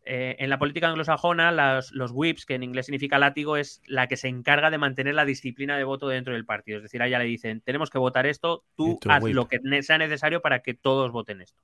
eh, 0.08 0.36
en 0.38 0.52
la 0.52 0.60
política 0.60 0.88
anglosajona, 0.88 1.52
los 1.52 2.12
whips, 2.14 2.46
que 2.46 2.54
en 2.54 2.62
inglés 2.62 2.86
significa 2.86 3.18
látigo, 3.18 3.58
es 3.58 3.82
la 3.88 4.08
que 4.08 4.18
se 4.18 4.28
encarga 4.28 4.70
de 4.70 4.78
mantener 4.78 5.16
la 5.16 5.26
disciplina 5.26 5.78
de 5.78 5.84
voto 5.84 6.08
dentro 6.08 6.34
del 6.34 6.46
partido. 6.46 6.78
Es 6.78 6.84
decir, 6.84 7.02
a 7.02 7.08
ella 7.08 7.18
le 7.18 7.26
dicen, 7.26 7.62
tenemos 7.62 7.90
que 7.90 7.98
votar 7.98 8.28
esto, 8.28 8.64
tú 8.76 9.00
haz 9.10 9.24
lo 9.24 9.48
que 9.48 9.60
sea 9.82 9.98
necesario 9.98 10.42
para 10.42 10.60
que 10.60 10.76
todos 10.76 11.12
voten 11.12 11.42
esto. 11.42 11.60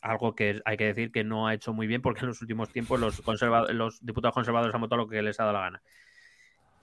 Algo 0.00 0.34
que 0.34 0.62
hay 0.64 0.78
que 0.78 0.86
decir 0.86 1.12
que 1.12 1.22
no 1.22 1.46
ha 1.46 1.54
hecho 1.54 1.74
muy 1.74 1.86
bien 1.86 2.00
porque 2.00 2.20
en 2.20 2.28
los 2.28 2.40
últimos 2.40 2.70
tiempos 2.70 2.98
los, 2.98 3.22
los 3.74 4.04
diputados 4.04 4.34
conservadores 4.34 4.74
han 4.74 4.80
votado 4.80 5.02
lo 5.02 5.08
que 5.08 5.20
les 5.20 5.38
ha 5.38 5.44
dado 5.44 5.58
la 5.58 5.60
gana. 5.60 5.82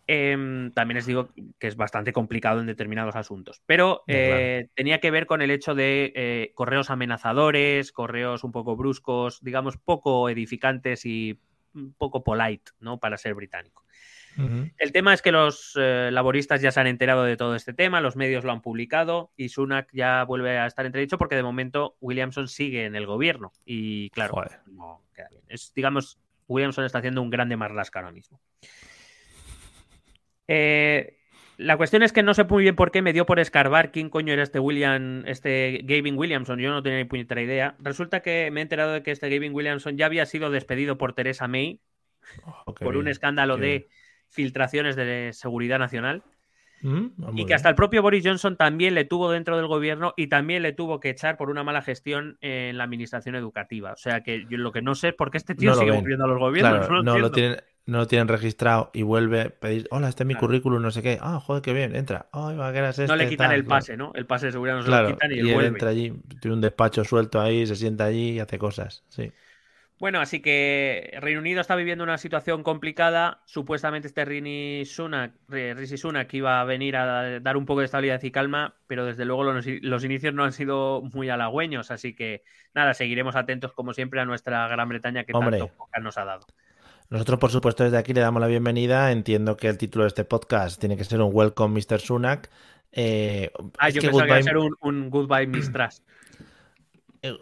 Em, 0.10 0.72
también 0.72 0.96
les 0.96 1.06
digo 1.06 1.30
que 1.60 1.68
es 1.68 1.76
bastante 1.76 2.14
complicado 2.14 2.62
en 2.62 2.66
determinados 2.66 3.18
asuntos. 3.18 3.62
Pero 3.66 4.04
eh, 4.08 4.70
tenía 4.74 5.00
que 5.00 5.12
ver 5.12 5.26
con 5.26 5.42
el 5.42 5.52
hecho 5.52 5.76
de 5.76 6.14
eh, 6.16 6.52
correos 6.56 6.90
amenazadores, 6.90 7.92
correos 7.92 8.46
un 8.46 8.54
poco 8.54 8.78
bruscos, 8.78 9.44
digamos, 9.44 9.76
poco 9.78 10.30
edificantes 10.30 11.06
y 11.06 11.40
un 11.74 11.94
poco 11.94 12.24
polite, 12.24 12.72
¿no? 12.80 13.00
Para 13.00 13.18
ser 13.18 13.36
británico. 13.36 13.84
El 14.78 14.92
tema 14.92 15.16
es 15.16 15.24
que 15.24 15.32
los 15.32 15.74
eh, 15.76 16.10
laboristas 16.12 16.62
ya 16.62 16.72
se 16.72 16.80
han 16.80 16.86
enterado 16.86 17.24
de 17.24 17.38
todo 17.38 17.56
este 17.56 17.74
tema, 17.74 18.02
los 18.02 18.16
medios 18.16 18.44
lo 18.44 18.52
han 18.52 18.62
publicado 18.62 19.32
y 19.36 19.50
Sunak 19.50 19.90
ya 19.92 20.24
vuelve 20.26 20.60
a 20.60 20.68
estar 20.68 20.86
entredicho 20.86 21.18
porque 21.18 21.36
de 21.36 21.42
momento 21.42 21.98
Williamson 22.02 22.48
sigue 22.48 22.86
en 22.86 22.96
el 22.96 23.08
gobierno. 23.08 23.52
Y 23.66 24.12
claro, 24.12 24.44
no 24.68 25.02
queda 25.16 25.30
bien. 25.30 25.42
Es, 25.48 25.74
digamos, 25.74 26.20
Williamson 26.48 26.86
está 26.86 27.00
haciendo 27.00 27.24
un 27.24 27.32
grande 27.32 27.58
marlasca 27.58 27.98
ahora 27.98 28.12
mismo. 28.12 28.40
Eh, 30.48 31.18
la 31.57 31.76
cuestión 31.76 32.03
es 32.03 32.14
que 32.14 32.22
no 32.22 32.34
sé 32.34 32.44
muy 32.44 32.64
bien 32.64 32.76
por 32.76 32.91
qué 32.91 33.02
me 33.02 33.14
dio 33.14 33.26
por 33.26 33.40
escarbar 33.40 33.91
quién 33.91 34.10
coño 34.10 34.32
era 34.32 34.44
este 34.44 34.60
William, 34.60 35.24
este 35.26 35.82
Gavin 35.84 36.18
Williamson. 36.18 36.60
Yo 36.60 36.69
no 36.69 36.84
tenía 36.84 36.99
ni 36.99 37.06
puñetera 37.06 37.41
idea. 37.41 37.76
Resulta 37.80 38.22
que 38.22 38.52
me 38.52 38.61
he 38.61 38.64
enterado 38.64 38.94
de 38.94 39.02
que 39.02 39.11
este 39.11 39.30
Gavin 39.30 39.53
Williamson 39.53 39.98
ya 39.98 40.06
había 40.06 40.26
sido 40.28 40.52
despedido 40.52 40.98
por 40.99 41.14
Teresa 41.14 41.48
May 41.48 41.82
oh, 42.44 42.76
por 42.76 42.95
un 42.95 43.07
escándalo 43.07 43.57
de 43.57 43.88
filtraciones 44.30 44.95
de 44.95 45.32
seguridad 45.34 45.80
nacional. 45.80 46.24
Mm, 46.82 47.07
y 47.36 47.48
que 47.48 47.56
hasta 47.56 47.69
el 47.69 47.76
propio 47.76 48.03
Boris 48.03 48.24
Johnson 48.24 48.56
también 48.56 48.94
le 48.94 49.03
tuvo 49.03 49.32
dentro 49.32 49.57
del 49.57 49.65
gobierno 49.65 50.14
y 50.15 50.28
también 50.28 50.61
le 50.61 50.74
tuvo 50.74 50.99
que 50.99 51.10
echar 51.10 51.36
por 51.36 51.49
una 51.49 51.64
mala 51.64 51.82
gestión 51.82 52.38
en 52.41 52.78
la 52.78 52.84
administración 52.84 53.34
educativa. 53.34 53.94
O 53.94 53.98
sea 53.98 54.22
que 54.22 54.45
yo 54.48 54.60
lo 54.60 54.72
que 54.72 54.84
no 54.84 54.94
sé 54.94 55.10
es 55.10 55.14
por 55.15 55.32
qué 55.32 55.40
este 55.40 55.56
tío 55.56 55.74
sigue 55.74 55.91
volviendo 55.91 56.26
a 56.26 56.28
los 56.28 56.38
gobiernos. 56.38 57.03
no, 57.03 57.18
lo 57.18 57.32
tienen, 57.32 57.57
no 57.88 58.00
lo 58.00 58.08
tienen 58.08 58.28
registrado 58.28 58.92
y 58.94 59.02
vuelve 59.02 59.42
a 59.42 59.50
pedir, 59.50 59.88
hola, 59.92 60.10
este 60.10 60.24
es 60.24 60.28
mi 60.28 60.36
currículum, 60.36 60.82
no 60.82 60.92
sé 60.92 61.02
qué. 61.02 61.18
Ah, 61.22 61.40
joder, 61.40 61.62
qué 61.62 61.74
bien, 61.74 61.96
entra. 61.96 62.28
no 62.34 62.52
le 62.52 62.90
este, 62.90 63.28
quitan 63.30 63.54
el 63.54 63.66
pase, 63.66 63.96
¿no? 63.96 64.12
El 64.14 64.26
pase 64.26 64.48
de 64.48 64.52
seguridad 64.52 64.76
no 64.76 64.84
se 64.84 64.92
lo 64.92 65.08
quitan 65.08 65.32
y, 65.32 65.40
él, 65.40 65.66
entra 65.66 65.90
allí, 65.90 66.14
tiene 66.42 66.56
un 66.56 66.62
despacho 66.62 67.06
suelto 67.06 67.40
ahí, 67.40 67.66
se 67.66 67.78
sienta 67.78 68.06
allí 68.06 68.32
y 68.32 68.40
hace 68.40 68.60
cosas, 68.60 69.04
sí. 69.08 69.32
Bueno, 70.00 70.20
así 70.20 70.42
que 70.42 71.18
Reino 71.22 71.40
Unido 71.40 71.60
está 71.60 71.76
viviendo 71.76 72.04
una 72.04 72.20
situación 72.20 72.62
complicada. 72.62 73.42
Supuestamente 73.46 74.08
este 74.08 74.26
Rini 74.26 74.86
Sunak, 74.86 75.32
Rishi 75.48 75.98
Sunak 75.98 76.32
iba 76.36 76.62
a 76.62 76.66
venir 76.66 76.98
a 76.98 77.40
dar 77.40 77.58
un 77.58 77.66
poco 77.66 77.80
de 77.80 77.86
estabilidad 77.86 78.22
y 78.22 78.30
calma, 78.30 78.76
pero 78.86 79.06
desde 79.06 79.26
luego 79.26 79.44
los, 79.44 80.04
inicios 80.04 80.36
no 80.36 80.44
han 80.44 80.52
sido 80.52 81.02
muy 81.02 81.30
halagüeños. 81.30 81.90
Así 81.90 82.14
que 82.14 82.44
nada, 82.76 82.94
seguiremos 82.94 83.36
atentos 83.36 83.74
como 83.74 83.92
siempre 83.94 84.20
a 84.20 84.26
nuestra 84.26 84.68
Gran 84.68 84.88
Bretaña 84.88 85.24
que 85.24 85.34
tanto 85.34 85.72
nos 86.00 86.18
ha 86.20 86.26
dado. 86.26 86.46
Nosotros, 87.10 87.40
por 87.40 87.52
supuesto, 87.52 87.86
desde 87.86 87.98
aquí 87.98 88.14
le 88.14 88.20
damos 88.20 88.42
la 88.42 88.48
bienvenida. 88.48 89.14
Entiendo 89.14 89.56
que 89.56 89.70
el 89.70 89.78
título 89.78 90.04
de 90.04 90.10
este 90.10 90.26
podcast 90.26 90.78
tiene 90.78 90.98
que 90.98 91.06
ser 91.06 91.22
un 91.22 91.32
Welcome, 91.34 91.80
Mr. 91.80 92.02
Sunak. 92.02 92.50
Eh, 92.92 93.50
ah, 93.78 93.90
yo 93.90 94.02
pensaba 94.02 94.24
que 94.24 94.30
iba 94.30 94.38
a 94.38 94.44
ser 94.44 94.58
un, 94.58 95.10
Goodbye, 95.10 95.48
Mistress. 95.48 96.04
Eh, 97.22 97.34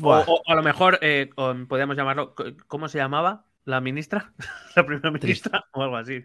o, 0.00 0.42
a 0.46 0.54
lo 0.54 0.62
mejor 0.62 0.98
eh, 1.02 1.28
podríamos 1.34 1.96
llamarlo, 1.96 2.34
¿cómo 2.68 2.88
se 2.88 2.98
llamaba? 2.98 3.46
¿La 3.64 3.80
ministra? 3.80 4.32
¿La 4.76 4.86
primera 4.86 5.10
ministra? 5.10 5.64
O 5.72 5.82
algo 5.82 5.96
así. 5.96 6.24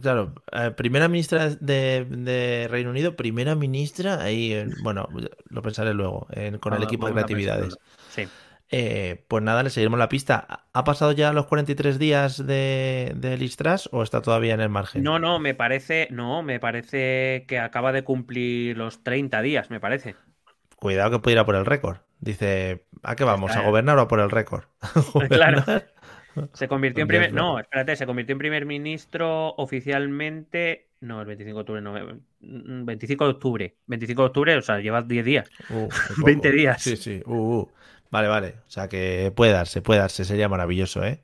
claro, 0.00 0.34
primera 0.76 1.08
ministra 1.08 1.50
de, 1.50 2.68
Reino 2.70 2.88
Unido, 2.88 3.16
primera 3.16 3.54
ministra, 3.54 4.22
ahí, 4.22 4.66
bueno, 4.82 5.08
lo 5.50 5.62
pensaré 5.62 5.92
luego, 5.92 6.26
con 6.60 6.72
el 6.72 6.82
equipo 6.82 7.06
de 7.06 7.12
creatividades. 7.12 7.76
Sí. 8.08 8.26
Eh, 8.70 9.24
pues 9.28 9.42
nada, 9.42 9.62
le 9.62 9.70
seguimos 9.70 9.98
la 9.98 10.08
pista. 10.08 10.64
¿Ha 10.72 10.84
pasado 10.84 11.12
ya 11.12 11.32
los 11.32 11.46
43 11.46 11.98
días 11.98 12.46
de, 12.46 13.12
de 13.16 13.38
Listras 13.38 13.88
o 13.92 14.02
está 14.02 14.20
todavía 14.20 14.54
en 14.54 14.60
el 14.60 14.68
margen? 14.68 15.02
No, 15.02 15.18
no, 15.18 15.38
me 15.38 15.54
parece, 15.54 16.08
no, 16.10 16.42
me 16.42 16.60
parece 16.60 17.46
que 17.48 17.58
acaba 17.58 17.92
de 17.92 18.04
cumplir 18.04 18.76
los 18.76 19.02
30 19.02 19.40
días, 19.40 19.70
me 19.70 19.80
parece. 19.80 20.16
Cuidado 20.76 21.12
que 21.12 21.18
puede 21.20 21.34
ir 21.34 21.38
a 21.40 21.46
por 21.46 21.56
el 21.56 21.64
récord. 21.64 21.98
Dice, 22.20 22.84
¿a 23.02 23.16
qué 23.16 23.24
vamos? 23.24 23.56
¿A 23.56 23.62
gobernar 23.62 23.96
o 23.98 24.02
a 24.02 24.08
por 24.08 24.20
el 24.20 24.30
récord? 24.30 24.64
claro. 25.28 25.64
Se 26.52 26.68
convirtió 26.68 27.02
en 27.02 27.08
primer. 27.08 27.32
No, 27.32 27.58
espérate, 27.58 27.96
se 27.96 28.06
convirtió 28.06 28.32
en 28.32 28.38
primer 28.38 28.66
ministro 28.66 29.54
oficialmente. 29.56 30.88
No, 31.00 31.20
el 31.20 31.26
25 31.26 31.56
de 31.56 31.60
octubre, 31.60 31.80
no. 31.80 31.94
25 32.40 33.24
de 33.24 33.30
octubre. 33.30 33.76
25 33.86 34.22
de 34.22 34.26
octubre, 34.26 34.56
o 34.56 34.62
sea, 34.62 34.78
lleva 34.78 35.02
10 35.02 35.24
días. 35.24 35.50
20 36.24 36.52
días. 36.52 36.82
Sí, 36.82 36.96
sí. 36.96 37.22
Uh, 37.24 37.60
uh. 37.60 37.70
Vale, 38.10 38.28
vale. 38.28 38.54
O 38.66 38.70
sea, 38.70 38.88
que 38.88 39.32
puede 39.34 39.52
darse, 39.52 39.82
puede 39.82 40.00
darse. 40.00 40.24
Sería 40.24 40.48
maravilloso, 40.48 41.04
¿eh? 41.04 41.20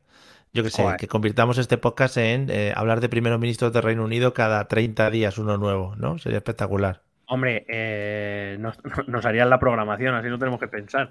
Yo 0.55 0.63
que 0.63 0.71
sé, 0.71 0.85
que 0.99 1.09
convirtamos 1.09 1.59
este 1.59 1.79
podcast 1.79 2.17
en 2.17 2.49
eh, 2.49 2.73
hablar 2.77 3.01
de 3.01 3.09
primeros 3.09 3.41
ministros 3.41 3.73
de 3.73 3.81
Reino 3.81 4.05
Unido 4.05 4.33
cada 4.35 4.69
30 4.69 5.11
días 5.11 5.37
uno 5.37 5.57
nuevo, 5.57 5.97
¿no? 5.97 6.17
Sería 6.19 6.39
espectacular. 6.39 7.03
Hombre, 7.27 7.67
eh, 7.69 8.57
nos, 9.09 9.27
harían 9.27 9.51
la 9.51 9.59
programación, 9.59 10.15
así 10.15 10.29
no 10.29 10.39
tenemos 10.39 10.61
que 10.61 10.69
pensar. 10.69 11.11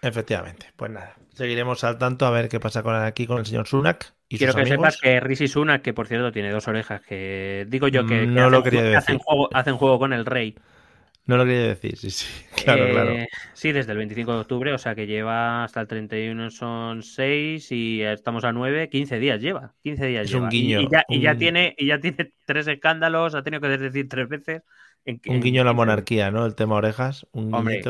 Efectivamente, 0.00 0.70
pues 0.76 0.92
nada, 0.92 1.16
seguiremos 1.32 1.82
al 1.82 1.98
tanto 1.98 2.24
a 2.24 2.30
ver 2.30 2.48
qué 2.48 2.60
pasa 2.60 2.84
con 2.84 2.94
aquí 2.94 3.26
con 3.26 3.38
el 3.38 3.46
señor 3.46 3.66
Sunak 3.66 4.12
y 4.28 4.38
Quiero 4.38 4.54
que 4.54 4.66
sepas 4.66 5.00
que 5.00 5.18
Rishi 5.18 5.48
Sunak, 5.48 5.82
que 5.82 5.92
por 5.92 6.06
cierto 6.06 6.30
tiene 6.30 6.52
dos 6.52 6.68
orejas, 6.68 7.00
que 7.00 7.66
digo 7.68 7.88
yo 7.88 8.06
que, 8.06 8.26
no 8.26 8.48
lo 8.48 8.62
quería 8.62 8.82
decir. 8.82 8.96
Hacen, 8.96 9.18
juego, 9.18 9.48
hacen 9.52 9.76
juego 9.76 9.98
con 9.98 10.12
el 10.12 10.24
rey. 10.24 10.54
No 11.26 11.38
lo 11.38 11.44
quería 11.44 11.68
decir, 11.68 11.96
sí, 11.96 12.10
sí. 12.10 12.26
Claro, 12.64 12.88
claro. 12.90 13.10
Eh, 13.12 13.28
sí, 13.52 13.72
desde 13.72 13.92
el 13.92 13.98
25 13.98 14.32
de 14.32 14.38
octubre, 14.38 14.72
o 14.72 14.78
sea 14.78 14.94
que 14.94 15.06
lleva 15.06 15.64
hasta 15.64 15.82
el 15.82 15.86
31 15.86 16.50
son 16.50 17.02
6 17.02 17.72
y 17.72 18.02
estamos 18.02 18.44
a 18.44 18.52
9, 18.52 18.88
15 18.88 19.18
días 19.18 19.40
lleva. 19.40 19.74
15 19.82 20.06
días 20.06 20.26
es 20.26 20.34
un 20.34 20.48
guiño. 20.48 20.80
Y, 20.80 20.88
ya, 20.88 21.04
y 21.08 21.20
ya, 21.20 21.36
tiene, 21.36 21.74
y 21.76 21.86
ya 21.86 21.98
tiene 21.98 22.32
tres 22.46 22.66
escándalos, 22.68 23.34
ha 23.34 23.42
tenido 23.42 23.60
que 23.60 23.68
decir 23.68 24.08
tres 24.08 24.28
veces. 24.28 24.62
un 25.06 25.40
guiño 25.40 25.60
a 25.62 25.64
la 25.64 25.74
monarquía, 25.74 26.30
¿no? 26.30 26.46
El 26.46 26.54
tema 26.54 26.76
orejas. 26.76 27.26
Un 27.32 27.52
Hombre, 27.52 27.82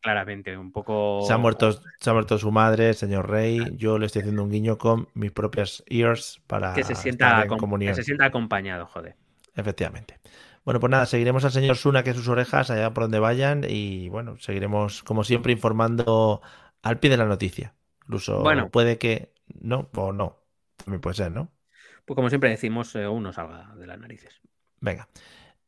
claramente, 0.00 0.56
un 0.56 0.72
poco. 0.72 1.24
Se 1.26 1.32
ha, 1.34 1.38
muerto, 1.38 1.78
se 1.98 2.10
ha 2.10 2.12
muerto 2.14 2.38
su 2.38 2.52
madre, 2.52 2.94
señor 2.94 3.28
rey. 3.28 3.60
Yo 3.76 3.98
le 3.98 4.06
estoy 4.06 4.20
haciendo 4.20 4.42
un 4.42 4.50
guiño 4.50 4.78
con 4.78 5.08
mis 5.12 5.32
propias 5.32 5.82
ears 5.88 6.40
para 6.46 6.72
que 6.72 6.84
se 6.84 6.94
sienta, 6.94 7.46
que 7.46 7.94
se 7.94 8.02
sienta 8.02 8.26
acompañado, 8.26 8.86
joder. 8.86 9.16
Efectivamente. 9.54 10.18
Bueno, 10.64 10.78
pues 10.78 10.90
nada, 10.90 11.06
seguiremos 11.06 11.44
al 11.44 11.50
señor 11.50 11.76
Suna 11.76 12.04
que 12.04 12.14
sus 12.14 12.28
orejas 12.28 12.70
allá 12.70 12.94
por 12.94 13.04
donde 13.04 13.18
vayan 13.18 13.64
y 13.68 14.08
bueno, 14.08 14.36
seguiremos 14.38 15.02
como 15.02 15.24
siempre 15.24 15.52
informando 15.52 16.40
al 16.82 16.98
pie 17.00 17.10
de 17.10 17.16
la 17.16 17.26
noticia. 17.26 17.74
Incluso 18.02 18.40
bueno, 18.42 18.70
puede 18.70 18.98
que 18.98 19.32
no 19.60 19.90
o 19.94 20.12
no. 20.12 20.38
También 20.76 21.00
puede 21.00 21.16
ser, 21.16 21.32
¿no? 21.32 21.50
Pues 22.04 22.14
como 22.14 22.28
siempre 22.28 22.50
decimos, 22.50 22.94
eh, 22.94 23.06
uno 23.08 23.32
salga 23.32 23.74
de 23.76 23.86
las 23.86 23.98
narices. 23.98 24.40
Venga, 24.80 25.08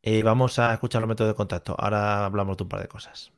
eh, 0.02 0.22
vamos 0.22 0.58
a 0.58 0.72
escuchar 0.72 1.00
los 1.00 1.08
métodos 1.08 1.32
de 1.32 1.36
contacto. 1.36 1.74
Ahora 1.78 2.24
hablamos 2.24 2.56
de 2.56 2.62
un 2.62 2.68
par 2.68 2.80
de 2.80 2.88
cosas. 2.88 3.32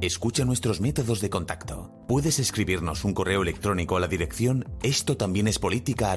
Escucha 0.00 0.44
nuestros 0.44 0.80
métodos 0.80 1.20
de 1.20 1.30
contacto. 1.30 1.92
Puedes 2.08 2.38
escribirnos 2.38 3.04
un 3.04 3.12
correo 3.12 3.42
electrónico 3.42 3.96
a 3.96 4.00
la 4.00 4.08
dirección 4.08 4.64
esto 4.82 5.16
también 5.16 5.46
es 5.46 5.58
política 5.58 6.16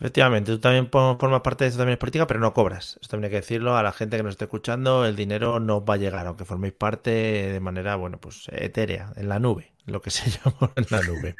Efectivamente, 0.00 0.52
tú 0.52 0.60
también 0.60 0.88
formas 0.90 1.40
parte 1.40 1.64
de 1.64 1.70
eso 1.70 1.78
también 1.78 1.94
es 1.94 1.98
política, 1.98 2.26
pero 2.26 2.38
no 2.38 2.54
cobras. 2.54 2.98
Esto 3.00 3.08
también 3.08 3.24
hay 3.24 3.30
que 3.30 3.40
decirlo 3.40 3.76
a 3.76 3.82
la 3.82 3.92
gente 3.92 4.16
que 4.16 4.22
nos 4.22 4.32
esté 4.32 4.44
escuchando, 4.44 5.04
el 5.04 5.16
dinero 5.16 5.58
no 5.58 5.84
va 5.84 5.94
a 5.94 5.96
llegar, 5.96 6.26
aunque 6.26 6.44
forméis 6.44 6.72
parte 6.72 7.10
de 7.10 7.60
manera, 7.60 7.96
bueno, 7.96 8.18
pues 8.18 8.48
etérea, 8.52 9.12
en 9.16 9.28
la 9.28 9.40
nube, 9.40 9.72
lo 9.86 10.00
que 10.00 10.10
se 10.12 10.30
llama 10.30 10.72
en 10.76 10.86
la 10.90 11.02
nube. 11.02 11.36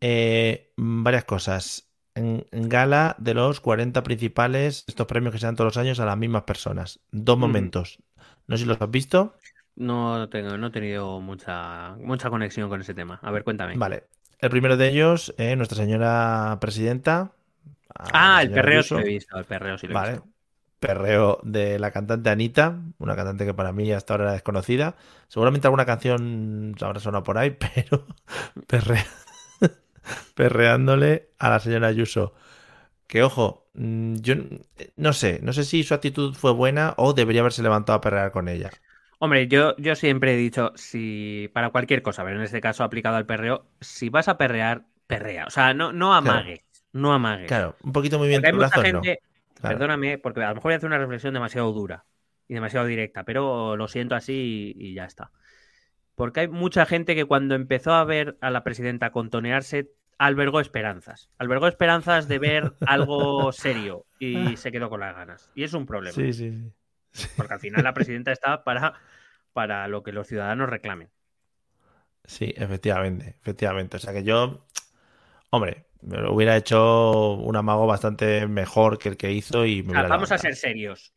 Eh, 0.00 0.72
varias 0.76 1.24
cosas. 1.24 1.90
en, 2.14 2.46
gala 2.50 3.16
de 3.18 3.34
los 3.34 3.60
40 3.60 4.02
principales, 4.02 4.84
estos 4.88 5.06
premios 5.06 5.32
que 5.32 5.38
se 5.38 5.46
dan 5.46 5.54
todos 5.54 5.76
los 5.76 5.76
años 5.76 6.00
a 6.00 6.06
las 6.06 6.16
mismas 6.16 6.44
personas. 6.44 7.00
Dos 7.10 7.36
momentos. 7.36 7.98
No 8.46 8.56
sé 8.56 8.62
si 8.62 8.68
los 8.68 8.80
has 8.80 8.90
visto. 8.90 9.34
No 9.76 10.28
tengo, 10.30 10.56
no 10.56 10.68
he 10.68 10.70
tenido 10.70 11.20
mucha, 11.20 11.96
mucha 11.96 12.30
conexión 12.30 12.70
con 12.70 12.80
ese 12.80 12.94
tema. 12.94 13.18
A 13.22 13.30
ver, 13.30 13.44
cuéntame. 13.44 13.76
Vale. 13.76 14.04
El 14.38 14.50
primero 14.50 14.76
de 14.76 14.88
ellos, 14.88 15.34
eh, 15.38 15.54
nuestra 15.54 15.76
señora 15.76 16.58
presidenta. 16.60 17.32
Ah, 17.94 18.42
el 18.42 18.50
perreo 18.50 18.82
sí 18.82 18.94
lo 18.94 19.00
he 19.00 19.04
visto, 19.04 19.38
el 19.38 19.44
perreo 19.44 19.78
sí 19.78 19.86
lo 19.86 19.94
he 19.94 20.10
visto. 20.10 20.28
Perreo 20.78 21.38
de 21.44 21.78
la 21.78 21.92
cantante 21.92 22.30
Anita, 22.30 22.80
una 22.98 23.14
cantante 23.14 23.44
que 23.44 23.54
para 23.54 23.72
mí 23.72 23.92
hasta 23.92 24.14
ahora 24.14 24.24
era 24.24 24.32
desconocida. 24.32 24.96
Seguramente 25.28 25.68
alguna 25.68 25.86
canción 25.86 26.74
habrá 26.80 26.98
sonado 26.98 27.22
por 27.22 27.38
ahí, 27.38 27.50
pero 27.74 28.06
perrea, 28.66 29.06
perreándole 30.34 31.30
a 31.38 31.50
la 31.50 31.60
señora 31.60 31.88
Ayuso. 31.88 32.34
Que 33.06 33.22
ojo, 33.22 33.68
mm, 33.74 34.16
yo 34.16 34.34
no 34.96 35.12
sé, 35.12 35.40
no 35.42 35.52
sé 35.52 35.64
si 35.64 35.84
su 35.84 35.94
actitud 35.94 36.34
fue 36.34 36.52
buena 36.52 36.94
o 36.96 37.12
debería 37.12 37.42
haberse 37.42 37.62
levantado 37.62 37.98
a 37.98 38.00
perrear 38.00 38.32
con 38.32 38.48
ella. 38.48 38.70
Hombre, 39.18 39.46
yo, 39.46 39.76
yo 39.76 39.94
siempre 39.94 40.34
he 40.34 40.36
dicho, 40.36 40.72
si 40.74 41.48
para 41.54 41.70
cualquier 41.70 42.02
cosa, 42.02 42.24
pero 42.24 42.36
en 42.38 42.42
este 42.42 42.60
caso 42.60 42.82
aplicado 42.82 43.16
al 43.16 43.26
perreo, 43.26 43.66
si 43.80 44.08
vas 44.08 44.26
a 44.28 44.36
perrear, 44.36 44.86
perrea. 45.06 45.46
O 45.46 45.50
sea, 45.50 45.74
no, 45.74 45.92
no 45.92 46.12
amagues, 46.12 46.64
no 46.92 47.12
amagues. 47.12 47.48
Claro, 47.48 47.76
un 47.82 47.92
poquito 47.92 48.18
muy 48.18 48.28
bien. 48.28 48.44
Hay 48.44 48.52
mucha 48.52 48.82
gente, 48.82 49.20
perdóname, 49.60 50.18
porque 50.18 50.42
a 50.42 50.50
lo 50.50 50.56
mejor 50.56 50.70
voy 50.70 50.74
a 50.74 50.76
hacer 50.76 50.86
una 50.86 50.98
reflexión 50.98 51.34
demasiado 51.34 51.72
dura 51.72 52.04
y 52.48 52.54
demasiado 52.54 52.86
directa, 52.86 53.24
pero 53.24 53.76
lo 53.76 53.88
siento 53.88 54.14
así 54.14 54.74
y, 54.76 54.94
ya 54.94 55.04
está. 55.04 55.30
Porque 56.14 56.40
hay 56.40 56.48
mucha 56.48 56.84
gente 56.84 57.14
que 57.14 57.24
cuando 57.24 57.54
empezó 57.54 57.94
a 57.94 58.04
ver 58.04 58.36
a 58.40 58.50
la 58.50 58.62
presidenta 58.64 59.10
contonearse, 59.10 59.90
albergó 60.18 60.60
esperanzas. 60.60 61.30
Albergó 61.38 61.66
esperanzas 61.66 62.28
de 62.28 62.38
ver 62.38 62.74
algo 62.86 63.52
serio 63.52 64.04
y 64.18 64.56
se 64.56 64.70
quedó 64.70 64.90
con 64.90 65.00
las 65.00 65.16
ganas. 65.16 65.50
Y 65.54 65.64
es 65.64 65.72
un 65.72 65.86
problema. 65.86 66.14
Sí, 66.14 66.32
sí, 66.32 66.52
sí. 66.52 67.28
Porque 67.36 67.54
al 67.54 67.60
final 67.60 67.84
la 67.84 67.94
presidenta 67.94 68.32
está 68.32 68.64
para, 68.64 68.94
para 69.52 69.88
lo 69.88 70.02
que 70.02 70.12
los 70.12 70.26
ciudadanos 70.26 70.68
reclamen. 70.68 71.10
Sí, 72.24 72.54
efectivamente, 72.56 73.36
efectivamente. 73.40 73.96
O 73.96 74.00
sea 74.00 74.12
que 74.12 74.22
yo, 74.22 74.66
hombre, 75.50 75.86
hubiera 76.02 76.56
hecho 76.56 77.34
un 77.34 77.56
amago 77.56 77.86
bastante 77.86 78.46
mejor 78.46 78.98
que 78.98 79.10
el 79.10 79.16
que 79.16 79.32
hizo 79.32 79.64
y 79.64 79.82
me 79.82 79.92
Vamos 79.92 80.32
a 80.32 80.38
ser 80.38 80.56
serios. 80.56 81.12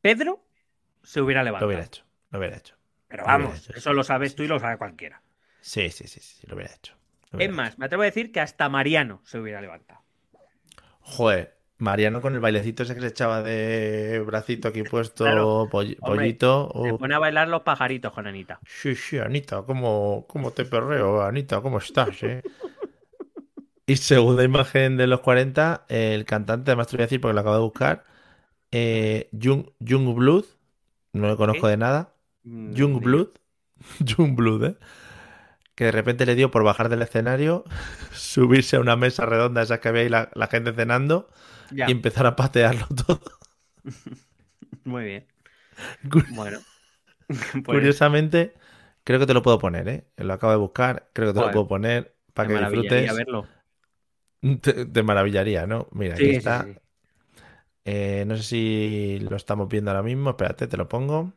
Pedro 0.00 0.44
se 1.02 1.20
hubiera 1.20 1.42
levantado. 1.42 1.66
Lo 1.66 1.68
hubiera 1.68 1.86
hecho, 1.86 2.04
lo 2.30 2.38
hubiera 2.38 2.56
hecho. 2.56 2.74
Pero 3.08 3.24
vamos, 3.24 3.70
eso 3.70 3.92
lo 3.92 4.04
sabes 4.04 4.34
tú 4.34 4.42
y 4.42 4.48
lo 4.48 4.58
sabe 4.58 4.76
cualquiera. 4.76 5.22
Sí, 5.60 5.90
sí, 5.90 6.06
sí, 6.06 6.20
sí, 6.20 6.46
lo 6.46 6.56
hubiera 6.56 6.74
hecho. 6.74 6.94
es 7.38 7.50
más, 7.50 7.78
me 7.78 7.86
atrevo 7.86 8.02
a 8.02 8.06
decir 8.06 8.32
que 8.32 8.40
hasta 8.40 8.68
Mariano 8.68 9.20
se 9.24 9.38
hubiera 9.38 9.60
levantado. 9.60 10.02
Joder, 11.00 11.58
Mariano 11.78 12.20
con 12.20 12.34
el 12.34 12.40
bailecito 12.40 12.82
ese 12.82 12.94
que 12.94 13.00
se 13.00 13.06
echaba 13.06 13.42
de 13.42 14.20
bracito 14.26 14.68
aquí 14.68 14.82
puesto, 14.82 15.68
pollito. 15.70 16.72
Se 16.84 16.94
pone 16.94 17.14
a 17.14 17.18
bailar 17.18 17.48
los 17.48 17.62
pajaritos 17.62 18.12
con 18.12 18.26
Anita. 18.26 18.58
Sí, 18.66 18.94
sí, 18.94 19.18
Anita, 19.18 19.62
¿cómo, 19.62 20.26
cómo 20.28 20.50
te 20.50 20.64
perreo? 20.64 21.22
Anita, 21.22 21.60
¿cómo 21.60 21.78
estás? 21.78 22.22
Eh? 22.24 22.42
Y 23.88 23.96
segunda 23.96 24.44
imagen 24.44 24.96
de 24.98 25.06
los 25.06 25.20
40, 25.20 25.86
el 25.88 26.24
cantante, 26.26 26.70
además 26.70 26.88
te 26.88 26.96
voy 26.96 27.02
a 27.02 27.06
decir 27.06 27.20
porque 27.20 27.34
lo 27.34 27.40
acabo 27.40 27.56
de 27.56 27.62
buscar, 27.62 28.04
eh, 28.72 29.28
Young, 29.32 29.66
Blood, 30.14 30.44
no 31.14 31.28
lo 31.28 31.36
conozco 31.36 31.68
de 31.68 31.76
nada. 31.78 32.14
Mm, 32.44 32.74
Young 32.74 33.00
Blood, 33.00 33.28
Young 34.00 34.36
Blood, 34.36 34.64
¿eh? 34.64 34.76
que 35.74 35.84
de 35.84 35.92
repente 35.92 36.26
le 36.26 36.34
dio 36.34 36.50
por 36.50 36.64
bajar 36.64 36.88
del 36.88 37.02
escenario, 37.02 37.64
subirse 38.12 38.76
a 38.76 38.80
una 38.80 38.96
mesa 38.96 39.26
redonda, 39.26 39.62
esas 39.62 39.80
que 39.80 39.88
había 39.88 40.02
ahí 40.02 40.08
la, 40.10 40.30
la 40.34 40.48
gente 40.48 40.72
cenando 40.72 41.30
y 41.70 41.90
empezar 41.92 42.26
a 42.26 42.36
patearlo 42.36 42.86
todo. 43.06 43.20
Muy 44.84 45.04
bien. 45.04 45.26
bueno. 46.28 46.58
Pues 47.26 47.64
Curiosamente, 47.64 48.54
creo 49.04 49.18
que 49.20 49.26
te 49.26 49.34
lo 49.34 49.42
puedo 49.42 49.58
poner, 49.58 49.88
¿eh? 49.88 50.04
Lo 50.16 50.32
acabo 50.34 50.52
de 50.52 50.58
buscar, 50.58 51.10
creo 51.12 51.28
que 51.28 51.38
te 51.38 51.46
lo 51.46 51.52
puedo 51.52 51.68
poner 51.68 52.16
para 52.34 52.48
que 52.48 52.58
disfrutes. 52.58 53.14
Verlo. 53.16 53.46
Te, 54.92 55.02
maravillaría, 55.02 55.66
¿no? 55.66 55.88
Mira, 55.92 56.14
aquí 56.14 56.30
está. 56.30 56.66
Eh, 57.84 58.24
no 58.26 58.36
sé 58.36 58.42
si 58.42 59.18
lo 59.20 59.36
estamos 59.36 59.68
viendo 59.68 59.90
ahora 59.90 60.02
mismo. 60.02 60.30
Espérate, 60.30 60.66
te 60.66 60.76
lo 60.76 60.88
pongo. 60.88 61.32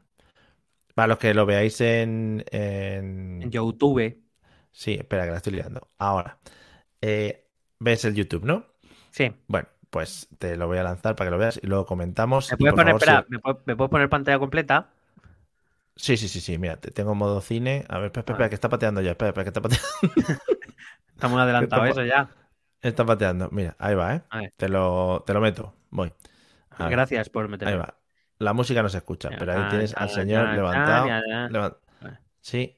Para 0.94 1.08
los 1.08 1.18
que 1.18 1.34
lo 1.34 1.46
veáis 1.46 1.80
en, 1.82 2.44
en... 2.52 3.50
YouTube. 3.50 4.22
Sí, 4.72 4.94
espera, 4.94 5.26
que 5.26 5.32
la 5.32 5.38
estoy 5.38 5.54
liando. 5.54 5.88
Ahora. 5.98 6.38
Eh, 7.00 7.48
ves 7.80 8.06
el 8.06 8.14
YouTube, 8.14 8.44
¿no? 8.44 8.66
Sí. 9.12 9.34
Bueno, 9.48 9.68
pues 9.90 10.28
te 10.38 10.56
lo 10.56 10.68
voy 10.68 10.78
a 10.78 10.84
lanzar 10.84 11.16
para 11.16 11.30
que 11.30 11.32
lo 11.32 11.38
veas 11.38 11.60
y 11.62 11.68
luego 11.68 11.86
comentamos. 11.86 12.52
¿Me 12.52 12.58
puedes, 12.58 12.76
poner, 12.76 12.96
espera, 12.96 13.26
¿me, 13.30 13.40
puedes, 13.40 13.90
poner 13.90 14.10
pantalla 14.10 14.38
completa? 14.40 14.90
Sí, 15.96 16.18
sí, 16.18 16.28
sí, 16.28 16.42
sí. 16.42 16.58
Mira, 16.58 16.78
tengo 16.78 17.16
modo 17.16 17.42
cine. 17.42 17.86
A 17.90 17.98
ver, 17.98 18.08
espera, 18.08 18.26
espera, 18.34 18.50
que 18.50 18.56
está 18.56 18.70
pateando 18.70 19.02
ya. 19.02 19.12
Espera, 19.12 19.30
espera, 19.30 19.44
que 19.46 19.50
está 19.50 19.62
pateando. 19.62 19.88
Estamos 21.16 21.40
adelantados 21.40 21.90
eso 21.92 22.04
ya. 22.04 22.30
Está 22.82 23.06
pateando. 23.06 23.50
Mira, 23.52 23.76
ahí 23.80 23.96
va, 23.96 24.16
¿eh? 24.16 24.22
Te 24.58 24.70
lo, 24.70 25.24
te 25.26 25.34
lo 25.34 25.42
meto. 25.42 25.74
Voy. 25.90 26.12
Gracias 26.78 27.30
por 27.30 27.48
meterlo. 27.48 27.74
Ahí 27.74 27.80
va. 27.80 27.96
La 28.40 28.54
música 28.54 28.82
no 28.82 28.90
se 28.90 28.98
escucha, 28.98 29.30
pero 29.38 29.54
ahí 29.54 29.70
tienes 29.70 29.96
al 29.96 30.10
señor 30.10 30.50
levantado. 30.50 31.80
Sí. 32.40 32.78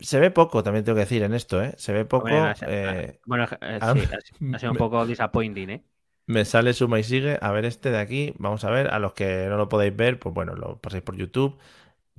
Se 0.00 0.20
ve 0.20 0.30
poco, 0.30 0.62
también 0.62 0.84
tengo 0.84 0.94
que 0.94 1.00
decir 1.00 1.24
en 1.24 1.34
esto, 1.34 1.60
¿eh? 1.60 1.74
Se 1.76 1.92
ve 1.92 2.04
poco. 2.04 2.28
Eh, 2.28 3.18
bueno, 3.26 3.48
eh, 3.60 3.80
sí, 3.80 4.48
ha 4.54 4.58
sido 4.60 4.70
un 4.70 4.78
poco 4.78 5.04
disappointing, 5.04 5.70
¿eh? 5.70 5.84
Me 6.26 6.44
sale 6.44 6.72
suma 6.72 7.00
y 7.00 7.02
sigue. 7.02 7.38
A 7.40 7.50
ver 7.50 7.64
este 7.64 7.90
de 7.90 7.98
aquí. 7.98 8.34
Vamos 8.38 8.64
a 8.64 8.70
ver. 8.70 8.86
A 8.94 9.00
los 9.00 9.14
que 9.14 9.46
no 9.48 9.56
lo 9.56 9.68
podéis 9.68 9.94
ver, 9.96 10.20
pues 10.20 10.32
bueno, 10.32 10.54
lo 10.54 10.78
pasáis 10.78 11.02
por 11.02 11.16
YouTube. 11.16 11.58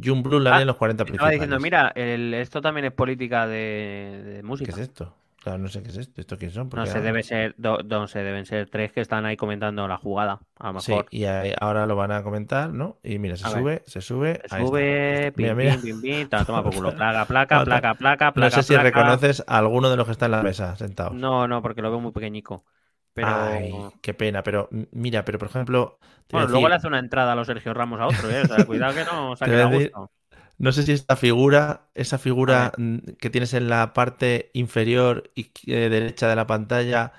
Jun 0.04 0.22
Blue 0.22 0.42
la 0.42 0.58
ah, 0.58 0.62
en 0.62 0.68
los 0.68 0.76
40 0.76 1.06
principales. 1.06 1.36
Estaba 1.36 1.46
diciendo, 1.46 1.64
mira, 1.64 1.94
esto 2.42 2.62
también 2.62 2.86
es 2.86 2.92
política 2.92 3.48
de, 3.48 4.42
música. 4.44 4.74
¿Qué 4.74 4.82
es 4.82 4.90
esto? 4.90 5.16
Claro, 5.46 5.60
no 5.60 5.68
sé 5.68 5.84
qué 5.84 5.90
es 5.90 5.98
esto. 5.98 6.22
¿Esto 6.22 6.40
quién 6.40 6.50
son? 6.50 6.72
No 6.74 6.88
sé, 6.88 7.02
debe 7.02 7.22
ser, 7.22 7.54
no 7.60 8.08
sé, 8.08 8.24
deben 8.24 8.48
ser 8.48 8.68
tres 8.68 8.92
que 8.92 9.00
están 9.00 9.28
ahí 9.28 9.38
comentando 9.38 9.88
la 9.88 9.98
jugada. 9.98 10.40
A 10.58 10.70
lo 10.70 10.74
mejor. 10.74 11.06
Sí, 11.12 11.20
y 11.20 11.26
ahora 11.62 11.86
lo 11.86 11.96
van 11.96 12.12
a 12.14 12.24
comentar, 12.24 12.74
¿no? 12.74 12.98
Y 13.04 13.20
mira, 13.20 13.38
se 13.38 13.48
sube, 13.48 13.84
se 13.86 14.02
sube. 14.02 14.42
Se 14.50 14.58
sube, 14.58 15.32
pim, 15.34 15.56
mira, 15.56 15.78
pim, 15.78 16.02
pim, 16.02 16.30
toma 16.30 16.64
por 16.64 16.74
culo. 16.74 16.96
Placa, 16.96 17.26
placa, 17.26 17.64
placa, 17.64 17.94
placa, 17.94 18.32
placa. 18.34 18.56
No 18.56 18.64
sé 18.64 18.64
si 18.64 18.76
reconoces 18.76 19.44
a 19.46 19.60
alguno 19.60 19.92
de 19.92 19.98
los 19.98 20.08
que 20.08 20.14
está 20.14 20.26
en 20.26 20.32
la 20.32 20.42
mesa 20.42 20.76
sentados. 20.78 21.14
No, 21.14 21.48
no, 21.48 21.62
porque 21.62 21.84
lo 21.84 21.92
veo 21.92 22.00
muy 22.00 22.12
pequeñico. 22.12 22.66
Pero... 23.14 23.28
Ay, 23.28 23.72
qué 24.02 24.16
pena, 24.16 24.42
pero 24.42 24.68
mira, 24.94 25.24
pero 25.24 25.38
por 25.38 25.50
ejemplo. 25.50 26.00
Bueno, 26.32 26.48
luego 26.48 26.70
le 26.70 26.76
hace 26.76 26.88
una 26.88 26.98
entrada 26.98 27.34
a 27.34 27.36
los 27.36 27.46
Sergio 27.46 27.72
Ramos 27.76 28.02
a 28.02 28.08
otro, 28.08 28.32
¿eh? 28.32 28.42
O 28.42 28.48
sea, 28.48 28.66
cuidado 28.66 28.96
que 28.96 29.04
no 29.04 29.36
saque 29.38 29.62
a 29.62 29.66
gusto. 29.66 30.12
No 30.58 30.72
sé 30.72 30.84
si 30.84 30.94
esta 30.94 31.16
figura, 31.16 31.88
esa 31.94 32.18
figura 32.18 32.72
que 33.20 33.30
tienes 33.30 33.54
en 33.54 33.70
la 33.70 33.94
parte 33.94 34.52
inferior 34.54 35.32
y 35.36 35.52
eh, 35.68 35.90
derecha 35.90 36.28
de 36.28 36.36
la 36.36 36.48
pantalla, 36.48 37.12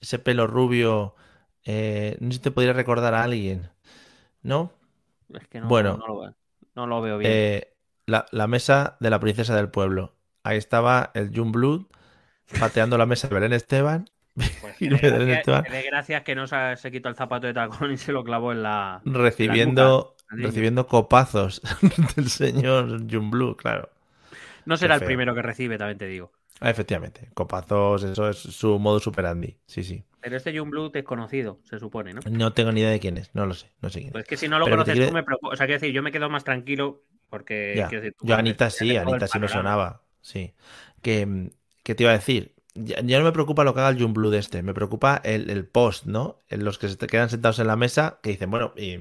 ese 0.00 0.18
pelo 0.18 0.46
rubio, 0.46 1.14
eh, 1.64 2.16
no 2.20 2.30
sé 2.30 2.38
si 2.38 2.42
te 2.42 2.50
podría 2.50 2.72
recordar 2.72 3.14
a 3.14 3.22
alguien, 3.22 3.70
¿no? 4.42 4.72
Es 5.32 5.46
que 5.46 5.60
no, 5.60 5.68
bueno, 5.68 5.96
no, 5.98 6.06
lo, 6.08 6.20
veo, 6.20 6.34
no 6.74 6.86
lo 6.86 7.00
veo 7.00 7.18
bien. 7.18 7.30
Eh, 7.32 7.76
la, 8.06 8.26
la, 8.32 8.48
mesa 8.48 8.96
de 8.98 9.10
la 9.10 9.20
princesa 9.20 9.54
del 9.54 9.68
pueblo. 9.68 10.16
Ahí 10.42 10.58
estaba 10.58 11.12
el 11.14 11.30
June 11.34 11.52
Blood 11.52 11.82
pateando 12.58 12.98
la 12.98 13.06
mesa 13.06 13.28
de 13.28 13.34
Belén 13.34 13.52
Esteban 13.52 14.06
pues 14.60 14.78
de 14.80 15.82
gracias 15.90 16.22
que 16.22 16.34
no 16.34 16.46
se, 16.46 16.90
quitó 16.90 17.08
el 17.08 17.14
zapato 17.14 17.46
de 17.46 17.54
tacón 17.54 17.92
y 17.92 17.96
se 17.96 18.12
lo 18.12 18.24
clavó 18.24 18.52
en 18.52 18.62
la. 18.62 19.00
Recibiendo, 19.04 20.16
recibiendo 20.30 20.86
copazos 20.86 21.62
del 22.16 22.28
señor 22.28 23.10
Jun 23.10 23.30
Blue, 23.30 23.56
claro. 23.56 23.90
No 24.64 24.76
será 24.76 24.96
el 24.96 25.02
primero 25.02 25.34
que 25.34 25.42
recibe, 25.42 25.78
también 25.78 25.98
te 25.98 26.06
digo. 26.06 26.32
Ah, 26.60 26.70
efectivamente, 26.70 27.30
copazos, 27.34 28.02
eso 28.02 28.28
es 28.28 28.36
su 28.36 28.78
modo 28.78 29.00
super 29.00 29.26
Andy. 29.26 29.56
Sí, 29.66 29.82
sí. 29.82 30.04
Pero 30.20 30.36
este 30.36 30.56
Jun 30.56 30.70
Blue 30.70 30.90
es 30.92 31.04
conocido, 31.04 31.58
se 31.64 31.78
supone, 31.78 32.12
¿no? 32.12 32.20
No 32.30 32.52
tengo 32.52 32.70
ni 32.72 32.80
idea 32.80 32.90
de 32.90 33.00
quién 33.00 33.16
es, 33.16 33.34
no 33.34 33.46
lo 33.46 33.54
sé, 33.54 33.72
no 33.80 33.88
sé 33.88 34.00
quién 34.00 34.12
Pues 34.12 34.26
que 34.26 34.36
si 34.36 34.48
no 34.48 34.58
lo 34.58 34.68
conoces 34.68 35.06
tú 35.06 35.12
me 35.12 35.22
preocupa. 35.22 35.54
O 35.54 35.56
sea, 35.56 35.66
quiero 35.66 35.80
decir, 35.80 35.94
yo 35.94 36.02
me 36.02 36.12
quedo 36.12 36.28
más 36.28 36.44
tranquilo 36.44 37.02
porque. 37.30 37.86
yo, 38.22 38.34
Anita 38.34 38.68
sí, 38.68 38.96
Anita 38.96 39.26
sí 39.26 39.38
me 39.38 39.48
sonaba. 39.48 40.02
Sí. 40.20 40.52
Que, 41.00 41.50
que 41.82 41.94
te 41.94 42.02
iba 42.02 42.12
a 42.12 42.18
decir, 42.18 42.54
ya, 42.74 43.18
no 43.18 43.24
me 43.24 43.32
preocupa 43.32 43.64
lo 43.64 43.74
que 43.74 43.80
haga 43.80 43.88
el 43.88 44.00
Jun 44.00 44.12
de 44.30 44.38
este, 44.38 44.62
me 44.62 44.74
preocupa 44.74 45.20
el, 45.24 45.66
post, 45.66 46.06
¿no? 46.06 46.40
En 46.48 46.64
los 46.64 46.78
que 46.78 46.88
se 46.88 46.96
te 46.96 47.06
quedan 47.06 47.30
sentados 47.30 47.58
en 47.58 47.66
la 47.66 47.76
mesa 47.76 48.18
que 48.22 48.30
dicen, 48.30 48.50
bueno, 48.50 48.72
y 48.76 49.00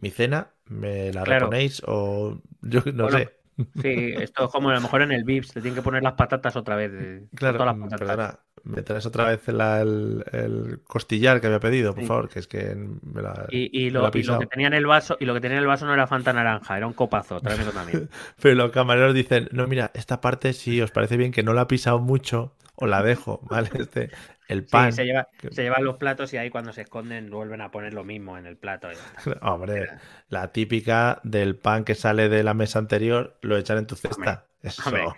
mi 0.00 0.10
cena, 0.10 0.50
¿me 0.66 1.12
la 1.12 1.24
reponéis? 1.24 1.82
O 1.86 2.40
yo 2.62 2.82
no 2.92 3.10
sé. 3.10 3.40
Sí, 3.82 4.14
esto 4.16 4.46
es 4.46 4.50
como 4.50 4.70
a 4.70 4.74
lo 4.74 4.80
mejor 4.80 5.02
en 5.02 5.12
el 5.12 5.24
Vips, 5.24 5.52
te 5.52 5.60
tienen 5.60 5.74
que 5.74 5.82
poner 5.82 6.02
las 6.02 6.14
patatas 6.14 6.56
otra 6.56 6.76
vez. 6.76 7.28
claro, 7.34 7.58
todas 7.58 7.76
las 7.76 8.00
perdona, 8.00 8.38
me 8.64 8.82
traes 8.82 9.06
otra 9.06 9.24
vez 9.24 9.46
el, 9.48 10.80
costillar 10.86 11.40
que 11.40 11.46
había 11.46 11.60
pedido, 11.60 11.94
por 11.94 12.04
favor, 12.04 12.28
que 12.28 12.38
es 12.38 12.46
que 12.46 12.74
me 12.74 13.22
la. 13.22 13.46
Y, 13.50 13.90
lo, 13.90 14.10
que 14.10 14.46
tenía 14.46 14.68
en 14.68 14.74
el 14.74 14.86
vaso, 14.86 15.16
y 15.20 15.24
lo 15.24 15.34
que 15.34 15.40
tenía 15.40 15.56
en 15.58 15.62
el 15.62 15.68
vaso 15.68 15.86
no 15.86 15.94
era 15.94 16.06
Fanta 16.06 16.32
naranja, 16.32 16.76
era 16.76 16.86
un 16.86 16.92
copazo, 16.92 17.40
tráemelo 17.40 17.72
también. 17.72 18.08
Pero 18.40 18.54
los 18.54 18.70
camareros 18.70 19.14
dicen, 19.14 19.48
no, 19.52 19.66
mira, 19.66 19.90
esta 19.94 20.20
parte, 20.20 20.52
si 20.52 20.80
os 20.80 20.90
parece 20.90 21.16
bien 21.16 21.32
que 21.32 21.42
no 21.42 21.52
la 21.52 21.62
ha 21.62 21.68
pisado 21.68 21.98
mucho, 21.98 22.54
o 22.80 22.86
la 22.86 23.02
dejo, 23.02 23.40
¿vale? 23.50 23.70
Este, 23.74 24.10
el 24.48 24.64
pan. 24.64 24.92
se, 24.92 25.04
lleva, 25.04 25.28
se, 25.50 25.62
llevan 25.62 25.84
los 25.84 25.96
platos 25.96 26.32
y 26.34 26.38
ahí 26.38 26.50
cuando 26.50 26.72
se 26.72 26.82
esconden 26.82 27.30
vuelven 27.30 27.60
a 27.60 27.70
poner 27.70 27.94
lo 27.94 28.04
mismo 28.04 28.36
en 28.36 28.46
el 28.46 28.56
plato. 28.56 28.88
Hombre, 29.42 29.88
la 30.28 30.50
típica 30.52 31.20
del 31.22 31.56
pan 31.56 31.84
que 31.84 31.94
sale 31.94 32.28
de 32.28 32.42
la 32.42 32.54
mesa 32.54 32.78
anterior, 32.78 33.38
lo 33.42 33.56
echan 33.56 33.78
en 33.78 33.86
tu 33.86 33.96
cesta. 33.96 34.46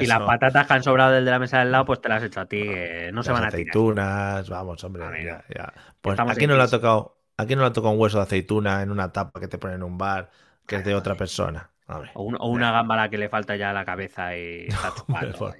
Y 0.00 0.06
las 0.06 0.22
patatas 0.22 0.66
que 0.66 0.72
han 0.72 0.82
sobrado 0.82 1.12
del 1.12 1.24
de 1.24 1.30
la 1.30 1.38
mesa 1.38 1.60
del 1.60 1.70
lado, 1.70 1.84
pues 1.84 2.00
te 2.00 2.08
las 2.08 2.20
he 2.20 2.26
hecho 2.26 2.40
a 2.40 2.46
ti, 2.46 2.64
no 3.12 3.22
se 3.22 3.30
van 3.30 3.44
a 3.44 3.48
tirar. 3.48 3.60
aceitunas, 3.60 4.50
vamos, 4.50 4.82
hombre, 4.82 5.24
ya, 5.24 5.44
ya. 5.54 5.72
Pues 6.00 6.18
aquí 6.18 6.48
no 6.48 6.56
le 6.56 6.64
ha 6.64 6.66
tocado, 6.66 7.16
aquí 7.36 7.54
no 7.54 7.62
le 7.62 7.68
ha 7.68 7.72
tocado 7.72 7.94
un 7.94 8.00
hueso 8.00 8.16
de 8.18 8.24
aceituna 8.24 8.82
en 8.82 8.90
una 8.90 9.12
tapa 9.12 9.38
que 9.38 9.46
te 9.46 9.56
ponen 9.56 9.76
en 9.76 9.82
un 9.84 9.96
bar, 9.96 10.30
que 10.66 10.76
es 10.76 10.84
de 10.84 10.96
otra 10.96 11.14
persona. 11.14 11.70
o, 12.14 12.24
una 12.24 12.72
gamba 12.72 12.94
a 12.94 12.98
la 12.98 13.08
que 13.08 13.18
le 13.18 13.28
falta 13.28 13.54
ya 13.54 13.72
la 13.72 13.84
cabeza 13.84 14.36
y 14.36 14.66
está 14.66 14.92
por, 14.92 15.54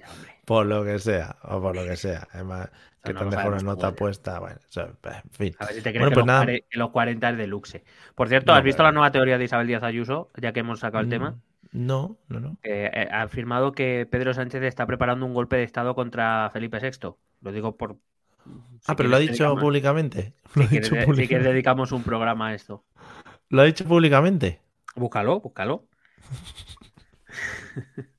por, 0.45 0.65
lo 0.65 0.83
que 0.83 0.99
sea, 0.99 1.37
o 1.43 1.61
por 1.61 1.75
lo 1.75 1.83
que 1.83 1.95
sea. 1.95 2.27
Además, 2.31 2.69
que 3.03 3.13
te 3.13 3.19
han 3.19 3.29
dejado 3.29 3.49
una 3.49 3.59
nota 3.59 3.91
puesta. 3.93 4.39
Bueno, 4.39 4.57
en 4.75 5.31
fin. 5.31 5.55
A 5.59 5.65
ver 5.65 5.75
si 5.75 5.81
te 5.81 5.93
crees 5.93 6.09
que, 6.09 6.15
pues 6.15 6.63
los 6.71 6.89
40 6.89 7.29
es 7.29 7.37
de 7.37 7.47
luxe. 7.47 7.83
Por 8.15 8.29
cierto, 8.29 8.53
¿has 8.53 8.63
visto 8.63 8.83
la 8.83 8.91
nueva 8.91 9.11
teoría 9.11 9.37
de 9.37 9.45
Isabel 9.45 9.67
Díaz 9.67 9.83
Ayuso, 9.83 10.29
ya 10.37 10.53
que 10.53 10.61
hemos 10.61 10.79
sacado 10.79 11.03
el 11.03 11.09
tema? 11.09 11.31
Mm, 11.31 11.85
no, 11.85 12.17
no, 12.29 12.39
no. 12.39 12.57
Eh, 12.63 13.07
ha 13.11 13.23
afirmado 13.23 13.73
que 13.73 14.07
Pedro 14.09 14.33
Sánchez 14.33 14.63
está 14.63 14.85
preparando 14.85 15.25
un 15.25 15.33
golpe 15.33 15.57
de 15.57 15.63
Estado 15.63 15.93
contra 15.93 16.49
Felipe 16.51 16.79
VI. 16.79 17.15
Lo 17.41 17.51
digo 17.51 17.75
por. 17.75 17.97
ah, 18.87 18.95
pero 18.95 19.09
lo 19.09 19.17
ha 19.17 19.19
dicho 19.19 19.55
públicamente. 19.55 20.33
si, 21.15 21.27
que 21.27 21.39
dedicamos 21.39 21.91
un 21.91 22.03
programa 22.03 22.47
a 22.49 22.53
esto. 22.53 22.83
¿Lo 23.49 23.61
ha 23.61 23.65
dicho 23.65 23.85
públicamente? 23.85 24.59
Búscalo, 24.95 25.39
búscalo. 25.39 25.85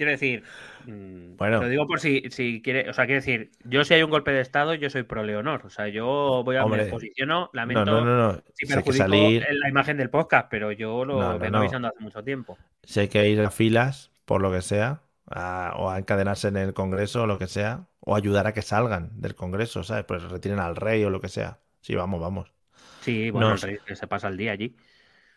Quiero 0.00 0.12
decir, 0.12 0.44
mm, 0.86 1.36
bueno. 1.36 1.60
lo 1.60 1.68
digo 1.68 1.86
por 1.86 2.00
si, 2.00 2.22
si 2.30 2.62
quiere, 2.62 2.88
o 2.88 2.94
sea, 2.94 3.04
quiero 3.04 3.20
decir, 3.20 3.50
yo 3.64 3.84
si 3.84 3.92
hay 3.92 4.02
un 4.02 4.08
golpe 4.08 4.30
de 4.30 4.40
Estado, 4.40 4.72
yo 4.72 4.88
soy 4.88 5.02
pro 5.02 5.22
Leonor, 5.22 5.66
o 5.66 5.68
sea, 5.68 5.88
yo 5.88 6.40
voy 6.42 6.56
a 6.56 6.64
me 6.64 6.86
posiciono, 6.86 7.50
lamento 7.52 7.84
no, 7.84 8.02
no, 8.02 8.32
no, 8.32 8.42
si 8.54 8.64
perjudico 8.64 9.04
salir... 9.04 9.46
la 9.50 9.68
imagen 9.68 9.98
del 9.98 10.08
podcast, 10.08 10.48
pero 10.50 10.72
yo 10.72 11.04
lo 11.04 11.38
vengo 11.38 11.58
avisando 11.58 11.88
hace 11.88 12.00
mucho 12.00 12.24
tiempo. 12.24 12.56
Si 12.82 13.00
hay 13.00 13.08
que 13.08 13.28
ir 13.28 13.42
a 13.42 13.50
filas, 13.50 14.10
por 14.24 14.40
lo 14.40 14.50
que 14.50 14.62
sea, 14.62 15.02
o 15.26 15.90
a 15.90 15.98
encadenarse 15.98 16.48
en 16.48 16.56
el 16.56 16.72
Congreso 16.72 17.24
o 17.24 17.26
lo 17.26 17.38
que 17.38 17.46
sea, 17.46 17.86
o 18.00 18.16
ayudar 18.16 18.46
a 18.46 18.54
que 18.54 18.62
salgan 18.62 19.20
del 19.20 19.34
Congreso, 19.34 19.84
¿sabes? 19.84 20.06
Pues 20.06 20.22
retiren 20.22 20.60
al 20.60 20.76
rey 20.76 21.04
o 21.04 21.10
lo 21.10 21.20
que 21.20 21.28
sea. 21.28 21.58
Sí, 21.82 21.94
vamos, 21.94 22.22
vamos. 22.22 22.54
Sí, 23.02 23.28
bueno, 23.28 23.52
el 23.52 23.60
rey 23.60 23.76
que 23.84 23.96
se 23.96 24.06
pasa 24.06 24.28
el 24.28 24.38
día 24.38 24.52
allí. 24.52 24.74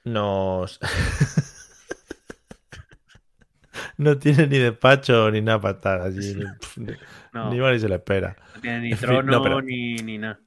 Nos... 0.05 0.79
no 3.97 4.17
tiene 4.17 4.47
ni 4.47 4.57
despacho 4.57 5.29
ni 5.31 5.41
nada 5.41 5.59
para 5.59 5.75
estar 5.75 6.01
allí. 6.01 6.35
Ni, 7.33 7.57
ni, 7.57 7.79
se 7.79 7.89
le 7.89 7.95
espera. 7.95 8.35
No 8.53 8.61
tiene 8.61 8.79
ni 8.81 8.95
trono 8.95 9.61
ni, 9.61 10.17
nada. 10.19 10.39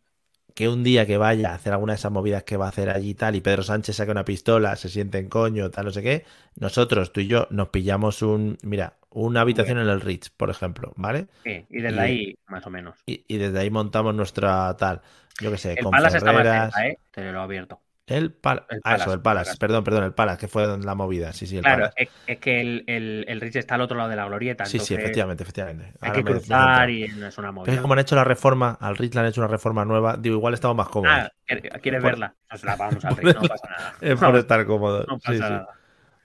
Que 0.55 0.68
un 0.68 0.85
día 0.85 1.05
que 1.05 1.16
vaya 1.16 1.51
a 1.51 1.55
hacer 1.56 1.73
alguna 1.73 1.94
de 1.94 1.97
esas 1.97 2.12
movidas 2.12 2.44
que 2.44 2.56
va 2.56 2.66
a 2.66 2.68
hacer 2.68 2.90
allí 2.90 3.10
y 3.10 3.14
tal, 3.14 3.35
y 3.35 3.40
Pedro 3.40 3.64
Sánchez 3.64 3.97
saque 3.97 4.12
una 4.12 4.24
pistola, 4.24 4.77
se 4.77 4.89
siente 4.89 5.18
en 5.18 5.28
coño, 5.28 5.68
tal, 5.70 5.86
no 5.86 5.90
sé 5.90 6.01
qué, 6.02 6.24
nosotros, 6.55 7.12
tú 7.12 7.20
y 7.20 7.27
yo, 7.27 7.48
nos 7.51 7.70
pillamos 7.70 8.23
un. 8.23 8.56
Mira, 8.62 8.98
una 9.10 9.40
habitación 9.40 9.78
en 9.78 9.89
el 9.89 10.01
Ritz, 10.01 10.31
por 10.31 10.48
ejemplo, 10.48 10.93
¿vale? 10.94 11.27
Sí, 11.43 11.66
y 11.68 11.81
desde 11.81 12.01
ahí, 12.01 12.39
más 12.47 12.64
o 12.66 12.70
menos. 12.70 13.02
Y, 13.05 13.36
desde 13.36 13.59
ahí 13.59 13.70
montamos 13.70 14.14
nuestra 14.14 14.77
tal. 14.77 15.02
Yo 15.40 15.51
qué 15.51 15.59
sé, 15.59 15.73
el 15.73 15.82
con 15.82 15.90
Palace 15.90 16.18
está 16.18 16.32
más 16.32 16.43
cerca, 16.44 16.86
¿eh? 16.86 16.98
Te 17.10 17.32
lo 17.32 17.40
he 17.40 17.43
abierto. 17.43 17.81
El, 18.06 18.32
Palace. 18.32 18.66
Ah, 18.84 18.94
eso, 18.94 19.12
el 19.12 19.20
Palace. 19.20 19.56
Perdón, 19.56 19.82
perdón, 19.82 20.04
el 20.04 20.14
Palace, 20.14 20.38
que 20.38 20.48
fue 20.48 20.78
la 20.78 20.94
movida. 20.94 21.32
Sí, 21.32 21.44
sí, 21.46 21.56
el 21.56 21.62
claro, 21.62 21.90
es, 21.96 22.38
que 22.38 22.60
el, 22.60 22.84
el, 22.86 23.24
el, 23.26 23.40
Rich 23.40 23.56
está 23.56 23.74
al 23.74 23.80
otro 23.80 23.96
lado 23.96 24.08
de 24.08 24.14
la 24.14 24.26
glorieta. 24.26 24.64
Sí, 24.64 24.78
sí, 24.78 24.94
efectivamente, 24.94 25.42
efectivamente. 25.42 25.92
hay 26.00 26.12
que 26.12 26.22
cruzar 26.22 26.88
y 26.88 27.08
no 27.08 27.26
es 27.26 27.36
una 27.36 27.50
movida. 27.50 27.74
Es 27.74 27.80
como 27.80 27.94
han 27.94 27.98
hecho 27.98 28.14
la 28.14 28.22
reforma, 28.22 28.78
al 28.80 28.96
Rich 28.96 29.14
le 29.14 29.20
han 29.20 29.26
hecho 29.26 29.40
una 29.40 29.48
reforma 29.48 29.84
nueva. 29.84 30.16
Digo, 30.16 30.36
igual 30.36 30.54
estamos 30.54 30.76
más 30.76 30.88
cómodos. 30.88 31.16
Ah, 31.16 31.30
¿quieres 31.82 32.02
verla? 32.02 32.32
Pues 32.48 32.62
la 32.62 32.76
vamos 32.76 33.04
al 33.04 33.16
Rich, 33.16 33.34
no 33.34 33.42
pasa 33.42 33.68
nada. 33.68 33.94
Es 34.00 34.20
por 34.20 34.36
estar 34.36 34.66
cómodo. 34.66 35.04
No 35.08 35.18
pasa 35.18 35.50
nada. 35.50 35.68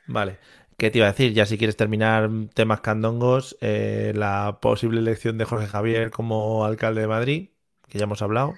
Vale. 0.05 0.37
¿Qué 0.77 0.91
te 0.91 0.99
iba 0.99 1.07
a 1.07 1.11
decir? 1.11 1.33
Ya 1.33 1.45
si 1.45 1.57
quieres 1.57 1.77
terminar 1.77 2.29
temas 2.53 2.81
candongos, 2.81 3.57
eh, 3.61 4.13
la 4.15 4.59
posible 4.61 4.99
elección 4.99 5.37
de 5.37 5.45
Jorge 5.45 5.67
Javier 5.67 6.11
como 6.11 6.65
alcalde 6.65 7.01
de 7.01 7.07
Madrid, 7.07 7.49
que 7.87 7.97
ya 7.97 8.05
hemos 8.05 8.21
hablado. 8.21 8.53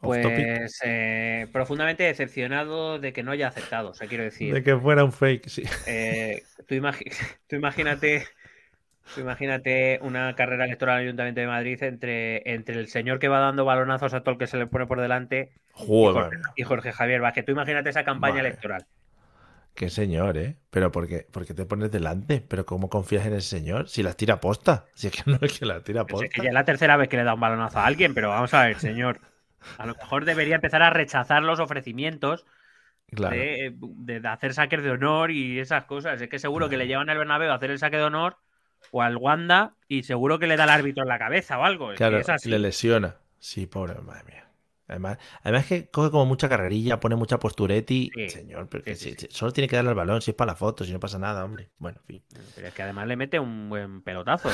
Pues 0.00 0.80
eh, 0.84 1.46
profundamente 1.52 2.04
decepcionado 2.04 2.98
de 2.98 3.12
que 3.12 3.22
no 3.22 3.32
haya 3.32 3.48
aceptado, 3.48 3.90
o 3.90 3.94
sea, 3.94 4.06
quiero 4.06 4.24
decir. 4.24 4.52
De 4.52 4.62
que 4.62 4.76
fuera 4.76 5.04
un 5.04 5.12
fake, 5.12 5.48
sí. 5.48 5.62
Eh, 5.86 6.42
tú, 6.68 6.74
imagínate. 7.54 8.26
imagínate 9.16 9.98
una 10.02 10.34
carrera 10.34 10.66
electoral 10.66 10.96
al 10.96 11.02
Ayuntamiento 11.02 11.40
de 11.40 11.46
Madrid 11.46 11.82
entre, 11.82 12.52
entre 12.52 12.78
el 12.78 12.88
señor 12.88 13.18
que 13.18 13.28
va 13.28 13.40
dando 13.40 13.64
balonazos 13.64 14.12
a 14.14 14.20
todo 14.20 14.32
el 14.32 14.38
que 14.38 14.46
se 14.46 14.58
le 14.58 14.66
pone 14.66 14.86
por 14.86 15.00
delante 15.00 15.52
y, 16.56 16.62
Jorge, 16.62 16.92
Javier 16.92 17.20
Vázquez. 17.20 17.44
Tú 17.44 17.52
imagínate 17.52 17.90
esa 17.90 18.04
campaña 18.04 18.40
electoral. 18.40 18.86
Qué 19.74 19.90
señor, 19.90 20.38
¿eh? 20.38 20.56
Pero 20.70 20.90
¿por 20.90 21.06
qué, 21.06 21.26
te 21.54 21.66
pones 21.66 21.90
delante? 21.90 22.42
¿Pero 22.46 22.64
cómo 22.64 22.88
confías 22.88 23.26
en 23.26 23.34
ese 23.34 23.58
señor? 23.58 23.88
Si 23.90 24.02
las 24.02 24.16
tira 24.16 24.40
posta. 24.40 24.86
Si 24.94 25.08
es 25.08 25.12
que 25.12 25.30
no 25.30 25.38
es 25.40 25.58
que 25.58 25.66
las 25.66 25.84
tira 25.84 26.06
posta. 26.06 26.26
Es 26.26 26.32
que 26.32 26.42
ya 26.42 26.48
es 26.48 26.54
la 26.54 26.64
tercera 26.64 26.96
vez 26.96 27.08
que 27.08 27.18
le 27.18 27.24
da 27.24 27.34
un 27.34 27.40
balonazo 27.40 27.78
a 27.78 27.86
alguien, 27.86 28.14
pero 28.14 28.30
vamos 28.30 28.54
a 28.54 28.64
ver, 28.64 28.78
señor. 28.78 29.20
A 29.78 29.86
lo 29.86 29.94
mejor 29.94 30.24
debería 30.24 30.56
empezar 30.56 30.82
a 30.82 30.90
rechazar 30.90 31.42
los 31.42 31.60
ofrecimientos 31.60 32.46
de, 33.10 34.20
hacer 34.24 34.54
saques 34.54 34.82
de 34.82 34.90
honor 34.90 35.30
y 35.30 35.58
esas 35.58 35.84
cosas. 35.84 36.20
Es 36.20 36.28
que 36.28 36.38
seguro 36.38 36.68
que 36.68 36.76
le 36.76 36.86
llevan 36.86 37.10
al 37.10 37.18
Bernabéu 37.18 37.50
a 37.50 37.54
hacer 37.54 37.70
el 37.70 37.78
saque 37.78 37.96
de 37.96 38.04
honor 38.04 38.36
o 38.90 39.02
al 39.02 39.16
Wanda 39.16 39.74
y 39.88 40.02
seguro 40.02 40.38
que 40.38 40.46
le 40.46 40.56
da 40.56 40.64
el 40.64 40.70
árbitro 40.70 41.02
en 41.02 41.08
la 41.08 41.18
cabeza 41.18 41.58
o 41.58 41.64
algo. 41.64 41.94
claro, 41.94 42.20
le 42.44 42.58
lesiona. 42.58 43.16
Sí, 43.38 43.66
pobre, 43.66 43.94
madre 44.00 44.24
mía. 44.24 44.46
Además, 44.88 45.18
además 45.42 45.66
que 45.66 45.90
coge 45.90 46.10
como 46.10 46.26
mucha 46.26 46.48
carrerilla, 46.48 47.00
pone 47.00 47.16
mucha 47.16 47.38
posturetti. 47.38 48.10
Señor, 48.28 48.68
pero 48.68 48.84
solo 49.30 49.52
tiene 49.52 49.68
que 49.68 49.76
darle 49.76 49.90
el 49.90 49.96
balón 49.96 50.22
si 50.22 50.30
es 50.30 50.36
para 50.36 50.52
la 50.52 50.56
foto, 50.56 50.84
si 50.84 50.92
no 50.92 51.00
pasa 51.00 51.18
nada, 51.18 51.44
hombre. 51.44 51.70
Bueno, 51.78 51.98
en 52.02 52.06
fin. 52.06 52.22
Pero 52.54 52.68
es 52.68 52.74
que 52.74 52.82
además 52.82 53.08
le 53.08 53.16
mete 53.16 53.40
un 53.40 53.68
buen 53.68 54.02
pelotazo. 54.02 54.48
¿eh? 54.48 54.52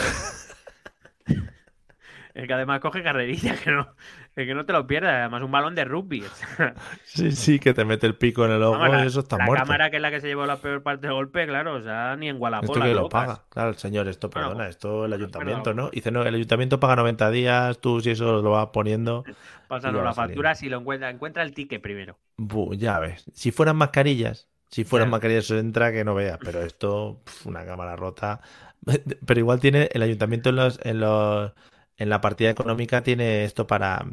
es 2.35 2.47
que 2.47 2.53
además 2.53 2.81
coge 2.81 3.03
carrerilla, 3.03 3.57
que 3.63 3.71
no, 3.71 3.95
es 4.35 4.47
que 4.47 4.55
no 4.55 4.65
te 4.65 4.73
lo 4.73 4.87
pierdas, 4.87 5.13
además 5.13 5.43
un 5.43 5.51
balón 5.51 5.75
de 5.75 5.85
rugby. 5.85 6.25
sí, 7.05 7.33
sí, 7.33 7.59
que 7.59 7.75
te 7.75 7.85
mete 7.85 8.07
el 8.07 8.15
pico 8.15 8.47
en 8.47 8.53
el 8.53 8.63
ojo 8.63 8.87
y 8.87 9.07
eso 9.07 9.21
está 9.21 9.37
muerto. 9.37 9.55
La 9.55 9.61
cámara 9.61 9.91
que 9.91 9.97
es 9.97 10.03
la 10.03 10.11
que 10.11 10.21
se 10.21 10.29
llevó 10.29 10.47
la 10.47 10.57
peor 10.57 10.83
parte 10.83 11.07
del 11.07 11.15
golpe, 11.15 11.47
claro, 11.47 11.75
o 11.75 11.83
sea, 11.83 12.17
ni 12.17 12.31
en 12.31 12.39
Guadalajara. 12.39 12.73
Esto 12.73 12.83
que 12.83 12.95
lo 12.95 13.09
paga, 13.11 13.45
claro, 13.51 13.71
el 13.71 13.77
señor, 13.77 14.09
esto, 14.09 14.31
perdona, 14.31 14.69
esto 14.69 15.05
el 15.05 15.13
ayuntamiento, 15.13 15.75
¿no? 15.75 15.91
Dice, 15.91 16.11
no, 16.11 16.23
el 16.23 16.35
ayuntamiento 16.35 16.81
paga 16.81 16.97
90 16.97 17.31
días, 17.31 17.79
tú 17.79 18.01
si 18.01 18.11
eso 18.11 18.41
lo 18.41 18.51
vas 18.51 18.69
poniendo. 18.73 19.25
Pásalo 19.69 20.03
la 20.03 20.15
factura 20.15 20.55
si 20.55 20.69
lo 20.69 20.79
encuentra, 20.79 21.11
encuentra 21.11 21.43
el 21.43 21.53
ticket 21.53 21.83
primero. 21.83 22.19
ya 22.73 22.99
ves, 23.01 23.31
si 23.35 23.53
fueran 23.53 23.77
mascarillas, 23.77 24.49
si 24.69 24.85
fueran 24.85 25.11
mascarillas 25.11 25.45
eso 25.45 25.59
entra 25.59 25.93
que 25.93 26.05
no 26.05 26.15
veas, 26.15 26.39
pero 26.43 26.63
esto, 26.63 27.21
una 27.45 27.67
cámara 27.67 27.97
rota. 27.97 28.41
Pero 29.27 29.39
igual 29.39 29.61
tiene 29.61 29.89
el 29.93 30.03
ayuntamiento 30.03 30.49
en 30.49 30.57
los, 30.57 30.81
en 30.83 30.99
los 30.99 31.53
en 31.99 32.09
la 32.09 32.21
partida 32.21 32.51
económica 32.51 33.03
tiene 33.03 33.45
esto 33.45 33.67
para 33.67 34.05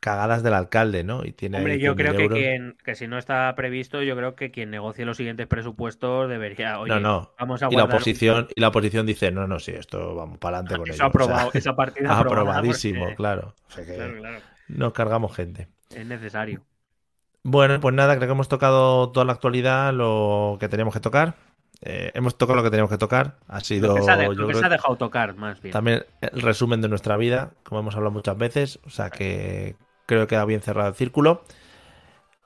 cagadas 0.00 0.42
del 0.44 0.54
alcalde, 0.54 1.02
¿no? 1.02 1.24
Y 1.24 1.32
tiene 1.32 1.58
Hombre, 1.58 1.80
yo 1.80 1.96
creo 1.96 2.16
que, 2.16 2.28
quien, 2.28 2.76
que 2.84 2.94
si 2.94 3.08
no 3.08 3.18
está 3.18 3.52
previsto, 3.56 4.02
yo 4.02 4.14
creo 4.16 4.36
que 4.36 4.52
quien 4.52 4.70
negocie 4.70 5.04
los 5.04 5.16
siguientes 5.16 5.48
presupuestos 5.48 6.28
debería. 6.28 6.78
Oye, 6.78 6.94
no, 6.94 7.00
no. 7.00 7.32
Vamos 7.38 7.62
a 7.62 7.68
y 7.70 7.74
la 7.74 7.84
oposición 7.84 8.46
y 8.54 8.60
la 8.60 8.68
oposición 8.68 9.04
dice, 9.04 9.32
no, 9.32 9.48
no, 9.48 9.58
sí, 9.58 9.72
esto 9.72 10.14
vamos 10.14 10.38
para 10.38 10.58
adelante 10.58 10.78
con 10.78 10.90
eso. 10.90 11.04
aprobado, 11.06 11.50
esa 11.54 11.74
partida 11.74 12.16
aprobadísimo, 12.18 13.14
claro. 13.16 13.54
Nos 14.68 14.92
cargamos 14.92 15.34
gente. 15.34 15.68
Es 15.94 16.06
necesario. 16.06 16.62
Bueno, 17.42 17.80
pues 17.80 17.94
nada, 17.94 18.16
creo 18.16 18.28
que 18.28 18.32
hemos 18.32 18.48
tocado 18.48 19.10
toda 19.10 19.26
la 19.26 19.32
actualidad, 19.32 19.92
lo 19.92 20.56
que 20.60 20.68
teníamos 20.68 20.94
que 20.94 21.00
tocar. 21.00 21.34
Eh, 21.82 22.10
hemos 22.14 22.36
tocado 22.38 22.56
lo 22.56 22.62
que 22.62 22.70
teníamos 22.70 22.90
que 22.90 22.98
tocar. 22.98 23.36
Ha 23.48 23.60
sido. 23.60 23.88
Lo 23.88 23.94
que, 23.96 24.02
se 24.54 24.64
ha, 24.64 24.68
dejado 24.68 24.96
tocar, 24.96 25.36
más 25.36 25.60
bien. 25.60 25.72
También 25.72 26.04
el 26.20 26.42
resumen 26.42 26.80
de 26.80 26.88
nuestra 26.88 27.16
vida, 27.16 27.52
como 27.64 27.80
hemos 27.80 27.94
hablado 27.94 28.12
muchas 28.12 28.36
veces. 28.36 28.78
O 28.86 28.90
sea 28.90 29.10
que 29.10 29.76
creo 30.06 30.26
que 30.26 30.36
ha 30.36 30.44
bien 30.44 30.60
cerrado 30.60 30.88
el 30.88 30.94
círculo. 30.94 31.42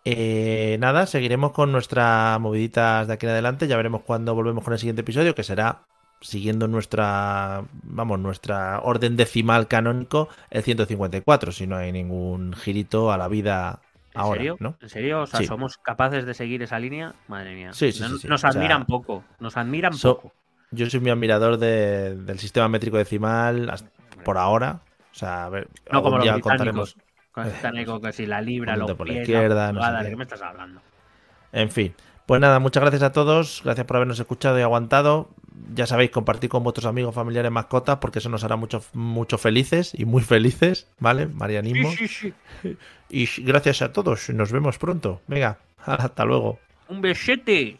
Eh, 0.04 0.78
nada, 0.80 1.06
seguiremos 1.06 1.52
con 1.52 1.72
nuestras 1.72 2.40
moviditas 2.40 3.06
de 3.06 3.14
aquí 3.14 3.26
en 3.26 3.32
adelante. 3.32 3.68
Ya 3.68 3.76
veremos 3.76 4.02
cuándo 4.02 4.34
volvemos 4.34 4.64
con 4.64 4.72
el 4.72 4.78
siguiente 4.78 5.02
episodio, 5.02 5.34
que 5.34 5.42
será 5.42 5.84
siguiendo 6.20 6.68
nuestra, 6.68 7.64
vamos, 7.82 8.18
nuestra 8.18 8.80
orden 8.80 9.16
decimal 9.16 9.68
canónico, 9.68 10.28
el 10.50 10.62
154, 10.62 11.52
si 11.52 11.66
no 11.66 11.76
hay 11.76 11.92
ningún 11.92 12.52
girito 12.52 13.10
a 13.10 13.16
la 13.16 13.28
vida 13.28 13.80
¿En 14.14 14.26
serio? 14.26 14.56
¿no? 14.58 14.76
¿En 14.80 14.88
serio? 14.88 15.22
O 15.22 15.26
sea, 15.26 15.42
¿somos 15.42 15.78
capaces 15.78 16.26
de 16.26 16.34
seguir 16.34 16.62
esa 16.62 16.78
línea? 16.78 17.14
Madre 17.28 17.54
mía. 17.54 17.72
Sí, 17.72 17.92
sí, 17.92 18.02
nos 18.28 18.44
admiran 18.44 18.86
poco. 18.86 19.24
Nos 19.38 19.56
admiran 19.56 19.92
poco. 19.96 20.32
Yo 20.72 20.88
soy 20.88 21.00
mi 21.00 21.10
admirador 21.10 21.58
del 21.58 22.38
sistema 22.38 22.68
métrico 22.68 22.96
decimal 22.96 23.72
por 24.24 24.38
ahora. 24.38 24.80
O 25.12 25.14
sea, 25.14 25.46
a 25.46 25.48
ver, 25.48 25.68
no 25.90 26.02
como 26.02 26.18
los 26.18 26.40
contaremos. 26.40 26.96
que 28.02 28.12
si 28.12 28.26
la 28.26 28.40
libra, 28.40 28.76
lo 28.76 28.96
por 28.96 29.08
la 29.08 29.20
izquierda, 29.20 29.72
no 29.72 30.02
¿De 30.02 30.10
qué 30.10 30.16
me 30.16 30.24
estás 30.24 30.42
hablando? 30.42 30.80
En 31.52 31.70
fin. 31.70 31.94
Pues 32.26 32.40
nada, 32.40 32.60
muchas 32.60 32.82
gracias 32.82 33.02
a 33.02 33.10
todos. 33.10 33.62
Gracias 33.64 33.84
por 33.86 33.96
habernos 33.96 34.20
escuchado 34.20 34.56
y 34.58 34.62
aguantado. 34.62 35.30
Ya 35.74 35.86
sabéis, 35.86 36.10
compartir 36.10 36.50
con 36.50 36.62
vuestros 36.62 36.86
amigos, 36.86 37.14
familiares, 37.14 37.50
mascotas, 37.50 37.98
porque 37.98 38.18
eso 38.20 38.28
nos 38.28 38.44
hará 38.44 38.56
mucho, 38.56 38.82
mucho 38.92 39.38
felices 39.38 39.92
y 39.94 40.04
muy 40.04 40.22
felices, 40.22 40.88
¿vale? 40.98 41.26
Marianismo. 41.26 41.90
Sí, 41.90 42.08
sí, 42.08 42.32
sí. 42.62 42.76
Y 43.08 43.28
gracias 43.42 43.82
a 43.82 43.92
todos, 43.92 44.30
nos 44.30 44.52
vemos 44.52 44.78
pronto. 44.78 45.20
Venga, 45.26 45.58
hasta 45.84 46.24
luego. 46.24 46.58
Un 46.88 47.00
besete. 47.00 47.79